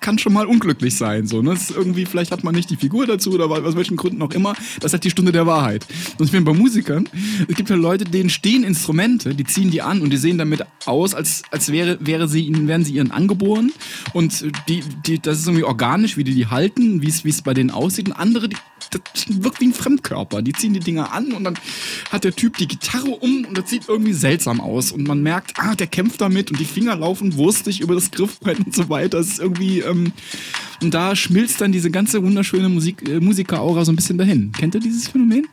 kann 0.01 0.19
schon 0.19 0.33
mal 0.33 0.47
unglücklich 0.47 0.97
sein. 0.97 1.27
So, 1.27 1.43
ne? 1.43 1.51
Das 1.51 1.71
ist 1.71 1.77
irgendwie, 1.77 2.07
vielleicht 2.07 2.33
hat 2.33 2.45
man 2.45 2.55
nicht 2.55 2.71
die 2.71 2.77
Figur 2.77 3.07
dazu 3.07 3.33
oder 3.33 3.47
aus 3.51 3.77
welchen 3.77 3.97
Gründen 3.97 4.23
auch 4.23 4.33
immer. 4.33 4.55
Das 4.81 4.91
ist 4.91 4.93
halt 4.95 5.05
die 5.05 5.11
Stunde 5.11 5.33
der 5.33 5.47
Wahrheit. 5.47 5.87
Und 6.19 6.25
ich 6.27 6.31
finde 6.31 6.51
bei 6.51 6.59
Musikern, 6.59 7.09
es 7.49 7.55
gibt 7.57 7.71
ja 7.71 7.77
Leute, 7.77 8.05
denen 8.05 8.31
stehen 8.31 8.65
Instrumente, 8.65 9.35
die 9.35 9.45
ziehen 9.45 9.71
die 9.71 9.83
an 9.83 10.01
und 10.01 10.11
die 10.11 10.17
sehen 10.17 10.39
damit 10.39 10.65
aus, 10.85 11.15
als, 11.15 11.43
als 11.51 11.71
wäre, 11.73 11.99
wäre 12.01 12.29
sie 12.29 12.43
ihnen, 12.47 12.69
wären 12.69 12.85
sie 12.85 12.93
ihren 12.95 13.11
angeboren. 13.11 13.73
Und 14.13 14.45
die, 14.69 14.83
die, 15.07 15.19
das 15.21 15.39
ist 15.39 15.47
irgendwie 15.47 15.65
organisch, 15.65 16.17
wie 16.17 16.25
die 16.25 16.35
die 16.35 16.47
halten, 16.47 17.03
wie 17.03 17.09
es, 17.09 17.25
wie 17.25 17.31
es 17.31 17.43
bei 17.43 17.55
denen 17.55 17.71
aussieht. 17.71 18.09
Und 18.09 18.15
andere, 18.15 18.49
die, 18.49 18.56
das 18.91 19.01
wirkt 19.29 19.61
wie 19.61 19.67
ein 19.67 19.73
Fremdkörper. 19.73 20.43
Die 20.43 20.53
ziehen 20.53 20.75
die 20.75 20.81
Dinger 20.81 21.13
an 21.13 21.33
und 21.33 21.45
dann 21.45 21.59
hat 22.11 22.25
der 22.25 22.35
Typ 22.35 22.57
die 22.57 22.69
Gitarre 22.69 23.11
um 23.11 23.45
und 23.45 23.59
das 23.59 23.71
sieht 23.71 23.89
irgendwie 23.89 24.13
seltsam 24.13 24.61
aus. 24.61 24.93
Und 24.93 25.07
man 25.07 25.23
merkt, 25.23 25.55
ah, 25.57 25.75
der 25.75 25.87
kämpft 25.87 26.21
damit 26.21 26.51
und 26.51 26.61
die 26.61 26.65
Finger 26.65 26.97
laufen 26.97 27.37
wurstig 27.37 27.81
über 27.81 27.95
das 27.95 28.11
Griffbrett 28.11 28.59
und 28.59 28.75
so 28.75 28.89
weiter. 28.89 29.19
Das 29.19 29.29
ist 29.29 29.41
irgendwie, 29.41 29.81
ähm, 29.81 30.13
und 30.83 30.95
da 30.95 31.17
schmilzt 31.17 31.61
dann 31.61 31.73
diese 31.73 31.91
ganze 31.91 32.23
wunderschöne 32.23 32.69
Musik, 32.69 33.09
äh, 33.09 33.21
Musiker-Aura 33.21 33.85
so 33.85 33.93
ein 33.93 33.97
bisschen 33.97 34.19
dahin. 34.19 34.53
Kennt 34.53 34.75
ihr 34.75 34.81
dieses 34.81 35.09
Phänomen? 35.09 35.47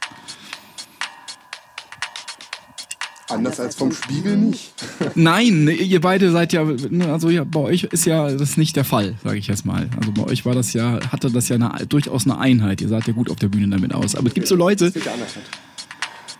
Anders 3.34 3.60
als 3.60 3.76
vom 3.76 3.92
Spiegel 3.92 4.38
nicht. 4.38 4.74
Nein, 5.16 5.68
ihr 5.68 6.02
beide 6.02 6.32
seid 6.32 6.54
ja, 6.54 6.64
ne, 6.64 7.12
also 7.12 7.32
ja, 7.32 7.44
bei 7.44 7.62
euch 7.62 7.86
ist 7.86 8.06
ja 8.06 8.32
das 8.32 8.58
nicht 8.58 8.76
der 8.76 8.86
Fall, 8.86 9.16
sage 9.24 9.40
ich 9.40 9.48
jetzt 9.48 9.66
mal. 9.66 9.90
Also 10.00 10.12
bei 10.12 10.24
euch 10.24 10.46
war 10.46 10.54
das 10.54 10.74
ja, 10.74 11.00
hatte 11.12 11.32
das 11.32 11.50
ja 11.50 11.56
eine, 11.56 11.88
durchaus 11.88 12.26
eine 12.26 12.38
Einheit. 12.38 12.80
Ihr 12.82 12.90
seid 12.90 13.08
ja 13.08 13.14
gut 13.14 13.32
auf 13.32 13.38
der 13.38 13.48
Bühne 13.48 13.70
damit 13.70 13.94
aus. 13.94 14.16
Aber 14.16 14.28
es 14.28 14.36
gibt 14.36 14.48
so 14.48 14.56
Leute, 14.56 14.86
Das 14.86 14.96
wird 14.96 15.06
ja 15.06 15.14
anders. 15.14 15.30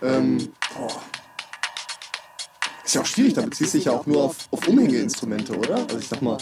Ähm. 0.02 0.38
Ist 2.84 2.94
ja 2.94 3.00
auch 3.00 3.06
schwierig, 3.06 3.34
da 3.34 3.42
beziehst 3.42 3.74
du 3.74 3.78
dich 3.78 3.86
ja 3.86 3.92
auch 3.92 4.06
nur 4.06 4.22
auf, 4.22 4.36
auf 4.50 4.68
Umhängeinstrumente, 4.68 5.56
oder? 5.56 5.76
Also 5.76 5.98
ich 5.98 6.06
sag 6.06 6.22
mal, 6.22 6.36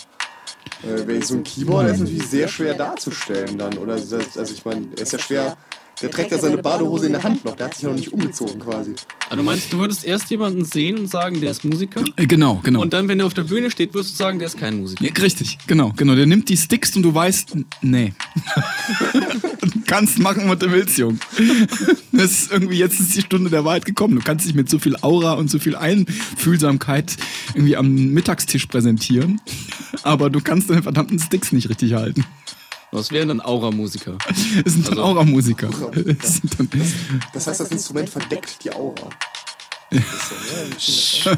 äh, 0.82 1.07
wenn 1.07 1.22
so 1.22 1.34
ein 1.34 1.44
Keyboard 1.44 1.88
ist 1.88 2.00
natürlich 2.00 2.26
sehr 2.26 2.48
schwer 2.48 2.74
darzustellen 2.74 3.57
dann, 3.57 3.78
oder? 3.78 3.94
Also 3.94 4.18
ich 4.18 4.64
meine, 4.64 4.88
er 4.96 5.03
ist 5.03 5.12
ja 5.12 5.18
schwer, 5.18 5.57
der 6.03 6.11
trägt 6.11 6.32
ja 6.32 6.38
seine 6.38 6.59
Badehose 6.59 7.07
in 7.07 7.12
der 7.12 7.22
Hand 7.22 7.44
noch, 7.44 7.57
der 7.57 7.66
hat 7.66 7.74
sich 7.74 7.84
ja 7.84 7.88
noch 7.88 7.96
nicht 7.96 8.12
umgezogen 8.12 8.61
quasi. 8.61 8.94
Ah, 9.30 9.36
du 9.36 9.42
meinst, 9.42 9.72
du 9.72 9.78
würdest 9.78 10.05
erst 10.05 10.30
jemanden 10.30 10.64
sehen 10.64 10.98
und 10.98 11.09
sagen, 11.09 11.40
der 11.40 11.50
ist 11.50 11.64
Musiker? 11.64 12.05
äh, 12.16 12.26
genau, 12.26 12.61
genau. 12.62 12.82
Und 12.82 12.92
dann, 12.92 13.09
wenn 13.09 13.18
der 13.18 13.26
auf 13.26 13.34
der 13.34 13.44
Bühne 13.44 13.70
steht, 13.70 13.94
wirst 13.94 14.12
du 14.12 14.16
sagen, 14.16 14.38
der 14.38 14.48
ist 14.48 14.59
kein 14.59 14.80
Musiker. 14.80 15.05
Ja, 15.05 15.12
richtig, 15.22 15.59
genau, 15.66 15.92
genau. 15.96 16.14
Der 16.14 16.26
nimmt 16.26 16.48
die 16.48 16.57
Sticks 16.57 16.94
und 16.96 17.03
du 17.03 17.14
weißt, 17.14 17.57
nee. 17.82 18.12
du 19.61 19.68
kannst 19.86 20.18
machen, 20.18 20.48
was 20.48 20.59
du 20.59 20.70
willst, 20.70 20.98
Jung. 20.98 21.18
Das 22.11 22.30
ist 22.32 22.53
irgendwie, 22.53 22.78
jetzt 22.78 23.00
ist 23.00 23.14
die 23.16 23.22
Stunde 23.22 23.50
der 23.50 23.64
Wahrheit 23.64 23.84
gekommen. 23.84 24.16
Du 24.16 24.22
kannst 24.22 24.46
dich 24.46 24.55
mit 24.55 24.68
so 24.68 24.78
viel 24.78 24.96
Aura 25.03 25.34
und 25.34 25.50
so 25.50 25.59
viel 25.59 25.76
Einfühlsamkeit 25.76 27.16
irgendwie 27.55 27.76
am 27.76 27.94
Mittagstisch 28.12 28.66
präsentieren. 28.66 29.40
Aber 30.03 30.30
du 30.30 30.40
kannst 30.40 30.68
deine 30.68 30.82
verdammten 30.82 31.18
Sticks 31.18 31.53
nicht 31.53 31.68
richtig 31.68 31.94
halten. 31.94 32.24
Was 32.95 33.11
wären 33.11 33.28
dann 33.28 33.40
Aura-Musiker? 33.40 34.18
Das 34.64 34.74
sind 34.74 34.86
dann 34.86 34.99
Also- 34.99 35.03
Aura-Musiker. 35.05 35.68
Das 35.68 36.40
dann, 36.59 36.68
Das 37.32 37.47
heißt, 37.47 37.61
das 37.61 37.68
Instrument 37.70 38.09
verdeckt 38.11 38.62
die 38.64 38.70
Aura. 38.72 39.09
Das 39.90 40.01
ist 40.78 41.22
so, 41.22 41.30
ja, 41.30 41.36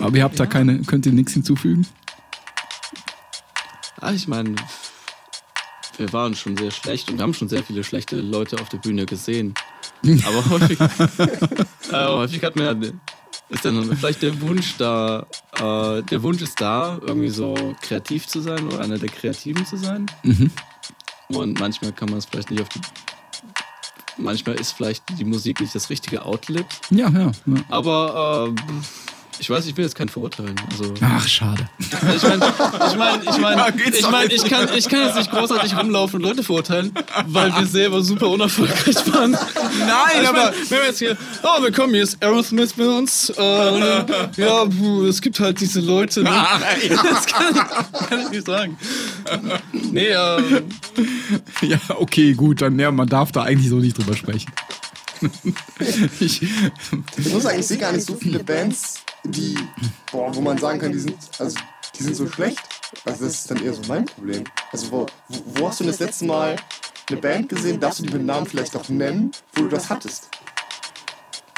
aber 0.00 0.16
ihr 0.16 0.24
habt 0.24 0.38
da 0.38 0.46
keine, 0.46 0.80
könnt 0.82 1.06
ihr 1.06 1.12
nichts 1.12 1.32
hinzufügen? 1.32 1.86
Ah, 4.00 4.12
ich 4.12 4.28
meine, 4.28 4.54
wir 5.96 6.12
waren 6.12 6.34
schon 6.34 6.56
sehr 6.56 6.70
schlecht 6.70 7.10
und 7.10 7.20
haben 7.20 7.34
schon 7.34 7.48
sehr 7.48 7.62
viele 7.64 7.82
schlechte 7.82 8.16
Leute 8.16 8.56
auf 8.60 8.68
der 8.68 8.78
Bühne 8.78 9.06
gesehen. 9.06 9.54
Aber 10.26 10.48
häufig, 10.50 10.78
äh, 11.90 12.06
häufig 12.06 12.42
hat 12.44 12.54
man 12.56 12.82
ja, 12.82 12.90
ist 13.48 13.64
dann 13.64 13.96
vielleicht 13.96 14.22
der 14.22 14.40
Wunsch 14.40 14.76
da, 14.76 15.26
äh, 15.54 16.02
der 16.02 16.22
Wunsch 16.22 16.42
ist 16.42 16.60
da, 16.60 16.98
irgendwie 17.00 17.30
so 17.30 17.74
kreativ 17.80 18.26
zu 18.26 18.40
sein 18.40 18.66
oder 18.66 18.80
einer 18.80 18.98
der 18.98 19.08
Kreativen 19.08 19.64
zu 19.64 19.76
sein. 19.76 20.06
Und 21.28 21.60
manchmal 21.60 21.92
kann 21.92 22.08
man 22.10 22.18
es 22.18 22.26
vielleicht 22.26 22.50
nicht 22.50 22.60
auf 22.60 22.68
die. 22.68 22.80
Manchmal 24.16 24.56
ist 24.56 24.72
vielleicht 24.72 25.04
die 25.18 25.24
Musik 25.24 25.60
nicht 25.60 25.74
das 25.74 25.90
richtige 25.90 26.24
Outlet. 26.24 26.66
Ja, 26.90 27.08
ja. 27.08 27.30
ja. 27.46 27.54
Aber 27.68 28.52
äh, 28.56 28.72
ich 29.38 29.48
weiß, 29.50 29.66
ich 29.66 29.76
will 29.76 29.84
jetzt 29.84 29.94
keinen 29.94 30.08
verurteilen. 30.08 30.54
Also, 30.70 30.94
Ach, 31.00 31.26
schade. 31.28 31.68
ich 31.78 32.22
meine, 32.22 32.52
ich 33.30 33.38
meine, 33.38 33.68
ich 33.68 33.84
geht's 33.84 33.98
ich, 34.00 34.10
mein, 34.10 34.30
ich, 34.30 34.44
kann, 34.44 34.68
ich 34.76 34.88
kann 34.88 35.06
jetzt 35.06 35.16
nicht 35.16 35.30
großartig 35.30 35.76
rumlaufen 35.76 36.16
und 36.16 36.28
Leute 36.28 36.42
verurteilen, 36.42 36.92
weil 37.26 37.54
wir 37.54 37.66
selber 37.66 38.02
super 38.02 38.28
unerfolgreich 38.28 38.96
waren. 39.12 39.32
Nein, 39.32 40.22
Ich 40.22 40.32
meine, 40.32 40.52
wenn 40.68 40.78
wir 40.78 40.86
jetzt 40.86 40.98
hier, 40.98 41.16
oh, 41.42 41.62
willkommen, 41.62 41.94
hier 41.94 42.02
ist 42.02 42.22
Aerosmith 42.22 42.76
mit 42.76 42.86
uns. 42.88 43.30
Äh, 43.30 44.04
ja, 44.36 44.64
puh, 44.64 45.04
es 45.06 45.20
gibt 45.20 45.38
halt 45.40 45.60
diese 45.60 45.80
Leute. 45.80 46.22
Ne? 46.22 46.28
Das 47.08 47.26
kann, 47.26 47.54
kann 48.08 48.20
ich 48.20 48.30
nicht 48.30 48.46
sagen. 48.46 48.76
Nee, 49.72 50.08
ähm, 50.08 50.64
Ja, 51.62 51.78
okay, 51.96 52.34
gut, 52.34 52.60
dann 52.62 52.78
ja, 52.78 52.90
man 52.90 53.08
darf 53.08 53.32
da 53.32 53.42
eigentlich 53.42 53.70
so 53.70 53.76
nicht 53.76 53.96
drüber 53.98 54.16
sprechen. 54.16 54.50
ich, 56.20 56.42
Ich 56.42 57.32
muss 57.32 57.42
sagen, 57.42 57.58
ich 57.58 57.66
sehe 57.66 57.78
gar 57.78 57.92
nicht 57.92 58.06
so 58.06 58.14
viele 58.14 58.42
Bands, 58.42 59.00
die, 59.30 59.56
boah, 60.10 60.34
wo 60.34 60.40
man 60.40 60.58
sagen 60.58 60.78
kann, 60.78 60.92
die 60.92 60.98
sind, 60.98 61.16
also, 61.38 61.58
die 61.98 62.02
sind 62.02 62.16
so 62.16 62.26
schlecht. 62.28 62.60
Also 63.04 63.24
das 63.24 63.34
ist 63.34 63.50
dann 63.50 63.62
eher 63.62 63.74
so 63.74 63.82
mein 63.88 64.04
Problem. 64.04 64.44
Also 64.72 64.90
wo, 64.90 65.06
wo, 65.28 65.68
hast 65.68 65.80
du 65.80 65.84
denn 65.84 65.92
das 65.92 66.00
letzte 66.00 66.24
Mal 66.24 66.56
eine 67.08 67.20
Band 67.20 67.48
gesehen, 67.48 67.80
darfst 67.80 68.00
du 68.00 68.04
die 68.04 68.12
mit 68.12 68.24
Namen 68.24 68.46
vielleicht 68.46 68.74
noch 68.74 68.88
nennen, 68.88 69.32
wo 69.54 69.62
du 69.62 69.68
das 69.68 69.88
hattest? 69.88 70.28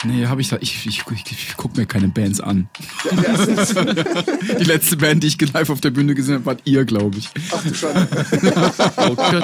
Nee, 0.02 0.26
habe 0.26 0.40
ich 0.40 0.48
da. 0.48 0.56
Ich, 0.60 0.86
ich, 0.86 1.02
ich, 1.12 1.24
ich 1.30 1.56
gucke 1.58 1.78
mir 1.78 1.84
keine 1.84 2.08
Bands 2.08 2.40
an. 2.40 2.68
Ja, 3.04 3.34
ja, 3.36 4.54
Die 4.58 4.64
letzte 4.64 4.96
Band, 4.96 5.22
die 5.22 5.26
ich 5.26 5.52
live 5.52 5.68
auf 5.68 5.82
der 5.82 5.90
Bühne 5.90 6.14
gesehen 6.14 6.36
habe, 6.36 6.46
war 6.46 6.56
ihr, 6.64 6.86
glaube 6.86 7.18
ich. 7.18 7.28
ach 7.52 7.62
du 7.62 7.74
Schande. 7.74 8.08
Oh 8.96 9.16
Willen. 9.16 9.42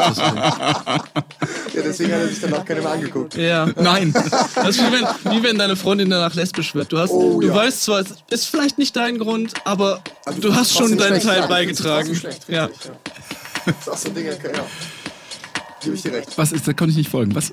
Ja, 1.74 1.82
deswegen 1.84 2.12
hat 2.12 2.20
er 2.20 2.28
sich 2.28 2.40
danach 2.40 2.64
keine 2.64 2.80
mehr 2.80 2.90
angeguckt. 2.92 3.34
Ja. 3.36 3.66
Nein. 3.76 4.12
Das 4.54 4.68
ist 4.70 4.80
wie 4.80 4.92
wenn, 4.92 5.32
wie 5.38 5.42
wenn 5.42 5.58
deine 5.58 5.76
Freundin 5.76 6.08
danach 6.08 6.34
lesbisch 6.34 6.74
wird. 6.74 6.90
Du, 6.90 6.98
hast, 6.98 7.10
Oh, 7.10 7.40
du 7.40 7.48
ja. 7.48 7.54
weißt 7.54 7.82
zwar, 7.82 8.00
es 8.00 8.14
ist 8.30 8.46
vielleicht 8.48 8.78
nicht 8.78 8.96
dein 8.96 9.18
Grund, 9.18 9.52
aber 9.64 10.02
Also, 10.24 10.40
du 10.40 10.54
hast 10.54 10.72
schon 10.74 10.96
deinen 10.96 11.08
schlecht, 11.20 11.26
Teil 11.26 11.40
ja, 11.40 11.46
beigetragen. 11.46 12.08
nicht 12.08 12.20
schlecht, 12.20 12.48
Ja. 12.48 12.64
richtig, 12.66 12.86
ja. 12.86 12.92
Das 13.66 13.74
ist 13.80 13.88
auch 13.90 13.96
so 13.98 14.08
ein 14.08 14.14
Ding, 14.14 14.26
ja. 14.26 14.32
Gebe 15.82 15.94
ich 15.96 16.02
dir 16.02 16.12
recht. 16.12 16.30
Was 16.36 16.52
ist, 16.52 16.66
da 16.66 16.72
konnte 16.72 16.92
ich 16.92 16.96
nicht 16.96 17.10
folgen. 17.10 17.34
Was? 17.34 17.52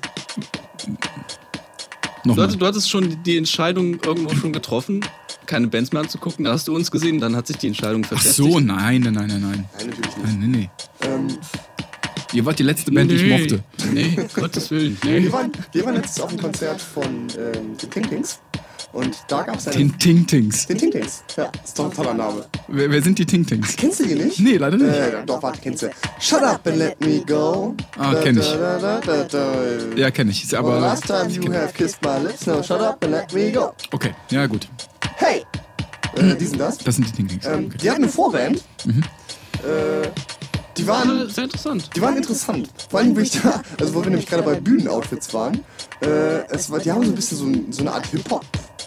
Du, 2.24 2.30
Nochmal. 2.30 2.44
hattest, 2.46 2.60
du 2.62 2.66
hattest 2.66 2.90
schon 2.90 3.22
die 3.22 3.36
Entscheidung 3.36 3.98
irgendwo 4.04 4.34
schon 4.34 4.52
getroffen, 4.52 5.04
keine 5.46 5.66
Bands 5.68 5.92
mehr 5.92 6.02
anzugucken. 6.02 6.44
Dann 6.44 6.54
hast 6.54 6.66
du 6.66 6.74
uns 6.74 6.90
gesehen, 6.90 7.20
dann 7.20 7.36
hat 7.36 7.46
sich 7.46 7.58
die 7.58 7.66
Entscheidung 7.68 8.02
Ach 8.04 8.08
verfestigt. 8.08 8.50
so, 8.50 8.60
nein, 8.60 9.02
nein, 9.02 9.12
nein, 9.12 9.26
nein, 9.28 9.40
nein. 9.42 9.64
Nein, 9.78 9.86
natürlich 9.88 10.16
nicht. 10.16 10.26
Nein, 10.26 10.38
nee, 10.40 10.46
nee. 10.46 10.70
Ähm, 11.02 11.38
Ihr 12.32 12.44
wart 12.46 12.58
die 12.58 12.62
letzte 12.64 12.90
Band, 12.90 13.10
die 13.10 13.14
ich 13.16 13.22
Nee. 13.22 13.38
mochte. 13.38 13.62
Nee, 13.92 14.16
Gottes 14.34 14.70
Willen. 14.70 14.96
Nee. 15.04 15.22
wir, 15.22 15.32
waren, 15.32 15.52
wir 15.70 15.84
waren 15.84 15.94
letztens 15.94 16.20
auf 16.20 16.30
einem 16.30 16.40
Konzert 16.40 16.80
von 16.80 17.04
ähm, 17.04 17.76
den 17.80 17.90
Tintings. 17.90 18.40
Und 18.94 19.16
da 19.28 19.42
gab 19.42 19.56
es 19.56 19.66
einen. 19.68 19.76
Den 19.90 19.98
Ting-Tings. 19.98 20.66
den 20.68 20.78
Tintings. 20.78 21.24
Ja, 21.36 21.50
ist 21.64 21.76
doch 21.78 21.86
ein 21.86 21.90
toller 21.92 22.14
Name. 22.14 22.46
Wer, 22.68 22.90
wer 22.90 23.02
sind 23.02 23.18
die 23.18 23.26
Ting-Tings? 23.26 23.74
Kennst 23.76 24.00
du 24.00 24.06
die 24.06 24.14
nicht? 24.14 24.38
Nee, 24.38 24.56
leider 24.56 24.76
nicht. 24.76 24.88
Äh, 24.88 25.24
doch, 25.26 25.42
warte, 25.42 25.60
kennst 25.60 25.82
du. 25.82 25.90
Shut 26.20 26.42
up 26.42 26.64
and 26.66 26.76
let 26.76 27.00
me 27.00 27.20
go. 27.26 27.74
Ah, 27.98 28.14
kenn 28.22 28.38
ich. 28.38 28.54
Ja, 29.96 30.10
kenne 30.12 30.30
ich. 30.30 30.44
Ist 30.44 30.54
aber. 30.54 30.78
last 30.80 31.06
time 31.06 31.28
you 31.28 31.52
have 31.52 31.72
kissed 31.72 31.98
my 32.04 32.18
lips, 32.24 32.46
now 32.46 32.62
shut 32.62 32.80
up 32.80 33.02
and 33.02 33.12
let 33.12 33.32
me 33.32 33.50
go. 33.50 33.72
Okay, 33.92 34.14
ja, 34.30 34.46
gut. 34.46 34.68
Hey! 35.16 35.42
Äh, 36.16 36.36
die 36.36 36.46
sind 36.46 36.60
das. 36.60 36.78
Das 36.78 36.94
sind 36.94 37.08
die 37.08 37.12
Ting-Tings. 37.12 37.44
Ähm, 37.46 37.66
Okay. 37.66 37.78
Die 37.82 37.90
hatten 37.90 38.02
eine 38.04 38.12
Vorband. 38.12 38.58
Äh, 38.86 40.08
die 40.76 40.86
waren 40.86 41.28
Sehr 41.30 41.44
interessant. 41.44 41.90
Die 41.96 42.00
waren 42.00 42.16
interessant. 42.16 42.68
Vor 42.90 43.00
allem, 43.00 43.16
wo 43.16 43.20
ich 43.20 43.30
da, 43.40 43.62
also 43.80 43.94
wo 43.94 44.02
wir 44.02 44.10
nämlich 44.10 44.26
gerade 44.28 44.42
bei 44.42 44.54
Bühnenoutfits 44.54 45.32
waren, 45.34 45.60
äh, 46.00 46.44
es 46.50 46.70
war, 46.70 46.78
die 46.80 46.90
haben 46.92 47.02
so 47.04 47.10
ein 47.10 47.14
bisschen 47.14 47.38
so, 47.38 47.44
ein- 47.46 47.66
so 47.72 47.80
eine 47.82 47.92
Art 47.92 48.06
Hip-Hop, 48.06 48.44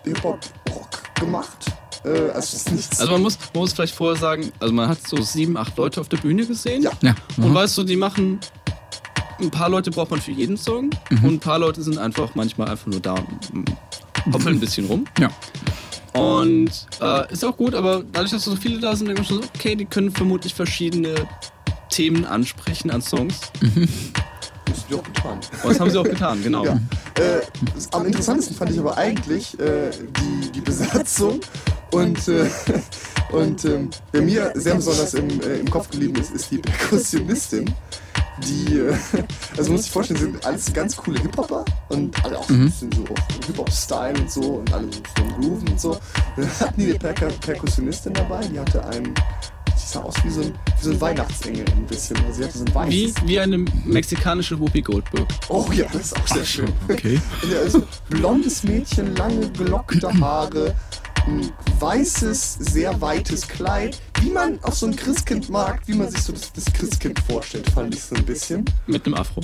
Hip-Hop-Rock 0.07 1.15
gemacht. 1.15 1.57
Äh, 2.03 2.09
also 2.09 2.37
es 2.39 2.53
ist 2.53 2.71
nichts. 2.71 2.99
Also 2.99 3.11
man 3.13 3.21
muss, 3.21 3.37
man 3.53 3.61
muss 3.61 3.73
vielleicht 3.73 3.95
vorher 3.95 4.17
sagen, 4.19 4.51
also 4.59 4.73
man 4.73 4.87
hat 4.89 5.07
so 5.07 5.21
sieben, 5.21 5.57
acht 5.57 5.77
Leute 5.77 6.01
auf 6.01 6.09
der 6.09 6.17
Bühne 6.17 6.45
gesehen. 6.45 6.83
Ja. 6.83 6.91
Ja. 7.01 7.15
Und 7.37 7.49
mhm. 7.49 7.53
weißt 7.53 7.77
du, 7.77 7.83
die 7.83 7.95
machen. 7.95 8.39
Ein 9.39 9.51
paar 9.51 9.69
Leute 9.69 9.91
braucht 9.91 10.09
man 10.09 10.19
für 10.19 10.31
jeden 10.31 10.57
Song 10.57 10.89
Mhm. 11.11 11.23
und 11.23 11.33
ein 11.35 11.39
paar 11.39 11.59
Leute 11.59 11.83
sind 11.83 11.99
einfach 11.99 12.33
manchmal 12.33 12.69
einfach 12.69 12.87
nur 12.87 12.99
da 12.99 13.13
und 13.53 13.71
hoppeln 14.33 14.55
ein 14.55 14.59
bisschen 14.59 14.87
rum. 14.87 15.05
Ja. 15.19 15.29
Und 16.19 16.71
äh, 16.99 17.31
ist 17.31 17.45
auch 17.45 17.55
gut, 17.55 17.75
aber 17.75 18.03
dadurch, 18.11 18.31
dass 18.31 18.45
so 18.45 18.55
viele 18.55 18.79
da 18.79 18.95
sind, 18.95 19.07
denke 19.07 19.21
ich 19.21 19.27
schon 19.27 19.43
so, 19.43 19.49
okay, 19.55 19.75
die 19.75 19.85
können 19.85 20.09
vermutlich 20.09 20.55
verschiedene 20.55 21.13
Themen 21.89 22.25
ansprechen 22.25 22.89
an 22.89 23.01
Songs. 23.03 23.39
Das 24.67 24.77
ist 24.77 24.91
doch 24.91 25.03
getan. 25.03 25.39
Und 25.63 25.69
das 25.69 25.79
haben 25.79 25.89
sie 25.89 25.97
auch 25.99 26.03
getan, 26.03 26.43
genau. 26.43 26.65
Ja. 26.65 26.73
Äh, 26.73 27.41
am 27.91 28.05
interessantesten 28.05 28.55
fand 28.55 28.71
ich 28.71 28.79
aber 28.79 28.97
eigentlich 28.97 29.59
äh, 29.59 29.91
die, 29.91 30.51
die 30.51 30.61
Besatzung 30.61 31.39
und, 31.91 32.27
äh, 32.27 32.49
und 33.31 33.65
ähm, 33.65 33.89
wer 34.11 34.21
mir 34.21 34.51
sehr 34.55 34.75
besonders 34.75 35.13
im, 35.13 35.29
äh, 35.41 35.59
im 35.59 35.69
Kopf 35.69 35.89
geblieben 35.89 36.15
ist, 36.19 36.31
ist 36.31 36.51
die 36.51 36.57
Perkussionistin. 36.57 37.73
Die, 38.45 38.77
äh, 38.77 38.95
also 39.57 39.71
muss 39.71 39.85
ich 39.85 39.91
vorstellen, 39.91 40.19
sind 40.19 40.45
alles 40.45 40.71
ganz 40.73 40.95
coole 40.95 41.19
Hip-Hopper 41.19 41.65
und 41.89 42.23
alle 42.23 42.37
auch 42.37 42.49
ein 42.49 42.65
bisschen 42.65 42.91
so 42.91 43.03
auf 43.03 43.47
Hip-Hop-Style 43.47 44.19
und 44.19 44.31
so 44.31 44.41
und 44.41 44.73
alle 44.73 44.87
so 44.91 45.23
im 45.23 45.41
Grooven 45.41 45.69
und 45.69 45.79
so. 45.79 45.91
Und 45.91 45.99
dann 46.37 46.59
hatten 46.59 46.81
die 46.81 46.89
eine 46.89 46.99
Per 46.99 47.13
Perkussionistin 47.13 48.13
dabei, 48.13 48.45
die 48.45 48.59
hatte 48.59 48.85
einen, 48.85 49.13
die 49.81 49.87
sah 49.87 50.01
aus 50.01 50.15
wie 50.23 50.29
so 50.29 50.41
ein, 50.41 50.53
wie 50.79 50.83
so 50.83 50.91
ein 50.91 51.01
Weihnachtsengel 51.01 51.65
ein 51.69 51.85
bisschen. 51.85 52.17
Also 52.25 52.33
sie 52.33 52.43
hatte 52.45 52.57
so 52.57 52.65
ein 52.65 52.75
weißes. 52.75 52.93
Wie, 52.93 53.13
wie 53.27 53.39
eine 53.39 53.57
mexikanische 53.85 54.59
Whoopi 54.59 54.81
Goldberg. 54.81 55.27
Oh 55.49 55.65
ja, 55.73 55.85
das 55.93 56.01
ist 56.07 56.17
auch 56.17 56.27
sehr 56.27 56.45
schön. 56.45 56.73
Okay. 56.89 57.19
Also 57.63 57.83
blondes 58.09 58.63
Mädchen, 58.63 59.15
lange 59.15 59.49
gelockte 59.51 60.11
Haare, 60.19 60.75
ein 61.27 61.51
weißes, 61.79 62.55
sehr 62.55 62.99
weites 63.01 63.47
Kleid. 63.47 63.99
Wie 64.21 64.29
man 64.29 64.59
auf 64.63 64.75
so 64.75 64.87
ein 64.87 64.95
Christkind 64.95 65.49
mag, 65.49 65.81
wie 65.85 65.93
man 65.93 66.09
sich 66.09 66.21
so 66.23 66.33
das, 66.33 66.51
das 66.53 66.65
Christkind 66.73 67.19
vorstellt, 67.19 67.69
fand 67.69 67.93
ich 67.93 68.01
so 68.01 68.15
ein 68.15 68.25
bisschen. 68.25 68.65
Mit 68.87 69.05
einem 69.05 69.15
Afro. 69.15 69.41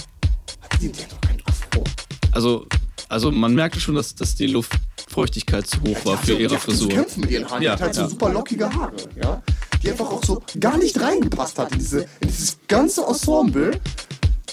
Die, 0.82 0.92
die 0.92 1.02
hat 1.04 1.12
doch 1.12 1.22
kein 1.22 1.38
Afro. 1.46 1.84
Also, 2.32 2.66
also 3.10 3.32
man 3.32 3.54
merkte 3.54 3.80
schon, 3.80 3.94
dass, 3.96 4.16
dass 4.16 4.34
die 4.36 4.48
Luftfeuchtigkeit 4.48 5.68
zu 5.68 5.80
hoch 5.82 6.04
war 6.06 6.18
für 6.18 6.36
Die 6.36 6.42
ihre 6.44 6.56
hat 6.56 6.62
Frisur. 6.62 6.90
kämpfen 6.90 7.22
mit 7.22 7.30
ihren 7.32 7.46
Haaren. 7.48 7.60
Die 7.60 7.66
Ja, 7.66 7.74
hat 7.74 7.82
halt 7.82 7.96
ja. 7.96 8.04
so 8.04 8.10
super 8.10 8.30
lockige 8.30 8.74
Haare, 8.74 8.94
ja. 9.22 9.42
Die 9.84 9.92
einfach 9.92 10.10
auch 10.12 10.24
so 10.24 10.42
gar 10.60 10.78
nicht 10.78 11.00
reingepasst 11.00 11.60
hat 11.60 11.72
in, 11.74 11.80
diese, 11.80 12.02
in 12.22 12.28
dieses 12.30 12.58
ganze 12.68 13.04
Ensemble. 13.06 13.72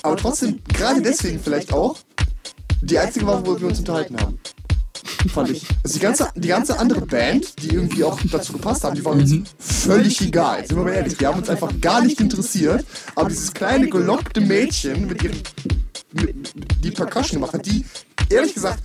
Aber 0.02 0.16
trotzdem, 0.16 0.60
gerade 0.66 1.00
deswegen 1.00 1.38
vielleicht 1.38 1.72
auch, 1.72 1.98
die 2.82 2.98
einzige 2.98 3.26
war, 3.26 3.46
wo 3.46 3.58
wir 3.60 3.68
uns 3.68 3.78
unterhalten 3.78 4.18
haben. 4.20 4.38
Fand 5.28 5.50
ich. 5.50 5.66
Also 5.84 5.98
die 5.98 6.00
ganze, 6.00 6.28
die 6.34 6.48
ganze 6.48 6.78
andere 6.78 7.02
Band, 7.02 7.62
die 7.62 7.74
irgendwie 7.74 8.04
auch 8.04 8.18
dazu 8.30 8.54
gepasst 8.54 8.84
haben, 8.84 8.94
die 8.94 9.04
waren 9.04 9.20
uns 9.20 9.34
völlig 9.58 10.20
egal. 10.20 10.66
Sind 10.66 10.76
wir 10.76 10.84
mal 10.84 10.94
ehrlich, 10.94 11.16
die 11.16 11.26
haben 11.26 11.38
uns 11.38 11.48
einfach 11.48 11.72
gar 11.80 12.02
nicht 12.02 12.20
interessiert. 12.20 12.84
Aber 13.14 13.28
dieses 13.28 13.52
kleine 13.52 13.88
gelockte 13.88 14.40
Mädchen 14.40 15.06
mit 15.06 15.22
ihren, 15.22 15.42
mit, 16.12 16.54
die 16.82 16.90
Percussion 16.90 17.40
gemacht 17.40 17.52
hat, 17.52 17.66
die 17.66 17.84
ehrlich 18.30 18.54
gesagt 18.54 18.82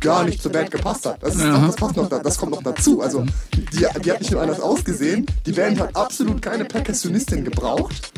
gar 0.00 0.24
nicht 0.24 0.40
zur 0.42 0.52
Band 0.52 0.70
gepasst 0.70 1.06
hat. 1.06 1.22
Das, 1.22 1.34
ist 1.36 1.44
noch, 1.44 1.66
das, 1.66 1.76
passt 1.76 1.96
noch, 1.96 2.08
da- 2.08 2.18
das 2.20 2.36
kommt 2.38 2.52
noch 2.52 2.62
dazu. 2.62 3.00
Also 3.02 3.24
die, 3.54 3.86
die 4.04 4.10
hat 4.10 4.20
nicht 4.20 4.30
nur 4.30 4.40
anders 4.42 4.60
ausgesehen, 4.60 5.26
die 5.46 5.52
Band 5.52 5.78
hat 5.80 5.94
absolut 5.96 6.40
keine 6.42 6.64
Percussionistin 6.64 7.44
gebraucht. 7.44 8.12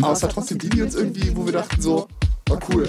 Aber 0.00 0.12
es 0.12 0.22
war 0.22 0.28
trotzdem 0.30 0.58
die, 0.58 0.68
die 0.68 0.82
uns 0.82 0.94
irgendwie, 0.94 1.34
wo 1.34 1.44
wir 1.44 1.52
dachten 1.52 1.80
so, 1.82 2.06
war 2.48 2.58
cool. 2.72 2.88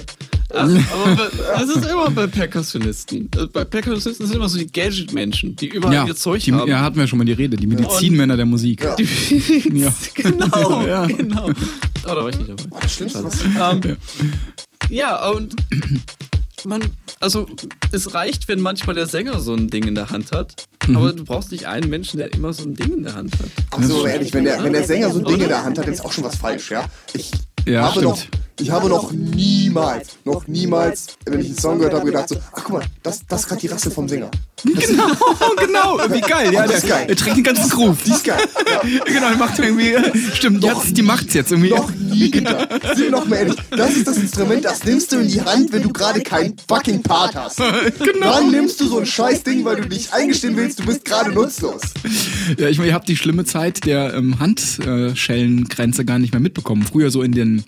Also, 0.49 0.77
aber 1.03 1.31
das 1.57 1.69
ist 1.77 1.85
immer 1.89 2.11
bei 2.11 2.27
Perkussionisten. 2.27 3.27
Also 3.35 3.47
Bei 3.49 3.65
Perkussionisten 3.65 4.27
sind 4.27 4.35
immer 4.35 4.47
so 4.49 4.59
die 4.59 4.71
Gadget-Menschen, 4.71 5.55
die 5.55 5.69
überall 5.69 5.93
Ja, 5.95 6.05
ihr 6.05 6.15
Zeug 6.15 6.43
die, 6.43 6.53
haben. 6.53 6.69
ja, 6.69 6.81
hatten 6.81 6.97
wir 6.97 7.07
schon 7.07 7.17
mal 7.17 7.25
die 7.25 7.31
Rede. 7.33 7.57
Die 7.57 7.65
Medizinmänner 7.65 8.37
der 8.37 8.45
Musik. 8.45 8.83
Ja. 8.83 8.95
Ja. 9.73 9.91
genau, 10.13 10.81
Ja. 10.87 11.05
genau. 11.07 11.47
Oh, 11.49 11.53
da 12.05 12.15
war 12.17 12.29
ich 12.29 12.37
nicht 12.37 12.49
dabei. 12.49 12.63
Das 12.81 12.93
Schlimmste, 12.93 13.23
was 13.23 13.39
Ähm, 13.43 13.97
ja, 14.89 15.29
und 15.31 15.55
man, 16.65 16.81
also 17.19 17.45
es 17.91 18.13
reicht, 18.13 18.47
wenn 18.47 18.59
manchmal 18.61 18.95
der 18.95 19.07
Sänger 19.07 19.39
so 19.39 19.53
ein 19.53 19.69
Ding 19.69 19.83
in 19.87 19.95
der 19.95 20.09
Hand 20.09 20.31
hat, 20.31 20.67
aber 20.87 21.13
du 21.13 21.23
brauchst 21.23 21.51
nicht 21.51 21.67
einen 21.67 21.89
Menschen, 21.89 22.17
der 22.17 22.33
immer 22.33 22.53
so 22.53 22.63
ein 22.63 22.73
Ding 22.75 22.93
in 22.93 23.03
der 23.03 23.15
Hand 23.15 23.33
hat. 23.33 23.49
Aber 23.71 23.83
so 23.83 24.05
ehrlich, 24.05 24.33
wenn 24.33 24.43
der, 24.45 24.63
wenn 24.63 24.73
der 24.73 24.83
Sänger 24.83 25.11
so 25.11 25.19
ein 25.19 25.25
Ding 25.25 25.41
in 25.41 25.47
der 25.47 25.63
Hand 25.63 25.77
hat, 25.77 25.85
dann 25.85 25.93
ist 25.93 26.03
auch 26.03 26.11
schon 26.11 26.23
was 26.23 26.35
falsch, 26.35 26.71
ja? 26.71 26.85
Ich 27.13 27.31
Ja, 27.65 27.83
habe 27.83 27.91
stimmt. 27.99 28.05
noch, 28.05 28.23
ich 28.59 28.69
habe 28.69 28.87
noch 28.87 29.11
niemals, 29.11 30.17
noch 30.25 30.47
niemals, 30.47 31.17
wenn 31.25 31.39
ich 31.39 31.47
einen 31.47 31.57
Song 31.57 31.77
gehört 31.77 31.93
habe, 31.95 32.05
gedacht 32.05 32.29
so, 32.29 32.35
ach 32.51 32.63
guck 32.63 32.73
mal, 32.73 32.85
das, 33.01 33.25
das 33.27 33.41
ist 33.41 33.47
gerade 33.47 33.61
die 33.61 33.67
Rasse 33.67 33.89
vom 33.89 34.07
Sänger. 34.07 34.29
Genau, 34.63 35.07
genau. 35.65 35.99
Wie 36.09 36.21
geil. 36.21 36.53
Ja, 36.53 36.63
ist 36.63 36.83
der, 36.83 36.89
geil. 36.89 37.05
Er 37.09 37.15
trägt 37.15 37.37
den 37.37 37.43
ganzen 37.43 37.69
Groove. 37.69 38.03
Die 38.03 38.11
ist 38.11 38.23
geil. 38.23 38.39
Ja. 38.71 38.81
Genau, 39.13 39.29
der 39.29 39.37
macht 39.37 39.59
irgendwie. 39.59 39.95
Stimmt, 40.33 40.63
jetzt, 40.63 40.97
die 40.97 41.01
macht's 41.01 41.33
jetzt 41.33 41.51
irgendwie. 41.51 41.69
Noch 41.69 41.91
nie 41.93 42.31
gedacht. 42.31 42.69
Sind 42.95 43.11
noch 43.11 43.25
mal 43.25 43.37
ehrlich, 43.37 43.55
das 43.69 43.95
ist 43.95 44.07
das 44.07 44.17
Instrument, 44.17 44.65
das 44.65 44.83
nimmst 44.83 45.11
du 45.11 45.17
in 45.17 45.27
die 45.27 45.41
Hand, 45.41 45.71
wenn 45.71 45.83
du 45.83 45.89
gerade 45.89 46.21
keinen 46.21 46.55
fucking 46.67 47.01
Part 47.01 47.35
hast. 47.35 47.61
Genau. 48.03 48.33
Dann 48.33 48.51
nimmst 48.51 48.79
du 48.81 48.87
so 48.87 48.99
ein 48.99 49.05
scheiß 49.05 49.43
Ding, 49.43 49.65
weil 49.65 49.77
du 49.77 49.87
nicht 49.87 50.13
eingestehen 50.13 50.55
willst, 50.55 50.79
du 50.79 50.85
bist 50.85 51.05
gerade 51.05 51.31
nutzlos. 51.31 51.81
Ja, 52.57 52.67
ich 52.67 52.77
meine, 52.77 52.89
ihr 52.89 52.93
habt 52.93 53.07
die 53.07 53.15
schlimme 53.15 53.45
Zeit 53.45 53.85
der 53.85 54.13
ähm, 54.13 54.39
Handschellengrenze 54.39 56.05
gar 56.05 56.19
nicht 56.19 56.33
mehr 56.33 56.39
mitbekommen. 56.39 56.83
Früher 56.83 57.11
so 57.11 57.21
in 57.21 57.31
den 57.31 57.63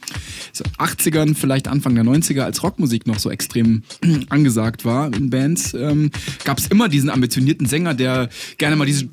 80ern, 0.78 1.36
vielleicht 1.36 1.68
Anfang 1.68 1.96
der 1.96 2.04
90er, 2.04 2.42
als 2.42 2.64
Rockmusik 2.64 3.08
noch 3.08 3.20
so 3.20 3.30
extrem 3.30 3.84
angesagt 4.30 4.86
war 4.86 5.14
in 5.14 5.30
Bands, 5.30 5.74
ähm, 5.74 6.12
gab 6.44 6.58
es 6.58 6.68
immer 6.68 6.90
diesen 6.90 7.10
ambitionierten 7.10 7.68
Sänger, 7.68 7.94
der 7.94 8.30
gerne 8.58 8.76
mal 8.76 8.86
diese 8.86 9.08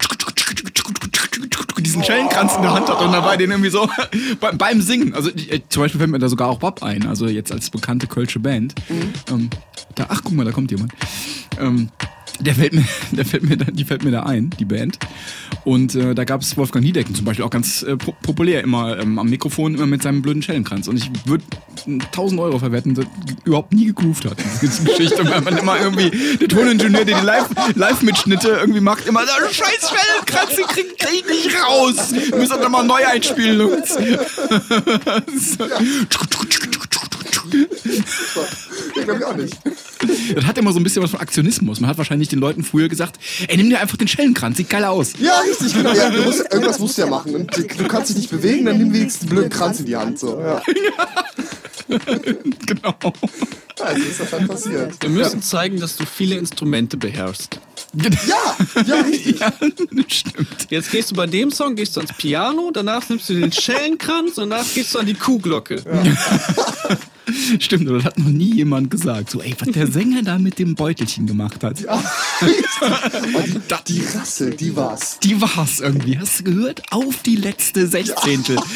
diesen 1.83 2.05
Schellenkranz 2.05 2.55
in 2.57 2.63
der 2.63 2.73
Hand 2.73 2.89
hat 2.89 3.01
und 3.01 3.13
dabei 3.13 3.37
den 3.37 3.51
irgendwie 3.51 3.71
so 3.71 3.89
beim, 4.59 4.81
Singen. 4.81 5.15
Also 5.15 5.31
äh, 5.31 5.61
zum 5.69 5.83
Beispiel 5.83 5.99
fällt 5.99 6.11
mir 6.11 6.19
da 6.19 6.29
sogar 6.29 6.49
auch 6.49 6.59
Bob 6.59 6.83
ein, 6.83 7.07
also 7.07 7.27
jetzt 7.27 7.53
als 7.53 7.71
bekannte 7.71 8.07
Kölsche 8.07 8.39
Band. 8.39 8.75
Ähm, 9.31 9.51
da, 9.95 10.07
ach, 10.09 10.21
guck 10.23 10.33
mal, 10.33 10.45
da 10.45 10.53
kommt 10.53 10.71
jemand. 10.71 10.93
Ähm, 11.59 11.91
der 12.41 12.55
fällt 12.55 12.73
mir, 12.73 12.85
der 13.13 13.25
fällt 13.25 13.43
mir 13.43 13.57
da, 13.57 13.71
die 13.71 13.85
fällt 13.85 14.05
mir 14.05 14.11
da 14.11 14.23
ein, 14.23 14.51
die 14.59 14.65
Band. 14.65 14.99
Und 15.65 15.95
äh, 15.95 16.15
da 16.15 16.25
gab 16.25 16.41
es 16.43 16.57
Wolfgang 16.57 16.85
Niedecken 16.85 17.15
zum 17.15 17.25
Beispiel 17.25 17.45
auch 17.45 17.51
ganz 17.51 17.83
äh, 17.85 17.97
po 17.97 18.13
populär 18.23 18.63
immer 18.63 18.99
ähm, 18.99 19.19
am 19.19 19.29
Mikrofon 19.29 19.75
immer 19.75 19.87
mit 19.87 20.03
seinem 20.03 20.21
blöden 20.21 20.43
Schellenkranz. 20.43 20.89
Und 20.89 20.97
ich 20.97 21.09
würde 21.25 21.45
1000 21.87 22.41
Euro 22.41 22.59
verwetten, 22.59 22.95
dass 22.95 23.07
überhaupt 23.45 23.73
nie 23.73 23.87
gegroovt 23.87 24.25
hat. 24.25 24.37
Diese 24.61 24.83
Geschichte, 24.85 25.25
weil 25.29 25.41
man 25.43 25.57
immer 25.57 25.79
irgendwie 25.81 26.11
der 26.39 26.49
Toningenieur, 26.49 27.05
der 27.05 27.21
die 27.21 27.25
Live- 27.27 27.51
Live-Mitschnitte 27.77 28.49
irgendwie 28.49 28.81
macht, 28.81 29.07
immer 29.07 29.21
so 29.23 29.29
scheiß 29.53 29.89
Schellenkranz, 29.89 30.57
den 30.57 30.67
krieg, 30.67 30.99
krieg 30.99 31.25
ich 31.29 31.45
nicht 31.47 31.57
raus. 31.65 32.11
Müssen 32.37 32.61
doch 32.61 32.69
mal 32.69 32.83
neu 32.85 33.05
einspielen. 33.07 33.61
Jungs. 33.61 33.97
So. 35.35 35.65
Ich 37.53 39.05
glaube 39.05 39.19
ich 39.19 39.25
auch 39.25 39.37
nicht. 39.37 39.55
Das 40.35 40.45
hat 40.47 40.59
immer 40.59 40.73
so 40.73 40.81
ein 40.81 40.85
bisschen 40.85 41.03
was 41.03 41.11
von 41.11 41.21
Aktionismus. 41.21 41.81
Man 41.81 41.89
hat 41.89 41.99
wahrscheinlich 41.99 42.29
den 42.29 42.39
Leuten 42.39 42.65
früher 42.65 42.89
gesagt, 42.89 43.19
ey, 43.49 43.57
nimm 43.57 43.69
dir 43.71 43.81
einfach 43.81 43.97
den 43.97 44.09
Schellenkranz, 44.09 44.57
sieht 44.57 44.71
geil 44.71 44.85
aus. 44.85 45.13
Ja, 45.19 45.41
richtig, 45.41 45.75
genau. 45.75 45.93
Ja, 45.93 46.11
du 46.11 46.23
musst, 46.23 46.41
irgendwas 46.53 46.79
musst 46.79 46.99
du 46.99 47.03
ja 47.03 47.09
machen. 47.09 47.35
Und 47.35 47.57
du 47.57 47.89
kannst 47.89 48.11
dich 48.11 48.17
nicht 48.17 48.31
bewegen, 48.31 48.67
dann 48.67 48.79
nimm 48.79 48.93
wenigstens 48.93 49.21
den 49.21 49.29
blöden 49.31 49.51
Kranz 49.51 49.81
in 49.81 49.87
die 49.87 49.97
Hand. 49.97 50.19
So. 50.19 50.41
Ja. 50.41 50.63
Genau. 52.67 52.95
Also 53.81 54.03
ist 54.03 54.21
das 54.21 54.31
dann 54.31 54.49
passiert. 54.49 54.95
Wir 55.03 55.11
müssen 55.11 55.43
zeigen, 55.43 55.81
dass 55.81 55.97
du 55.97 56.07
viele 56.07 56.37
Instrumente 56.37 56.97
beherrschst. 56.97 57.61
Ja, 58.27 58.83
ja, 58.87 59.01
richtig. 59.03 59.41
Ja, 59.41 59.53
stimmt. 60.09 60.67
Jetzt 60.71 60.91
gehst 60.91 61.11
du 61.11 61.15
bei 61.15 61.27
dem 61.27 61.51
Song, 61.51 61.75
gehst 61.75 61.97
du 61.97 62.01
ans 62.01 62.13
Piano, 62.17 62.71
danach 62.73 63.07
nimmst 63.09 63.29
du 63.29 63.35
den 63.35 63.53
Schellenkranz 63.53 64.39
und 64.39 64.51
danach 64.51 64.65
gehst 64.73 64.95
du 64.95 64.99
an 65.01 65.07
die 65.07 65.15
Kuhglocke. 65.15 65.83
Stimmt, 67.59 67.89
oder 67.89 67.99
das 67.99 68.07
hat 68.07 68.19
noch 68.19 68.27
nie 68.27 68.55
jemand 68.55 68.91
gesagt. 68.91 69.31
So, 69.31 69.41
ey, 69.41 69.55
was 69.59 69.69
der 69.71 69.87
Sänger 69.87 70.23
da 70.23 70.39
mit 70.39 70.59
dem 70.59 70.75
Beutelchen 70.75 71.27
gemacht 71.27 71.63
hat. 71.63 71.85
Oh, 71.89 71.99
die, 73.89 73.95
die 73.95 74.03
Rasse, 74.15 74.51
die 74.51 74.75
war's. 74.77 75.19
Die 75.23 75.41
war's 75.41 75.81
irgendwie. 75.81 76.19
Hast 76.19 76.41
du 76.41 76.45
gehört? 76.45 76.83
Auf 76.91 77.23
die 77.23 77.37
letzte 77.37 77.87
Sechzehntel. 77.87 78.57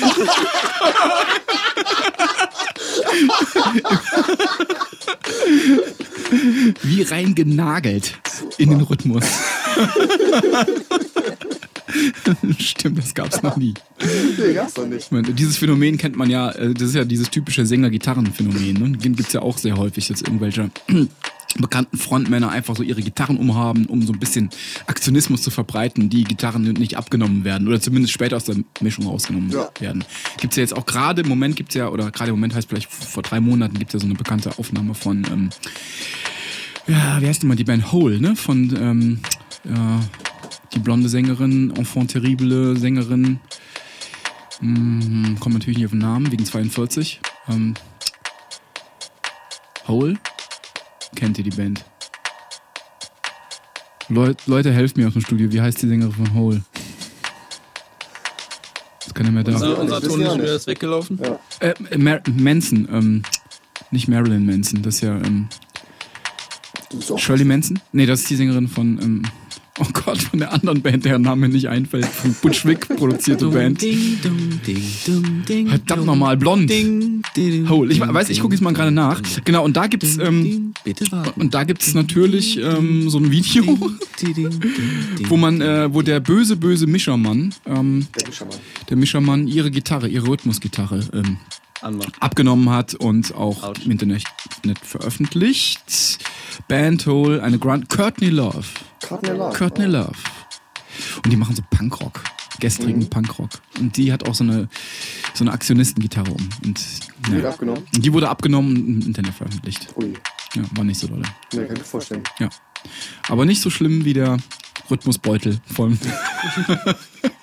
Wie 6.82 7.02
rein 7.02 7.34
genagelt 7.34 8.18
in 8.58 8.70
den 8.70 8.80
Rhythmus. 8.80 9.24
Stimmt, 12.58 12.98
das 12.98 13.14
gab's 13.14 13.42
noch 13.42 13.56
nie. 13.56 13.74
Nee, 14.38 14.52
gab's 14.54 14.74
doch 14.74 14.86
nicht. 14.86 15.04
Ich 15.06 15.10
meine, 15.10 15.32
dieses 15.32 15.56
Phänomen 15.58 15.96
kennt 15.98 16.16
man 16.16 16.28
ja, 16.30 16.50
äh, 16.50 16.74
das 16.74 16.88
ist 16.88 16.94
ja 16.94 17.04
dieses 17.04 17.30
typische 17.30 17.64
Sänger-Gitarren-Phänomen. 17.66 18.74
Ne? 18.74 18.98
Gibt 18.98 19.20
es 19.20 19.32
ja 19.32 19.42
auch 19.42 19.58
sehr 19.58 19.76
häufig, 19.76 20.08
dass 20.08 20.22
irgendwelche 20.22 20.70
bekannten 21.58 21.96
Frontmänner 21.96 22.50
einfach 22.50 22.76
so 22.76 22.82
ihre 22.82 23.00
Gitarren 23.00 23.38
umhaben, 23.38 23.86
um 23.86 24.02
so 24.02 24.12
ein 24.12 24.18
bisschen 24.18 24.50
Aktionismus 24.86 25.42
zu 25.42 25.50
verbreiten, 25.50 26.10
die 26.10 26.24
Gitarren 26.24 26.64
nicht 26.64 26.96
abgenommen 26.98 27.44
werden 27.44 27.66
oder 27.66 27.80
zumindest 27.80 28.12
später 28.12 28.36
aus 28.36 28.44
der 28.44 28.56
Mischung 28.80 29.06
rausgenommen 29.06 29.50
Ja. 29.50 29.70
werden. 29.80 30.04
Gibt 30.38 30.52
es 30.52 30.56
ja 30.58 30.62
jetzt 30.62 30.76
auch 30.76 30.84
gerade 30.84 31.22
im 31.22 31.28
Moment 31.28 31.56
gibt 31.56 31.70
es 31.70 31.76
ja, 31.76 31.88
oder 31.88 32.10
gerade 32.10 32.28
im 32.30 32.36
Moment 32.36 32.54
heißt 32.54 32.68
vielleicht 32.68 32.92
vor 32.92 33.22
drei 33.22 33.40
Monaten 33.40 33.78
gibt 33.78 33.90
es 33.90 33.94
ja 33.94 34.00
so 34.00 34.06
eine 34.06 34.16
bekannte 34.16 34.58
Aufnahme 34.58 34.94
von, 34.94 35.24
ähm, 35.32 35.50
ja, 36.88 37.20
wie 37.22 37.26
heißt 37.26 37.42
denn 37.42 37.48
mal 37.48 37.56
die 37.56 37.64
Band 37.64 37.90
Hole, 37.90 38.20
ne? 38.20 38.36
Von 38.36 38.74
ähm, 38.78 39.18
ja, 39.64 40.00
die 40.72 40.78
blonde 40.78 41.08
Sängerin, 41.08 41.74
Enfant 41.76 42.10
terrible 42.10 42.76
Sängerin, 42.76 43.40
hm, 44.60 45.36
kommt 45.40 45.54
natürlich 45.54 45.78
nicht 45.78 45.86
auf 45.86 45.92
den 45.92 46.00
Namen, 46.00 46.30
wegen 46.32 46.44
42. 46.44 47.20
Ähm, 47.48 47.74
Hole? 49.86 50.18
Kennt 51.14 51.38
ihr 51.38 51.44
die 51.44 51.50
Band? 51.50 51.84
Leut, 54.08 54.46
Leute, 54.46 54.72
helft 54.72 54.96
mir 54.96 55.06
aus 55.08 55.14
dem 55.14 55.22
Studio. 55.22 55.50
Wie 55.52 55.60
heißt 55.60 55.82
die 55.82 55.88
Sängerin 55.88 56.12
von 56.12 56.34
Hole? 56.34 56.62
Ist 59.04 59.14
keiner 59.14 59.30
mehr 59.30 59.44
da. 59.44 59.52
Unser, 59.52 59.78
unser 59.78 60.00
Ton 60.00 60.20
ist 60.20 60.38
wieder 60.38 60.66
weggelaufen. 60.66 61.20
Ja. 61.22 61.38
Äh, 61.60 61.98
Mar 61.98 62.20
Manson, 62.32 62.88
ähm, 62.90 63.22
nicht 63.90 64.08
Marilyn 64.08 64.46
Manson, 64.46 64.82
das 64.82 64.96
ist 64.96 65.00
ja 65.02 65.16
ähm, 65.16 65.48
Shirley 67.16 67.44
Manson? 67.44 67.80
Nee, 67.92 68.06
das 68.06 68.20
ist 68.20 68.30
die 68.30 68.36
Sängerin 68.36 68.68
von, 68.68 69.00
ähm, 69.02 69.22
oh 69.78 69.86
Gott, 69.92 70.18
von 70.22 70.38
der 70.38 70.52
anderen 70.52 70.82
Band, 70.82 71.04
deren 71.04 71.22
Name 71.22 71.46
mir 71.46 71.52
nicht 71.52 71.68
einfällt, 71.68 72.06
von 72.06 72.34
Butch 72.42 72.64
Vig 72.64 72.80
produzierte 72.88 73.48
Band. 73.48 73.84
Verdammt 75.68 76.06
nochmal, 76.06 76.36
blond. 76.36 76.70
Ding, 76.70 77.22
ding, 77.36 77.68
Hole. 77.68 77.92
Ich 77.92 78.00
weiß, 78.00 78.30
ich 78.30 78.40
gucke 78.40 78.54
jetzt 78.54 78.62
mal 78.62 78.72
gerade 78.72 78.90
nach. 78.90 79.20
Genau, 79.44 79.64
und 79.64 79.76
da 79.76 79.86
gibt's, 79.86 80.18
ähm, 80.18 80.72
und 81.36 81.54
da 81.54 81.64
gibt's 81.64 81.94
natürlich 81.94 82.58
ähm, 82.58 83.08
so 83.10 83.18
ein 83.18 83.30
Video, 83.30 83.64
wo 85.28 85.36
man, 85.36 85.60
äh, 85.60 85.92
wo 85.92 86.02
der 86.02 86.20
böse, 86.20 86.56
böse 86.56 86.86
Mischermann, 86.86 87.54
ähm, 87.66 88.06
der 88.18 88.28
Mischermann. 88.28 88.56
der 88.88 88.96
Mischermann 88.96 89.48
ihre 89.48 89.70
Gitarre, 89.70 90.08
ihre 90.08 90.28
Rhythmusgitarre 90.28 91.00
ähm, 91.12 91.36
anmacht. 91.82 92.14
abgenommen 92.20 92.70
hat 92.70 92.94
und 92.94 93.34
auch 93.34 93.62
Autsch. 93.62 93.84
im 93.84 93.92
Internet 93.92 94.24
nicht 94.64 94.84
veröffentlicht. 94.84 96.18
Bandhole, 96.68 97.42
eine 97.42 97.58
Grand 97.58 97.88
Courtney 97.88 98.30
Love. 98.30 98.64
Courtney 99.02 99.30
Love. 99.30 99.56
Courtney 99.56 99.84
Love. 99.86 100.12
Und 101.24 101.32
die 101.32 101.36
machen 101.36 101.54
so 101.56 101.62
Punkrock, 101.70 102.22
gestrigen 102.60 103.00
Mhm. 103.00 103.10
Punkrock. 103.10 103.50
Und 103.78 103.96
die 103.96 104.12
hat 104.12 104.26
auch 104.28 104.34
so 104.34 104.44
eine, 104.44 104.68
so 105.34 105.44
eine 105.44 105.52
Aktionistengitarre 105.52 106.30
um. 106.30 106.48
Und, 106.64 106.80
Die 107.28 107.36
ja. 107.36 107.48
abgenommen. 107.50 107.82
und 107.94 108.04
die 108.04 108.12
wurde 108.12 108.28
abgenommen 108.28 108.70
und 108.76 109.00
im 109.02 109.06
Internet 109.08 109.34
veröffentlicht. 109.34 109.88
Ui. 109.96 110.14
Ja, 110.54 110.62
war 110.72 110.84
nicht 110.84 110.98
so 110.98 111.06
doll. 111.08 111.22
Nee, 111.52 111.64
kann 111.64 111.72
ich 111.76 111.78
mir 111.80 111.84
vorstellen. 111.84 112.22
Ja. 112.38 112.48
Aber 113.28 113.44
nicht 113.44 113.60
so 113.60 113.68
schlimm 113.68 114.04
wie 114.04 114.14
der 114.14 114.38
Rhythmusbeutel 114.90 115.60
von, 115.66 115.98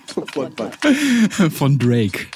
von 1.52 1.80
Drake. 1.80 2.28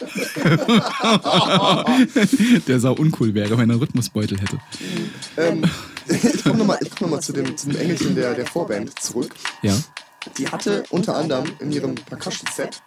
der 2.67 2.79
sau 2.79 2.93
uncool 2.93 3.33
wäre, 3.33 3.51
wenn 3.51 3.69
er 3.69 3.73
einen 3.73 3.79
Rhythmusbeutel 3.79 4.39
hätte. 4.39 4.57
ähm, 5.37 5.63
ich 6.07 6.43
komme 6.43 6.57
nochmal 6.57 6.79
komm 6.97 7.09
noch 7.09 7.17
mal 7.17 7.21
zu, 7.21 7.33
dem, 7.33 7.55
zu 7.57 7.69
dem 7.69 7.79
Engelchen 7.79 8.15
der, 8.15 8.33
der 8.33 8.45
Vorband 8.45 8.97
zurück. 8.99 9.33
Ja. 9.61 9.77
Die 10.37 10.47
hatte 10.47 10.83
unter 10.89 11.15
anderem 11.15 11.45
in 11.59 11.71
ihrem 11.71 11.95
Percussion-Set. 11.95 12.81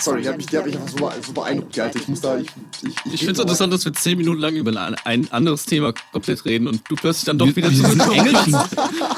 Sorry, 0.00 0.22
die 0.22 0.28
hat 0.28 0.36
mich, 0.36 0.46
die 0.46 0.56
hat 0.56 0.64
mich 0.64 0.76
einfach 0.76 0.88
so, 0.88 1.10
so 1.26 1.32
beeindruckt, 1.32 1.74
die 1.74 1.80
Alte. 1.80 1.98
Ich 1.98 2.06
muss 2.06 2.20
da. 2.20 2.38
Ich, 2.38 2.46
ich, 2.82 3.12
Ich 3.12 3.20
finde 3.20 3.32
es 3.32 3.38
interessant, 3.40 3.72
dass 3.72 3.84
wir 3.84 3.92
zehn 3.92 4.16
Minuten 4.16 4.40
lang 4.40 4.54
über 4.54 4.96
ein, 5.04 5.32
anderes 5.32 5.64
Thema 5.64 5.92
komplett 6.12 6.44
reden 6.44 6.68
und 6.68 6.82
du 6.88 6.94
plötzlich 6.94 7.24
dann 7.24 7.38
doch 7.38 7.54
wieder 7.54 7.68
Dieses 7.68 7.84
zurückkommst. 7.84 8.16
Engelchen. 8.16 8.56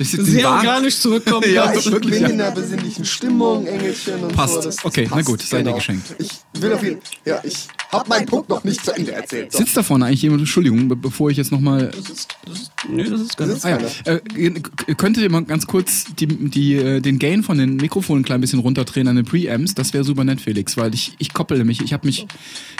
Ist 0.01 0.15
jetzt 0.15 0.27
Sehr 0.27 0.45
wahr- 0.45 0.57
organisch 0.59 0.99
zurückkommen 0.99 1.45
Ja, 1.53 1.73
ich 1.75 1.91
wirklich, 1.91 2.15
bin 2.15 2.23
ja. 2.23 2.29
in 2.29 2.41
einer 2.41 2.51
besinnlichen 2.53 3.05
Stimmung, 3.05 3.67
Engelchen 3.67 4.25
und 4.25 4.35
Passt. 4.35 4.55
so. 4.55 4.61
Das, 4.63 4.77
das 4.77 4.85
Okay, 4.85 5.07
na 5.11 5.17
passt, 5.17 5.27
gut, 5.29 5.43
sei 5.43 5.63
dir 5.63 5.73
geschenkt. 5.75 6.15
Ich 6.19 6.31
will 6.63 6.73
auf 6.73 6.83
jeden 6.83 7.01
Ja, 7.27 7.41
ich 7.45 7.69
habe 7.93 8.09
meinen 8.09 8.27
Punkt 8.27 8.49
noch 8.49 8.65
nicht 8.65 8.85
zu 8.85 8.93
Ende 8.97 9.13
erzählt. 9.13 9.53
So. 9.53 9.59
Sitzt 9.59 9.77
da 9.77 9.83
vorne 9.83 10.07
eigentlich 10.07 10.23
jemand? 10.23 10.41
Entschuldigung, 10.41 10.89
be 10.89 10.97
bevor 10.97 11.31
ich 11.31 11.37
jetzt 11.37 11.53
nochmal. 11.53 11.91
Das 11.95 12.09
ist, 12.09 12.29
das 12.47 12.55
ist, 12.61 12.71
nee, 12.89 13.05
das 13.05 13.21
ist 13.21 13.37
ganz 13.37 13.53
Sitzt 13.53 13.67
Ah, 13.67 13.79
ja. 14.07 14.15
äh, 14.15 14.95
könntet 14.95 15.23
ihr 15.23 15.31
mal 15.31 15.45
ganz 15.45 15.67
kurz 15.67 16.07
die, 16.19 16.27
die, 16.27 16.77
äh, 16.77 17.01
den 17.01 17.19
Gain 17.19 17.43
von 17.43 17.59
den 17.59 17.77
Mikrofonen 17.77 18.23
ein 18.23 18.25
klein 18.25 18.41
bisschen 18.41 18.61
runterdrehen 18.61 19.07
an 19.09 19.17
den 19.17 19.25
Preamps? 19.27 19.75
Das 19.75 19.93
wäre 19.93 20.05
super 20.05 20.25
nett, 20.25 20.41
Felix, 20.41 20.77
weil 20.79 20.95
ich, 20.95 21.13
ich 21.19 21.33
koppel 21.35 21.59
nämlich, 21.59 21.83
ich 21.83 21.93
habe 21.93 22.07
mich 22.07 22.27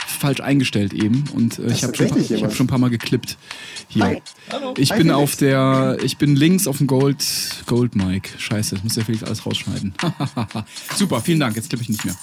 falsch 0.07 0.39
eingestellt 0.41 0.93
eben 0.93 1.23
und 1.35 1.59
äh, 1.59 1.71
ich 1.71 1.83
habe 1.83 1.95
schon, 1.95 2.07
ich 2.19 2.43
hab 2.43 2.53
schon 2.55 2.65
ein 2.65 2.69
paar 2.69 2.79
Mal 2.79 2.89
geklippt 2.89 3.37
hier. 3.89 4.05
Hi. 4.05 4.21
Ich 4.77 4.91
Hi, 4.91 4.97
bin 4.97 5.07
Felix. 5.07 5.13
auf 5.15 5.35
der, 5.35 5.97
ich 6.03 6.17
bin 6.17 6.35
links 6.35 6.67
auf 6.67 6.77
dem 6.77 6.87
Gold, 7.11 7.63
Gold 7.65 7.95
Mic. 7.95 8.29
Scheiße, 8.37 8.75
das 8.75 8.83
muss 8.83 8.93
der 8.93 9.05
Felix 9.05 9.23
alles 9.23 9.45
rausschneiden. 9.45 9.93
super, 10.95 11.21
vielen 11.21 11.39
Dank, 11.39 11.55
jetzt 11.55 11.69
klippe 11.69 11.83
ich 11.83 11.89
nicht 11.89 12.05
mehr. 12.05 12.15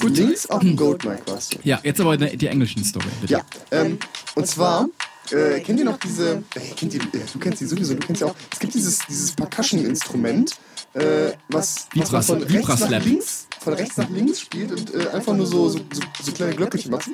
Gut. 0.00 0.16
Links 0.16 0.46
auf 0.46 0.60
dem 0.60 0.76
Goldmic 0.76 1.22
warst 1.26 1.54
du. 1.54 1.58
Ja, 1.64 1.80
jetzt 1.82 2.00
aber 2.00 2.16
die, 2.16 2.36
die 2.36 2.46
englischen 2.48 2.82
Story, 2.84 3.06
bitte. 3.20 3.32
Ja, 3.34 3.40
ähm, 3.70 3.98
und 4.34 4.46
zwar, 4.46 4.88
äh, 5.30 5.60
kennt 5.60 5.78
ihr 5.78 5.84
noch 5.84 5.98
diese, 5.98 6.42
äh, 6.54 6.60
kennt 6.76 6.94
ihr, 6.94 7.00
äh, 7.00 7.20
du 7.32 7.38
kennst 7.38 7.60
die 7.60 7.66
sowieso, 7.66 7.94
du 7.94 8.04
kennst 8.06 8.20
ja 8.20 8.26
auch, 8.28 8.34
es 8.52 8.58
gibt 8.58 8.74
dieses, 8.74 8.98
dieses 9.08 9.32
Percussion-Instrument, 9.32 10.54
äh, 10.94 11.32
was, 11.48 11.86
was 11.94 12.26
von 12.26 12.42
rechts 12.42 12.80
nach 12.80 13.04
links, 13.04 13.46
von 13.60 13.72
rechts 13.74 13.96
nach 13.96 14.10
links 14.10 14.40
spielt 14.40 14.72
und 14.72 14.92
äh, 14.94 15.08
einfach 15.10 15.34
nur 15.36 15.46
so, 15.46 15.68
so, 15.68 15.78
so, 15.78 16.02
so 16.22 16.32
kleine 16.32 16.54
Glöckchen 16.54 16.90
macht. 16.90 17.08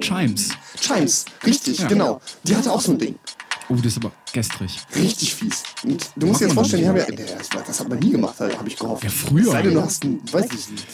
Chimes. 0.00 0.48
Chimes, 0.80 1.24
richtig, 1.44 1.78
Ja. 1.78 1.86
genau. 1.86 2.20
Die 2.44 2.56
hatte 2.56 2.72
auch 2.72 2.80
so 2.80 2.92
ein 2.92 2.98
Ding. 2.98 3.16
Oh, 3.72 3.76
das 3.76 3.86
ist 3.86 3.96
aber 3.98 4.12
gestrig. 4.34 4.76
Richtig 4.94 5.34
fies. 5.34 5.62
Und 5.82 6.10
du 6.16 6.26
musst 6.26 6.40
dir 6.40 6.44
jetzt 6.46 6.54
vorstellen, 6.54 6.82
die 6.82 6.88
haben 6.88 6.96
ja, 6.98 7.06
das, 7.66 7.80
hat 7.80 7.88
man 7.88 7.98
nie 8.00 8.10
gemacht, 8.10 8.34
habe 8.38 8.68
ich 8.68 8.76
gehofft. 8.76 9.02
Ja, 9.02 9.08
früher. 9.08 9.50
Sei 9.52 9.62
denn, 9.62 9.74
du 9.74 9.82
hast 9.82 10.04
ein, 10.04 10.20
weiß 10.30 10.46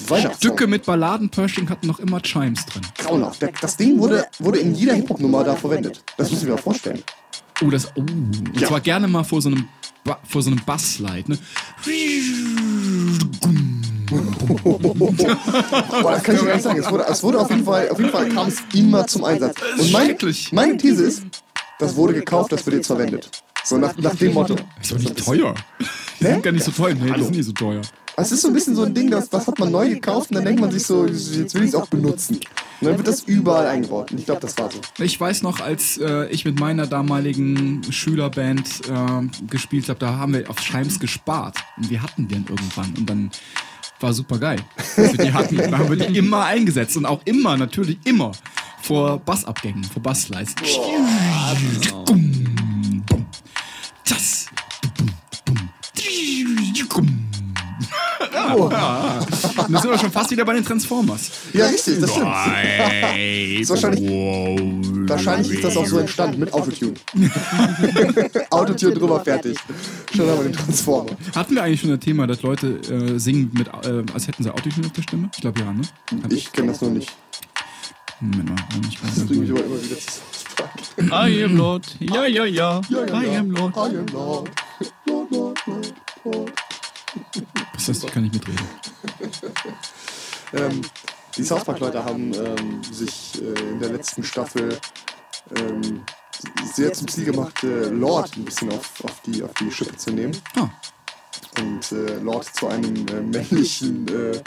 Weihnachtssong. 0.07 0.37
Stücke 0.37 0.67
mit 0.69 0.85
Balladen-Pershing 0.87 1.69
hatten 1.69 1.89
noch 1.89 1.99
immer 1.99 2.21
Chimes 2.23 2.65
drin. 2.67 2.83
Grauenhaft. 2.99 3.43
Das 3.61 3.77
Ding 3.77 3.99
wurde, 3.99 4.27
wurde 4.39 4.61
in 4.61 4.77
jeder 4.77 4.95
Hip-Hop-Nummer 4.95 5.43
da 5.43 5.57
verwendet. 5.57 6.05
Das 6.17 6.31
müssen 6.31 6.47
wir 6.47 6.55
mal 6.55 6.61
vorstellen. 6.63 7.03
Oh, 7.65 7.71
das. 7.71 7.89
Oh. 7.97 8.01
Und 8.01 8.53
Ja. 8.61 8.69
zwar 8.69 8.81
gerne 8.81 9.09
mal 9.09 9.25
vor 9.25 9.43
so 9.43 9.49
einem, 9.49 9.67
Ba- 10.05 10.21
vor 10.23 10.43
so 10.43 10.51
einem 10.51 10.61
Bassslide, 10.65 11.33
ne? 11.33 11.39
Boah, 16.03 16.13
das 16.13 16.23
kann 16.23 16.35
ich 16.37 16.41
dir 16.41 16.47
gar 16.47 16.55
nicht 16.55 16.63
sagen. 16.63 16.81
Es 16.81 16.91
wurde, 16.91 17.05
es 17.09 17.23
wurde 17.23 17.41
auf 17.41 17.51
jeden 17.51 17.65
Fall, 17.65 17.89
auf 17.91 17.99
jeden 17.99 18.11
Fall 18.11 18.29
kam 18.29 18.49
es 18.49 18.57
immer 18.75 19.07
zum 19.07 19.25
Einsatz. 19.25 19.57
Und 19.79 19.93
mein, 19.93 20.17
meine 20.53 20.77
These 20.77 21.05
ist, 21.05 21.23
das 21.79 21.97
wurde 21.97 22.15
gekauft, 22.15 22.53
das 22.53 22.65
wird 22.67 22.77
jetzt 22.77 22.87
verwendet. 22.87 23.31
So 23.65 23.77
nach, 23.77 23.97
nach 23.97 24.15
dem 24.15 24.35
Motto. 24.35 24.57
Ist 24.81 24.93
doch 24.93 24.99
nicht 24.99 25.25
teuer. 25.25 25.55
Die 26.21 26.25
sind 26.25 26.43
gar 26.43 26.53
nicht 26.53 26.65
so 26.65 26.73
teuer. 26.73 26.95
Nee, 26.95 27.13
die 27.13 27.23
sind 27.23 27.37
nicht 27.37 27.47
so 27.47 27.53
teuer. 27.53 27.83
Es 28.17 28.33
ist 28.33 28.41
so 28.41 28.49
ein 28.49 28.55
bisschen 28.55 28.75
so 28.75 28.83
ein 28.83 28.93
Ding, 28.93 29.11
das, 29.11 29.29
das 29.29 29.47
hat 29.47 29.59
man 29.61 29.71
neu 29.71 29.89
gekauft 29.89 30.31
und 30.31 30.37
dann 30.37 30.45
denkt 30.45 30.61
man 30.61 30.73
sich 30.73 30.85
so, 30.85 31.07
jetzt 31.07 31.55
will 31.55 31.63
ich 31.63 31.69
es 31.69 31.75
auch 31.77 31.87
benutzen. 31.87 32.41
Und 32.81 32.87
dann 32.87 32.97
wird 32.97 33.07
das 33.07 33.23
überall 33.23 33.67
eingebaut. 33.67 34.11
Und 34.11 34.19
ich 34.19 34.25
glaube, 34.25 34.41
das 34.41 34.59
war 34.59 34.71
so. 34.71 34.81
Ich 34.99 35.21
weiß 35.21 35.43
noch, 35.43 35.61
als 35.61 35.99
äh, 35.99 36.27
ich 36.29 36.45
mit 36.45 36.59
meiner 36.59 36.89
damaligen 36.89 37.83
Schülerband 37.91 38.69
äh, 38.89 39.47
gespielt 39.49 39.89
habe, 39.89 40.01
da 40.01 40.17
haben 40.17 40.33
wir 40.33 40.51
auf 40.51 40.57
Chimes 40.57 40.99
gespart. 40.99 41.57
Und 41.77 41.91
wir 41.91 42.03
hatten 42.03 42.27
den 42.27 42.45
irgendwann. 42.49 42.93
Und 42.97 43.09
dann 43.09 43.31
war 44.01 44.13
super 44.13 44.39
geil. 44.39 44.61
Wir 44.97 45.13
die 45.13 45.33
hatten. 45.33 45.57
Da 45.57 45.79
haben 45.79 45.91
wir 45.91 46.07
die 46.07 46.17
immer 46.19 46.45
eingesetzt. 46.45 46.97
Und 46.97 47.07
auch 47.07 47.21
immer, 47.25 47.57
natürlich 47.57 47.99
immer 48.05 48.33
vor 48.89 49.19
Bassabgängen, 49.19 49.85
vor 49.85 50.03
Bassslides. 50.03 50.55
Das. 54.09 54.47
Oh. 58.55 58.71
Ja, 58.73 59.65
und 59.67 59.75
da 59.75 59.81
sind 59.83 59.91
wir 59.91 59.99
schon 59.99 60.11
fast 60.11 60.31
wieder 60.31 60.45
bei 60.47 60.55
den 60.55 60.65
Transformers. 60.65 61.31
Ja, 61.53 61.67
richtig, 61.67 62.01
das 62.01 62.11
stimmt. 62.11 62.29
Ist 63.61 63.69
wahrscheinlich, 63.69 64.11
wahrscheinlich 65.07 65.53
ist 65.53 65.65
das 65.65 65.77
auch 65.77 65.87
so 65.87 65.99
entstanden 65.99 66.41
mit 66.41 66.53
Autotune. 66.55 66.95
Autotune 68.51 68.95
drüber, 68.95 69.21
fertig. 69.21 69.59
Schon 70.15 70.31
haben 70.31 70.39
wir 70.39 70.45
den 70.45 70.53
Transformer. 70.55 71.11
Hatten 71.35 71.55
wir 71.55 71.63
eigentlich 71.63 71.83
schon 71.83 71.91
das 71.91 72.01
Thema, 72.01 72.27
dass 72.27 72.41
Leute 72.41 72.69
äh, 72.69 73.19
singen, 73.19 73.51
mit, 73.53 73.69
äh, 73.69 74.03
als 74.15 74.27
hätten 74.27 74.45
sie 74.45 74.51
Autotune 74.51 74.87
auf 74.87 74.93
der 74.93 75.03
Stimme? 75.03 75.31
Ich 75.35 75.43
glaube 75.43 75.61
ja, 75.61 75.73
ne? 75.73 75.83
Hab 76.23 76.33
Ich 76.33 76.51
kenne 76.51 76.69
das 76.69 76.81
noch 76.81 76.91
nicht. 76.91 77.13
Moment 78.21 78.49
mal, 78.51 78.57
ich 78.89 79.03
weiß 79.03 79.15
Das 79.15 79.27
bringt 79.27 79.41
mich 79.41 79.51
nicht. 79.51 79.59
aber 79.59 79.67
immer 79.67 79.83
wieder 79.83 79.97
zu 79.99 80.21
I 81.39 81.45
am 81.45 81.57
Lord. 81.57 81.97
Ja, 82.01 82.27
ja, 82.27 82.45
ja. 82.45 82.81
Ja, 82.89 83.05
ja, 83.07 83.23
I 83.23 83.37
am 83.37 83.51
Lord. 83.53 83.77
I 83.77 83.97
am 83.97 84.07
Lord. 84.07 84.51
Lord, 85.07 85.31
Lord, 85.31 85.59
Lord, 85.67 85.95
Lord. 86.25 86.53
Was 87.75 87.89
ist 87.89 88.03
das? 88.05 88.11
Kann 88.11 88.25
ich 88.25 88.33
mitreden. 88.33 88.67
Ähm, 90.55 90.81
die 91.37 91.45
South 91.45 91.65
Park-Leute 91.65 92.05
haben 92.05 92.33
ähm, 92.35 92.83
sich 92.91 93.41
äh, 93.41 93.61
in 93.71 93.79
der 93.81 93.91
letzten 93.91 94.25
Staffel 94.25 94.77
ähm, 95.57 96.03
sehr 96.75 96.93
zum 96.93 97.07
Ziel 97.09 97.25
gemacht, 97.27 97.63
äh, 97.63 97.89
Lord 97.89 98.37
ein 98.37 98.45
bisschen 98.45 98.71
auf, 98.73 99.05
auf, 99.05 99.21
die, 99.27 99.43
auf 99.43 99.53
die 99.55 99.71
Schippe 99.71 99.97
zu 99.97 100.11
nehmen. 100.11 100.37
Ah, 100.57 100.69
Und 101.61 101.93
äh, 101.93 102.19
Lord 102.21 102.45
zu 102.55 102.67
einem 102.69 103.07
äh, 103.09 103.21
männlichen, 103.21 104.09
äh, 104.09 104.41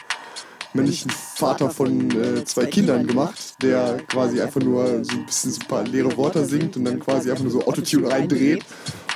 männlichen 0.73 1.11
Vater 1.11 1.69
von 1.69 2.11
äh, 2.11 2.45
zwei 2.45 2.65
Kindern 2.65 3.05
gemacht, 3.05 3.55
der 3.61 3.97
quasi 4.07 4.41
einfach 4.41 4.61
nur 4.61 5.03
so 5.03 5.11
ein 5.13 5.25
bisschen 5.25 5.51
so 5.51 5.61
ein 5.61 5.67
paar 5.67 5.83
leere 5.83 6.15
Worte 6.17 6.45
singt 6.45 6.77
und 6.77 6.85
dann 6.85 6.99
quasi 6.99 7.29
einfach 7.29 7.43
nur 7.43 7.51
so 7.51 7.65
Autotune 7.65 8.09
reindreht 8.09 8.63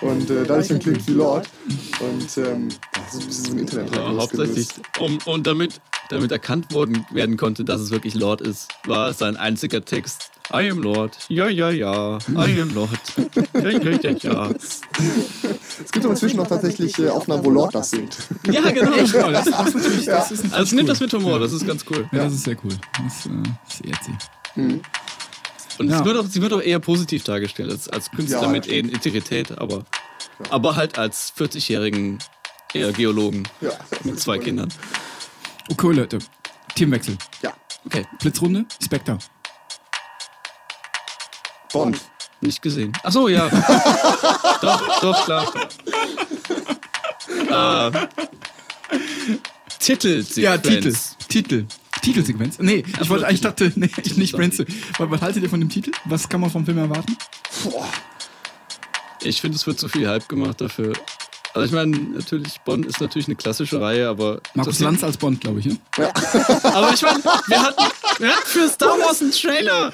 und 0.02 0.30
äh, 0.30 0.44
dadurch 0.46 0.68
dann 0.68 0.80
klingt 0.80 1.08
wie 1.08 1.14
Lord. 1.14 1.48
Und 2.00 2.38
ähm, 2.38 2.70
das 2.94 3.14
ist 3.14 3.22
ein 3.22 3.28
bisschen 3.28 3.46
so 3.46 3.52
ein 3.54 3.60
Internet 3.60 3.96
Ja, 3.96 4.16
hauptsächlich, 4.16 4.68
um, 5.00 5.18
und 5.26 5.48
damit, 5.48 5.82
damit 6.10 6.32
erkannt 6.32 6.74
worden 6.74 7.06
werden 7.12 7.38
konnte, 7.38 7.64
dass 7.64 7.82
es 7.82 7.92
wirklich 7.92 8.16
Lord 8.16 8.42
ist, 8.42 8.70
war 8.86 9.14
sein 9.14 9.38
einziger 9.38 9.84
Text. 9.84 10.32
I 10.54 10.70
am 10.70 10.80
Lord. 10.82 11.18
Ja, 11.28 11.48
ja, 11.48 11.70
ja. 11.72 12.18
I 12.30 12.62
am 12.62 12.74
Lord. 12.74 12.90
Ja, 13.56 13.70
ja, 13.70 13.90
ja, 14.02 14.12
ja. 14.12 14.50
Es 15.84 15.92
gibt 15.92 16.06
aber 16.06 16.14
inzwischen 16.14 16.40
auch 16.40 16.48
tatsächlich 16.48 16.98
äh, 17.00 17.10
Aufnahmen, 17.10 17.44
wo 17.44 17.50
Lord 17.50 17.74
das 17.74 17.90
singt. 17.90 18.16
Ja, 18.52 18.70
genau. 18.72 18.96
ja, 18.96 19.32
das, 19.32 19.46
das 19.46 19.68
ist 19.68 19.76
natürlich, 19.76 20.06
das 20.06 20.32
ist 20.32 20.54
Also 20.54 20.76
nimm 20.76 20.86
das 20.86 21.00
mit 21.00 21.12
Humor, 21.14 21.40
das 21.40 21.52
ist 21.52 21.66
ganz 21.66 21.84
cool. 21.90 22.08
Ja, 22.12 22.26
das 22.26 22.34
ist 22.34 22.44
sehr 22.44 22.56
cool. 22.64 22.72
Das, 23.04 23.26
äh, 23.26 23.30
das 23.68 23.82
ehrt 23.82 24.00
sie. 24.04 24.80
Und 25.80 25.90
Ja. 25.90 25.98
sie, 25.98 26.06
wird 26.06 26.18
auch, 26.18 26.26
sie 26.28 26.42
wird 26.42 26.54
auch 26.54 26.62
eher 26.62 26.80
positiv 26.80 27.24
dargestellt 27.24 27.72
als, 27.72 27.90
als 27.90 28.12
Künstler 28.12 28.44
Ja, 28.44 28.48
mit. 28.48 28.68
Integrität, 28.68 29.58
aber, 29.58 29.84
aber 30.52 30.76
halt 30.76 30.98
als 30.98 31.34
40-jährigen 31.38 32.20
eher 32.74 32.92
Geologen 32.94 33.44
Ja. 33.62 33.72
mit 34.04 34.20
zwei 34.20 34.38
Kindern. 34.38 34.72
Okay, 35.72 35.92
Leute. 35.92 36.20
Teamwechsel. 36.76 37.18
Ja. 37.42 37.52
Okay, 37.86 38.06
Blitzrunde, 38.20 38.66
Spectre. 38.84 39.18
Bond. 41.76 42.00
nicht 42.40 42.62
gesehen. 42.62 42.94
Ach 43.04 43.12
so, 43.12 43.28
ja. 43.28 43.50
doch, 44.62 45.02
doch, 45.02 45.26
klar. 45.26 45.54
äh, 47.92 48.08
Titelsequenz. 49.80 50.36
Ja, 50.38 50.58
Titel. 50.58 50.96
Titel. 51.28 51.66
Titelsequenz. 52.02 52.60
Nee, 52.60 52.86
ich 53.02 53.10
wollte 53.10 53.28
eigentlich 53.28 53.42
dachte, 53.42 53.74
nee, 53.76 53.90
ich 54.04 54.16
nicht 54.16 54.34
Brainstorm. 54.38 54.70
Was, 54.98 55.12
was 55.12 55.22
haltet 55.22 55.44
ihr 55.44 55.50
von 55.50 55.60
dem 55.60 55.68
Titel? 55.68 55.92
Was 56.06 56.30
kann 56.30 56.40
man 56.40 56.50
vom 56.50 56.64
Film 56.64 56.78
erwarten? 56.78 57.18
Ich 59.22 59.42
finde, 59.42 59.58
es 59.58 59.68
wird 59.68 59.78
zu 59.78 59.90
viel 59.90 60.08
Hype 60.08 60.30
gemacht 60.30 60.62
dafür. 60.62 60.94
Also 61.56 61.68
ich 61.68 61.72
meine, 61.72 61.98
natürlich, 61.98 62.60
Bond 62.66 62.86
ist 62.86 63.00
natürlich 63.00 63.30
eine 63.30 63.38
klassische 63.38 63.80
Reihe, 63.80 64.10
aber... 64.10 64.42
Markus 64.56 64.80
Lanz 64.80 65.06
als 65.06 65.16
Bond, 65.16 65.40
glaube 65.40 65.62
ich, 65.62 65.68
ne? 65.68 65.78
Aber 66.64 66.94
ich 66.94 67.02
meine, 67.02 67.24
wir 67.48 67.62
hatten, 67.64 67.84
wir 68.20 68.28
hatten 68.28 68.46
für 68.46 68.68
Star 68.68 69.00
Wars 69.00 69.22
einen 69.22 69.32
Trailer. 69.32 69.90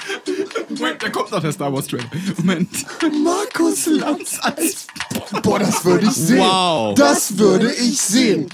Moment, 0.69 1.03
da 1.03 1.09
kommt 1.09 1.29
noch 1.29 1.39
der 1.39 1.51
Star 1.51 1.71
Wars 1.71 1.85
Trailer. 1.85 2.05
Moment. 2.37 2.67
Markus 3.23 3.85
Lanz 3.85 4.39
als. 4.41 4.87
Boah, 5.43 5.59
das 5.59 5.85
würde 5.85 6.07
ich 6.07 6.13
sehen. 6.13 6.39
Wow. 6.39 6.95
Das 6.95 7.37
würde 7.37 7.71
ich 7.71 8.01
sehen. 8.01 8.49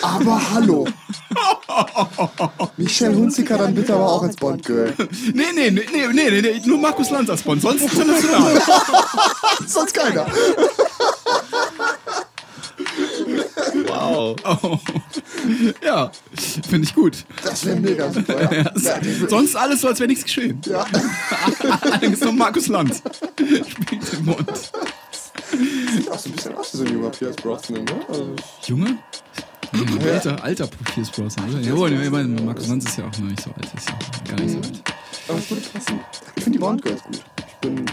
Aber 0.00 0.40
hallo. 0.54 0.86
Michelle 2.78 3.14
Hunziker 3.14 3.58
dann 3.58 3.74
bitte 3.74 3.94
aber 3.94 4.10
auch 4.10 4.22
als 4.22 4.36
Bond-Girl. 4.36 4.94
Nee, 5.34 5.44
nee, 5.54 5.70
nee, 5.70 5.86
nee, 5.92 6.06
nee, 6.12 6.30
nee, 6.30 6.40
nee, 6.40 6.62
nur 6.64 6.78
Markus 6.78 7.10
Lanz 7.10 7.28
als 7.28 7.42
Bond, 7.42 7.60
sonst 7.60 7.82
international. 7.82 8.62
Sonst 9.66 9.92
keiner. 9.92 10.26
Wow. 14.14 14.36
Oh. 14.62 14.78
Ja, 15.84 16.10
finde 16.68 16.86
ich 16.88 16.94
gut. 16.94 17.24
Das 17.42 17.64
wäre 17.64 17.76
mega 17.80 18.12
super. 18.12 18.52
Ja. 18.52 18.72
Ja, 18.76 19.28
Sonst 19.28 19.56
alles 19.56 19.80
so, 19.80 19.88
als 19.88 19.98
wäre 20.00 20.08
nichts 20.08 20.24
geschehen. 20.24 20.60
ja. 20.66 20.84
Allerdings 21.80 22.20
nur 22.20 22.32
Markus 22.32 22.66
Lanz. 22.68 23.02
Spielt 23.36 24.12
den 24.12 24.24
Bond. 24.24 24.70
Sieht 25.92 26.10
auch 26.10 26.18
so 26.18 26.28
ein 26.28 26.32
bisschen 26.32 26.54
aus 26.56 26.72
wie 26.74 26.76
so 26.78 26.84
ein 26.84 26.92
junger 26.92 27.10
Pierce 27.10 27.36
Brosnan, 27.36 27.84
ne? 27.84 28.00
Also, 28.08 28.34
Junge? 28.66 28.98
Nee, 29.72 30.10
alter, 30.10 30.42
alter 30.42 30.66
Pierce 30.94 31.10
Brosnan, 31.10 31.50
oder? 31.50 31.60
Jawohl, 31.60 31.92
ich 31.92 32.10
meine, 32.10 32.40
Markus 32.42 32.66
Lanz 32.68 32.84
ist 32.86 32.98
ja 32.98 33.04
auch 33.06 33.18
noch 33.18 33.28
nicht 33.30 33.42
so 33.42 33.50
alt. 33.50 33.64
Ist 33.76 33.88
ja 33.88 34.30
gar 34.36 34.40
nicht 34.44 34.52
so 34.52 34.58
alt. 34.58 34.82
aber 35.28 35.38
es 35.38 35.50
würde 35.50 35.62
passen. 35.72 36.00
Ich 36.36 36.42
finde 36.42 36.58
die 36.58 36.62
Bond-Girls 36.62 37.02
gut. 37.04 37.20
Ich 37.60 37.68
bin 37.68 37.86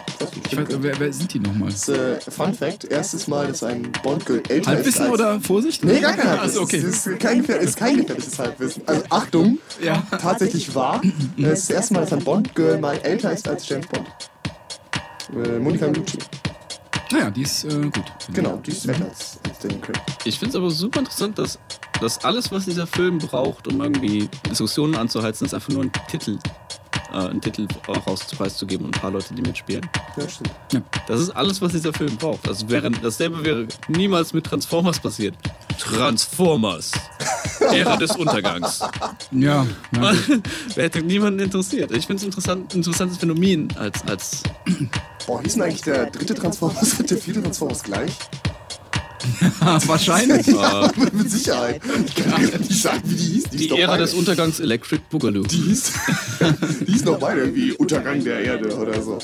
Ich 0.51 0.57
weiß, 0.57 0.67
wer, 0.79 0.99
wer 0.99 1.11
sind 1.13 1.33
die 1.33 1.39
nochmal? 1.39 1.69
Äh, 1.69 2.19
Fun 2.31 2.53
Fact: 2.53 2.85
erstes 2.85 3.27
Mal, 3.27 3.47
dass 3.47 3.63
ein 3.63 3.91
Bond-Girl 4.03 4.37
älter 4.47 4.53
ist. 4.59 4.67
Halbwissen 4.67 5.09
oder 5.09 5.39
Vorsicht? 5.41 5.83
Nee, 5.83 5.99
gar 5.99 6.13
kein 6.13 6.29
Halbwissen. 6.29 6.49
Achso, 6.49 6.61
okay. 6.63 6.77
Es 6.77 7.07
ist 7.07 7.19
kein, 7.19 7.41
gefähr- 7.43 7.57
ist 7.57 7.75
kein 7.77 7.97
gefährliches 7.97 8.37
Halbwissen. 8.37 8.83
Also 8.85 9.03
Achtung, 9.09 9.57
Ja. 9.81 10.03
tatsächlich 10.11 10.73
wahr. 10.75 11.01
Es 11.37 11.43
ist 11.59 11.69
das 11.69 11.75
erste 11.75 11.93
Mal, 11.95 12.01
dass 12.01 12.13
ein 12.13 12.23
Bond-Girl 12.23 12.79
mal 12.79 12.97
älter 12.99 13.31
ist 13.31 13.47
als 13.47 13.67
James 13.67 13.87
Bond. 13.87 14.07
Äh, 15.45 15.59
Monika 15.59 15.87
Bellucci. 15.87 16.19
Naja, 17.11 17.29
die 17.31 17.41
ist 17.41 17.63
äh, 17.65 17.69
gut. 17.81 18.03
Genau, 18.33 18.57
die 18.57 18.71
ist 18.71 18.85
älter 18.87 19.05
als, 19.05 19.39
als 19.47 19.59
Daniel 19.59 19.79
Craig. 19.81 19.97
Ich 20.25 20.37
finde 20.37 20.49
es 20.51 20.55
aber 20.55 20.69
super 20.69 20.99
interessant, 20.99 21.37
dass, 21.39 21.57
dass 22.01 22.23
alles, 22.23 22.51
was 22.51 22.65
dieser 22.65 22.85
Film 22.87 23.17
braucht, 23.17 23.67
um 23.67 23.81
irgendwie 23.81 24.29
Diskussionen 24.49 24.95
anzuheizen, 24.95 25.45
ist 25.45 25.53
einfach 25.53 25.69
nur 25.69 25.83
ein 25.83 25.91
Titel. 26.09 26.37
Äh, 27.11 27.17
einen 27.17 27.41
Titel 27.41 27.67
raus 27.87 28.25
preiszugeben 28.35 28.85
und 28.85 28.95
ein 28.95 29.01
paar 29.01 29.11
Leute, 29.11 29.33
die 29.33 29.41
mitspielen. 29.41 29.87
Ja, 30.17 30.27
stimmt. 30.27 30.85
Das 31.07 31.19
ist 31.19 31.29
alles, 31.31 31.61
was 31.61 31.71
dieser 31.71 31.93
Film 31.93 32.15
braucht. 32.17 32.47
Das 32.47 32.67
wäre, 32.67 32.89
dasselbe 32.91 33.43
wäre 33.43 33.67
niemals 33.87 34.33
mit 34.33 34.45
Transformers 34.45 34.99
passiert. 34.99 35.35
Transformers. 35.79 36.91
Ära 37.59 37.97
des 37.97 38.15
Untergangs. 38.15 38.79
Ja, 39.31 39.65
ja. 39.95 40.13
Wer 40.75 40.83
hätte 40.83 41.01
niemanden 41.01 41.39
interessiert? 41.39 41.91
Ich 41.91 42.07
finde 42.07 42.21
es 42.21 42.23
interessant, 42.23 42.73
ein 42.73 42.77
interessantes 42.77 43.17
Phänomen 43.17 43.69
als, 43.77 44.01
als 44.07 44.43
Boah, 45.25 45.41
hieß 45.41 45.53
denn 45.53 45.63
eigentlich 45.63 45.81
der 45.81 46.09
dritte 46.11 46.35
Transformers 46.35 46.99
und 46.99 47.09
der 47.09 47.17
vierte 47.17 47.41
Transformers 47.41 47.83
gleich? 47.83 48.11
wahrscheinlich. 49.87 50.47
Ja, 50.47 50.91
mit 51.13 51.29
Sicherheit. 51.31 51.81
Ich 52.07 52.15
kann 52.15 52.31
gar 52.31 52.59
nicht 52.59 52.81
sagen, 52.81 53.01
wie 53.05 53.15
die 53.15 53.23
hieß. 53.23 53.43
Die, 53.51 53.57
die 53.57 53.69
Ära 53.79 53.93
beide- 53.93 54.03
des 54.03 54.13
Untergangs 54.13 54.59
Electric 54.59 55.01
Boogaloo. 55.09 55.43
Die 55.43 55.57
hieß, 55.57 55.91
die 56.87 56.91
hieß 56.91 57.05
noch 57.05 57.19
beide 57.19 57.41
irgendwie 57.41 57.71
Untergang 57.73 58.23
der 58.23 58.39
Erde 58.39 58.75
oder 58.77 59.01
so. 59.01 59.19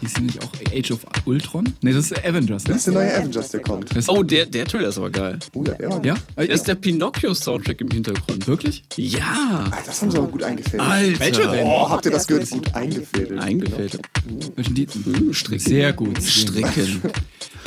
Hieß 0.00 0.12
die 0.14 0.22
nicht 0.22 0.42
auch 0.42 0.50
Age 0.74 0.90
of 0.90 1.06
Ultron? 1.24 1.72
Nee, 1.80 1.92
das 1.92 2.10
ist 2.10 2.24
Avengers, 2.24 2.64
ne? 2.64 2.68
Das 2.68 2.78
ist 2.78 2.86
der 2.88 2.94
neue 2.94 3.14
Avengers, 3.16 3.48
der 3.50 3.60
kommt. 3.60 3.96
Das- 3.96 4.08
Oh, 4.08 4.22
der, 4.22 4.46
der 4.46 4.66
Trailer 4.66 4.88
ist 4.88 4.98
aber 4.98 5.10
geil. 5.10 5.38
Oh 5.54 5.64
ja, 5.66 5.72
der 5.74 5.90
war 5.90 6.04
Ja? 6.04 6.14
Da 6.36 6.42
ist 6.42 6.68
der 6.68 6.74
Pinocchio-Soundtrack 6.74 7.80
im 7.80 7.90
Hintergrund. 7.90 8.46
Wirklich? 8.46 8.84
Ja! 8.96 9.64
Das 9.86 10.02
haben 10.02 10.10
sie 10.10 10.18
aber 10.18 10.28
gut 10.28 10.42
eingefädelt. 10.42 10.82
Alter! 10.82 11.20
Welcher 11.20 11.50
denn? 11.50 11.66
Oh, 11.66 11.88
habt 11.88 12.04
ihr 12.04 12.10
das 12.12 12.26
gehört? 12.26 12.50
Gut 12.50 12.74
eingefädelt. 12.74 13.40
Eingefädelt. 13.40 14.00
Welchen 14.54 14.74
die? 14.74 14.86
Hm, 14.86 15.32
stricken. 15.32 15.64
Sehr 15.64 15.92
gut. 15.92 16.22
Stricken. 16.22 17.02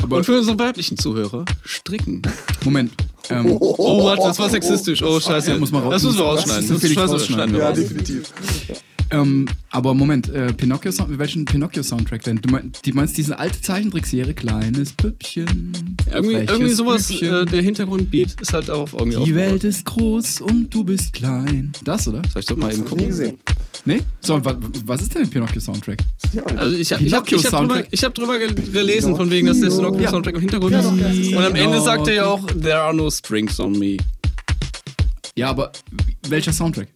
Aber 0.02 0.18
Und 0.18 0.24
für 0.26 0.38
unsere 0.38 0.58
weiblichen 0.60 0.98
Zuhörer, 0.98 1.46
stricken. 1.66 2.22
Moment. 2.64 2.92
Ähm, 3.30 3.58
Oh, 3.60 4.04
warte, 4.06 4.24
das 4.24 4.40
war 4.40 4.50
sexistisch. 4.50 5.04
Oh, 5.04 5.20
scheiße. 5.20 5.52
Ja, 5.52 5.58
muss 5.58 5.72
man 5.72 5.84
raus- 5.84 5.94
das 5.94 6.04
müssen 6.04 6.18
wir 6.20 6.26
muss- 6.26 6.34
rausschneiden. 6.40 6.70
das 6.70 6.82
Das 6.82 7.30
wir 7.30 7.60
Ja, 7.60 7.68
raus. 7.70 7.78
definitiv. 7.78 8.24
Ähm, 9.12 9.48
aber 9.72 9.94
Moment, 9.94 10.30
äh, 10.30 10.54
Pinocchio 10.54 10.92
Sound, 10.92 11.18
welchen 11.20 11.46
Pinocchio-Soundtrack 11.46 12.24
denn? 12.24 12.38
Du 12.42 12.50
meinst, 12.50 12.86
die 12.86 12.92
meinst 12.94 13.18
diese 13.18 13.38
alte 13.40 13.62
Zeichentrickserie, 13.62 14.34
kleines 14.34 14.94
Püppchen. 14.94 15.96
Irgendwie, 16.12 16.34
irgendwie 16.36 16.70
sowas, 16.72 17.08
Püppchen. 17.08 17.34
äh, 17.34 17.46
der 17.46 17.62
Hintergrundbeat 17.62 18.40
ist 18.42 18.54
halt 18.54 18.70
auch 18.70 18.94
irgendwie 18.94 19.24
Die. 19.26 19.36
Welt 19.36 19.64
ist 19.64 19.86
groß 19.86 20.42
und 20.42 20.74
du 20.74 20.84
bist 20.84 21.14
klein. 21.14 21.72
Das, 21.84 22.08
oder? 22.08 22.22
Soll 22.32 22.42
ich 22.42 22.46
doch 22.46 22.58
mal 22.58 22.74
eben 22.74 22.86
gucken? 22.86 23.08
gesehen. 23.08 23.38
Nee? 23.86 24.02
So, 24.22 24.44
wa, 24.44 24.58
was 24.86 25.02
ist 25.02 25.16
denn 25.16 25.24
der 25.24 25.30
Pinocchio-Soundtrack? 25.30 26.00
Also 26.58 26.78
ich 26.78 26.92
habe 26.92 27.04
ich 27.04 27.14
hab, 27.14 27.32
ich 27.32 27.46
hab 27.46 27.62
drüber, 27.62 27.84
ich 27.92 28.04
hab 28.04 28.14
drüber 28.14 28.38
gel- 28.38 28.54
gelesen, 28.54 29.16
von 29.16 29.30
wegen, 29.32 29.48
dass 29.48 29.60
der 29.60 29.70
Pinocchio-Soundtrack 29.70 30.36
im 30.36 30.42
Hintergrund 30.42 30.74
ist. 30.76 30.86
Und 31.34 31.38
am 31.44 31.56
Ende 31.56 31.82
sagt 31.82 32.08
er 32.08 32.14
ja 32.14 32.26
auch, 32.26 32.46
there 32.48 32.80
are 32.80 32.94
no 32.94 33.10
strings 33.10 33.60
on 33.60 33.78
me. 33.78 33.98
Ja, 35.36 35.50
aber 35.50 35.72
welcher 36.28 36.52
Soundtrack? 36.52 36.88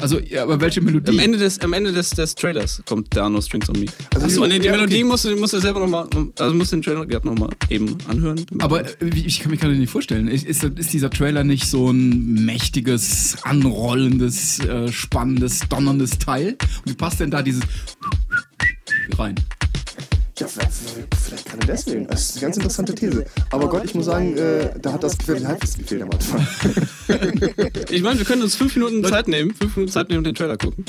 Also, 0.00 0.18
ja, 0.20 0.42
aber 0.42 0.60
welche 0.60 0.80
Melodie? 0.80 1.10
Am 1.10 1.18
Ende 1.18 1.38
des, 1.38 1.60
am 1.60 1.72
Ende 1.72 1.92
des, 1.92 2.10
des 2.10 2.34
Trailers 2.34 2.82
kommt 2.86 3.16
Are 3.16 3.30
No 3.30 3.40
Strings 3.40 3.68
on 3.68 3.78
Me. 3.78 3.86
Also 4.14 4.26
die- 4.26 4.38
und 4.38 4.62
die, 4.62 4.66
ja, 4.66 4.72
Melodie 4.72 4.96
okay. 4.96 5.04
musst 5.04 5.24
du, 5.24 5.36
musst 5.36 5.52
du 5.52 5.60
selber 5.60 5.80
nochmal, 5.80 6.08
also 6.38 6.54
musst 6.54 6.72
du 6.72 6.76
den 6.76 6.82
Trailer 6.82 7.06
gerade 7.06 7.26
nochmal 7.26 7.50
eben 7.68 7.96
anhören. 8.08 8.44
Aber 8.58 8.84
äh, 8.84 9.08
ich 9.14 9.40
kann 9.40 9.50
mir 9.50 9.56
gerade 9.56 9.74
nicht 9.74 9.90
vorstellen. 9.90 10.28
Ist, 10.28 10.44
ist, 10.44 10.64
ist 10.64 10.92
dieser 10.92 11.10
Trailer 11.10 11.44
nicht 11.44 11.66
so 11.66 11.90
ein 11.90 12.44
mächtiges, 12.44 13.36
anrollendes, 13.42 14.60
äh, 14.60 14.90
spannendes, 14.90 15.60
donnerndes 15.68 16.18
Teil? 16.18 16.56
Und 16.84 16.92
wie 16.92 16.94
passt 16.94 17.20
denn 17.20 17.30
da 17.30 17.42
dieses 17.42 17.62
rein? 19.16 19.34
Ja, 20.38 20.46
vielleicht 20.48 21.44
gerade 21.46 21.66
deswegen. 21.66 22.06
Das 22.06 22.22
ist 22.22 22.32
eine 22.36 22.40
ganz 22.42 22.56
interessante 22.56 22.94
These. 22.94 23.26
Aber 23.50 23.68
Gott, 23.68 23.84
ich 23.84 23.94
muss 23.94 24.06
sagen, 24.06 24.36
äh, 24.36 24.70
da 24.80 24.92
hat 24.94 25.02
das 25.02 25.18
gefällt 25.18 25.46
halbwegs 25.46 25.76
gefehlt 25.76 26.02
am 26.02 26.10
Anfang. 26.10 26.46
ich 27.90 28.02
meine, 28.02 28.18
wir 28.18 28.24
können 28.24 28.42
uns 28.42 28.54
fünf 28.56 28.74
Minuten 28.74 29.04
Zeit 29.04 29.28
nehmen, 29.28 29.54
fünf 29.54 29.76
Minuten 29.76 29.92
Zeit 29.92 30.08
nehmen 30.08 30.18
und 30.18 30.24
den 30.24 30.34
Trailer 30.34 30.56
gucken. 30.56 30.84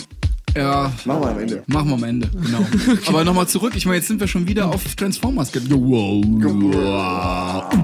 Ja, 0.56 0.92
Machen 1.06 1.22
wir 1.24 1.30
am 1.32 1.40
Ende. 1.40 1.64
machen 1.68 1.90
wir 1.90 1.96
am 1.96 2.04
Ende. 2.04 2.30
Genau. 2.30 2.66
Aber 3.08 3.24
nochmal 3.26 3.48
zurück. 3.48 3.74
Ich 3.76 3.86
meine, 3.86 3.98
jetzt 3.98 4.08
sind 4.08 4.20
wir 4.20 4.28
schon 4.28 4.48
wieder 4.48 4.70
auf 4.70 4.84
Transformers. 4.96 5.52
Wow. 5.54 6.24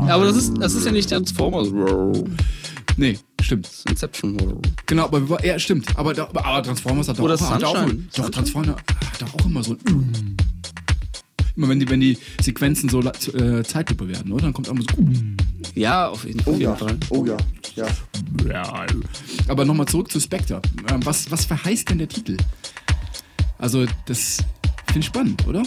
Aber 0.07 0.25
das 0.25 0.37
ist, 0.37 0.53
das 0.59 0.75
ist 0.75 0.85
ja 0.85 0.91
nicht 0.91 1.09
Transformers. 1.09 1.69
Nee, 2.95 3.17
stimmt. 3.41 3.65
Das 3.65 3.73
ist 3.79 3.89
Inception. 3.89 4.61
Genau, 4.85 5.05
aber 5.05 5.29
wir- 5.29 5.45
ja, 5.45 5.57
stimmt. 5.57 5.87
Aber, 5.97 6.13
da- 6.13 6.29
aber, 6.33 6.61
Transformers 6.63 7.07
hat 7.07 7.17
doch 7.17 7.23
Oder 7.23 7.35
auch, 7.35 7.49
hat 7.49 7.63
auch, 7.63 7.85
doch, 8.15 8.29
Transformers 8.29 8.75
hat 8.75 9.21
doch 9.21 9.33
auch 9.39 9.45
immer 9.45 9.63
so 9.63 9.73
ein 9.87 10.37
Immer 11.59 11.67
wenn 11.67 11.79
die, 11.81 11.89
wenn 11.89 11.99
die 11.99 12.17
Sequenzen 12.41 12.87
so 12.87 13.01
äh, 13.01 13.63
Zeitlupe 13.65 14.07
werden, 14.07 14.31
oder? 14.31 14.43
Dann 14.43 14.53
kommt 14.53 14.69
auch 14.69 14.73
immer 14.73 14.83
so 14.83 14.95
Ja, 15.75 16.07
auf 16.07 16.23
jeden, 16.23 16.39
Oh 16.45 16.51
auf 16.51 16.57
jeden 16.57 16.61
ja. 16.71 16.75
Fall. 16.77 16.97
Oh 17.09 17.25
ja. 17.25 17.35
Ja. 17.75 17.87
Ja. 18.49 18.85
Aber 19.49 19.65
nochmal 19.65 19.85
zurück 19.85 20.09
zu 20.09 20.21
Spectre. 20.21 20.61
Ähm, 20.89 21.05
was, 21.05 21.29
was 21.29 21.43
verheißt 21.43 21.89
denn 21.89 21.97
der 21.97 22.07
Titel? 22.07 22.37
Also, 23.57 23.85
das 24.05 24.37
finde 24.87 24.99
ich 24.99 25.05
spannend, 25.07 25.45
oder? 25.47 25.63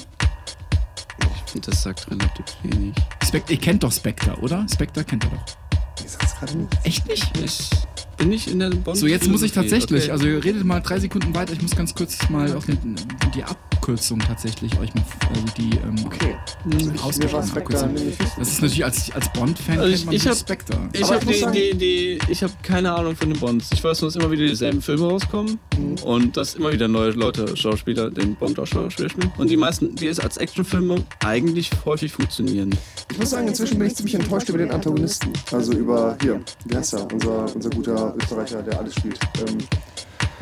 Ich 1.45 1.53
finde, 1.53 1.71
das 1.71 1.83
sagt 1.83 2.11
relativ 2.11 2.47
wenig. 2.63 2.95
Spectre, 3.23 3.53
ihr 3.53 3.61
kennt 3.61 3.83
doch 3.83 3.93
Spectre, 3.93 4.35
oder? 4.41 4.65
Spectre 4.73 5.05
kennt 5.05 5.25
ihr 5.25 5.31
doch. 5.31 5.45
Ich 6.03 6.11
sag's 6.11 6.35
gerade 6.39 6.57
nicht. 6.57 6.71
Echt 6.85 7.07
nicht? 7.07 7.37
Ich 7.37 8.17
bin 8.17 8.31
nicht 8.31 8.49
in 8.49 8.61
der 8.61 8.71
Bond. 8.71 8.97
So, 8.97 9.07
jetzt 9.07 9.29
muss 9.29 9.43
ich 9.43 9.53
tatsächlich, 9.53 10.05
Okay. 10.05 10.13
also 10.13 10.25
ihr 10.27 10.43
redet 10.43 10.65
mal 10.65 10.81
drei 10.81 10.99
Sekunden 10.99 11.35
weiter, 11.35 11.53
ich 11.53 11.61
muss 11.61 11.77
ganz 11.77 11.95
kurz 11.95 12.31
mal 12.31 12.51
auf 12.57 12.65
den, 12.65 12.97
die 13.37 13.45
Abkürzung 13.83 14.21
tatsächlich 14.21 14.79
euch 14.79 14.95
mal, 14.95 15.03
also 15.29 15.43
die 15.59 15.71
ähm, 15.79 15.97
Okay. 16.07 16.37
ausgesprochene 17.03 17.27
Mir 17.27 17.33
war 17.33 17.43
Spectre 17.43 17.59
Abkürzung. 17.59 17.95
nämlich 17.95 18.19
nicht. 18.21 18.39
Das 18.39 18.49
ist 18.49 18.63
natürlich 18.63 18.85
als, 18.85 19.11
als 19.13 19.33
Bond-Fan 19.33 19.79
Also 19.81 19.93
ich- 19.93 20.09
ich 20.13 20.29
hab- 20.29 20.37
Spectre. 20.37 20.79
Ich 20.93 21.03
habe 21.03 21.17
ich 21.17 21.25
muss 21.25 21.35
die, 21.35 21.41
sagen- 21.41 21.53
die, 21.53 21.75
die, 21.75 22.19
ich 22.29 22.43
habe 22.45 22.53
keine 22.63 22.93
Ahnung 22.95 23.17
von 23.17 23.31
den 23.31 23.41
Bonds. 23.41 23.71
Ich 23.73 23.83
weiß 23.83 24.01
nur, 24.03 24.09
dass 24.13 24.15
immer 24.23 24.31
wieder 24.31 24.47
dieselben 24.47 24.81
Filme 24.83 25.09
rauskommen 25.09 25.59
und 26.05 26.37
dass 26.37 26.55
immer 26.55 26.73
wieder 26.73 26.87
neue 26.87 27.11
Leute, 27.11 27.57
Schauspieler, 27.57 28.09
den 28.13 28.37
Bond 28.37 28.57
auch 28.61 28.67
Schauspieler 28.69 29.11
spielen. 29.11 29.33
Und 29.37 29.51
die 29.51 29.57
meisten, 29.57 29.97
die 29.97 30.07
es 30.07 30.21
als 30.21 30.37
Actionfilme 30.37 31.03
eigentlich 31.25 31.69
häufig 31.85 32.13
funktionieren. 32.13 32.73
Ich 33.11 33.19
muss 33.19 33.31
sagen, 33.31 33.49
inzwischen 33.49 33.79
bin 33.81 33.89
ich 33.89 33.97
ziemlich 33.97 34.15
enttäuscht 34.15 34.49
über 34.49 34.59
den 34.59 34.71
Antagonisten. 34.71 35.33
Also 35.51 35.73
über, 35.73 36.17
hier, 36.23 36.41
wie 36.67 36.77
heißt 36.77 36.95
er? 36.95 37.13
Unser, 37.13 37.53
unser 37.53 37.71
guter 37.71 38.15
Österreicher, 38.17 38.63
der 38.63 38.79
alles 38.79 38.95
spielt. 38.95 39.19
Ähm, 39.41 39.59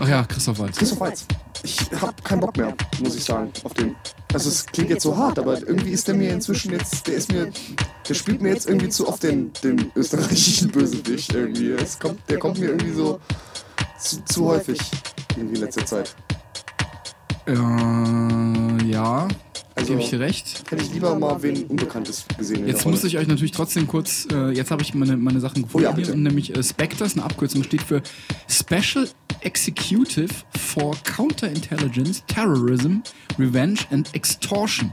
Ach 0.03 0.09
ja, 0.09 0.25
Christoph 0.25 0.59
Waltz. 0.59 0.79
Christoph 0.79 1.01
Waltz. 1.01 1.27
Ich 1.63 1.77
hab 2.01 2.25
keinen 2.25 2.41
Bock 2.41 2.57
mehr, 2.57 2.75
muss 3.03 3.15
ich 3.17 3.25
sagen, 3.25 3.51
auf 3.65 3.75
den. 3.75 3.95
Also 4.33 4.49
es 4.49 4.65
klingt 4.65 4.89
jetzt 4.89 5.03
so 5.03 5.15
hart, 5.17 5.39
aber 5.39 5.59
irgendwie 5.59 5.91
ist 5.91 6.09
der 6.09 6.15
mir 6.15 6.33
inzwischen 6.33 6.73
jetzt, 6.73 7.07
der 7.07 7.15
ist 7.17 7.31
mir, 7.31 7.51
der 8.09 8.15
spielt 8.15 8.41
mir 8.41 8.49
jetzt 8.51 8.67
irgendwie 8.67 8.89
zu 8.89 9.07
oft 9.07 9.23
den, 9.23 9.53
den 9.63 9.91
österreichischen 9.95 10.71
Bösewicht 10.71 11.35
irgendwie. 11.35 11.73
Es 11.73 11.99
kommt, 11.99 12.19
der 12.31 12.39
kommt 12.39 12.59
mir 12.59 12.69
irgendwie 12.71 12.93
so 12.93 13.21
zu, 13.99 14.25
zu 14.25 14.47
häufig 14.47 14.81
irgendwie 15.37 15.57
in 15.57 15.61
letzter 15.61 15.85
Zeit. 15.85 16.15
Äh, 17.47 17.53
ja, 18.89 19.29
Also 19.75 19.89
gebe 19.89 20.01
ich 20.03 20.11
dir 20.11 20.21
recht. 20.21 20.63
hätte 20.71 20.83
ich 20.83 20.93
lieber 20.93 21.15
mal 21.19 21.43
wen 21.43 21.65
Unbekanntes 21.65 22.25
gesehen. 22.39 22.67
Jetzt 22.67 22.87
muss 22.87 23.03
ich 23.05 23.19
euch 23.19 23.27
natürlich 23.27 23.53
trotzdem 23.53 23.87
kurz, 23.87 24.27
äh, 24.33 24.51
jetzt 24.53 24.71
habe 24.71 24.83
ich 24.83 24.95
meine, 24.95 25.17
meine 25.17 25.41
Sachen 25.41 25.65
gefunden, 25.65 25.89
Oh 25.95 26.01
ja, 26.01 26.15
nämlich 26.15 26.57
äh, 26.57 26.63
Spectre, 26.63 27.05
ist 27.05 27.17
eine 27.17 27.25
Abkürzung, 27.27 27.65
steht 27.65 27.83
für 27.83 28.03
Special 28.49 29.09
Executive 29.43 30.33
for 30.59 30.97
Counterintelligence, 31.05 32.23
Terrorism, 32.27 32.99
Revenge 33.39 33.81
and 33.91 34.13
Extortion. 34.15 34.91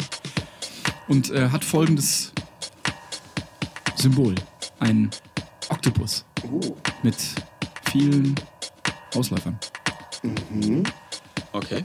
Und 1.07 1.29
äh, 1.31 1.49
hat 1.49 1.63
folgendes 1.63 2.33
Symbol. 3.95 4.35
Ein 4.79 5.09
Oktopus 5.69 6.25
Oh. 6.51 6.75
mit 7.03 7.15
vielen 7.91 8.35
Ausläufern. 9.15 9.57
Okay. 11.53 11.83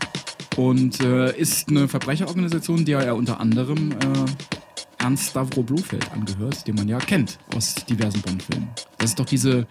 Und 0.56 1.00
äh, 1.00 1.36
ist 1.38 1.68
eine 1.68 1.88
Verbrecherorganisation, 1.88 2.84
der 2.84 3.04
ja 3.04 3.12
unter 3.12 3.40
anderem 3.40 3.92
äh, 3.92 3.96
Ernst 5.02 5.30
Stavro 5.30 5.62
Blofeld 5.62 6.10
angehört, 6.12 6.66
den 6.66 6.74
man 6.76 6.88
ja 6.88 6.98
kennt 6.98 7.38
aus 7.56 7.74
diversen 7.74 8.20
Bond-Filmen. 8.22 8.68
Das 8.98 9.10
ist 9.10 9.18
doch 9.18 9.24
diese 9.26 9.66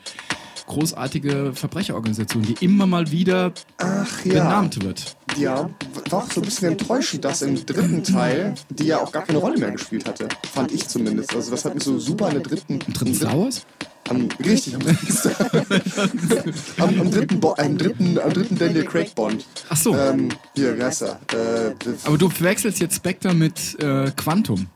großartige 0.68 1.52
Verbrecherorganisation, 1.54 2.44
die 2.44 2.56
immer 2.64 2.86
mal 2.88 3.12
wieder 3.12 3.54
Ach 3.78 4.26
ja. 4.26 4.34
benannt 4.34 4.84
wird. 4.84 5.16
Ja, 5.38 5.70
war 6.10 6.24
auch 6.24 6.32
so 6.32 6.42
ein 6.42 6.46
bisschen 6.46 6.72
enttäuschend, 6.72 7.24
dass 7.24 7.42
im 7.42 7.66
dritten 7.66 8.04
Teil 8.04 8.56
die 8.70 8.86
ja 8.86 9.00
auch 9.00 9.12
gar 9.12 9.24
keine 9.24 9.40
Rolle 9.40 9.58
mehr 9.58 9.72
gespielt 9.72 10.08
hatte. 10.08 10.28
Fand 10.52 10.72
ich 10.72 10.88
zumindest. 10.88 11.36
Also 11.36 11.52
das 11.52 11.64
hat 11.66 11.74
mich 11.74 11.84
so 11.84 11.98
super 12.00 12.28
an 12.28 12.34
der 12.34 12.42
dritten... 12.44 12.80
Im 12.86 12.94
dritten 12.94 13.16
Star 13.16 13.38
Wars? 13.38 13.66
Am, 14.10 14.28
richtig, 14.44 14.76
am 14.76 14.82
dritten, 14.82 16.54
am, 16.80 17.00
am 17.00 17.12
dritten, 17.12 17.40
Bo 17.40 17.54
am 17.58 17.78
dritten, 17.78 18.20
am 18.20 18.34
dritten 18.34 18.58
Daniel 18.58 18.84
Craig 18.84 19.16
Bond. 19.16 19.46
Ach 19.70 19.78
so. 19.78 19.96
Ähm, 19.96 20.30
hier, 20.54 20.78
wer 20.78 20.90
ist 20.90 21.02
er? 21.02 21.20
Äh, 21.32 21.74
Aber 22.04 22.18
du 22.18 22.28
verwechselst 22.28 22.80
jetzt 22.80 22.96
Spectre 22.96 23.34
mit 23.34 23.80
äh, 23.80 24.12
Quantum. 24.18 24.68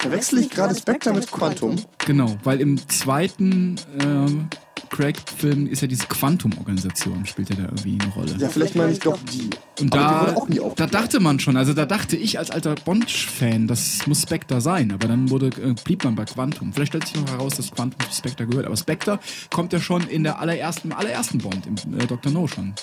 verwechsel 0.00 0.40
ich 0.40 0.50
gerade 0.50 0.74
Spectre 0.74 1.12
mit 1.12 1.30
Quantum? 1.30 1.76
Genau, 2.04 2.34
weil 2.42 2.60
im 2.60 2.88
zweiten 2.88 3.76
ähm, 4.00 4.48
Craig-Film 4.92 5.66
ist 5.66 5.80
ja 5.80 5.88
diese 5.88 6.06
Quantum-Organisation, 6.06 7.24
spielt 7.24 7.48
ja 7.48 7.56
da 7.56 7.62
irgendwie 7.62 7.98
eine 8.00 8.12
Rolle. 8.12 8.36
Ja, 8.38 8.48
vielleicht 8.48 8.76
meine 8.76 8.92
ich 8.92 9.00
doch 9.00 9.18
die. 9.32 9.48
Und 9.80 9.92
Aber 9.96 10.32
die 10.48 10.58
da, 10.58 10.66
nie 10.66 10.74
da 10.76 10.86
dachte 10.86 11.18
man 11.18 11.40
schon, 11.40 11.56
also 11.56 11.72
da 11.72 11.86
dachte 11.86 12.16
ich 12.16 12.38
als 12.38 12.50
alter 12.50 12.74
Bond-Fan, 12.74 13.66
das 13.66 14.06
muss 14.06 14.22
Spectre 14.22 14.60
sein, 14.60 14.92
aber 14.92 15.08
dann 15.08 15.30
wurde, 15.30 15.46
äh, 15.46 15.74
blieb 15.82 16.04
man 16.04 16.14
bei 16.14 16.26
Quantum. 16.26 16.72
Vielleicht 16.74 16.92
stellt 16.92 17.08
sich 17.08 17.16
noch 17.16 17.30
heraus, 17.30 17.54
dass 17.54 17.70
Quantum 17.70 17.98
zu 18.10 18.16
Spectre 18.16 18.46
gehört, 18.46 18.66
aber 18.66 18.76
Spectre 18.76 19.18
kommt 19.50 19.72
ja 19.72 19.80
schon 19.80 20.06
in 20.08 20.24
der 20.24 20.38
allerersten, 20.38 20.90
im 20.90 20.96
allerersten 20.96 21.38
Bond, 21.38 21.66
im 21.66 21.98
äh, 21.98 22.06
Dr. 22.06 22.30
No 22.30 22.46
schon 22.46 22.74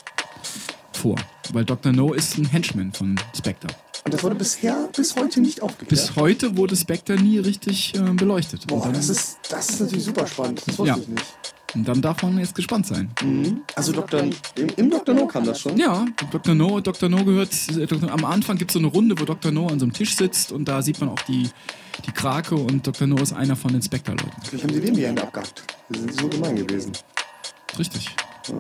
vor. 0.94 1.16
Weil 1.54 1.64
Dr. 1.64 1.92
No 1.92 2.14
ist 2.14 2.38
ein 2.38 2.46
Henchman 2.46 2.92
von 2.92 3.20
Spectre. 3.38 3.70
Und 4.10 4.14
das 4.16 4.24
wurde 4.24 4.34
bisher 4.36 4.90
bis 4.96 5.16
heute 5.16 5.40
nicht 5.40 5.62
aufgeklärt. 5.62 5.90
Bis 5.90 6.16
heute 6.16 6.58
wurde 6.58 6.76
Spectre 6.76 7.14
nie 7.16 7.38
richtig 7.38 7.94
äh, 7.96 8.00
beleuchtet. 8.00 8.66
Boah, 8.66 8.90
das 8.92 9.08
ist, 9.08 9.38
das 9.52 9.70
ist 9.70 9.82
natürlich 9.82 10.04
super 10.06 10.26
spannend. 10.26 10.64
Das 10.66 10.80
wusste 10.80 10.96
Ja. 10.96 10.98
ich 11.00 11.08
nicht. 11.08 11.26
und 11.76 11.88
dann 11.88 12.02
darf 12.02 12.24
man 12.24 12.40
jetzt 12.40 12.56
gespannt 12.56 12.88
sein. 12.88 13.12
Also 13.76 13.92
Dr. 13.92 14.22
Im, 14.22 14.34
im 14.78 14.90
Dr. 14.90 15.14
No 15.14 15.28
kam 15.28 15.46
das 15.46 15.60
schon. 15.60 15.78
Ja, 15.78 16.08
Dr. 16.32 16.56
No, 16.56 16.80
Dr. 16.80 17.08
No 17.08 17.24
gehört, 17.24 17.52
äh, 17.78 17.86
Dr. 17.86 18.12
am 18.12 18.26
Anfang 18.26 18.58
gibt 18.58 18.72
es 18.72 18.74
so 18.74 18.80
eine 18.80 18.88
Runde, 18.88 19.14
wo 19.20 19.26
Dr. 19.26 19.52
No 19.52 19.68
an 19.68 19.78
so 19.80 19.86
einem 19.86 19.94
Tisch 19.94 20.16
sitzt 20.16 20.52
und 20.52 20.66
da 20.66 20.82
sieht 20.82 21.00
man 21.00 21.10
auch 21.10 21.22
die, 21.28 21.48
die 22.08 22.12
Krake 22.12 22.56
und 22.56 22.88
Dr. 22.88 23.06
No 23.06 23.18
ist 23.18 23.34
einer 23.34 23.56
von 23.56 23.72
den 23.74 23.84
Spectre-Leuten. 23.84 24.32
Vielleicht 24.44 24.64
haben 24.64 24.74
sie 24.74 24.82
dem 24.82 24.96
die 24.96 25.06
Hände 25.06 25.22
abgehackt. 25.22 25.62
Die 25.94 26.00
sind 26.00 26.20
so 26.20 26.28
gemein 26.30 26.56
gewesen. 26.56 26.94
Richtig. 27.78 28.10
Das 28.48 28.56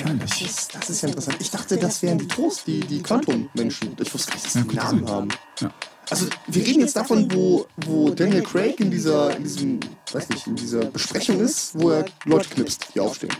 Wahrscheinlich. 0.00 0.42
ist, 0.44 0.74
das 0.74 0.90
ist 0.90 1.02
ja 1.02 1.08
interessant. 1.08 1.36
Ich 1.40 1.50
dachte, 1.50 1.76
das 1.76 2.02
wären 2.02 2.18
die 2.18 2.28
Trost, 2.28 2.66
die, 2.66 2.80
die 2.80 3.02
Quantum-Menschen. 3.02 3.96
Ich 4.00 4.12
wusste 4.14 4.28
gar 4.32 4.34
nicht, 4.36 4.46
dass 4.46 4.52
die 4.52 4.58
Ja, 4.76 4.88
einen 4.88 5.00
Namen 5.00 5.06
sein. 5.06 5.14
haben. 5.14 5.28
Ja. 5.60 5.74
Also, 6.10 6.26
wir 6.48 6.66
reden 6.66 6.80
jetzt 6.80 6.96
davon, 6.96 7.30
wo, 7.32 7.66
wo 7.76 8.10
Daniel 8.10 8.42
Craig 8.42 8.78
in 8.80 8.90
dieser, 8.90 9.36
in 9.36 9.44
diesem, 9.44 9.80
weiß 10.12 10.28
nicht, 10.30 10.46
in 10.46 10.56
dieser 10.56 10.84
Besprechung 10.86 11.40
ist, 11.40 11.78
wo 11.78 11.90
er 11.90 12.04
Leute 12.24 12.48
knipst, 12.50 12.88
die 12.94 13.00
aufstehen. 13.00 13.32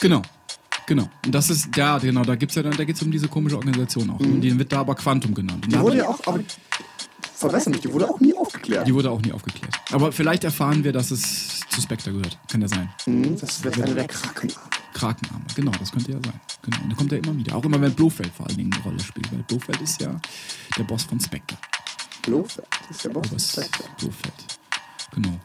Genau. 0.00 0.22
Genau. 0.86 1.08
Und 1.24 1.34
das 1.34 1.48
ist, 1.50 1.68
ja, 1.76 1.96
genau, 1.98 2.22
da 2.24 2.34
gibt's 2.34 2.54
ja 2.56 2.62
dann, 2.62 2.76
da 2.76 2.84
geht's 2.84 3.00
um 3.02 3.10
diese 3.10 3.28
komische 3.28 3.56
Organisation 3.56 4.10
auch. 4.10 4.20
Und 4.20 4.40
die 4.42 4.58
wird 4.58 4.70
da 4.72 4.80
aber 4.80 4.94
Quantum 4.94 5.32
genannt. 5.34 5.64
Und 5.64 5.72
Die 5.72 5.78
wurde 5.80 5.96
ja 5.98 6.08
auch, 6.08 6.20
aber 6.26 6.40
verbessern 7.34 7.72
mich, 7.72 7.80
die 7.80 7.92
wurde 7.92 8.08
auch 8.10 8.20
nie 8.20 8.34
aufgeklärt. 8.36 8.86
die 8.86 8.94
wurde 8.94 9.10
auch 9.10 9.20
nie 9.22 9.32
aufgeklärt. 9.32 9.74
Aber 9.92 10.12
vielleicht 10.12 10.44
erfahren 10.44 10.84
wir, 10.84 10.92
dass 10.92 11.10
es 11.10 11.60
zu 11.70 11.80
Spectre 11.80 12.12
gehört. 12.12 12.38
Kann 12.50 12.60
ja 12.60 12.68
sein. 12.68 12.90
Mhm, 13.06 13.38
das 13.40 13.50
ist 13.50 13.62
vielleicht 13.62 13.82
eine 13.82 13.94
der 13.94 14.06
Krakenarme. 14.08 14.68
Krakenarme. 14.94 15.44
Genau, 15.54 15.72
das 15.72 15.92
könnte 15.92 16.12
ja 16.12 16.18
sein. 16.24 16.40
Genau. 16.62 16.82
Und 16.82 16.90
da 16.90 16.96
kommt 16.96 17.12
er 17.12 17.18
immer 17.18 17.36
wieder. 17.36 17.54
Auch 17.56 17.64
immer, 17.64 17.80
wenn 17.80 17.92
Blofeld 17.92 18.32
vor 18.32 18.46
allen 18.46 18.56
Dingen 18.56 18.72
eine 18.72 18.82
Rolle 18.82 19.00
spielt. 19.00 19.30
Weil 19.30 19.42
Blofeld 19.42 19.80
ist 19.82 20.00
ja 20.00 20.18
der 20.78 20.84
Boss 20.84 21.04
von 21.04 21.20
Spectre. 21.20 21.58
Blofeld, 22.22 22.66
ist 22.88 23.04
der 23.04 23.10
Boss. 23.10 23.26
Oberst 23.26 23.52
Spectre. 23.52 23.84
Blofeld. 23.98 24.58
Genau. 25.12 25.38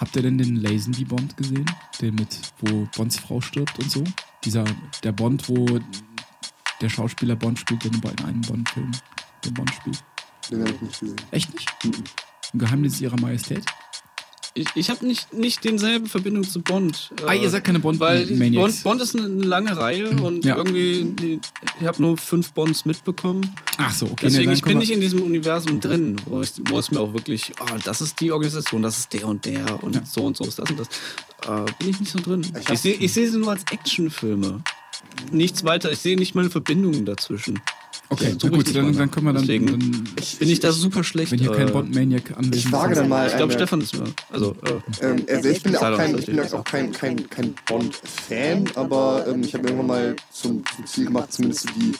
Habt 0.00 0.16
ihr 0.16 0.22
denn 0.22 0.38
den 0.38 0.56
Lazenby 0.56 1.04
Bond 1.04 1.36
gesehen? 1.36 1.66
Den 2.00 2.14
mit, 2.16 2.36
wo 2.60 2.88
Bonds 2.96 3.18
Frau 3.18 3.40
stirbt 3.40 3.78
und 3.78 3.90
so? 3.90 4.04
Dieser, 4.44 4.64
der 5.02 5.12
Bond, 5.12 5.48
wo 5.48 5.80
der 6.80 6.88
Schauspieler 6.88 7.36
Bond 7.36 7.58
spielt, 7.58 7.84
der 7.84 7.92
in 7.92 8.24
einem 8.24 8.40
Bond-Film 8.42 8.92
den 9.44 9.54
Bond 9.54 9.70
spielt. 9.74 10.04
Den 10.50 10.60
habe 10.60 10.70
ich 10.70 10.80
nicht 10.80 11.00
gesehen. 11.00 11.20
Echt 11.30 11.54
nicht? 11.54 11.68
Ein 12.54 12.58
Geheimnis 12.58 13.00
ihrer 13.00 13.20
Majestät? 13.20 13.64
Ich, 14.58 14.66
ich 14.74 14.90
habe 14.90 15.06
nicht, 15.06 15.32
nicht 15.32 15.64
denselben 15.64 16.06
Verbindung 16.06 16.42
zu 16.44 16.60
Bond. 16.60 17.10
Ah, 17.26 17.32
ihr 17.32 17.48
seid 17.48 17.64
keine 17.64 17.78
Bond- 17.78 18.00
Weil. 18.00 18.26
Bond, 18.26 18.82
Bond 18.82 19.00
ist 19.00 19.16
eine, 19.16 19.26
lange 19.28 19.76
Reihe 19.76 20.10
und 20.10 20.44
Ja. 20.44 20.56
irgendwie, 20.56 21.04
die, 21.04 21.40
ich 21.80 21.86
habe 21.86 22.02
nur 22.02 22.16
fünf 22.16 22.52
Bonds 22.52 22.84
mitbekommen. 22.84 23.54
Ach 23.76 23.92
so, 23.94 24.06
okay. 24.06 24.16
Deswegen, 24.26 24.50
ich 24.52 24.62
bin 24.62 24.78
nicht 24.78 24.90
in 24.90 25.00
diesem 25.00 25.22
Universum 25.22 25.80
drin, 25.80 26.16
wo, 26.26 26.40
ich, 26.42 26.50
wo 26.68 26.78
es 26.78 26.90
mir 26.90 27.00
auch 27.00 27.12
wirklich, 27.12 27.52
oh, 27.60 27.76
das 27.84 28.00
ist 28.00 28.20
die 28.20 28.32
Organisation, 28.32 28.82
das 28.82 28.98
ist 28.98 29.12
der 29.12 29.26
und 29.28 29.44
der 29.44 29.82
und 29.82 30.06
so 30.08 30.22
und 30.22 30.36
so 30.36 30.44
ist 30.44 30.58
das 30.58 30.70
und 30.70 30.80
das. 30.80 30.88
Äh, 31.46 31.70
bin 31.78 31.90
ich 31.90 32.00
nicht 32.00 32.12
so 32.12 32.18
drin. 32.18 32.44
hab- 32.54 32.72
Ich 32.72 32.80
sehe 32.80 32.94
ich 32.94 33.12
seh 33.12 33.26
sie 33.26 33.38
nur 33.38 33.50
als 33.50 33.62
Actionfilme. 33.70 34.62
Nichts 35.32 35.64
weiter. 35.64 35.90
Ich 35.92 35.98
sehe 36.00 36.16
nicht 36.16 36.34
mal 36.34 36.48
Verbindungen 36.50 37.04
dazwischen. 37.04 37.60
Okay, 38.10 38.34
ich 38.36 38.50
gut, 38.50 38.74
dann, 38.74 38.86
mal 38.86 38.92
dann 38.94 39.10
können 39.10 39.26
wir 39.26 39.32
dann, 39.34 39.42
Deswegen 39.42 39.66
dann 39.66 39.78
bin 40.38 40.48
ich 40.48 40.60
da 40.60 40.72
super 40.72 41.04
schlecht. 41.04 41.30
wenn 41.30 41.38
hier 41.38 41.52
kein 41.52 41.68
äh, 41.68 41.72
Bond-Maniac 41.72 42.30
anwesend 42.36 42.54
Ich 42.56 42.72
wage 42.72 42.94
dann 42.94 43.08
mal. 43.08 43.26
Ich 43.26 43.36
glaube, 43.36 43.52
eine- 43.52 43.60
Stefan 43.60 43.80
ist 43.82 43.94
mir. 43.98 44.04
Also, 44.30 44.56
äh, 44.64 45.04
Ähm, 45.06 45.26
also 45.28 45.48
ich 45.48 45.62
bin 45.62 45.76
auch 45.76 45.96
kein, 45.96 46.12
so 46.12 46.18
ich 46.18 46.26
bin 46.26 46.40
auch 46.40 46.64
kein, 46.64 46.90
kein, 46.92 47.28
kein 47.28 47.54
Bond-Fan, 47.66 48.64
aber 48.76 49.26
ähm, 49.28 49.42
ich 49.42 49.52
habe 49.52 49.64
irgendwann 49.66 49.86
mal 49.88 50.16
zum, 50.32 50.62
zum 50.74 50.86
Ziel 50.86 51.04
gemacht, 51.06 51.32
zumindest 51.32 51.62
so 51.62 51.68
die, 51.78 51.92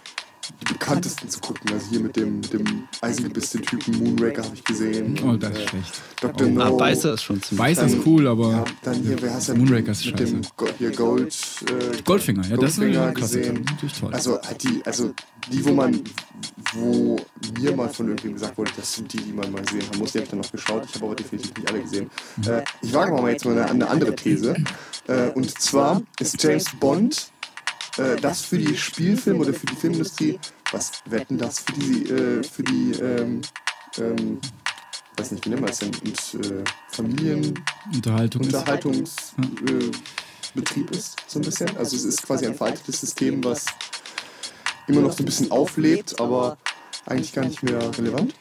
die 0.61 0.73
bekanntesten 0.73 1.29
zu 1.29 1.41
gucken. 1.41 1.73
Also 1.73 1.87
hier 1.91 2.01
mit 2.01 2.17
dem, 2.17 2.41
dem 2.43 2.89
eisengebissenen 3.01 3.67
Typen 3.67 3.99
Moonraker 3.99 4.43
habe 4.45 4.55
ich 4.55 4.65
gesehen. 4.65 5.19
Oh, 5.25 5.37
das 5.37 5.51
ist 5.53 5.59
äh, 5.59 5.69
schlecht. 5.69 6.01
Dr. 6.21 6.47
ah, 6.47 6.51
No. 6.71 6.77
Beißer 6.77 7.15
ist 7.15 7.23
schon 7.23 7.43
ziemlich. 7.43 7.59
Weiß 7.77 7.79
ist 7.83 7.99
cool, 8.07 8.27
aber 8.27 8.51
Ja, 8.51 8.65
dann 8.83 8.95
hier, 9.03 9.21
wer 9.21 9.35
heißt 9.35 9.49
der? 9.49 9.57
Moonraker 9.57 9.93
ist 9.93 10.07
mit 10.07 10.19
dem 10.19 10.43
scheiße. 10.43 10.53
Go 10.57 10.67
hier 10.79 10.91
Gold. 10.93 11.37
Äh, 11.69 12.03
Goldfinger, 12.05 12.43
ja, 12.49 12.57
das 12.57 12.71
ist 12.73 12.77
Goldfinger 12.79 13.13
Klassiker. 13.13 13.41
gesehen. 13.53 13.65
Natürlich 13.71 13.99
toll. 14.01 14.15
Also 14.15 14.41
halt 14.43 14.63
die, 14.63 14.83
also 14.85 15.13
die, 15.53 15.65
wo 15.65 15.73
man, 15.73 16.03
wo 16.75 17.17
mir 17.61 17.75
mal 17.77 17.89
von 17.89 18.09
irgendwem 18.09 18.35
gesagt 18.35 18.57
wurde, 18.59 18.71
das 18.77 18.95
sind 18.95 19.13
die, 19.13 19.19
die 19.19 19.33
man 19.33 19.51
mal 19.53 19.63
gesehen 19.63 19.83
haben 19.89 19.99
muss, 19.99 20.13
die 20.13 20.19
habe 20.19 20.25
ich 20.25 20.31
dann 20.31 20.41
noch 20.41 20.51
geschaut. 20.53 20.85
Ich 20.89 20.95
habe 20.97 21.07
aber 21.07 21.15
definitiv 21.15 21.55
nicht 21.57 21.69
alle 21.71 21.83
gesehen. 21.83 22.11
Äh, 22.47 22.63
ich 22.83 22.93
wage 22.93 23.13
mal 23.13 23.31
jetzt 23.31 23.45
mal 23.45 23.53
eine, 23.59 23.71
eine 23.71 23.89
andere 23.89 24.15
These. 24.15 24.55
Äh, 25.07 25.31
und 25.35 25.51
zwar 25.61 26.03
ist 26.21 26.43
James 26.43 26.65
Bond 26.81 27.31
äh, 27.99 28.17
das 28.21 28.43
für 28.43 28.59
die 28.59 28.77
Spielfilm 28.77 29.41
oder 29.41 29.53
für 29.53 29.67
die 29.67 29.77
Filmindustrie, 29.77 30.39
was 30.73 30.93
wetten 31.07 31.39
das 31.39 31.61
für 31.61 31.73
die, 31.73 32.09
äh, 32.09 32.43
für 32.43 32.63
die, 32.63 32.93
ähm, 32.93 33.41
ähm, 33.99 34.39
weiß 35.17 35.33
nicht, 35.33 35.45
wie 35.45 35.51
nennt 35.51 35.63
man 35.63 35.71
das 35.71 35.79
denn, 35.79 35.91
und, 35.95 36.47
äh, 36.47 36.65
Familien, 36.89 37.55
Unterhaltung 37.93 38.43
ist. 38.43 38.55
Unterhaltungsbetrieb 38.55 39.71
äh, 39.71 39.97
Betrieb 40.55 40.91
ist, 40.91 41.17
so 41.27 41.39
ein 41.39 41.45
bisschen. 41.45 41.77
Also 41.77 41.97
es 41.97 42.05
ist 42.05 42.23
quasi 42.23 42.47
ein 42.47 42.55
veraltetes 42.55 43.01
System, 43.01 43.45
was 43.45 43.67
immer 44.87 45.03
noch 45.03 45.13
so 45.13 45.23
ein 45.23 45.27
bisschen 45.27 45.51
auflebt, 45.51 46.19
aber 46.21 46.57
eigentlich 47.07 47.33
gar 47.33 47.45
nicht 47.45 47.63
mehr 47.63 47.79
relevant. 47.99 48.35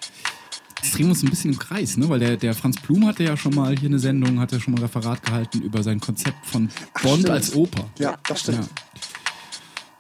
Jetzt 0.82 0.96
drehen 0.96 1.08
wir 1.08 1.12
uns 1.12 1.24
ein 1.24 1.30
bisschen 1.30 1.54
im 1.54 1.60
Kreis, 1.60 1.98
ne? 1.98 2.08
Weil 2.08 2.20
der, 2.20 2.38
der 2.38 2.54
Franz 2.54 2.78
Blum 2.80 3.06
hatte 3.08 3.24
ja 3.24 3.36
schon 3.36 3.56
mal 3.56 3.78
hier 3.78 3.90
eine 3.90 4.00
Sendung, 4.00 4.40
hat 4.40 4.52
ja 4.52 4.60
schon 4.60 4.74
mal 4.74 4.80
ein 4.80 4.84
Referat 4.84 5.24
gehalten 5.24 5.62
über 5.62 5.84
sein 5.84 6.00
Konzept 6.00 6.46
von 6.46 6.70
Bond 7.02 7.20
stimmt. 7.20 7.30
als 7.30 7.56
Oper. 7.56 7.90
Ja, 8.00 8.18
das 8.28 8.42
stimmt. 8.42 8.60
Ja. 8.60 8.87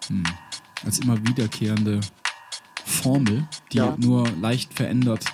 Hm. 0.08 0.24
Als 0.86 1.00
immer 1.00 1.18
wiederkehrende 1.28 2.00
Formel, 2.86 3.48
die 3.72 3.78
Ja. 3.78 3.96
nur 4.00 4.28
leicht 4.42 4.74
verändert 4.74 5.26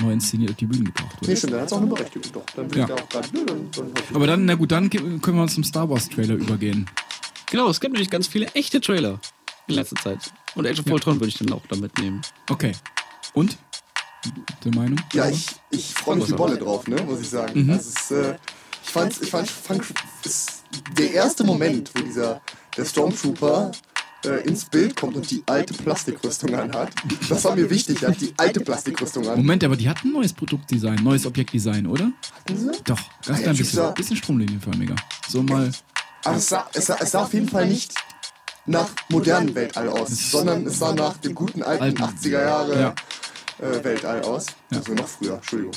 neu 0.00 0.12
inszeniert 0.12 0.50
auf 0.52 0.56
die 0.56 0.66
Bühne 0.66 0.84
gebracht 0.84 1.16
Nee, 1.22 1.28
wird. 1.28 1.38
stimmt, 1.38 1.52
dann 1.54 1.60
hat 1.62 1.66
es 1.66 1.72
auch 1.72 1.78
eine 1.78 1.86
Berechtigung. 1.88 2.32
Doch, 2.32 2.44
dann 2.54 2.68
bin 2.68 2.78
Ja. 2.78 2.84
ich 2.84 2.94
da 2.94 3.02
auch 3.02 3.08
gerade. 3.08 3.28
Nö, 3.32 3.44
dann, 3.44 3.70
dann 3.72 3.92
Aber 4.14 4.26
dann, 4.28 4.44
na 4.44 4.54
gut, 4.54 4.70
dann 4.70 4.88
können 4.90 5.36
wir 5.36 5.46
zum 5.48 5.64
Star 5.64 5.90
Wars 5.90 6.08
Trailer 6.08 6.34
übergehen. 6.36 6.88
Genau, 7.50 7.68
es 7.68 7.80
gibt 7.80 7.94
nämlich 7.94 8.08
ganz 8.10 8.28
viele 8.28 8.46
echte 8.54 8.80
Trailer 8.80 9.18
in 9.66 9.74
letzter 9.74 9.96
Zeit. 9.96 10.32
Und 10.54 10.66
Age 10.66 10.78
of 10.80 10.86
Ultron 10.86 11.16
würde 11.16 11.28
ich 11.28 11.38
dann 11.38 11.52
auch 11.52 11.62
da 11.68 11.76
mitnehmen. 11.76 12.20
Okay. 12.48 12.72
Und? 13.34 13.56
Der 14.64 14.74
Meinung? 14.74 15.00
Ja, 15.12 15.28
ich, 15.28 15.46
ich 15.70 15.94
freue 15.94 16.16
mich 16.16 16.28
wie 16.28 16.32
Bolle 16.34 16.58
drauf, 16.58 16.86
ne, 16.86 17.02
muss 17.02 17.20
ich 17.20 17.28
sagen. 17.28 17.64
Mhm. 17.64 17.70
Also 17.70 17.88
es 17.90 18.02
ist, 18.02 18.10
äh, 18.12 18.36
ich 18.84 18.90
fand, 18.90 19.20
ich 19.22 19.30
fand, 19.30 19.48
fand 19.50 19.82
es 20.24 20.62
der 20.96 21.12
erste 21.12 21.44
Moment, 21.44 21.90
wo 21.94 22.02
dieser 22.02 22.40
der 22.78 22.84
Stormtrooper 22.86 23.72
äh, 24.24 24.42
ins 24.48 24.64
Bild 24.64 24.96
kommt 24.96 25.16
und 25.16 25.30
die 25.30 25.42
alte 25.46 25.74
Plastikrüstung 25.74 26.54
anhat. 26.54 26.90
Das 27.28 27.44
war 27.44 27.54
mir 27.54 27.68
wichtig, 27.68 28.02
er 28.02 28.10
hat 28.10 28.20
die 28.20 28.32
alte 28.36 28.60
Plastikrüstung 28.60 29.28
an. 29.28 29.36
Moment, 29.36 29.62
aber 29.64 29.76
die 29.76 29.88
hatten 29.88 30.08
ein 30.08 30.12
neues 30.14 30.32
Produktdesign, 30.32 31.02
neues 31.02 31.26
Objektdesign, 31.26 31.86
oder? 31.86 32.10
Hatten 32.34 32.56
sie? 32.58 32.70
Doch, 32.84 32.98
ganz 33.26 33.40
Ah, 33.40 33.42
ja, 33.44 33.52
ich 33.52 33.58
bisschen, 33.58 33.94
bisschen 33.94 34.16
stromlinienförmiger. 34.16 34.96
So 35.28 35.42
mal. 35.42 35.70
Aber 36.24 36.36
es 36.36 36.48
sah, 36.48 36.68
es, 36.72 36.86
sah, 36.86 36.96
es 37.00 37.10
sah 37.10 37.22
auf 37.22 37.34
jeden 37.34 37.48
Fall 37.48 37.66
nicht 37.66 37.94
nach 38.66 38.88
modernen 39.08 39.54
Weltall 39.54 39.88
aus, 39.88 40.08
sondern 40.30 40.66
es 40.66 40.78
sah 40.78 40.92
nach 40.92 41.16
dem 41.18 41.34
guten 41.34 41.62
alten, 41.62 41.82
Alten. 42.02 42.02
80er 42.02 42.42
Jahre 42.42 42.80
Ja. 43.60 43.66
äh, 43.66 43.84
Weltall 43.84 44.22
aus. 44.22 44.46
Also 44.70 44.94
noch 44.94 45.06
früher, 45.08 45.34
Entschuldigung. 45.34 45.74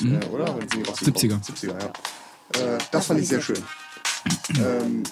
Äh, 0.00 0.24
oder? 0.26 0.58
Wenn 0.58 0.68
sie 0.68 0.82
rausgekommen- 0.82 1.40
70er. 1.44 1.44
70er, 1.44 1.82
ja. 1.82 1.92
Das 2.90 3.06
fand 3.06 3.20
ich 3.20 3.28
sehr 3.28 3.40
schön. 3.40 3.62
ähm, 4.58 5.02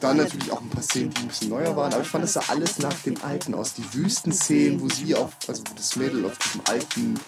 dann 0.00 0.16
natürlich 0.18 0.50
auch 0.52 0.60
ein 0.60 0.68
paar 0.70 0.82
Szenen, 0.82 1.10
die 1.10 1.22
ein 1.22 1.28
bisschen 1.28 1.48
neuer 1.48 1.74
waren, 1.76 1.92
aber 1.92 2.02
ich 2.02 2.08
fand, 2.08 2.24
es 2.24 2.34
sah 2.34 2.42
alles 2.48 2.78
nach 2.78 2.94
dem 3.04 3.16
Alten 3.22 3.54
aus. 3.54 3.74
Die 3.74 3.94
Wüstenszenen, 3.94 4.80
wo 4.80 4.88
sie 4.88 5.14
auf, 5.14 5.32
also 5.48 5.62
das 5.76 5.96
Mädel 5.96 6.24
auf 6.24 6.38
diesem 6.38 6.60
alten, 6.68 7.20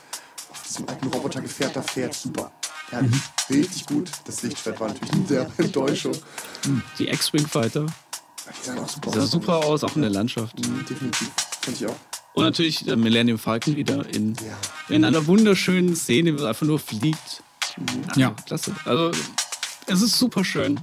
auf 0.50 0.62
diesem 0.68 0.88
alten 0.88 1.06
Robotergefährt 1.08 1.74
da 1.76 1.82
fährt, 1.82 2.14
super. 2.14 2.52
Herrlich. 2.90 3.14
Richtig 3.48 3.86
gut. 3.86 4.10
Das 4.24 4.42
Lichtschwert 4.42 4.80
war 4.80 4.88
natürlich 4.88 5.12
eine 5.12 5.22
der 5.24 5.50
Enttäuschung. 5.58 6.12
Die 6.98 7.08
X-Wing 7.08 7.46
Fighter 7.46 7.86
Die 7.86 8.66
sahen 8.66 8.78
auch 8.80 8.88
super 8.88 9.12
sah 9.12 9.20
aus. 9.22 9.30
super 9.30 9.56
aus, 9.64 9.84
auch 9.84 9.94
in 9.96 10.02
der 10.02 10.10
Landschaft. 10.10 10.58
Mhm, 10.58 10.84
definitiv. 10.88 11.30
Fand 11.60 11.80
ich 11.80 11.86
auch. 11.86 11.96
Und 12.34 12.44
natürlich 12.44 12.84
der 12.84 12.96
Millennium 12.96 13.38
Falcon 13.38 13.76
wieder 13.76 14.08
in, 14.12 14.34
Ja. 14.34 14.56
in 14.94 15.04
einer 15.04 15.26
wunderschönen 15.26 15.94
Szene, 15.96 16.36
wo 16.38 16.42
er 16.42 16.50
einfach 16.50 16.66
nur 16.66 16.78
fliegt. 16.78 17.42
Ja. 18.16 18.30
Klasse. 18.46 18.74
Also, 18.84 19.10
es 19.86 20.02
ist 20.02 20.18
super 20.18 20.44
schön. 20.44 20.80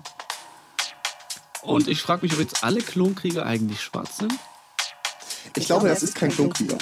Und 1.67 1.87
ich 1.87 2.01
frage 2.01 2.23
mich, 2.23 2.33
ob 2.33 2.39
jetzt 2.39 2.63
alle 2.63 2.81
Klonkrieger 2.81 3.45
eigentlich 3.45 3.81
schwarz 3.81 4.17
sind. 4.17 4.33
Ich 5.55 5.65
glaube, 5.65 5.87
das 5.87 6.01
ist 6.01 6.15
kein 6.15 6.29
Klonkrieger. 6.29 6.77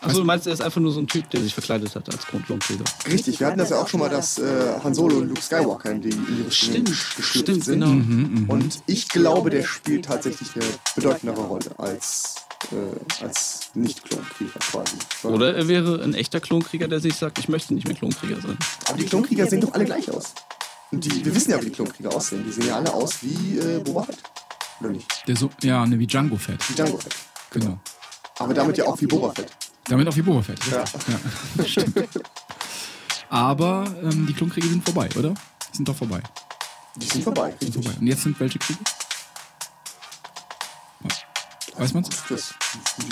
Also 0.00 0.20
du 0.20 0.24
meinst, 0.24 0.46
er 0.46 0.52
ist 0.52 0.60
einfach 0.60 0.80
nur 0.80 0.92
so 0.92 1.00
ein 1.00 1.08
Typ, 1.08 1.28
der 1.30 1.40
sich 1.40 1.52
verkleidet 1.52 1.96
hat 1.96 2.08
als 2.08 2.24
Klonkrieger. 2.24 2.84
Richtig, 3.10 3.40
wir 3.40 3.48
hatten 3.48 3.58
das 3.58 3.70
ja 3.70 3.80
auch 3.80 3.88
schon 3.88 3.98
mal, 3.98 4.08
dass 4.08 4.38
äh, 4.38 4.78
Han 4.84 4.94
Solo 4.94 5.16
und 5.16 5.28
Luke 5.28 5.42
Skywalker 5.42 5.90
in 5.90 6.02
Richtung 6.02 6.50
Stimmt, 6.52 6.90
stimmt, 6.90 7.64
sind. 7.64 7.80
genau. 7.80 8.52
Und 8.52 8.80
ich 8.86 9.08
glaube, 9.08 9.50
der 9.50 9.64
spielt 9.64 10.04
tatsächlich 10.04 10.54
eine 10.54 10.64
bedeutendere 10.94 11.40
Rolle 11.40 11.70
als, 11.78 12.36
äh, 12.70 13.24
als 13.24 13.70
Nicht-Klonkrieger 13.74 14.60
quasi. 14.60 14.96
Oder 15.24 15.56
er 15.56 15.66
wäre 15.66 16.00
ein 16.04 16.14
echter 16.14 16.38
Klonkrieger, 16.38 16.86
der 16.86 17.00
sich 17.00 17.16
sagt, 17.16 17.40
ich 17.40 17.48
möchte 17.48 17.74
nicht 17.74 17.88
mehr 17.88 17.96
Klonkrieger 17.96 18.40
sein. 18.40 18.56
Aber 18.88 18.98
die 18.98 19.04
Klonkrieger 19.04 19.48
sehen 19.48 19.62
doch 19.62 19.72
alle 19.72 19.84
gleich 19.84 20.08
aus. 20.12 20.34
Die, 20.90 21.24
wir 21.24 21.34
wissen 21.34 21.50
ja, 21.50 21.60
wie 21.60 21.66
die 21.66 21.70
Klonkrieger 21.72 22.14
aussehen. 22.14 22.44
Die 22.44 22.52
sehen 22.52 22.66
ja 22.68 22.76
alle 22.76 22.92
aus 22.92 23.22
wie 23.22 23.58
äh, 23.58 23.78
Boba 23.80 24.04
Fett. 24.04 24.18
Oder 24.80 24.90
nicht? 24.90 25.06
Der 25.26 25.36
so, 25.36 25.50
ja, 25.62 25.84
ne, 25.86 25.98
wie 25.98 26.06
Django 26.06 26.36
Fett. 26.36 26.66
Wie 26.70 26.74
Django 26.74 26.96
Fett. 26.96 27.14
Genau. 27.50 27.78
Aber 28.38 28.54
damit 28.54 28.78
ja 28.78 28.84
auch 28.86 28.98
wie 29.00 29.06
Boba 29.06 29.32
Fett. 29.32 29.50
Damit 29.84 30.08
auf 30.08 30.16
wie 30.16 30.22
Boba 30.22 30.42
Fett. 30.42 30.58
Ja. 30.70 30.84
Ja. 31.58 31.64
Stimmt. 31.64 32.08
Aber 33.28 33.84
ähm, 34.02 34.26
die 34.26 34.32
Klonkrieger 34.32 34.68
sind 34.68 34.84
vorbei, 34.84 35.08
oder? 35.18 35.34
Die 35.72 35.76
sind 35.76 35.88
doch 35.88 35.96
vorbei. 35.96 36.22
Die 36.96 37.06
sind 37.06 37.22
vorbei, 37.22 37.50
Sind 37.60 37.62
richtig. 37.68 37.84
vorbei. 37.84 37.98
Und 38.00 38.06
jetzt 38.06 38.22
sind 38.22 38.40
welche 38.40 38.58
Kriege? 38.58 38.80
Weiß 41.76 41.94
man's? 41.94 42.08
Das, 42.28 42.54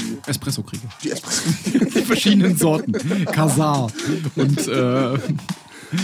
die, 0.00 0.18
Espresso-Kriege. 0.26 0.88
die 1.02 1.12
Espresso. 1.12 1.42
Die 1.94 2.02
verschiedenen 2.02 2.56
Sorten. 2.56 2.92
Kasar 3.26 3.88
und 4.34 4.66
äh, 4.66 5.18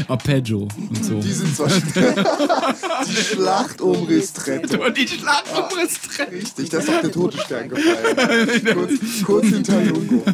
Arpeggio 0.08 0.68
und 0.76 1.04
so. 1.04 1.20
Die 1.20 1.32
sind 1.32 1.56
zwar 1.56 1.68
die 1.68 3.16
Schlacht 3.16 3.80
um 3.80 4.04
Ristretto. 4.04 4.84
Und 4.84 4.96
die 4.96 5.08
Schlacht 5.08 5.56
um 5.56 5.78
Restret. 5.78 6.30
Richtig, 6.30 6.70
da 6.70 6.78
ist 6.78 6.88
doch 6.88 7.00
der 7.00 7.12
tote 7.12 7.38
Stern 7.38 7.68
gefallen. 7.68 8.64
kurz, 8.74 9.24
kurz 9.24 9.46
hinter 9.46 9.80
Lungo. 9.82 10.24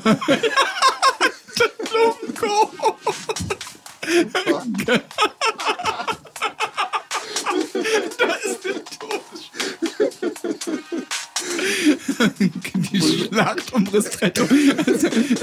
Die 12.93 13.01
Schlacht 13.01 13.73
um 13.73 13.87
Ristretto. 13.89 14.45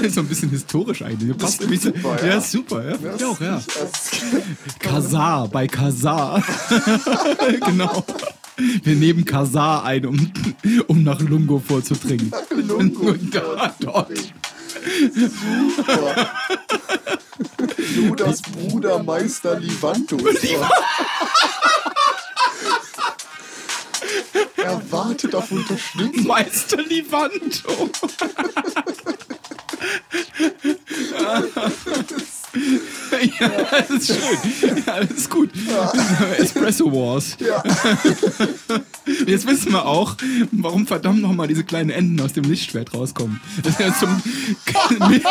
Das 0.06 0.10
ist 0.10 0.14
so 0.14 0.20
ein 0.20 0.28
bisschen 0.28 0.50
historisch 0.50 1.02
eigentlich. 1.02 1.36
Passt 1.36 1.60
irgendwie 1.60 1.78
so. 1.78 1.90
super, 1.92 2.16
ja. 2.22 2.26
Ja, 2.34 2.40
super, 2.40 2.84
ja. 2.84 2.96
Das- 2.96 3.20
Ja, 3.20 3.28
auch, 3.28 3.40
ja. 3.40 3.62
das- 3.80 4.10
Kasar, 4.78 5.48
bei 5.48 5.66
Kasar. 5.66 6.42
genau. 7.66 8.04
Wir 8.56 8.94
nehmen 8.96 9.24
Kasar 9.24 9.84
ein, 9.84 10.06
um, 10.06 10.32
um 10.86 11.02
nach 11.04 11.20
Lungo 11.20 11.58
vorzudringen. 11.66 12.32
Lungo 12.54 13.00
Und 13.10 13.34
da, 13.34 13.74
dort. 13.80 14.10
Super. 15.12 16.30
Judas 17.94 18.40
Bruder 18.42 19.02
Meister 19.02 19.58
Livantus. 19.60 20.22
Er 24.56 24.80
wartet 24.90 25.34
auf 25.34 25.50
Unterstützung. 25.50 26.26
Meister 26.26 26.82
Livanto. 26.82 27.90
ja, 33.40 33.48
das 33.70 33.90
ist 33.90 34.06
schön. 34.08 34.82
Ja, 34.86 35.00
das 35.00 35.10
ist 35.18 35.30
gut. 35.30 35.50
Espresso 36.38 36.92
Wars. 36.92 37.36
Ja. 37.40 37.62
Jetzt 39.26 39.46
wissen 39.46 39.72
wir 39.72 39.86
auch, 39.86 40.16
warum 40.52 40.86
verdammt 40.86 41.22
nochmal 41.22 41.46
diese 41.48 41.64
kleinen 41.64 41.90
Enden 41.90 42.20
aus 42.20 42.32
dem 42.32 42.44
Lichtschwert 42.44 42.92
rauskommen. 42.94 43.40
Das 43.62 43.74
ist 43.74 43.80
ja 43.80 43.94
zum, 43.94 44.22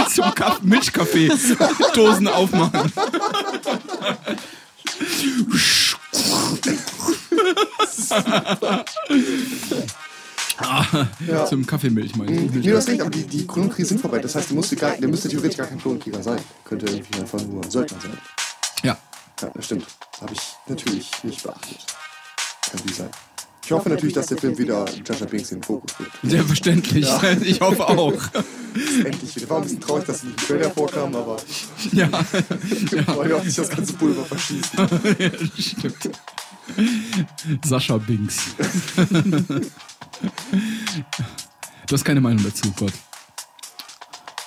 zum 0.14 0.36
Kaff- 0.36 0.62
Milchkaffee 0.62 1.30
Dosen 1.94 2.28
aufmachen. 2.28 2.92
Ah, 10.68 11.08
Ja. 11.28 11.46
Zum 11.46 11.66
Kaffeemilch 11.66 12.16
meine 12.16 12.32
ich. 12.34 12.52
Nee, 12.52 12.62
du 12.62 12.78
hast 12.78 12.88
recht, 12.90 13.02
aber 13.02 13.10
die, 13.10 13.24
die 13.24 13.46
Klonkriege 13.48 13.88
sind 13.88 14.02
vorbei. 14.02 14.20
Das 14.20 14.36
heißt, 14.36 14.50
der 14.50 14.56
müsste, 14.58 14.76
gar, 14.76 14.96
der 14.98 15.08
müsste 15.08 15.30
theoretisch 15.30 15.58
gar 15.58 15.68
kein 15.68 15.80
Klonkrieger 15.80 16.22
sein. 16.24 16.40
Könnte 16.64 16.86
irgendwie 16.88 17.20
einfach 17.20 17.42
nur 17.42 17.64
ein 17.64 17.70
Söldner 17.72 18.00
sein. 18.02 18.18
Ja, 18.84 18.98
Ja, 19.42 19.50
das 19.54 19.66
stimmt. 19.66 19.86
Habe 20.22 20.34
ich 20.34 20.42
natürlich 20.68 21.10
nicht 21.24 21.44
beachtet. 21.44 21.78
Kann 22.72 22.80
wie 22.86 22.94
sein. 22.94 23.10
Ich 23.64 23.72
hoffe 23.72 23.90
natürlich, 23.90 24.14
dass 24.14 24.28
der 24.28 24.38
Film 24.38 24.56
wieder 24.60 24.86
Jaja 25.08 25.26
Binks 25.26 25.52
in 25.52 25.58
den 25.60 25.64
Fokus 25.64 25.92
rückt. 26.00 26.12
selbstverständlich. 26.24 27.08
Ich 27.42 27.60
hoffe 27.62 27.88
auch. 27.88 28.14
Endlich 29.04 29.36
wieder. 29.36 29.50
War 29.50 29.58
ein 29.58 29.64
bisschen 29.64 29.80
traurig, 29.82 30.06
dass 30.06 30.22
sie 30.22 30.28
nicht 30.28 30.40
im 30.42 30.48
Trailer 30.48 30.70
vorkam, 30.72 31.16
aber 31.16 31.38
Ja, 31.92 32.08
ich 32.72 32.92
wollte 33.08 33.36
auch 33.38 33.44
nicht 33.44 33.58
das 33.58 33.70
ganze 33.70 33.94
Pulver 33.94 34.24
verschießen. 34.26 34.88
ja 35.18 35.30
stimmt. 35.58 36.12
Sascha 37.66 37.98
Binks. 37.98 38.56
Du 41.88 41.94
hast 41.94 42.04
keine 42.04 42.22
Meinung 42.22 42.44
dazu, 42.44 42.72
Gott. 42.78 42.94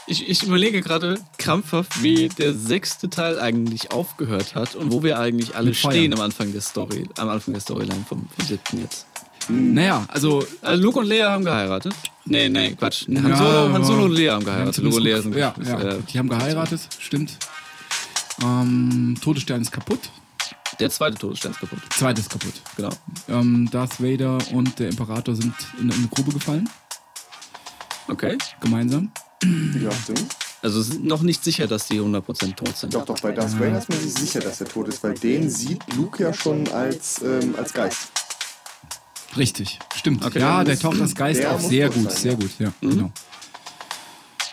Ich, 0.07 0.27
ich 0.27 0.43
überlege 0.43 0.81
gerade 0.81 1.21
krampfhaft, 1.37 2.03
wie 2.03 2.29
der 2.29 2.55
sechste 2.55 3.11
Teil 3.11 3.39
eigentlich 3.39 3.93
aufgehört 3.93 4.55
hat 4.55 4.75
und 4.75 4.91
wo 4.91 5.03
wir 5.03 5.19
eigentlich 5.19 5.55
alle 5.55 5.75
stehen 5.75 6.15
am 6.15 6.21
Anfang 6.21 6.51
der 6.53 6.63
Story, 6.63 7.07
am 7.19 7.29
Anfang 7.29 7.53
der 7.53 7.61
Storyline 7.61 8.05
vom, 8.09 8.27
vom 8.27 8.47
siebten 8.47 8.81
jetzt. 8.81 9.07
Naja, 9.51 10.05
also 10.09 10.45
Also 10.63 10.83
Luke 10.83 10.99
und 10.99 11.07
Lea 11.07 11.23
haben 11.25 11.45
geheiratet. 11.45 11.95
Nee, 12.25 12.49
nee, 12.49 12.75
Quatsch. 12.75 13.07
Han, 13.07 13.37
Solo, 13.37 13.73
Han 13.73 13.85
Solo 13.85 14.05
und 14.05 14.13
Lea 14.13 14.31
haben 14.31 14.45
geheiratet. 14.45 14.83
Luke 14.83 14.97
und 14.97 15.03
Lea 15.03 15.21
sind 15.21 15.35
ja, 15.37 15.55
ja, 15.63 15.81
äh, 15.81 15.99
die 16.11 16.19
haben 16.19 16.29
geheiratet, 16.29 16.81
stimmt. 16.99 17.37
Ähm, 18.43 19.15
Todesstern 19.23 19.61
ist 19.63 19.73
kaputt. 19.73 20.11
Der 20.81 20.91
zweite 20.91 21.17
Todesstern 21.17 21.53
ist 21.53 21.61
kaputt. 21.61 21.79
Zweites 21.91 22.29
kaputt. 22.29 22.55
Genau. 22.77 22.91
Ähm, 23.29 23.69
Darth 23.71 24.01
Vader 24.03 24.39
und 24.53 24.79
der 24.79 24.89
Imperator 24.91 25.35
sind 25.35 25.55
in 25.81 25.91
eine 25.93 26.09
Grube 26.09 26.33
gefallen, 26.33 26.69
Okay. 28.09 28.39
gemeinsam. 28.61 29.11
Ja, 29.43 29.91
stimmt. 29.93 30.35
Also 30.63 30.81
es 30.81 30.89
ist 30.89 31.01
noch 31.05 31.23
nicht 31.23 31.45
sicher, 31.45 31.67
dass 31.69 31.87
die 31.87 32.01
100% 32.01 32.57
tot 32.57 32.77
sind. 32.77 32.93
Doch, 32.95 33.05
doch, 33.05 33.21
bei 33.21 33.31
Darth 33.33 33.59
Vader 33.61 33.79
ist 33.79 33.89
man 33.89 34.01
sich 34.01 34.13
sicher, 34.15 34.41
dass 34.41 34.61
er 34.61 34.67
tot 34.67 34.89
ist, 34.89 35.03
weil 35.05 35.15
den 35.15 35.49
sieht 35.51 35.83
Luke 35.95 36.21
ja 36.23 36.33
schon 36.35 36.67
als, 36.73 37.23
ähm, 37.23 37.55
als 37.57 37.73
Geist. 37.73 38.09
Richtig, 39.37 39.79
stimmt. 39.95 40.25
Okay, 40.25 40.41
ja, 40.41 40.65
der 40.65 40.79
taucht 40.79 41.01
als 41.01 41.15
Geist 41.15 41.41
der 41.41 41.53
auf. 41.53 41.61
muss 41.63 41.71
Sehr 41.71 41.87
tot 41.89 41.95
gut, 42.03 42.11
sein, 42.13 42.21
sehr 42.23 42.33
ja. 42.33 42.39
gut, 42.39 42.51
ja. 42.59 42.73
Mhm. 42.81 42.91
Genau. 42.91 43.11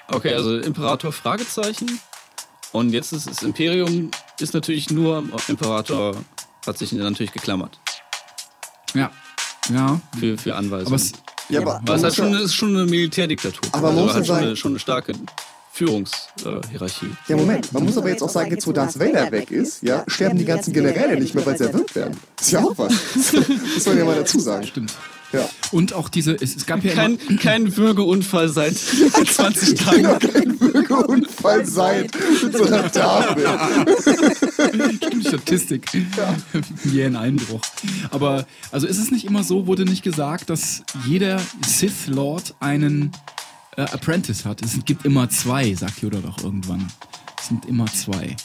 Okay, 0.10 0.34
also 0.36 0.60
Imperator 0.60 1.12
Fragezeichen. 1.12 2.00
Und 2.72 2.92
jetzt 2.92 3.14
ist 3.14 3.28
das 3.28 3.42
Imperium 3.42 4.12
ist 4.40 4.54
natürlich 4.54 4.90
nur 4.90 5.24
Imperator 5.48 6.16
hat 6.66 6.78
sich 6.78 6.92
natürlich 6.94 7.32
geklammert 7.32 7.80
Ja, 8.94 9.12
ja. 9.74 10.00
für, 10.20 10.38
für 10.38 10.56
Anweisungen. 10.56 10.88
Aber 10.88 10.96
es, 10.96 11.12
Ja, 11.50 11.62
aber 11.62 11.76
Aber 11.76 11.96
es 11.96 12.04
ist 12.04 12.16
schon, 12.16 12.32
ja, 12.34 12.40
ist 12.40 12.56
schon 12.56 12.76
eine 12.76 12.86
Militärdiktatur. 12.86 13.62
Aber 13.72 13.92
man 13.92 14.06
muss 14.06 14.14
halt 14.14 14.24
ja 14.24 14.26
schon, 14.26 14.36
sagen- 14.36 14.46
eine, 14.48 14.56
schon 14.56 14.72
eine 14.72 14.80
starke 14.80 15.14
Führungshierarchie. 15.72 17.10
ja, 17.28 17.36
Moment, 17.36 17.72
man 17.74 17.84
muss 17.84 17.98
aber 17.98 18.10
jetzt 18.10 18.24
auch 18.24 18.30
sagen, 18.30 18.50
jetzt 18.52 18.66
wo 18.66 18.72
Darth 18.72 18.98
Vader 19.00 19.32
weg 19.32 19.52
ist, 19.52 19.84
ja, 19.84 20.04
sterben 20.08 20.38
die 20.38 20.46
ganzen 20.46 20.74
Generäle 20.74 21.20
nicht 21.20 21.36
mehr, 21.36 21.46
weil 21.46 21.58
sie 21.58 21.66
erwürgt 21.66 21.96
werden. 21.96 22.18
ist 22.40 22.52
ja 22.52 22.60
auch 22.64 22.78
was. 22.78 22.94
Das 23.76 23.84
soll 23.84 23.94
man 23.96 23.98
ja 23.98 24.06
mal 24.06 24.16
dazu 24.16 24.40
sagen. 24.40 24.66
stimmt. 24.66 24.94
Ja. 25.32 25.50
Und 25.72 25.94
auch 25.94 26.10
diese, 26.10 26.34
es, 26.34 26.56
es 26.56 26.66
gab 26.66 26.84
ja 26.84 26.94
Kein, 26.94 27.18
immer, 27.18 27.40
kein 27.40 27.76
Würgeunfall 27.76 28.50
seit 28.50 28.76
20 28.78 29.80
Tagen. 29.80 30.04
Genau, 30.04 30.18
kein 30.20 30.58
Bürgerunfall 30.58 31.66
sein 31.66 32.08
mit 32.44 32.58
so 32.58 32.64
einer 32.66 32.92
Tafel. 32.92 33.46
stimmt, 34.96 35.28
Statistik. 35.28 35.88
Jähen 36.86 37.16
Einbruch. 37.16 37.62
Aber, 38.12 38.46
also 38.72 38.88
ist 38.88 38.98
es 38.98 39.12
nicht 39.12 39.26
immer 39.26 39.44
so, 39.44 39.68
wurde 39.68 39.86
nicht 39.86 40.04
gesagt, 40.04 40.50
dass 40.50 40.84
jeder 41.06 41.42
Sith 41.66 42.08
Lord 42.08 42.56
einen 42.60 43.12
äh, 43.76 43.82
Apprentice 43.82 44.46
hat? 44.46 44.62
Es 44.62 44.78
gibt 44.86 45.06
immer 45.06 45.30
zwei, 45.30 45.74
sagt 45.74 46.02
Yoda 46.02 46.20
doch 46.20 46.44
irgendwann. 46.44 46.88
Es 47.40 47.48
sind 47.48 47.66
immer 47.66 47.86
zwei. 47.88 48.36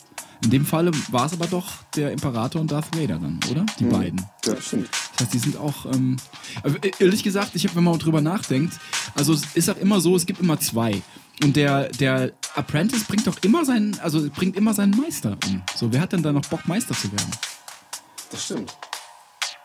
In 0.42 0.50
dem 0.50 0.64
Falle 0.64 0.90
war 1.10 1.26
es 1.26 1.32
aber 1.32 1.46
doch 1.46 1.66
der 1.94 2.12
Imperator 2.12 2.60
und 2.60 2.72
Darth 2.72 2.96
Vader 2.96 3.18
dann, 3.18 3.40
oder? 3.50 3.66
Die 3.78 3.84
beiden. 3.84 4.20
Ja, 4.44 4.54
das 4.54 4.66
stimmt. 4.66 4.88
Das 5.12 5.26
heißt, 5.26 5.34
die 5.34 5.38
sind 5.38 5.56
auch, 5.56 5.86
ähm, 5.86 6.16
aber 6.62 6.76
ehrlich 6.98 7.22
gesagt, 7.22 7.54
ich 7.54 7.64
habe, 7.64 7.76
wenn 7.76 7.84
man 7.84 7.98
drüber 7.98 8.22
nachdenkt, 8.22 8.74
also 9.14 9.34
es 9.34 9.42
ist 9.54 9.68
auch 9.68 9.76
immer 9.76 10.00
so, 10.00 10.16
es 10.16 10.24
gibt 10.24 10.40
immer 10.40 10.58
zwei. 10.58 11.02
Und 11.42 11.56
der, 11.56 11.88
der 11.88 12.32
Apprentice 12.54 13.04
bringt 13.04 13.26
doch 13.26 13.36
immer 13.42 13.64
seinen, 13.64 13.98
also 14.00 14.28
bringt 14.30 14.56
immer 14.56 14.74
seinen 14.74 14.96
Meister 14.96 15.36
um. 15.46 15.62
So, 15.76 15.92
wer 15.92 16.00
hat 16.00 16.12
denn 16.12 16.22
da 16.22 16.32
noch 16.32 16.44
Bock, 16.46 16.66
Meister 16.66 16.94
zu 16.94 17.10
werden? 17.12 17.30
Das 18.30 18.44
stimmt. 18.44 18.74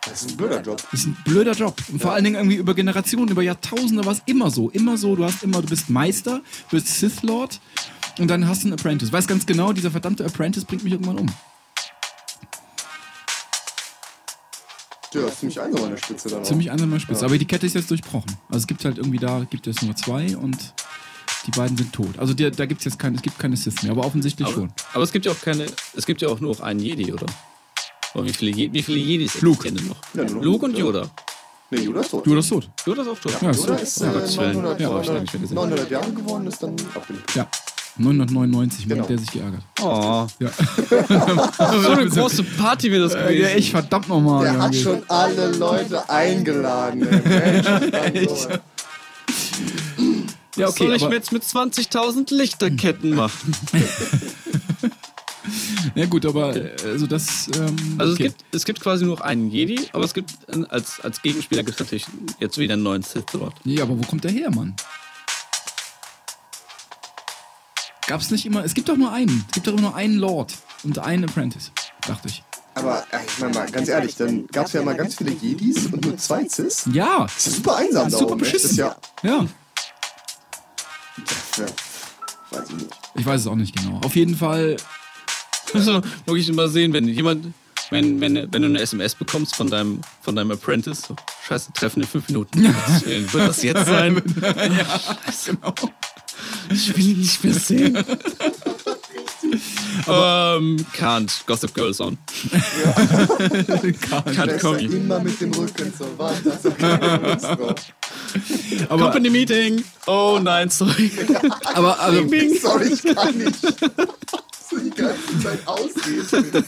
Das 0.08 0.22
ist 0.22 0.32
ein 0.32 0.38
blöder 0.38 0.62
Job. 0.62 0.82
Das 0.92 1.00
ist 1.00 1.08
ein 1.08 1.18
blöder 1.26 1.54
Job. 1.54 1.82
Und 1.92 2.02
vor 2.02 2.14
allen 2.14 2.24
Dingen 2.24 2.36
irgendwie 2.36 2.58
über 2.58 2.76
Generationen, 2.76 3.30
über 3.30 3.42
Jahrtausende 3.42 4.06
war 4.06 4.14
es 4.14 4.22
immer 4.26 4.52
so. 4.52 4.70
Immer 4.70 4.98
so, 4.98 5.16
du 5.16 5.24
hast 5.24 5.44
immer, 5.44 5.62
du 5.62 5.68
bist 5.68 5.90
Meister, 5.90 6.42
du 6.70 6.76
bist 6.78 6.88
Sith 7.00 7.24
Lord 7.24 7.60
und 8.20 8.28
dann 8.28 8.48
hast 8.48 8.64
du 8.64 8.68
einen 8.68 8.74
Apprentice. 8.80 9.12
Weiß 9.12 9.28
ganz 9.28 9.46
genau, 9.46 9.74
dieser 9.74 9.92
verdammte 9.92 10.26
Apprentice 10.26 10.66
bringt 10.66 10.84
mich 10.84 10.94
irgendwann 10.94 11.20
um. 11.20 11.28
Ja, 15.14 15.22
das 15.22 15.34
ist 15.34 15.40
ziemlich 15.40 15.62
einsam 15.62 15.84
an 15.86 15.90
der 15.92 15.98
Spitze 15.98 16.30
dann 16.30 16.42
auch. 16.42 16.44
Ziemlich 16.44 16.72
einsame 16.72 17.00
Spitze. 17.00 17.26
Aber 17.26 17.38
die 17.38 17.46
Kette 17.46 17.66
ist 17.66 17.74
jetzt 17.76 17.90
durchbrochen. 17.90 18.36
Also 18.50 18.60
es 18.60 18.68
gibt 18.68 18.84
halt 18.84 18.98
irgendwie 18.98 19.18
da, 19.20 19.46
gibt 19.50 19.66
es 19.68 19.82
nur 19.82 19.96
zwei 19.96 20.36
und 20.36 20.74
die 21.46 21.52
beiden 21.52 21.78
sind 21.78 21.94
tot. 21.94 22.18
Also 22.20 22.34
die, 22.34 22.50
da 22.52 22.66
gibt 22.66 22.82
es 22.82 22.86
jetzt 22.86 23.00
keine, 23.00 23.16
es 23.16 23.22
gibt 23.22 23.40
keine 23.40 23.56
Sith 23.56 23.82
mehr, 23.84 23.92
aber 23.94 24.06
offensichtlich 24.06 24.48
Aber, 24.48 24.56
schon. 24.56 24.74
aber 24.94 25.04
es 25.04 25.12
gibt 25.12 25.26
ja 25.26 25.32
auch 25.32 25.40
keine, 25.42 25.68
es 25.96 26.06
gibt 26.06 26.22
ja 26.22 26.28
auch 26.28 26.40
nur 26.42 26.54
noch 26.54 26.60
einen 26.62 26.80
Jedi, 26.80 27.14
oder? 27.14 27.28
Oder 28.14 28.26
wie 28.26 28.34
viele, 28.34 28.52
Je- 28.52 28.74
wie 28.74 28.82
viele 28.84 28.98
Jedis 28.98 29.42
Luke. 29.42 29.72
denn 29.72 29.86
noch? 29.88 29.98
Ja, 30.14 30.24
nur 30.24 30.36
noch 30.36 30.42
Luke 30.44 30.66
und 30.66 30.72
Luke, 30.72 30.82
Yoda. 30.84 31.10
Nee, 31.72 31.80
Yoda 31.82 32.02
ist 32.02 32.10
tot. 32.12 32.26
Yoda 32.28 32.40
ist 32.40 32.50
tot. 32.50 32.70
Yoda 32.86 33.02
ist 33.04 33.08
auch 33.08 33.20
tot. 33.20 33.42
Ja, 33.42 33.50
ist 33.52 33.58
Yoda 33.62 33.74
tot. 33.74 33.82
ist 33.84 34.02
äh, 34.02 34.06
Gottes 34.12 34.38
Willen. 34.38 34.54
900, 34.54 34.80
Ja, 34.82 34.90
hab 34.90 35.02
ich 35.02 35.08
lange 35.08 35.22
nicht 35.22 35.34
mehr 35.34 35.42
900, 35.42 35.42
gesehen. 35.42 35.56
900 35.56 35.92
Jahre 35.92 36.12
geworden, 36.14 36.48
ist 36.48 36.64
dann 36.64 36.76
abgelegt. 36.94 37.36
Ja. 37.36 37.48
999, 37.98 38.88
Genau. 38.88 39.04
hat 39.04 39.10
der 39.10 39.18
sich 39.20 39.32
geärgert. 39.32 39.62
Oh, 39.82 40.28
Ja. 40.40 40.50
so 41.82 41.90
eine 41.92 42.08
große 42.10 42.44
Party 42.44 42.92
wäre 42.92 43.04
das 43.04 43.14
Ja, 43.14 43.28
gewesen. 43.28 43.46
echt 43.46 43.70
verdammt 43.72 44.10
nochmal. 44.10 44.44
Der 44.44 44.58
hat 44.62 44.76
schon 44.76 45.02
alle 45.08 45.52
Leute 45.54 46.10
eingeladen. 46.10 47.08
ey. 47.26 48.12
Mensch, 48.14 48.30
so. 48.40 48.50
Ja, 50.58 50.68
Was 50.68 50.76
soll 50.76 50.88
okay. 50.88 50.96
ich 50.98 51.10
mir 51.10 51.16
jetzt 51.16 51.32
mit 51.34 51.44
20.000 51.44 52.34
Lichterketten 52.34 53.14
machen? 53.16 53.54
ja 55.96 56.06
gut, 56.06 56.26
aber 56.26 56.54
also 56.86 57.08
das. 57.08 57.50
Ähm, 57.56 57.76
Also 57.98 58.14
okay. 58.14 58.28
es, 58.28 58.34
gibt, 58.38 58.56
es 58.56 58.66
gibt 58.66 58.80
quasi 58.82 59.06
nur 59.06 59.16
noch 59.16 59.22
einen 59.22 59.50
Jedi, 59.52 59.80
aber 59.94 60.06
es 60.06 60.14
gibt 60.14 60.32
äh, 60.48 60.64
als, 60.70 61.00
als 61.02 61.22
Gegenspieler 61.22 61.64
gibt 61.64 61.76
es 61.76 61.80
natürlich 61.86 62.06
jetzt 62.40 62.58
wieder 62.58 62.74
einen 62.74 62.84
neuen 62.84 63.04
Sith 63.04 63.26
Lord. 63.34 63.54
Ja, 63.66 63.84
aber 63.84 63.98
wo 63.98 64.04
kommt 64.04 64.24
der 64.24 64.32
her, 64.32 64.50
Mann? 64.50 64.74
Gab's 68.08 68.30
nicht 68.32 68.46
immer. 68.46 68.64
Es 68.64 68.74
gibt 68.74 68.88
doch 68.90 68.98
nur 68.98 69.12
einen. 69.12 69.44
Es 69.48 69.54
gibt 69.54 69.68
doch 69.68 69.74
immer 69.74 69.82
nur 69.82 69.96
einen 69.96 70.16
Lord 70.18 70.54
und 70.84 71.00
einen 71.00 71.26
Apprentice, 71.26 71.72
dachte 72.08 72.28
ich. 72.28 72.44
Aber 72.76 73.06
äh, 73.12 73.18
ich 73.26 73.40
meine 73.40 73.54
mal, 73.54 73.72
ganz 73.72 73.88
ehrlich, 73.88 74.16
dann 74.16 74.48
gab 74.48 74.68
es 74.68 74.74
ja 74.74 74.84
mal 74.84 74.96
ganz 74.96 75.16
viele 75.16 75.32
Jedis 75.32 75.86
und 75.88 76.04
nur 76.06 76.18
zwei 76.18 76.48
Cis. 76.48 76.88
Ja, 76.92 77.24
Das 77.24 77.48
ist 77.48 77.56
super 77.58 77.78
einsam 77.78 78.12
da 78.12 78.18
super. 78.18 78.36
Das 78.36 78.48
ist 78.48 78.52
beschissen. 78.54 78.78
ja, 78.78 78.96
ja. 79.24 79.46
ja, 81.58 81.66
weiß 82.52 82.70
ich 82.70 82.76
nicht. 82.76 82.90
Ich 83.16 83.26
weiß 83.26 83.42
es 83.42 83.48
auch 83.48 83.56
nicht 83.56 83.76
genau. 83.76 84.00
Auf 84.04 84.16
jeden 84.16 84.36
Fall. 84.36 84.76
Also 85.74 86.02
wirklich 86.26 86.48
immer 86.50 86.68
sehen, 86.68 86.94
wenn 86.94 87.08
jemand, 87.08 87.48
wenn, 87.90 88.20
wenn, 88.22 88.36
wenn 88.36 88.62
du 88.62 88.68
eine 88.68 88.80
SMS 88.80 89.16
bekommst 89.16 89.56
von 89.56 89.70
deinem, 89.70 90.02
von 90.22 90.36
deinem 90.36 90.52
Apprentice, 90.52 91.02
so, 91.02 91.16
scheiße, 91.48 91.72
Treffen 91.74 92.02
in 92.02 92.08
fünf 92.08 92.28
Minuten. 92.28 92.64
Wird 93.06 93.34
das 93.48 93.64
jetzt 93.64 93.86
sein? 93.86 94.22
ja, 94.42 95.18
genau. 95.46 95.74
Ich 96.70 96.96
will 96.96 97.10
ihn 97.10 97.20
nicht 97.20 97.44
mehr 97.44 97.54
sehen. 97.54 97.98
ähm, 100.08 100.86
can't. 100.98 101.46
Gossip 101.46 101.74
Girl 101.74 101.94
call 104.60 104.82
ja 104.82 104.88
me. 104.90 104.96
immer 104.96 105.20
mit 105.20 105.40
dem 105.40 105.54
Rücken 105.54 105.94
zur 105.96 106.18
Wand. 106.18 106.42
Ja 106.80 107.36
drauf. 107.56 107.76
Aber, 108.90 109.04
Company 109.04 109.30
Meeting. 109.30 109.84
Oh 110.08 110.40
nein, 110.42 110.70
sorry. 110.70 111.12
aber, 111.74 112.00
aber 112.00 112.14
Sorry, 112.62 112.94
ich 112.94 113.04
kann 113.16 113.38
nicht. 113.38 113.56
So 114.68 114.80
die 114.80 114.90
ganze 114.90 115.40
Zeit 115.44 115.60
ausreden. 115.68 116.66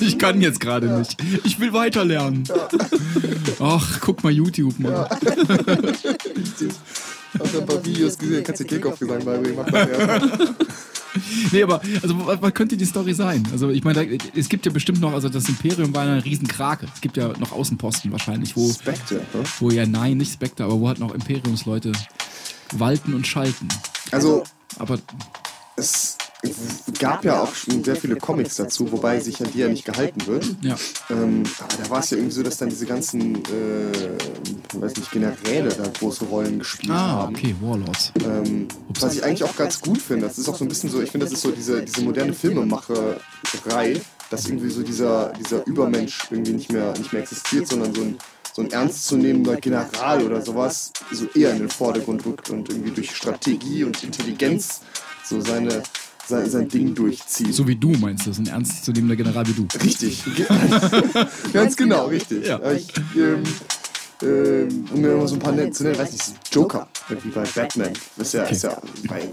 ich 0.00 0.18
kann 0.18 0.40
jetzt 0.40 0.58
gerade 0.58 0.88
nicht. 0.98 1.16
Ich 1.44 1.60
will 1.60 1.72
weiterlernen. 1.72 2.42
Ach, 3.60 4.00
guck 4.00 4.24
mal 4.24 4.32
YouTube, 4.32 4.76
Mann. 4.80 4.92
Richtig. 4.96 6.72
Hab 7.38 7.52
da 7.52 7.58
ein 7.58 7.66
paar 7.66 7.84
Videos 7.84 8.18
gesehen, 8.18 8.44
kannst 8.44 8.60
du 8.60 8.64
Kickoff-Gesang 8.64 9.24
beibringen. 9.24 9.56
Mach 9.56 9.70
das 9.70 9.88
erst. 9.88 10.54
Nee, 11.52 11.62
aber 11.62 11.80
also, 12.02 12.26
was, 12.26 12.40
was 12.40 12.54
könnte 12.54 12.76
die 12.76 12.84
Story 12.86 13.12
sein? 13.12 13.46
Also 13.52 13.68
ich 13.68 13.84
meine, 13.84 14.06
da- 14.06 14.24
es 14.34 14.48
gibt 14.48 14.64
ja 14.64 14.72
bestimmt 14.72 15.00
noch, 15.00 15.12
also 15.12 15.28
das 15.28 15.46
Imperium 15.48 15.94
war 15.94 16.02
eine 16.04 16.24
Riesenkrake. 16.24 16.86
Es 16.94 17.00
gibt 17.02 17.16
ja 17.18 17.28
noch 17.38 17.52
Außenposten 17.52 18.10
wahrscheinlich, 18.12 18.56
wo, 18.56 18.70
Spectre, 18.72 19.16
ne? 19.16 19.44
wo 19.60 19.70
ja, 19.70 19.84
nein, 19.86 20.16
nicht 20.16 20.32
Spectre, 20.32 20.64
aber 20.64 20.80
wo 20.80 20.88
halt 20.88 20.98
noch 21.00 21.14
Imperiumsleute 21.14 21.92
walten 22.72 23.12
und 23.14 23.26
schalten. 23.26 23.68
Also, 24.10 24.42
Aber 24.78 24.98
es 25.76 26.16
gab 26.98 27.24
ja 27.24 27.40
auch 27.40 27.54
schon 27.54 27.84
sehr 27.84 27.96
viele 27.96 28.16
Comics 28.16 28.56
dazu, 28.56 28.90
wobei 28.90 29.20
sich 29.20 29.40
an 29.40 29.50
die 29.52 29.58
ja 29.58 29.68
nicht 29.68 29.84
gehalten 29.84 30.26
wird. 30.26 30.44
ja, 30.62 30.76
Ähm, 31.10 31.44
aber 31.58 31.82
da 31.82 31.90
war 31.90 32.00
es 32.00 32.10
ja 32.10 32.16
irgendwie 32.16 32.34
so, 32.34 32.42
dass 32.42 32.58
dann 32.58 32.68
diese 32.68 32.86
ganzen, 32.86 33.36
äh, 33.36 34.18
weiß 34.74 34.96
nicht, 34.96 35.10
Generäle 35.10 35.68
da 35.68 35.84
große 35.88 36.24
Rollen 36.24 36.58
gespielt 36.58 36.92
ah, 36.92 37.22
haben. 37.22 37.36
okay, 37.36 37.54
Warlords. 37.60 38.12
Ähm, 38.24 38.66
was 38.98 39.14
ich 39.14 39.24
eigentlich 39.24 39.44
auch 39.44 39.56
ganz 39.56 39.80
gut 39.80 39.98
finde. 39.98 40.26
Das 40.26 40.38
ist 40.38 40.48
auch 40.48 40.56
so 40.56 40.64
ein 40.64 40.68
bisschen 40.68 40.90
so, 40.90 41.00
ich 41.00 41.10
finde, 41.10 41.26
das 41.26 41.34
ist 41.34 41.42
so 41.42 41.52
diese, 41.52 41.82
diese 41.82 42.02
moderne 42.02 42.32
Filmemacherei, 42.32 44.00
dass 44.30 44.46
irgendwie 44.46 44.70
so 44.70 44.82
dieser, 44.82 45.32
dieser 45.38 45.64
Übermensch 45.66 46.26
irgendwie 46.30 46.52
nicht 46.52 46.72
mehr, 46.72 46.92
nicht 46.98 47.12
mehr 47.12 47.22
existiert, 47.22 47.68
sondern 47.68 47.94
so 47.94 48.02
ein, 48.02 48.18
so 48.52 48.62
ein 48.62 48.70
ernstzunehmender 48.70 49.56
General 49.56 50.22
oder 50.24 50.42
sowas 50.42 50.92
so 51.10 51.26
eher 51.34 51.52
in 51.52 51.60
den 51.60 51.70
Vordergrund 51.70 52.26
rückt 52.26 52.50
und 52.50 52.68
irgendwie 52.68 52.90
durch 52.90 53.14
Strategie 53.14 53.84
und 53.84 54.02
Intelligenz 54.02 54.80
so 55.24 55.40
seine, 55.40 55.82
sein, 56.28 56.48
sein 56.48 56.68
Ding 56.68 56.94
durchzieht. 56.94 57.54
So 57.54 57.66
wie 57.66 57.76
du 57.76 57.90
meinst, 57.90 58.26
das 58.26 58.38
ist 58.38 58.46
ein 58.46 58.52
ernstzunehmender 58.52 59.16
General 59.16 59.46
wie 59.46 59.52
du. 59.52 59.66
Richtig. 59.82 60.22
Ganz 61.52 61.76
genau, 61.76 62.06
richtig. 62.06 62.46
Ja. 62.46 62.60
Ich, 62.72 62.88
ähm, 63.16 63.42
ähm, 64.22 64.84
um 64.92 65.00
mir 65.00 65.16
mal 65.16 65.26
so 65.26 65.34
ein 65.34 65.40
paar 65.40 65.52
nennen, 65.52 65.72
zu 65.72 65.82
nennen, 65.82 65.98
weiß 65.98 66.12
nicht, 66.12 66.24
Joker, 66.52 66.86
wie 67.08 67.28
bei 67.30 67.42
Batman. 67.42 67.92
Das 68.16 68.28
ist 68.28 68.34
ja, 68.34 68.44
ist 68.44 68.62
ja, 68.62 68.80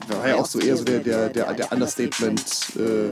war 0.07 0.27
ja 0.27 0.35
auch 0.35 0.45
so 0.45 0.59
eher 0.59 0.75
so 0.75 0.83
der, 0.83 0.99
der, 0.99 1.29
der, 1.29 1.53
der 1.53 1.71
Understatement 1.71 2.41
äh, 2.75 3.09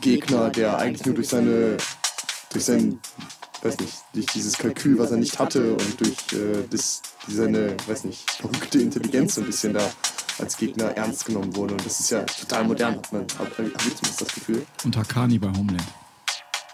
Gegner, 0.00 0.50
der 0.50 0.78
eigentlich 0.78 1.04
nur 1.04 1.14
durch 1.14 1.28
seine, 1.28 1.76
durch 2.52 2.64
sein, 2.64 2.98
weiß 3.66 3.78
nicht, 3.78 3.94
durch 4.14 4.26
dieses 4.26 4.56
Kalkül, 4.56 4.98
was 4.98 5.10
er 5.10 5.16
nicht 5.18 5.38
hatte 5.38 5.72
und 5.72 6.00
durch 6.00 6.12
äh, 6.32 6.64
das, 6.70 7.02
seine, 7.28 7.76
weiß 7.86 8.04
nicht, 8.04 8.30
verrückte 8.30 8.78
Intelligenz 8.80 9.34
so 9.34 9.40
ein 9.40 9.46
bisschen 9.46 9.74
da 9.74 9.90
als 10.38 10.56
Gegner 10.56 10.86
ernst 10.96 11.24
genommen 11.24 11.54
wurde. 11.56 11.74
Und 11.74 11.84
das 11.86 12.00
ist 12.00 12.10
ja 12.10 12.22
total 12.22 12.64
modern, 12.64 12.96
hat 12.96 13.12
man, 13.12 13.26
habe 13.38 13.50
hab 13.50 13.58
ich 13.60 13.96
zumindest 13.96 14.20
das 14.20 14.28
Gefühl. 14.34 14.66
Und 14.84 14.96
Hakani 14.96 15.38
bei 15.38 15.48
Homeland. 15.48 15.84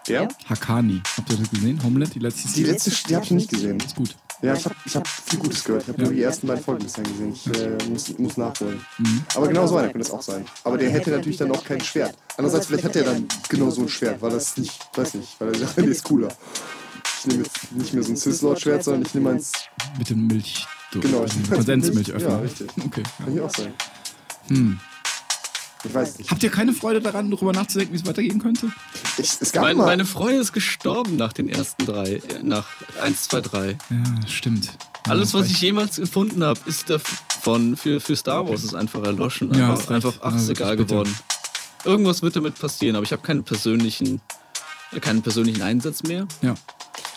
Der? 0.08 0.26
Hakani. 0.48 1.00
Habt 1.16 1.30
ihr 1.30 1.36
das 1.36 1.48
gesehen? 1.50 1.80
Homeland, 1.84 2.12
die 2.14 2.18
letzte 2.18 2.48
Die 2.48 2.64
letzte, 2.64 2.90
die 3.08 3.14
habe 3.14 3.24
ich 3.24 3.30
nicht 3.30 3.50
gesehen. 3.50 3.78
ist 3.78 3.94
gut. 3.94 4.16
Ja, 4.42 4.54
ich 4.54 4.64
habe 4.64 4.74
ich 4.84 4.96
hab 4.96 5.06
viel 5.06 5.38
Gutes 5.38 5.62
gehört. 5.62 5.84
Ich 5.84 5.88
habe 5.90 5.98
Ja. 6.02 6.04
nur 6.08 6.14
die 6.14 6.22
ersten 6.22 6.48
beiden 6.48 6.64
Folgen 6.64 6.82
bisher 6.82 7.04
gesehen. 7.04 7.32
Ich 7.32 7.46
äh, 7.46 7.78
muss, 7.88 8.18
muss 8.18 8.36
nachholen. 8.36 8.84
Aber 9.36 9.46
genau 9.46 9.68
so 9.68 9.76
einer 9.76 9.86
könnte 9.90 10.04
es 10.04 10.10
auch 10.10 10.22
sein. 10.22 10.44
Aber 10.64 10.76
der 10.76 10.90
hätte 10.90 11.10
natürlich 11.10 11.36
dann 11.36 11.52
auch 11.52 11.62
kein 11.64 11.80
Schwert. 11.80 12.16
Andererseits, 12.36 12.66
vielleicht 12.66 12.82
hat 12.82 12.96
er 12.96 13.04
dann 13.04 13.28
genau 13.48 13.70
so 13.70 13.82
ein 13.82 13.88
Schwert, 13.88 14.20
weil 14.20 14.32
das 14.32 14.56
nicht, 14.56 14.76
weiß 14.96 15.14
nicht, 15.14 15.36
weil 15.40 15.50
er 15.52 15.58
sagt, 15.60 15.78
nee, 15.78 15.86
ist 15.86 16.02
cooler. 16.02 16.34
Ich 17.24 17.26
nehme 17.28 17.44
jetzt 17.44 17.72
nicht 17.72 17.94
mehr 17.94 18.02
so 18.02 18.10
ein 18.12 18.16
Sith-Lord-Schwert, 18.16 18.82
sondern 18.82 19.02
ich 19.02 19.14
nehme 19.14 19.30
eins. 19.30 19.52
Mit 19.96 20.10
dem 20.10 20.26
Milch. 20.26 20.66
Genau, 20.92 21.24
ich- 21.24 21.50
Konsensmilchöffner. 21.50 22.28
Ja, 22.28 22.38
richtig. 22.38 22.68
Okay. 22.84 23.02
Kann 23.18 23.32
hier 23.32 23.44
auch 23.44 23.54
sein. 23.56 23.72
Hm. 24.48 24.80
Ich 25.84 25.94
weiß 25.94 26.18
nicht. 26.18 26.30
Habt 26.30 26.42
ihr 26.42 26.50
keine 26.50 26.72
Freude 26.72 27.00
daran, 27.00 27.30
darüber 27.30 27.52
nachzudenken, 27.52 27.92
wie 27.94 27.98
es 27.98 28.06
weitergehen 28.06 28.40
könnte? 28.40 28.70
Ich, 29.18 29.30
es 29.40 29.52
gab 29.52 29.62
Mein, 29.64 29.76
mal. 29.76 29.86
meine 29.86 30.04
Freundin 30.04 30.40
ist 30.40 30.52
gestorben 30.52 31.16
nach 31.16 31.32
den 31.32 31.48
ersten 31.48 31.86
drei, 31.86 32.14
äh, 32.14 32.42
nach 32.42 32.66
1, 33.00 33.28
2, 33.28 33.40
3. 33.40 33.78
Ja, 33.90 34.28
stimmt. 34.28 34.70
Alles, 35.08 35.32
Ja, 35.32 35.40
was 35.40 35.48
ich 35.48 35.60
jemals 35.60 35.96
gefunden 35.96 36.42
habe, 36.44 36.58
ist 36.66 36.88
davon 36.90 37.76
für, 37.76 38.00
für 38.00 38.14
Star 38.16 38.48
Wars 38.48 38.62
ist 38.64 38.74
einfach 38.74 39.02
erloschen. 39.04 39.52
Ja, 39.54 39.70
Einfach, 39.72 39.90
einfach 39.90 40.14
ach, 40.22 40.32
Ja, 40.32 40.36
ist 40.38 40.48
egal 40.50 40.76
geworden. 40.76 41.12
Irgendwas 41.84 42.22
wird 42.22 42.36
damit 42.36 42.58
passieren, 42.58 42.94
aber 42.96 43.04
ich 43.04 43.12
habe 43.12 43.22
keinen 43.22 43.42
persönlichen, 43.42 44.20
keinen 45.00 45.22
persönlichen 45.22 45.62
Einsatz 45.62 46.02
mehr. 46.04 46.26
Ja. 46.42 46.54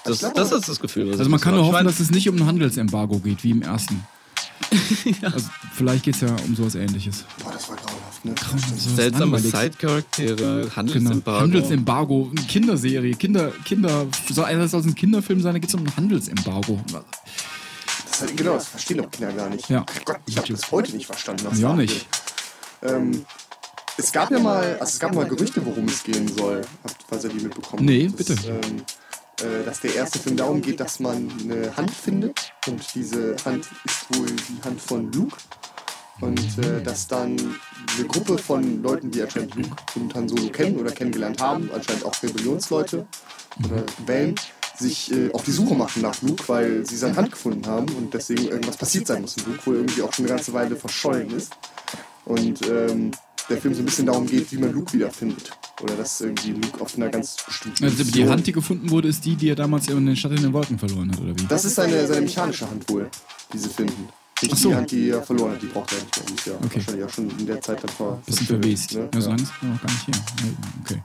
Das, 0.06 0.20
das 0.20 0.52
ist 0.52 0.70
das 0.70 0.80
Gefühl. 0.80 1.12
was 1.12 1.20
Also 1.20 1.30
man 1.32 1.40
kann 1.40 1.56
nur 1.56 1.66
hoffen, 1.66 1.86
dass 1.86 2.00
es 2.00 2.12
nicht 2.12 2.30
um 2.30 2.36
ein 2.38 2.46
Handelsembargo 2.46 3.20
geht, 3.20 3.44
wie 3.44 3.52
im 3.52 3.62
ersten. 3.62 4.04
Also 5.22 5.50
vielleicht 5.74 6.04
geht 6.04 6.16
es 6.16 6.22
ja 6.22 6.30
um 6.48 6.56
sowas 6.56 6.76
ähnliches. 6.76 7.26
Boah, 7.44 7.52
das 7.52 7.68
war 7.70 7.76
grauenhaft, 7.76 8.24
ne? 8.26 8.34
Seltsame. 8.96 9.40
Side-Charaktere, 9.40 10.36
Genau. 10.36 10.76
Handelsembargo. 10.76 11.40
Handelsembargo, 11.42 12.32
eine 12.36 12.46
Kinderserie, 12.48 13.16
Kinder, 13.16 13.52
Kinder, 13.66 14.06
soll 14.32 14.46
einerseits 14.46 14.72
soll 14.72 14.80
es 14.82 14.86
ein 14.88 14.96
Kinderfilm 14.96 15.42
sein, 15.42 15.54
da 15.54 15.60
geht 15.60 15.70
es 15.70 15.76
um 15.76 15.82
ein 15.86 15.96
Handelsembargo. 15.98 16.80
Das 18.10 18.22
halt, 18.22 18.38
genau, 18.38 18.54
das 18.54 18.68
verstehen 18.68 18.98
doch 18.98 19.12
Kinder 19.12 19.34
gar 19.34 19.50
nicht. 19.50 19.70
Ja. 19.70 19.86
Gott, 20.06 20.18
ich 20.26 20.38
habe 20.38 20.48
das 20.48 20.72
heute 20.72 20.96
nicht 20.96 21.06
verstanden. 21.06 21.46
was 21.50 21.60
Ja, 21.60 21.74
nicht. 21.74 22.06
Ähm, 22.82 23.26
es 23.98 24.12
gab 24.12 24.32
ja 24.32 24.40
mal, 24.40 24.74
also 24.80 24.84
es 24.86 25.00
gab 25.00 25.14
mal 25.14 25.26
Gerüchte, 25.26 25.66
worum 25.66 25.86
es 25.86 26.04
gehen 26.04 26.28
soll. 26.36 26.62
Habt, 26.84 26.96
falls 27.10 27.24
ihr 27.26 27.30
die 27.32 27.44
mitbekommen 27.44 27.86
Nee, 27.86 28.08
habt. 28.08 28.18
bitte. 28.18 28.36
Dass, 28.36 28.46
ähm, 28.46 28.54
äh, 28.56 28.82
dass 29.66 29.82
der 29.82 29.96
erste 29.96 30.20
Film 30.20 30.38
darum 30.38 30.62
geht, 30.62 30.80
dass 30.80 31.00
man 31.00 31.32
eine 31.44 31.76
Hand 31.76 31.92
findet. 31.92 32.54
Und 32.68 32.82
diese 32.96 33.36
Hand 33.44 33.68
ist 33.84 34.18
wohl 34.18 34.28
die 34.28 34.64
Hand 34.64 34.82
von 34.82 35.12
Luke. 35.12 35.38
Und 36.22 36.40
äh, 36.60 36.82
dass 36.82 37.08
dann 37.08 37.36
eine 37.98 38.08
Gruppe 38.08 38.38
von 38.38 38.82
Leuten, 38.82 39.12
die 39.12 39.22
anscheinend 39.22 39.56
Luke 39.56 39.76
und 39.96 40.16
Han 40.16 40.30
Solo 40.30 40.50
kennen 40.50 40.78
oder 40.78 40.92
kennengelernt 40.92 41.42
haben, 41.42 41.70
anscheinend 41.74 42.06
auch 42.06 42.16
Rebellionsleute 42.24 43.06
oder 43.66 43.84
Rebellen, 44.00 44.36
sich 44.78 45.12
äh, 45.12 45.30
auf 45.34 45.44
die 45.44 45.52
Suche 45.52 45.76
machen 45.76 46.02
nach 46.02 46.22
Luke, 46.22 46.44
weil 46.48 46.86
sie 46.86 46.96
seine 46.96 47.16
Hand 47.16 47.32
gefunden 47.32 47.66
haben 47.68 47.88
und 47.96 48.14
deswegen 48.14 48.46
irgendwas 48.46 48.78
passiert 48.78 49.08
sein 49.08 49.22
muss. 49.22 49.36
Und 49.38 49.48
Luke 49.48 49.66
wohl 49.66 49.76
irgendwie 49.76 50.02
auch 50.02 50.14
schon 50.14 50.26
eine 50.26 50.36
ganze 50.36 50.54
Weile 50.54 50.76
verschollen 50.76 51.32
ist. 51.32 51.52
Und 52.24 52.66
ähm, 52.68 53.12
der 53.50 53.58
Film 53.62 53.74
so 53.74 53.82
ein 53.82 53.86
bisschen 53.86 54.06
darum 54.08 54.26
geht, 54.26 54.52
wie 54.52 54.58
man 54.58 54.72
Luke 54.72 54.92
wiederfindet. 54.94 55.52
Oder 55.82 55.96
dass 55.96 56.22
irgendwie 56.22 56.52
Luke 56.52 56.82
auf 56.82 56.96
einer 56.96 57.10
ganz 57.10 57.36
bestimmten 57.46 57.84
Also 57.84 58.04
die 58.04 58.28
Hand, 58.28 58.48
die 58.48 58.52
gefunden 58.54 58.90
wurde, 58.90 59.08
ist 59.10 59.26
die, 59.26 59.36
die 59.36 59.50
er 59.50 59.56
damals 59.56 59.88
in 59.88 60.06
den 60.06 60.16
Stadt 60.16 60.32
in 60.32 60.42
den 60.42 60.54
Wolken 60.54 60.80
verloren 60.80 61.12
hat, 61.12 61.20
oder 61.20 61.38
wie? 61.38 61.46
Das 61.48 61.66
ist 61.66 61.76
seine, 61.76 62.08
seine 62.08 62.22
mechanische 62.22 62.70
Hand 62.70 62.90
wohl, 62.90 63.10
die 63.52 63.58
sie 63.58 63.70
finden. 63.70 64.08
Nicht 64.42 64.58
so. 64.58 64.70
die 64.70 64.76
Hand, 64.76 64.92
die 64.92 65.10
er 65.10 65.22
verloren 65.24 65.54
hat, 65.54 65.62
die 65.62 65.68
braucht 65.68 65.92
er 65.94 65.98
nicht 66.00 66.18
mehr. 66.18 66.36
Ist 66.36 66.46
ja 66.48 66.54
Okay. 66.56 66.76
wahrscheinlich 66.76 67.04
auch 67.06 67.10
schon 67.10 67.30
in 67.40 67.46
der 67.46 67.62
Zeit 67.62 67.82
dann 67.84 67.90
ver 67.90 68.22
Bisschen 68.26 68.48
verwest. 68.48 68.94
Ne? 68.94 69.10
Ja, 69.14 69.22
so 69.22 69.30
lange 69.30 69.42
ist 69.44 69.52
er 69.62 69.68
noch 69.68 69.82
gar 69.82 69.92
nicht 69.92 70.06
hier. 70.06 70.16
Okay. 70.84 71.04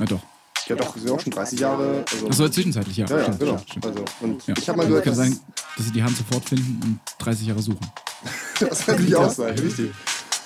Ja, 0.00 0.06
doch. 0.06 0.20
ja 0.68 0.76
doch, 0.76 0.96
sind 0.96 1.10
auch 1.10 1.20
schon 1.20 1.32
30 1.32 1.60
Jahre. 1.60 2.04
Also, 2.12 2.28
Achso, 2.28 2.48
zwischenzeitlich, 2.48 2.96
ja. 2.96 3.06
ja, 3.06 3.16
ja, 3.16 3.22
stimmt, 3.24 3.38
genau. 3.40 3.58
stimmt. 3.58 3.86
Also, 3.86 4.04
und 4.20 4.46
Ja. 4.46 4.54
ich 4.56 4.68
habe 4.68 4.76
mal 4.76 4.82
Also 4.84 4.88
gehört, 4.90 5.04
kann 5.04 5.14
sein, 5.14 5.40
dass 5.76 5.86
sie 5.86 5.92
die 5.92 6.02
Hand 6.02 6.16
sofort 6.16 6.48
finden 6.48 6.80
und 6.84 7.00
30 7.18 7.46
Jahre 7.48 7.62
suchen. 7.62 7.86
das 8.60 8.86
kann 8.86 8.94
natürlich 8.96 9.16
auch 9.16 9.30
sein, 9.30 9.58
richtig. 9.58 9.90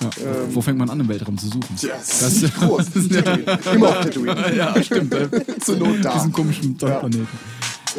Ja. 0.01 0.09
Ähm. 0.23 0.55
Wo 0.55 0.61
fängt 0.61 0.77
man 0.77 0.89
an, 0.89 0.99
im 0.99 1.07
Weltraum 1.09 1.37
zu 1.37 1.47
suchen? 1.47 1.75
Tja, 1.77 1.95
das 1.97 2.19
Das- 2.19 2.33
ist 2.43 2.55
groß. 2.59 2.85
Das 2.85 2.95
ist 2.95 3.13
Tatooine. 3.13 3.59
Immer 3.73 3.89
auf 3.89 3.95
Tatooine. 4.05 4.55
ja, 4.55 4.83
stimmt. 4.83 5.15
Zur 5.63 5.75
Not 5.77 5.97
da. 6.05 6.13
diesen 6.13 6.31
komischen 6.31 6.77
Planeten. 6.77 7.27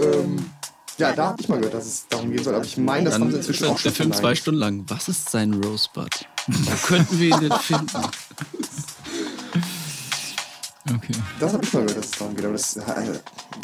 Ähm, 0.01 0.45
ja, 0.99 1.13
da 1.13 1.29
habe 1.29 1.41
ich 1.41 1.49
mal 1.49 1.57
gehört, 1.57 1.75
dass 1.75 1.87
es 1.87 2.07
darum 2.09 2.31
gehen 2.31 2.43
soll. 2.45 2.55
Aber 2.55 2.65
ich 2.65 2.77
meine, 2.77 3.05
das 3.07 3.15
Dann 3.15 3.23
haben 3.23 3.31
sie 3.31 3.37
inzwischen 3.39 3.63
der, 3.65 3.73
auch 3.73 3.79
schon 3.79 3.91
der 3.91 3.97
Film 3.97 4.13
zwei. 4.13 4.35
Stunden 4.35 4.61
lang. 4.61 4.85
Was 4.89 5.09
ist 5.09 5.31
sein 5.31 5.55
Rosebud? 5.55 6.11
Wo 6.47 6.87
könnten 6.87 7.19
wir 7.19 7.29
ihn 7.29 7.41
denn 7.41 7.53
finden? 7.61 7.89
Okay. 10.93 11.13
Das 11.39 11.53
habe 11.53 11.63
ich 11.65 11.73
mal 11.73 11.81
gehört, 11.83 11.99
dass 11.99 12.07
es 12.07 12.19
darum 12.19 12.35
geht. 12.35 12.45
Aber 12.45 12.55
das 12.55 12.77
äh, 12.77 12.83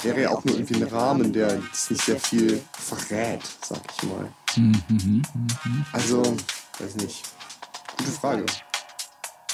wäre 0.02 0.20
ja 0.22 0.30
auch 0.30 0.44
nur 0.44 0.54
irgendwie 0.54 0.76
ein 0.76 0.82
Rahmen, 0.84 1.32
der 1.32 1.56
jetzt 1.58 1.90
nicht 1.90 2.04
sehr 2.04 2.20
viel 2.20 2.60
verrät, 2.72 3.40
sag 3.66 3.80
ich 3.96 4.08
mal. 4.08 4.28
Mhm. 4.56 5.22
Also, 5.92 6.22
weiß 6.78 6.94
nicht. 6.96 7.22
Gute 7.96 8.10
Frage. 8.10 8.46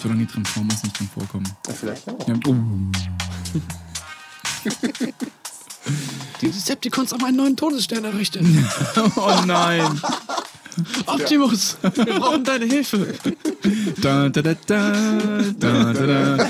Solange 0.01 0.27
die 0.27 0.33
Transformers 0.33 0.83
nicht 0.83 0.99
drin 0.99 1.09
vorkommen. 1.13 1.57
Ja, 1.67 1.75
vielleicht 1.75 2.09
auch. 2.09 2.29
Ja, 2.29 2.35
oh. 2.47 2.55
Die 6.41 6.51
Decepticons 6.51 7.13
haben 7.13 7.25
einen 7.25 7.37
neuen 7.37 7.57
Todesstern 7.57 8.05
errichtet. 8.05 8.45
oh 9.17 9.43
nein. 9.47 10.01
Optimus, 11.07 11.77
wir 11.83 12.19
brauchen 12.19 12.45
deine 12.45 12.65
Hilfe. 12.65 13.15
Da, 14.01 14.29
da, 14.29 14.43
da, 14.43 14.55
da, 14.67 14.93
da, 15.59 15.93
da, 15.93 16.07
da. 16.07 16.49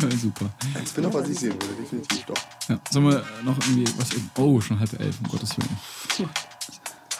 Ja, 0.00 0.10
super. 0.16 0.50
Ein 0.74 0.86
Spin-off, 0.86 1.14
was 1.14 1.28
ich 1.28 1.38
sehen 1.38 1.54
würde, 1.54 1.82
definitiv 1.82 2.24
doch. 2.26 2.36
Ja, 2.68 2.78
sollen 2.90 3.06
wir 3.06 3.24
noch 3.44 3.58
irgendwie 3.58 3.84
was. 3.96 4.08
Oh, 4.36 4.60
schon 4.60 4.78
halb 4.78 4.92
elf, 5.00 5.16
um 5.22 5.28
Gottes 5.28 5.50
Willen. 5.56 6.30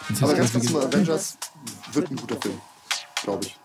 Jetzt 0.09 0.23
Aber 0.23 0.33
ganz 0.33 0.51
kurz 0.51 0.69
mal, 0.69 0.85
Avengers 0.85 1.37
wird 1.93 2.09
ein 2.11 2.15
guter 2.17 2.39
Film. 2.41 2.59
Glaube 3.23 3.45
ich. 3.45 3.55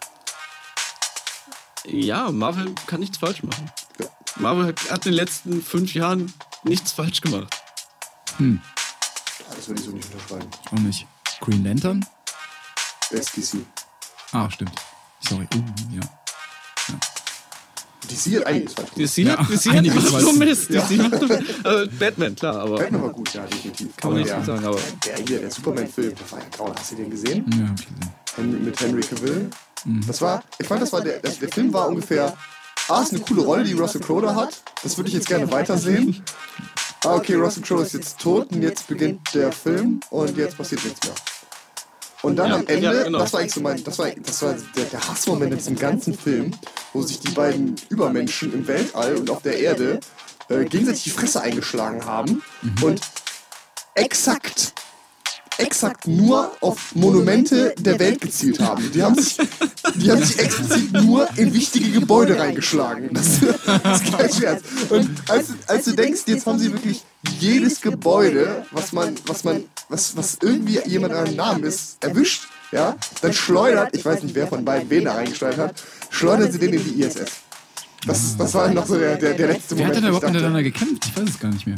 Ja, 1.86 2.30
Marvel 2.30 2.74
kann 2.86 3.00
nichts 3.00 3.18
falsch 3.18 3.42
machen. 3.42 3.70
Ja. 3.98 4.06
Marvel 4.36 4.66
hat, 4.66 5.06
in 5.06 5.12
den 5.12 5.14
letzten 5.14 5.62
fünf 5.62 5.94
Jahren 5.94 6.32
nichts 6.64 6.92
falsch 6.92 7.20
gemacht. 7.20 7.54
Hm, 8.38 8.60
Das 9.54 9.68
würde 9.68 9.80
ich 9.80 9.86
so 9.86 9.92
nicht 9.92 10.12
unterschreiben. 10.12 10.48
auch 10.70 10.78
nicht. 10.78 11.06
Green 11.40 11.64
Lantern? 11.64 12.04
SDC. 13.10 13.58
Ah, 14.32 14.50
stimmt. 14.50 14.72
Sorry. 15.20 15.46
Uh, 15.54 15.62
ja. 15.94 16.00
DC 18.06 18.36
hat 18.40 18.46
einiges 18.46 18.74
falsch. 18.74 18.90
Die 18.96 19.22
Ja, 19.22 19.38
hat, 19.38 19.48
die 19.50 19.90
hat 19.90 20.12
weiß 20.12 20.22
so. 20.22 20.32
Mist. 20.32 20.70
Die 20.70 20.78
hat, 20.78 21.12
also 21.64 21.90
Batman, 21.98 22.34
klar, 22.34 22.56
aber 22.56 22.76
Batman 22.78 23.02
war 23.02 23.10
gut, 23.10 23.32
ja, 23.34 23.44
definitiv. 23.46 23.96
kann 23.96 24.12
man 24.12 24.20
nicht 24.20 24.30
der, 24.30 24.44
sagen. 24.44 24.64
Aber 24.64 24.78
der 25.06 25.16
hier, 25.26 25.38
der 25.40 25.50
Superman-Film, 25.50 26.14
der 26.14 26.32
war 26.32 26.38
ja 26.38 26.44
grau. 26.56 26.74
Hast 26.76 26.92
du 26.92 26.96
den 26.96 27.10
gesehen? 27.10 27.44
Ja, 27.58 27.68
hab 27.68 27.80
ich 27.80 27.86
gesehen. 27.86 28.14
Henry, 28.36 28.58
mit 28.60 28.80
Henry 28.80 29.00
Cavill. 29.00 29.50
Das 30.06 30.20
war, 30.22 30.42
ich 30.58 30.66
fand, 30.66 30.80
das 30.82 30.92
war 30.92 31.02
der, 31.02 31.18
der 31.18 31.48
Film 31.50 31.72
war 31.72 31.88
ungefähr, 31.88 32.34
ah, 32.88 33.02
ist 33.02 33.12
eine 33.12 33.20
coole 33.20 33.42
Rolle, 33.42 33.64
die 33.64 33.74
Russell 33.74 34.00
Crowe 34.00 34.22
da 34.22 34.34
hat. 34.34 34.62
Das 34.82 34.96
würde 34.96 35.08
ich 35.08 35.14
jetzt 35.14 35.26
gerne 35.28 35.50
weitersehen. 35.50 36.22
Ah, 37.04 37.16
okay, 37.16 37.34
Russell 37.34 37.62
Crowe 37.62 37.82
ist 37.82 37.92
jetzt 37.92 38.18
tot 38.18 38.50
und 38.50 38.62
jetzt 38.62 38.86
beginnt 38.88 39.20
der 39.34 39.52
Film 39.52 40.00
und 40.10 40.36
jetzt 40.38 40.56
passiert 40.56 40.82
nichts 40.84 41.00
mehr. 41.06 41.14
Und 42.24 42.36
dann 42.36 42.48
Ja, 42.48 42.54
am 42.56 42.66
Ende, 42.66 42.86
ja, 42.86 43.02
genau. 43.04 43.18
das 43.18 43.32
war 43.34 43.40
eigentlich 43.40 43.52
so 43.52 43.60
mein, 43.60 43.84
das 43.84 43.98
war, 43.98 44.08
das 44.10 44.42
war 44.42 44.56
der, 44.76 44.84
der 44.86 45.08
Hassmoment 45.08 45.52
in 45.52 45.58
diesem 45.58 45.76
ganzen 45.76 46.14
Film, 46.14 46.52
wo 46.94 47.02
sich 47.02 47.20
die 47.20 47.32
beiden 47.32 47.76
Übermenschen 47.90 48.52
im 48.54 48.66
Weltall 48.66 49.16
und 49.16 49.28
auf 49.30 49.42
der 49.42 49.58
Erde 49.58 50.00
äh, 50.48 50.64
gegenseitig 50.64 51.04
die 51.04 51.10
Fresse 51.10 51.42
eingeschlagen 51.42 52.04
haben 52.06 52.42
und 52.82 53.00
exakt, 53.94 54.72
exakt 55.58 56.06
nur 56.08 56.50
auf 56.60 56.94
Monumente 56.94 57.74
der 57.78 57.98
Welt 57.98 58.20
gezielt 58.20 58.60
haben. 58.60 58.90
Die 58.92 59.02
haben 59.02 59.14
sich, 59.14 59.36
die 59.94 60.10
haben 60.10 60.22
sich 60.22 60.38
explizit 60.38 60.92
nur 60.92 61.28
in 61.36 61.52
wichtige 61.54 61.90
Gebäude 61.90 62.38
reingeschlagen. 62.38 63.10
Das, 63.12 63.40
das 63.82 64.02
ist 64.02 64.16
kein 64.16 64.32
Scherz. 64.32 64.62
Und 64.90 65.10
als, 65.28 65.48
du- 65.48 65.54
als 65.66 65.84
du 65.84 65.92
denkst, 65.92 66.22
jetzt 66.26 66.46
haben 66.46 66.58
sie 66.58 66.72
wirklich 66.72 67.02
jedes 67.40 67.80
Gebäude, 67.80 68.66
was 68.72 68.92
man, 68.92 69.14
was 69.26 69.44
man, 69.44 69.64
was, 69.88 70.16
was 70.16 70.38
irgendwie 70.42 70.80
jemand 70.86 71.14
an 71.14 71.26
einem 71.26 71.36
Namen 71.36 71.64
ist, 71.64 71.96
erwischt, 72.02 72.44
ja, 72.72 72.96
dann 73.22 73.32
schleudert, 73.32 73.94
ich 73.96 74.04
weiß 74.04 74.22
nicht, 74.24 74.34
wer 74.34 74.46
von 74.48 74.64
beiden 74.64 74.90
wen 74.90 75.04
da 75.04 75.14
reingeschleudert 75.14 75.58
hat, 75.58 75.82
schleudern 76.10 76.50
sie 76.50 76.58
den 76.58 76.72
in 76.74 76.84
die 76.84 77.02
ISS. 77.02 77.24
Das, 78.06 78.36
das 78.36 78.52
war 78.54 78.68
noch 78.68 78.86
so 78.86 78.98
der, 78.98 79.16
der, 79.16 79.32
der 79.34 79.46
letzte 79.48 79.78
Wer 79.78 79.86
hat 79.86 79.92
Moment. 79.94 79.96
denn 80.04 80.04
überhaupt 80.10 80.26
miteinander 80.34 80.62
gekämpft? 80.62 81.06
Ich 81.06 81.16
weiß 81.16 81.28
es 81.28 81.38
gar 81.40 81.50
nicht 81.50 81.66
mehr. 81.66 81.76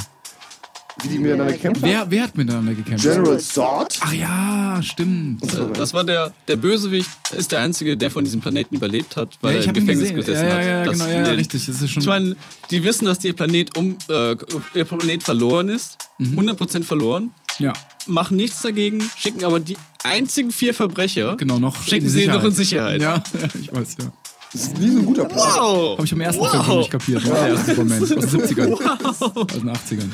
Wie 1.03 1.07
die 1.09 1.19
miteinander 1.19 1.53
gekämpft 1.53 1.81
haben. 1.83 1.89
Wer, 1.91 2.05
wer 2.09 2.23
hat 2.23 2.37
miteinander 2.37 2.73
gekämpft? 2.73 3.03
General 3.03 3.39
Zod. 3.39 3.97
Ach 4.01 4.13
ja, 4.13 4.79
stimmt. 4.81 5.43
Äh, 5.43 5.57
Das 5.73 5.93
war 5.93 6.03
der, 6.03 6.33
der 6.47 6.55
Bösewicht, 6.55 7.09
ist 7.37 7.51
der 7.51 7.59
Einzige, 7.59 7.95
der 7.97 8.09
von 8.11 8.23
diesem 8.23 8.41
Planeten 8.41 8.75
überlebt 8.75 9.15
hat, 9.15 9.37
weil 9.41 9.51
Ja, 9.51 9.57
er 9.57 9.61
ich 9.61 9.67
im 9.67 9.73
Gefängnis 9.75 9.99
gesehen. 10.09 10.15
gesessen 10.17 10.47
Ja, 10.47 10.53
hat. 10.55 10.61
ja, 10.63 10.69
ja, 10.69 10.83
Das- 10.85 10.93
genau, 10.93 11.05
ja, 11.05 11.11
ja, 11.17 11.21
nee. 11.23 11.29
richtig. 11.31 11.65
Das 11.65 11.81
ist 11.81 11.89
schon. 11.91 12.01
Ich 12.01 12.07
meine, 12.07 12.35
die 12.71 12.83
wissen, 12.83 13.05
dass 13.05 13.23
ihr 13.23 13.33
Planet 13.33 13.77
um 13.77 13.97
äh, 14.09 14.35
ihr 14.73 14.85
Planet 14.85 15.23
verloren 15.23 15.69
ist, 15.69 15.97
Mhm. 16.17 16.39
100% 16.39 16.83
verloren, 16.83 17.31
ja, 17.59 17.73
machen 18.07 18.37
nichts 18.37 18.61
dagegen, 18.61 19.03
schicken 19.17 19.43
aber 19.43 19.59
die 19.59 19.77
einzigen 20.03 20.51
vier 20.51 20.73
Verbrecher, 20.73 21.35
genau, 21.37 21.59
noch. 21.59 21.81
schicken 21.83 22.07
sie 22.09 22.27
noch 22.27 22.43
in 22.43 22.51
Sicherheit. 22.51 23.01
Ja, 23.01 23.21
ich 23.61 23.71
weiß, 23.73 23.97
ja. 23.99 24.11
Das 24.53 24.61
ist 24.63 24.77
nie 24.79 24.89
so 24.89 24.99
ein 24.99 25.05
guter 25.05 25.25
Plan. 25.25 25.39
Wow! 25.45 25.97
Habe 25.97 26.05
ich 26.05 26.13
am 26.13 26.21
ersten 26.21 26.41
Wow. 26.41 26.65
Film 26.65 26.77
nicht 26.79 26.89
kapiert. 26.91 27.23
ne? 27.25 27.29
Der 27.31 27.47
erste 27.49 27.65
Superman 27.75 28.01
aus 28.01 28.09
den 28.09 28.19
70ern. 28.21 28.71
Aus 29.19 29.47
den 29.47 29.69
80ern. 29.69 30.09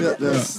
Ja, 0.00 0.14
das, 0.18 0.56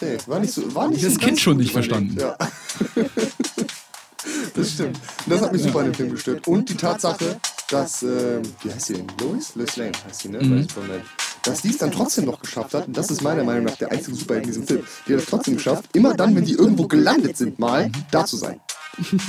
Nee, 0.00 0.18
war 0.26 0.40
nicht 0.40 0.52
so. 0.52 0.74
War 0.74 0.88
nicht 0.88 1.04
Das 1.04 1.14
so 1.14 1.20
Kind 1.20 1.40
schon 1.40 1.56
nicht 1.56 1.70
überlegt. 1.70 2.20
Ja. 2.20 2.36
das 4.54 4.72
stimmt. 4.72 4.98
Und 5.24 5.32
das 5.32 5.40
hat 5.40 5.52
mich 5.52 5.62
super 5.62 5.78
an 5.80 5.86
dem 5.86 5.94
Film 5.94 6.10
gestört. 6.10 6.46
Und 6.46 6.68
die 6.68 6.74
Tatsache, 6.74 7.40
dass, 7.70 8.02
ähm, 8.02 8.42
wie 8.62 8.72
heißt 8.72 8.86
sie 8.86 8.94
denn? 8.94 9.06
Lois? 9.20 9.54
Lois 9.54 9.76
Lane 9.76 9.92
heißt 10.06 10.20
sie, 10.20 10.28
ne? 10.28 10.42
Mhm. 10.42 10.66
Dass 11.42 11.62
die 11.62 11.70
es 11.70 11.78
dann 11.78 11.92
trotzdem 11.92 12.26
noch 12.26 12.40
geschafft 12.40 12.74
hat, 12.74 12.88
und 12.88 12.96
das 12.96 13.10
ist 13.10 13.22
meiner 13.22 13.44
Meinung 13.44 13.64
nach 13.64 13.76
der 13.76 13.90
einzige 13.90 14.16
Superheld 14.16 14.46
in 14.46 14.50
diesem 14.50 14.66
Film, 14.66 14.82
die 15.06 15.14
hat 15.14 15.20
es 15.20 15.26
trotzdem 15.26 15.54
geschafft, 15.54 15.84
immer 15.94 16.14
dann, 16.14 16.34
wenn 16.34 16.44
die 16.44 16.54
irgendwo 16.54 16.88
gelandet 16.88 17.36
sind, 17.36 17.58
mal 17.58 17.90
da 18.10 18.26
zu 18.26 18.36
sein. 18.36 18.60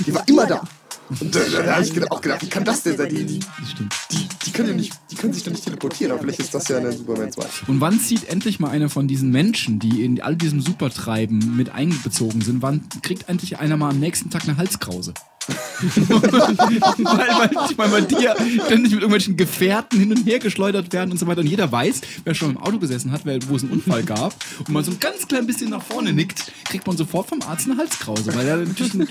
Die 0.06 0.14
war 0.14 0.26
immer 0.28 0.46
da. 0.46 0.62
Und 1.08 1.34
da, 1.34 1.40
da, 1.40 1.74
habe 1.76 1.84
ich 1.84 2.10
auch 2.10 2.20
gedacht, 2.20 2.42
wie 2.42 2.48
kann 2.48 2.64
das 2.64 2.82
denn 2.82 2.96
sein? 2.96 3.08
Die, 3.08 3.24
die, 3.24 3.40
die, 3.40 4.28
die, 4.44 4.52
können 4.52 4.68
ja 4.68 4.74
nicht, 4.74 4.92
die 5.10 5.16
können 5.16 5.32
sich 5.32 5.42
doch 5.42 5.52
nicht 5.52 5.64
teleportieren, 5.64 6.12
aber 6.12 6.20
vielleicht 6.20 6.40
ist 6.40 6.54
das 6.54 6.68
ja 6.68 6.78
in 6.78 6.84
der 6.84 6.92
Superman 6.92 7.32
2. 7.32 7.42
Und 7.66 7.80
wann 7.80 7.98
zieht 7.98 8.28
endlich 8.28 8.60
mal 8.60 8.70
einer 8.70 8.90
von 8.90 9.08
diesen 9.08 9.30
Menschen, 9.30 9.78
die 9.78 10.04
in 10.04 10.20
all 10.20 10.36
diesem 10.36 10.60
Supertreiben 10.60 11.56
mit 11.56 11.70
einbezogen 11.70 12.42
sind, 12.42 12.60
wann 12.60 12.88
kriegt 13.02 13.28
endlich 13.28 13.58
einer 13.58 13.76
mal 13.76 13.90
am 13.90 14.00
nächsten 14.00 14.30
Tag 14.30 14.44
eine 14.44 14.56
Halskrause? 14.58 15.14
weil, 16.98 17.76
weil, 17.76 17.92
weil 17.92 18.02
die 18.02 18.22
ja 18.22 18.34
ständig 18.36 18.92
mit 18.92 19.00
irgendwelchen 19.00 19.36
Gefährten 19.36 19.98
hin 19.98 20.10
und 20.12 20.26
her 20.26 20.38
geschleudert 20.38 20.92
werden 20.92 21.10
und 21.12 21.18
so 21.18 21.26
weiter. 21.26 21.40
Und 21.40 21.46
jeder 21.46 21.70
weiß, 21.70 22.00
wer 22.24 22.34
schon 22.34 22.50
im 22.50 22.56
Auto 22.58 22.78
gesessen 22.78 23.12
hat, 23.12 23.22
wer- 23.24 23.38
wo 23.48 23.56
es 23.56 23.62
einen 23.62 23.72
Unfall 23.72 24.02
gab 24.02 24.34
und 24.60 24.70
man 24.70 24.84
so 24.84 24.90
ein 24.90 25.00
ganz 25.00 25.26
klein 25.28 25.46
bisschen 25.46 25.70
nach 25.70 25.82
vorne 25.82 26.12
nickt, 26.12 26.50
kriegt 26.64 26.86
man 26.86 26.96
sofort 26.96 27.28
vom 27.28 27.40
Arzt 27.42 27.66
eine 27.66 27.76
Halskrause. 27.78 28.34
Weil 28.34 28.46
ja 28.46 28.56
natürlich 28.56 28.94
ein, 28.94 29.08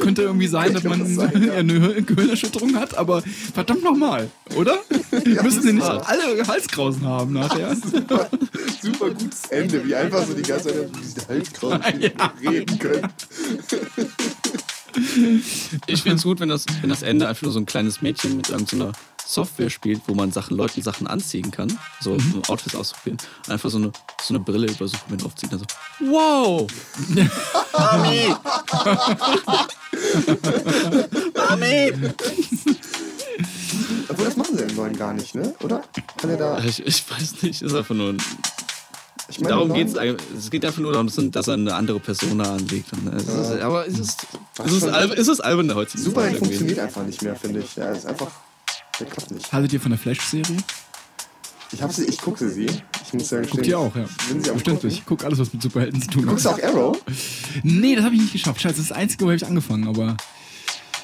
könnte 0.00 0.22
irgendwie 0.22 0.46
sein, 0.46 0.72
dass 0.72 0.84
man 0.84 1.06
sein, 1.06 1.44
ja. 1.46 1.54
eine 1.54 2.02
Gehirnerschütterung 2.02 2.76
hat, 2.76 2.96
aber 2.96 3.22
verdammt 3.54 3.82
nochmal, 3.82 4.30
oder? 4.54 4.78
Müssen 5.42 5.62
sie 5.62 5.72
nicht 5.72 5.86
alle 5.86 6.46
Halskrausen 6.46 7.04
haben 7.04 7.32
nachher? 7.32 7.74
super, 7.92 8.28
super 8.82 9.10
gutes 9.10 9.42
Ende, 9.50 9.84
wie 9.86 9.94
einfach 9.94 10.24
so 10.26 10.34
die 10.34 10.42
ganze 10.42 10.68
Zeit 10.68 10.76
über 10.88 10.98
diese 11.02 11.28
Halskraut 11.28 11.80
reden 12.50 12.78
können. 12.78 13.08
Ich 15.86 16.02
finde 16.02 16.16
es 16.16 16.22
gut, 16.22 16.40
wenn 16.40 16.48
das, 16.48 16.64
wenn 16.80 16.90
das 16.90 17.02
Ende 17.02 17.28
einfach 17.28 17.42
nur 17.42 17.52
so 17.52 17.58
ein 17.58 17.66
kleines 17.66 18.02
Mädchen 18.02 18.36
mit 18.36 18.48
irgendeiner 18.48 18.92
Software 19.26 19.70
spielt, 19.70 20.02
wo 20.06 20.14
man 20.14 20.32
Sachen, 20.32 20.56
Leuten 20.56 20.82
Sachen 20.82 21.06
anziehen 21.06 21.50
kann, 21.50 21.76
so, 22.00 22.18
so 22.18 22.42
Outfits 22.48 22.74
ausprobieren, 22.74 23.18
einfach 23.48 23.70
so 23.70 23.78
eine, 23.78 23.92
so 24.22 24.34
eine 24.34 24.40
Brille 24.42 24.68
über 24.68 24.86
Superman 24.88 25.26
aufziehen, 25.26 25.52
also 25.52 25.64
wow! 26.00 26.66
Mami! 27.76 28.34
Mami! 31.34 31.92
Obwohl, 34.08 34.24
das 34.24 34.36
machen 34.36 34.56
sie 34.56 34.64
im 34.64 34.76
neuen 34.76 34.96
gar 34.96 35.12
nicht, 35.12 35.34
ne? 35.34 35.54
Oder? 35.62 35.82
Kann 36.16 36.30
er 36.30 36.36
da. 36.36 36.58
Ich, 36.60 36.84
ich 36.86 37.10
weiß 37.10 37.42
nicht, 37.42 37.62
ist 37.62 37.74
einfach 37.74 37.94
nur 37.94 38.10
ein, 38.10 38.22
Ich 39.28 39.40
meine, 39.40 39.54
darum 39.54 39.72
geht's 39.72 39.94
neuen- 39.94 40.10
eigentlich. 40.10 40.26
Es 40.38 40.50
geht 40.50 40.64
einfach 40.64 40.80
nur 40.80 40.92
darum, 40.92 41.08
dass 41.32 41.48
er 41.48 41.54
eine 41.54 41.74
andere 41.74 41.98
Persona 42.00 42.54
anlegt. 42.54 42.92
Und, 42.92 43.12
es 43.14 43.24
ist, 43.24 43.60
aber 43.60 43.86
es 43.86 43.98
ist, 43.98 44.26
es 44.64 44.72
ist, 44.72 44.84
alb, 44.88 45.18
es 45.18 45.26
ist 45.28 45.40
albern 45.40 45.66
der 45.66 45.76
heutigen 45.76 46.02
Superheld 46.02 46.34
Zeit 46.34 46.42
irgendwie. 46.42 46.54
funktioniert 46.58 46.78
einfach 46.78 47.04
nicht 47.04 47.22
mehr, 47.22 47.34
finde 47.36 47.60
ich. 47.60 47.74
Ja, 47.76 47.90
ist 47.90 48.06
einfach. 48.06 48.30
Der 49.00 49.06
klappt 49.08 49.30
nicht. 49.32 49.52
Haltet 49.52 49.72
ihr 49.72 49.80
von 49.80 49.90
der 49.90 49.98
Flash-Serie? 49.98 50.56
Ich, 51.72 51.82
hab 51.82 51.92
sie, 51.92 52.04
ich 52.04 52.18
gucke 52.18 52.48
sie. 52.48 52.66
Ich 52.66 53.12
muss 53.12 53.30
ja 53.30 53.38
gestehen. 53.38 53.50
Guckt 53.50 53.66
ihr 53.66 53.78
auch, 53.78 53.94
ja. 53.96 54.06
Sie 54.28 54.50
gucken. 54.62 54.88
Ich 54.88 55.02
guck 55.04 55.24
alles, 55.24 55.38
was 55.40 55.52
mit 55.52 55.60
Superhelden 55.62 56.00
zu 56.00 56.08
tun 56.08 56.22
Du 56.22 56.28
guckst 56.28 56.46
hat. 56.46 56.62
auch 56.62 56.68
Arrow? 56.68 56.96
Nee, 57.64 57.96
das 57.96 58.04
habe 58.04 58.14
ich 58.14 58.20
nicht 58.20 58.32
geschafft. 58.32 58.60
Scheiße, 58.60 58.74
das 58.76 58.82
ist 58.84 58.90
das 58.92 58.96
Einzige, 58.96 59.26
wo 59.26 59.30
ich 59.32 59.44
angefangen, 59.44 59.88
aber. 59.88 60.16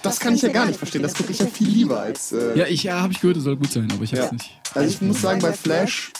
Das 0.02 0.20
kann 0.20 0.34
ich 0.34 0.42
ja 0.42 0.48
gar 0.50 0.66
nicht 0.66 0.78
verstehen. 0.78 1.02
Das 1.02 1.14
gucke 1.14 1.32
ich 1.32 1.40
ja 1.40 1.46
viel 1.46 1.68
lieber 1.68 2.00
als. 2.00 2.30
Äh, 2.32 2.56
Ja, 2.58 2.66
ich 2.66 2.84
ja, 2.84 3.00
habe 3.00 3.12
ich 3.12 3.20
gehört, 3.20 3.36
es 3.38 3.44
soll 3.44 3.56
gut 3.56 3.72
sein, 3.72 3.88
aber 3.92 4.04
ich 4.04 4.12
habe 4.12 4.20
Ja. 4.22 4.26
es 4.26 4.32
nicht. 4.32 4.50
Also 4.74 4.88
ich 4.88 5.00
muss 5.02 5.20
sagen, 5.20 5.40
bei 5.42 5.52
Flash. 5.52 6.12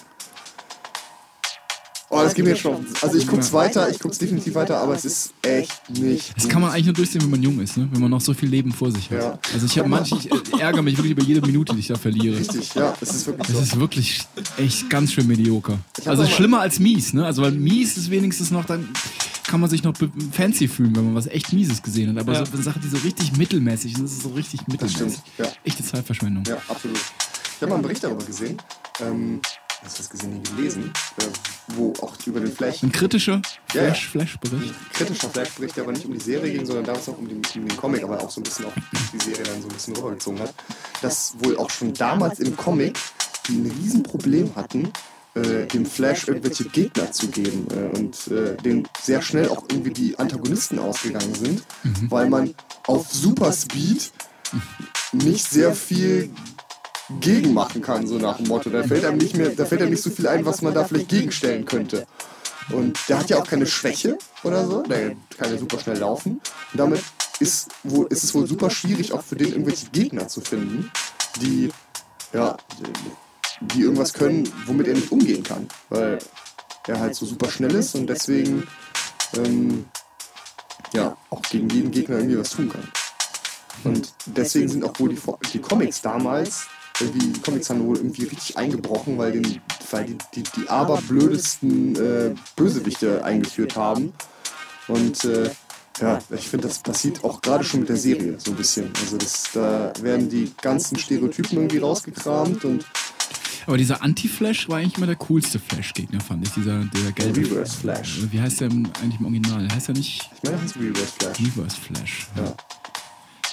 Oh, 2.14 2.22
das 2.22 2.34
geht 2.34 2.44
mir 2.44 2.54
schon. 2.56 2.84
Also 3.00 3.16
ich 3.16 3.26
guck's 3.26 3.52
weiter, 3.54 3.88
ich 3.90 3.98
guck's 3.98 4.18
definitiv 4.18 4.54
weiter, 4.54 4.76
aber 4.78 4.94
es 4.94 5.04
ist 5.06 5.32
echt 5.40 5.88
nicht. 5.88 6.34
Das 6.36 6.46
kann 6.46 6.60
man 6.60 6.70
eigentlich 6.70 6.84
nur 6.84 6.94
durchsehen, 6.94 7.22
wenn 7.22 7.30
man 7.30 7.42
jung 7.42 7.58
ist, 7.60 7.76
ne? 7.78 7.88
wenn 7.90 8.00
man 8.02 8.10
noch 8.10 8.20
so 8.20 8.34
viel 8.34 8.50
Leben 8.50 8.70
vor 8.70 8.90
sich 8.92 9.10
hat. 9.10 9.18
Ja. 9.18 9.38
Also 9.54 9.64
ich 9.64 9.78
habe 9.78 9.88
manche, 9.88 10.16
ich 10.16 10.30
äh, 10.30 10.60
ärgere 10.60 10.82
mich 10.82 10.96
wirklich 10.98 11.12
über 11.12 11.22
jede 11.22 11.40
Minute, 11.40 11.72
die 11.72 11.80
ich 11.80 11.86
da 11.88 11.96
verliere. 11.96 12.38
Richtig, 12.38 12.74
ja, 12.74 12.94
es 13.00 13.14
ist 13.14 13.26
wirklich 13.26 13.48
Es 13.48 13.54
so. 13.56 13.62
ist 13.62 13.80
wirklich 13.80 14.20
echt 14.58 14.90
ganz 14.90 15.12
schön 15.12 15.26
medioker. 15.26 15.78
Also 16.04 16.26
schlimmer 16.26 16.60
als 16.60 16.78
mies, 16.78 17.14
ne? 17.14 17.24
Also 17.24 17.40
weil 17.42 17.52
mies 17.52 17.96
ist 17.96 18.10
wenigstens 18.10 18.50
noch, 18.50 18.66
dann 18.66 18.88
kann 19.46 19.60
man 19.60 19.70
sich 19.70 19.82
noch 19.82 19.94
fancy 20.32 20.68
fühlen, 20.68 20.94
wenn 20.94 21.06
man 21.06 21.14
was 21.14 21.26
echt 21.26 21.52
Mieses 21.52 21.82
gesehen 21.82 22.10
hat. 22.10 22.18
Aber 22.18 22.32
Ja. 22.34 22.44
so 22.44 22.52
eine 22.52 22.62
Sache, 22.62 22.78
die 22.78 22.88
so 22.88 22.98
richtig 22.98 23.36
mittelmäßig 23.36 23.94
ist, 23.94 24.02
das 24.02 24.12
ist 24.12 24.22
so 24.22 24.28
richtig 24.30 24.60
Das 24.60 24.68
mittelmäßig. 24.68 25.18
stimmt, 25.20 25.22
ja. 25.38 25.46
Echte 25.64 25.82
Zeitverschwendung. 25.82 26.44
Ja, 26.46 26.56
absolut. 26.68 26.98
Ich 26.98 27.60
habe 27.62 27.68
mal 27.70 27.74
einen 27.76 27.82
Bericht 27.82 28.04
darüber 28.04 28.24
gesehen. 28.24 28.56
Ähm, 29.00 29.40
was 29.82 29.94
das 29.94 30.08
gesehen, 30.10 30.42
gelesen, 30.42 30.92
äh, 31.18 31.24
wo 31.74 31.92
auch 32.02 32.16
über 32.26 32.40
den 32.40 32.52
Flash, 32.52 32.82
Ein 32.82 32.92
kritischer 32.92 33.40
Ja, 33.72 33.82
ja. 33.82 33.94
Flash, 33.94 34.08
Flash-Bericht. 34.10 34.74
kritischer 34.92 35.28
Flash-Bericht, 35.30 35.76
der 35.76 35.84
aber 35.84 35.92
nicht 35.92 36.04
um 36.06 36.12
die 36.12 36.20
Serie 36.20 36.52
ging, 36.52 36.64
sondern 36.66 36.84
damals 36.84 37.08
auch 37.08 37.18
um 37.18 37.28
den, 37.28 37.38
um 37.38 37.68
den 37.68 37.76
Comic, 37.76 38.04
aber 38.04 38.20
auch 38.22 38.30
so 38.30 38.40
ein 38.40 38.44
bisschen 38.44 38.66
auch 38.66 38.72
die 39.12 39.18
Serie 39.24 39.42
dann 39.44 39.60
so 39.62 39.68
ein 39.68 39.74
bisschen 39.74 39.96
rübergezogen 39.96 40.40
hat, 40.40 40.54
dass 41.00 41.34
wohl 41.38 41.56
auch 41.58 41.70
schon 41.70 41.92
damals 41.94 42.38
im 42.40 42.56
Comic 42.56 42.98
die 43.48 43.54
ein 43.56 43.72
Riesenproblem 43.82 44.54
hatten, 44.54 44.92
äh, 45.34 45.66
dem 45.66 45.84
Flash 45.84 46.28
irgendwelche 46.28 46.64
Gegner 46.64 47.10
zu 47.10 47.26
geben 47.28 47.66
äh, 47.72 47.98
und 47.98 48.28
äh, 48.28 48.54
dem 48.62 48.84
sehr 49.00 49.20
schnell 49.22 49.48
auch 49.48 49.64
irgendwie 49.70 49.90
die 49.90 50.16
Antagonisten 50.18 50.78
ausgegangen 50.78 51.34
sind, 51.34 51.62
weil 52.08 52.28
man 52.28 52.54
auf 52.86 53.10
Superspeed 53.10 54.12
nicht 55.12 55.48
sehr 55.48 55.72
viel 55.74 56.30
gegen 57.20 57.54
machen 57.54 57.82
kann, 57.82 58.06
so 58.06 58.18
nach 58.18 58.36
dem 58.36 58.48
Motto. 58.48 58.70
Da 58.70 58.82
fällt 58.82 59.04
einem 59.04 59.18
nicht 59.18 59.36
mehr, 59.36 59.50
da 59.50 59.64
fällt 59.64 59.82
einem 59.82 59.90
nicht 59.90 60.02
so 60.02 60.10
viel 60.10 60.26
ein, 60.26 60.44
was 60.44 60.62
man 60.62 60.74
da 60.74 60.84
vielleicht 60.84 61.08
gegenstellen 61.08 61.64
könnte. 61.64 62.06
Und 62.70 62.98
der 63.08 63.18
hat 63.18 63.30
ja 63.30 63.38
auch 63.38 63.46
keine 63.46 63.66
Schwäche 63.66 64.18
oder 64.44 64.66
so, 64.66 64.82
der 64.82 65.16
kann 65.36 65.52
ja 65.52 65.58
super 65.58 65.78
schnell 65.78 65.98
laufen. 65.98 66.40
Und 66.72 66.78
damit 66.78 67.02
ist, 67.40 67.70
wohl, 67.82 68.06
ist 68.08 68.24
es 68.24 68.34
wohl 68.34 68.46
super 68.46 68.70
schwierig, 68.70 69.12
auch 69.12 69.22
für 69.22 69.36
den 69.36 69.48
irgendwelche 69.48 69.86
Gegner 69.90 70.28
zu 70.28 70.40
finden, 70.40 70.90
die, 71.40 71.70
ja, 72.32 72.56
die 73.60 73.82
irgendwas 73.82 74.12
können, 74.12 74.48
womit 74.66 74.88
er 74.88 74.94
nicht 74.94 75.10
umgehen 75.10 75.42
kann. 75.42 75.66
Weil 75.88 76.18
er 76.86 77.00
halt 77.00 77.14
so 77.14 77.26
super 77.26 77.50
schnell 77.50 77.74
ist 77.74 77.94
und 77.94 78.06
deswegen 78.06 78.66
ähm, 79.36 79.86
ja, 80.92 81.16
auch 81.30 81.42
gegen 81.42 81.68
jeden 81.70 81.90
Gegner 81.90 82.16
irgendwie 82.16 82.38
was 82.38 82.50
tun 82.50 82.68
kann. 82.68 82.88
Und 83.84 84.12
deswegen 84.26 84.68
sind 84.68 84.84
auch 84.84 84.98
wohl 84.98 85.08
die, 85.08 85.20
die 85.52 85.58
Comics 85.58 86.02
damals, 86.02 86.66
die 87.00 87.40
Comics 87.40 87.70
haben 87.70 87.86
wohl 87.86 87.96
irgendwie 87.96 88.24
richtig 88.24 88.56
eingebrochen, 88.56 89.18
weil, 89.18 89.32
den, 89.32 89.60
weil 89.90 90.04
die, 90.04 90.18
die, 90.34 90.42
die 90.42 90.68
aberblödesten 90.68 91.96
äh, 91.96 92.34
Bösewichte 92.56 93.24
eingeführt 93.24 93.76
haben. 93.76 94.12
Und 94.88 95.24
äh, 95.24 95.50
Ja, 96.00 96.18
ich 96.30 96.48
finde, 96.48 96.68
das 96.68 96.78
passiert 96.78 97.22
auch 97.22 97.40
gerade 97.40 97.64
schon 97.64 97.80
mit 97.80 97.88
der 97.88 97.96
Serie 97.96 98.36
so 98.38 98.52
ein 98.52 98.56
bisschen. 98.56 98.90
Also 99.00 99.16
das, 99.18 99.50
da 99.52 99.92
werden 100.00 100.28
die 100.28 100.52
ganzen 100.60 100.98
Stereotypen 100.98 101.58
irgendwie 101.58 101.78
rausgekramt 101.78 102.64
und 102.64 102.84
Aber 103.66 103.76
dieser 103.76 104.02
Anti-Flash 104.02 104.68
war 104.68 104.78
eigentlich 104.78 104.96
immer 104.96 105.06
der 105.06 105.16
coolste 105.16 105.58
Flash-Gegner, 105.58 106.20
fand 106.20 106.46
ich. 106.46 106.54
Dieser, 106.54 106.84
dieser 106.86 107.12
gelbe. 107.12 107.40
Reverse 107.40 107.76
Flash. 107.76 108.20
Wie 108.30 108.40
heißt 108.40 108.60
der 108.62 108.70
eigentlich 108.70 109.20
im 109.20 109.26
Original? 109.26 109.68
Heißt 109.72 109.88
er 109.90 109.94
nicht 109.94 110.30
Ich 110.34 110.42
meine, 110.42 110.56
das 110.62 110.72
ist 110.72 110.76
Reverse 110.76 111.12
Flash. 111.18 111.40
Reverse 111.40 111.76
Flash? 111.80 112.26
Ja. 112.36 112.54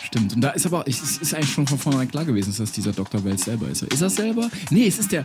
Stimmt. 0.09 0.33
Und 0.33 0.41
da 0.41 0.49
ist 0.49 0.65
aber, 0.65 0.87
es 0.87 1.17
ist 1.17 1.35
eigentlich 1.35 1.51
schon 1.51 1.67
von 1.67 1.77
vornherein 1.77 2.09
klar 2.09 2.25
gewesen, 2.25 2.49
dass 2.49 2.57
das 2.57 2.71
dieser 2.71 2.93
Dr. 2.93 3.23
Welt 3.23 3.39
selber 3.39 3.67
ist. 3.67 3.83
Ist 3.83 4.01
das 4.01 4.15
selber? 4.15 4.49
Nee, 4.71 4.87
es 4.87 4.97
ist 4.97 5.11
der, 5.11 5.23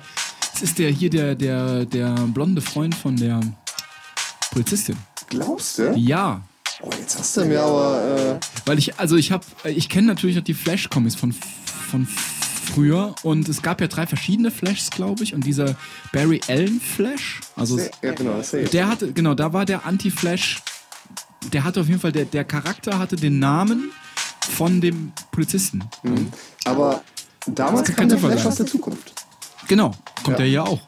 es 0.54 0.60
ist 0.60 0.78
der 0.78 0.90
hier 0.90 1.08
der, 1.08 1.34
der, 1.34 1.86
der 1.86 2.10
blonde 2.28 2.60
Freund 2.60 2.94
von 2.94 3.16
der 3.16 3.40
Polizistin. 4.50 4.98
Glaubst 5.30 5.78
du? 5.78 5.94
Ja. 5.96 6.42
Oh, 6.82 6.90
jetzt 6.98 7.18
hast 7.18 7.34
du 7.34 7.46
mir 7.46 7.62
aber. 7.62 8.36
Äh, 8.36 8.40
Weil 8.66 8.78
ich, 8.78 8.98
also 8.98 9.16
ich 9.16 9.32
habe, 9.32 9.46
ich 9.64 9.88
kenne 9.88 10.08
natürlich 10.08 10.36
noch 10.36 10.44
die 10.44 10.52
Flash-Comics 10.52 11.14
von, 11.14 11.32
von 11.32 12.06
früher 12.06 13.14
und 13.22 13.48
es 13.48 13.62
gab 13.62 13.80
ja 13.80 13.86
drei 13.86 14.06
verschiedene 14.06 14.50
Flashs, 14.50 14.90
glaube 14.90 15.24
ich. 15.24 15.32
Und 15.32 15.46
dieser 15.46 15.76
Barry 16.12 16.42
Allen 16.46 16.78
Flash, 16.78 17.40
also 17.56 17.78
ja, 18.02 18.12
genau, 18.12 18.36
das 18.36 18.50
sehe 18.50 18.64
ich. 18.64 18.70
der 18.70 18.88
hatte, 18.88 19.12
genau, 19.14 19.32
da 19.32 19.54
war 19.54 19.64
der 19.64 19.86
Anti-Flash, 19.86 20.60
der 21.54 21.64
hatte 21.64 21.80
auf 21.80 21.88
jeden 21.88 22.00
Fall, 22.00 22.12
der, 22.12 22.26
der 22.26 22.44
Charakter 22.44 22.98
hatte 22.98 23.16
den 23.16 23.38
Namen 23.38 23.90
von 24.44 24.80
dem 24.80 25.12
Polizisten. 25.30 25.84
Mhm. 26.02 26.32
Aber 26.64 27.02
damals 27.46 27.94
kam 27.94 28.08
der 28.08 28.18
Flash 28.18 28.46
aus 28.46 28.56
der 28.56 28.66
Zukunft. 28.66 29.12
Genau, 29.68 29.90
kommt 30.22 30.28
Ja. 30.28 30.36
der 30.36 30.46
hier 30.46 30.64
auch. 30.64 30.80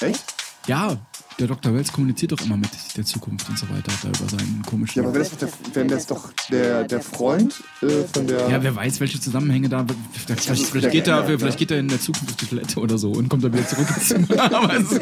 Echt? 0.00 0.24
Ja, 0.66 0.96
der 1.38 1.46
Dr. 1.48 1.74
Wells 1.74 1.92
kommuniziert 1.92 2.32
doch 2.32 2.40
immer 2.40 2.56
mit 2.56 2.70
der 2.96 3.04
Zukunft 3.04 3.48
und 3.48 3.58
so 3.58 3.68
weiter, 3.68 3.92
da 4.02 4.08
über 4.08 4.28
seinen 4.30 4.62
komischen. 4.66 5.02
Ja, 5.02 5.08
aber 5.08 5.14
wenn 5.14 5.22
das, 5.22 5.30
doch 5.30 5.38
der, 5.38 5.74
wenn 5.74 5.88
das 5.88 6.06
doch 6.06 6.32
der, 6.50 6.84
der 6.84 7.00
Freund 7.00 7.62
äh, 7.82 8.04
von 8.12 8.26
der. 8.26 8.48
Ja, 8.48 8.62
wer 8.62 8.74
weiß, 8.74 9.00
welche 9.00 9.20
Zusammenhänge 9.20 9.68
da. 9.68 9.84
Vielleicht, 10.12 10.66
vielleicht, 10.66 10.90
geht, 10.90 11.06
er, 11.06 11.24
vielleicht 11.24 11.42
ne? 11.42 11.56
geht 11.56 11.70
er 11.70 11.78
in 11.78 11.88
der 11.88 12.00
Zukunft 12.00 12.30
auf 12.30 12.36
die 12.36 12.46
Toilette 12.46 12.80
oder 12.80 12.96
so 12.98 13.10
und 13.10 13.28
kommt 13.28 13.44
dann 13.44 13.52
wieder 13.52 13.66
zurück 13.66 13.86
ins 13.94 14.08
Zimmer. 14.08 14.40
Aber 14.52 14.82
so, 14.82 15.00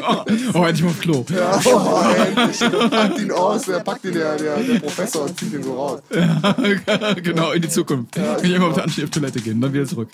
oh, 0.53 0.65
endlich 0.65 0.83
mal 0.83 0.89
auf 0.89 0.99
Klo. 0.99 1.25
Ja, 1.29 1.61
oh, 1.63 2.01
endlich. 2.25 2.89
Packt 2.89 3.19
ihn 3.19 3.31
aus, 3.31 3.63
der 3.63 3.79
packt 3.79 4.05
ihn 4.05 4.13
der, 4.13 4.35
der, 4.37 4.57
der 4.57 4.79
Professor 4.79 5.23
und 5.23 5.39
zieht 5.39 5.53
ihn 5.53 5.63
so 5.63 5.73
raus. 5.73 6.01
genau, 7.23 7.51
in 7.51 7.61
die 7.61 7.69
Zukunft. 7.69 8.13
Kann 8.13 8.43
ich 8.43 8.51
immer 8.51 8.67
auf 8.67 8.75
der 8.75 8.83
Anstehen 8.83 9.05
auf 9.05 9.11
Toilette 9.11 9.39
gehen, 9.39 9.61
dann 9.61 9.73
wieder 9.73 9.85
zurück. 9.85 10.09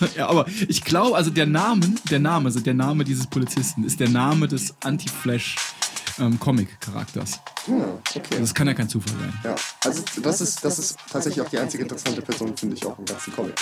Ja, 0.16 0.28
aber 0.28 0.46
ich 0.68 0.84
glaube, 0.84 1.16
also 1.16 1.30
der 1.30 1.46
Name, 1.46 1.94
der 2.10 2.18
Name, 2.20 2.46
also 2.46 2.60
der 2.60 2.74
Name 2.74 3.04
dieses 3.04 3.26
Polizisten 3.26 3.84
ist 3.84 4.00
der 4.00 4.08
Name 4.08 4.48
des 4.48 4.74
Anti-Flash 4.82 5.56
ähm, 6.18 6.38
Comic-Charakters. 6.38 7.40
Ja, 7.66 7.98
okay. 8.14 8.38
Das 8.38 8.54
kann 8.54 8.66
ja 8.66 8.74
kein 8.74 8.88
Zufall 8.88 9.14
sein. 9.18 9.32
Ja, 9.44 9.56
also 9.84 10.02
das 10.22 10.40
ist, 10.40 10.64
das 10.64 10.78
ist 10.78 10.96
tatsächlich 11.10 11.44
auch 11.44 11.50
die 11.50 11.58
einzige 11.58 11.82
interessante 11.82 12.22
Person, 12.22 12.56
finde 12.56 12.76
ich, 12.76 12.86
auch 12.86 12.98
im 12.98 13.04
ganzen 13.04 13.32
Comic. 13.34 13.54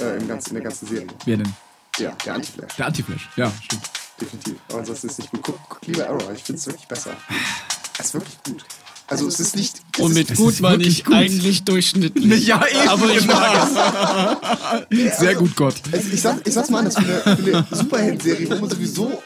Äh, 0.00 0.18
im 0.18 0.28
ganzen, 0.28 0.50
in 0.50 0.54
der 0.54 0.64
ganzen 0.64 0.88
Serie. 0.88 1.08
Wer 1.24 1.36
denn? 1.36 1.52
Ja, 1.98 2.10
der 2.24 2.34
Anti-Flash. 2.34 2.76
Der 2.76 2.86
Anti-Flash. 2.86 3.28
Ja, 3.36 3.52
stimmt. 3.62 3.90
Definitiv. 4.20 4.56
Aber 4.68 4.78
ansonsten 4.78 5.06
ist 5.08 5.12
es 5.12 5.18
nicht 5.18 5.30
gut. 5.30 5.42
Guck, 5.42 5.58
guck 5.68 5.86
lieber 5.86 6.08
Arrow, 6.08 6.30
ich 6.34 6.42
finde 6.42 6.58
es 6.58 6.66
wirklich 6.66 6.86
besser. 6.86 7.16
Es 7.98 8.06
ist 8.06 8.14
wirklich 8.14 8.42
gut. 8.44 8.64
Also 9.12 9.28
es 9.28 9.40
ist 9.40 9.56
nicht. 9.56 9.74
Es 9.94 10.00
Und 10.00 10.14
mit 10.14 10.30
es 10.30 10.38
gut 10.38 10.58
meine 10.60 10.78
wirklich 10.78 11.00
ich 11.00 11.04
gut. 11.04 11.14
eigentlich 11.14 11.64
durchschnittlich. 11.64 12.46
Ja, 12.46 12.64
eben. 12.66 12.88
Aber 12.88 13.10
ich 13.14 13.26
mag 13.26 13.68
es. 14.90 15.18
Sehr 15.18 15.34
gut, 15.34 15.54
Gott. 15.54 15.74
Also 15.92 16.08
ich, 16.10 16.20
sag, 16.22 16.46
ich 16.48 16.54
sag's 16.54 16.70
mal 16.70 16.78
anders, 16.78 16.94
für 16.94 17.00
eine, 17.26 17.36
für 17.36 17.56
eine 17.58 17.66
Superhelden-Serie, 17.70 18.48
wo 18.50 18.54
man 18.56 18.70
sowieso 18.70 19.22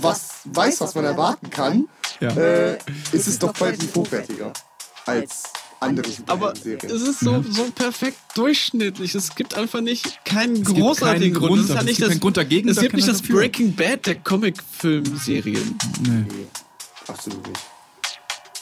was 0.00 0.28
weiß, 0.44 0.80
was 0.80 0.94
man 0.96 1.04
erwarten 1.04 1.50
kann, 1.50 1.86
Ja. 2.20 2.30
äh, 2.30 2.78
ist 3.12 3.28
es 3.28 3.38
doch 3.38 3.52
deutlich 3.52 3.94
hochwertiger 3.94 4.52
als 5.06 5.44
andere 5.78 6.10
Aber 6.26 6.52
es 6.54 7.02
ist 7.02 7.20
so, 7.20 7.44
so 7.48 7.64
perfekt 7.74 8.18
durchschnittlich. 8.34 9.14
Es 9.14 9.34
gibt 9.36 9.54
einfach 9.56 9.82
nicht 9.82 10.24
keinen 10.24 10.64
gibt 10.64 10.78
großartigen 10.78 11.32
keinen 11.32 11.46
Grund. 11.46 11.68
Grund 11.68 11.70
Es 11.70 11.70
ist 11.70 11.74
ja 11.76 11.80
Es 11.80 11.86
gibt 11.86 12.00
das, 12.00 12.08
keinen 12.08 12.20
Grund 12.20 12.36
dagegen, 12.38 12.68
Es 12.68 12.80
gibt 12.80 12.94
nicht 12.96 13.06
das. 13.08 13.22
Breaking 13.22 13.72
Bad 13.74 14.04
der 14.06 14.16
Comic-Film-Serien. 14.16 15.78
Nee. 16.02 16.10
Nee, 16.28 16.46
absolut 17.06 17.46
nicht. 17.46 17.60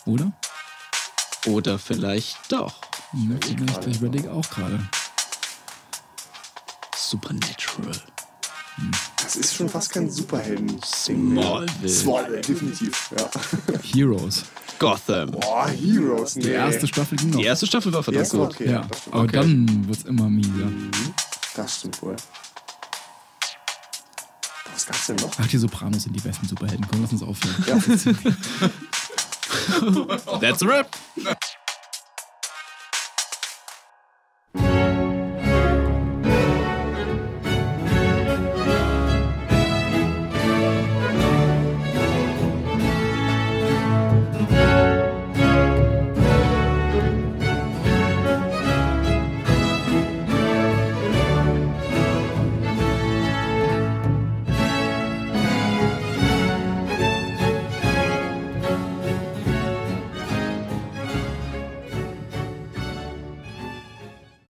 Oder? 0.06 0.32
Oder 1.46 1.78
vielleicht 1.78 2.36
doch. 2.52 2.74
Hm, 3.12 3.38
Ich, 3.44 3.86
ich 3.86 3.96
überlege 4.00 4.30
auch 4.32 4.48
gerade. 4.50 4.78
Supernatural. 6.96 7.92
Das 9.22 9.36
ist 9.36 9.54
schon 9.54 9.68
fast 9.68 9.92
kein 9.92 10.10
Superhelden. 10.10 10.80
Smallville. 10.82 11.88
Smallville, 11.88 12.40
definitiv. 12.40 13.10
Ja. 13.18 13.30
Heroes. 13.92 14.44
Gotham. 14.78 15.32
Boah, 15.32 15.68
Heroes, 15.68 16.36
nee. 16.36 16.44
Die 16.44 16.50
erste 16.50 16.86
Staffel 16.86 17.18
ging 17.18 17.30
noch. 17.30 17.38
Die 17.40 17.44
erste 17.44 17.66
Staffel 17.66 17.92
war 17.92 18.02
verdammt 18.02 18.30
gut. 18.30 18.40
okay. 18.40 18.70
Ja, 18.70 18.86
aber 19.10 19.22
Okay. 19.24 19.32
dann 19.36 19.86
wird 19.88 19.98
es 19.98 20.04
immer 20.04 20.30
mieser. 20.30 20.70
Das 21.54 21.76
stimmt 21.78 22.00
wohl. 22.02 22.16
Was 24.72 24.86
gab's 24.86 25.06
denn 25.06 25.16
noch? 25.16 25.30
Ach, 25.38 25.46
die 25.46 25.58
Sopranos 25.58 26.04
sind 26.04 26.14
die 26.16 26.20
besten 26.20 26.48
Superhelden. 26.48 26.86
Komm, 26.90 27.02
lass 27.02 27.12
uns 27.12 27.22
aufhören. 27.22 27.64
Ja. 27.66 27.76
That's 30.40 30.62
a 30.62 30.66
rap. 30.66 30.96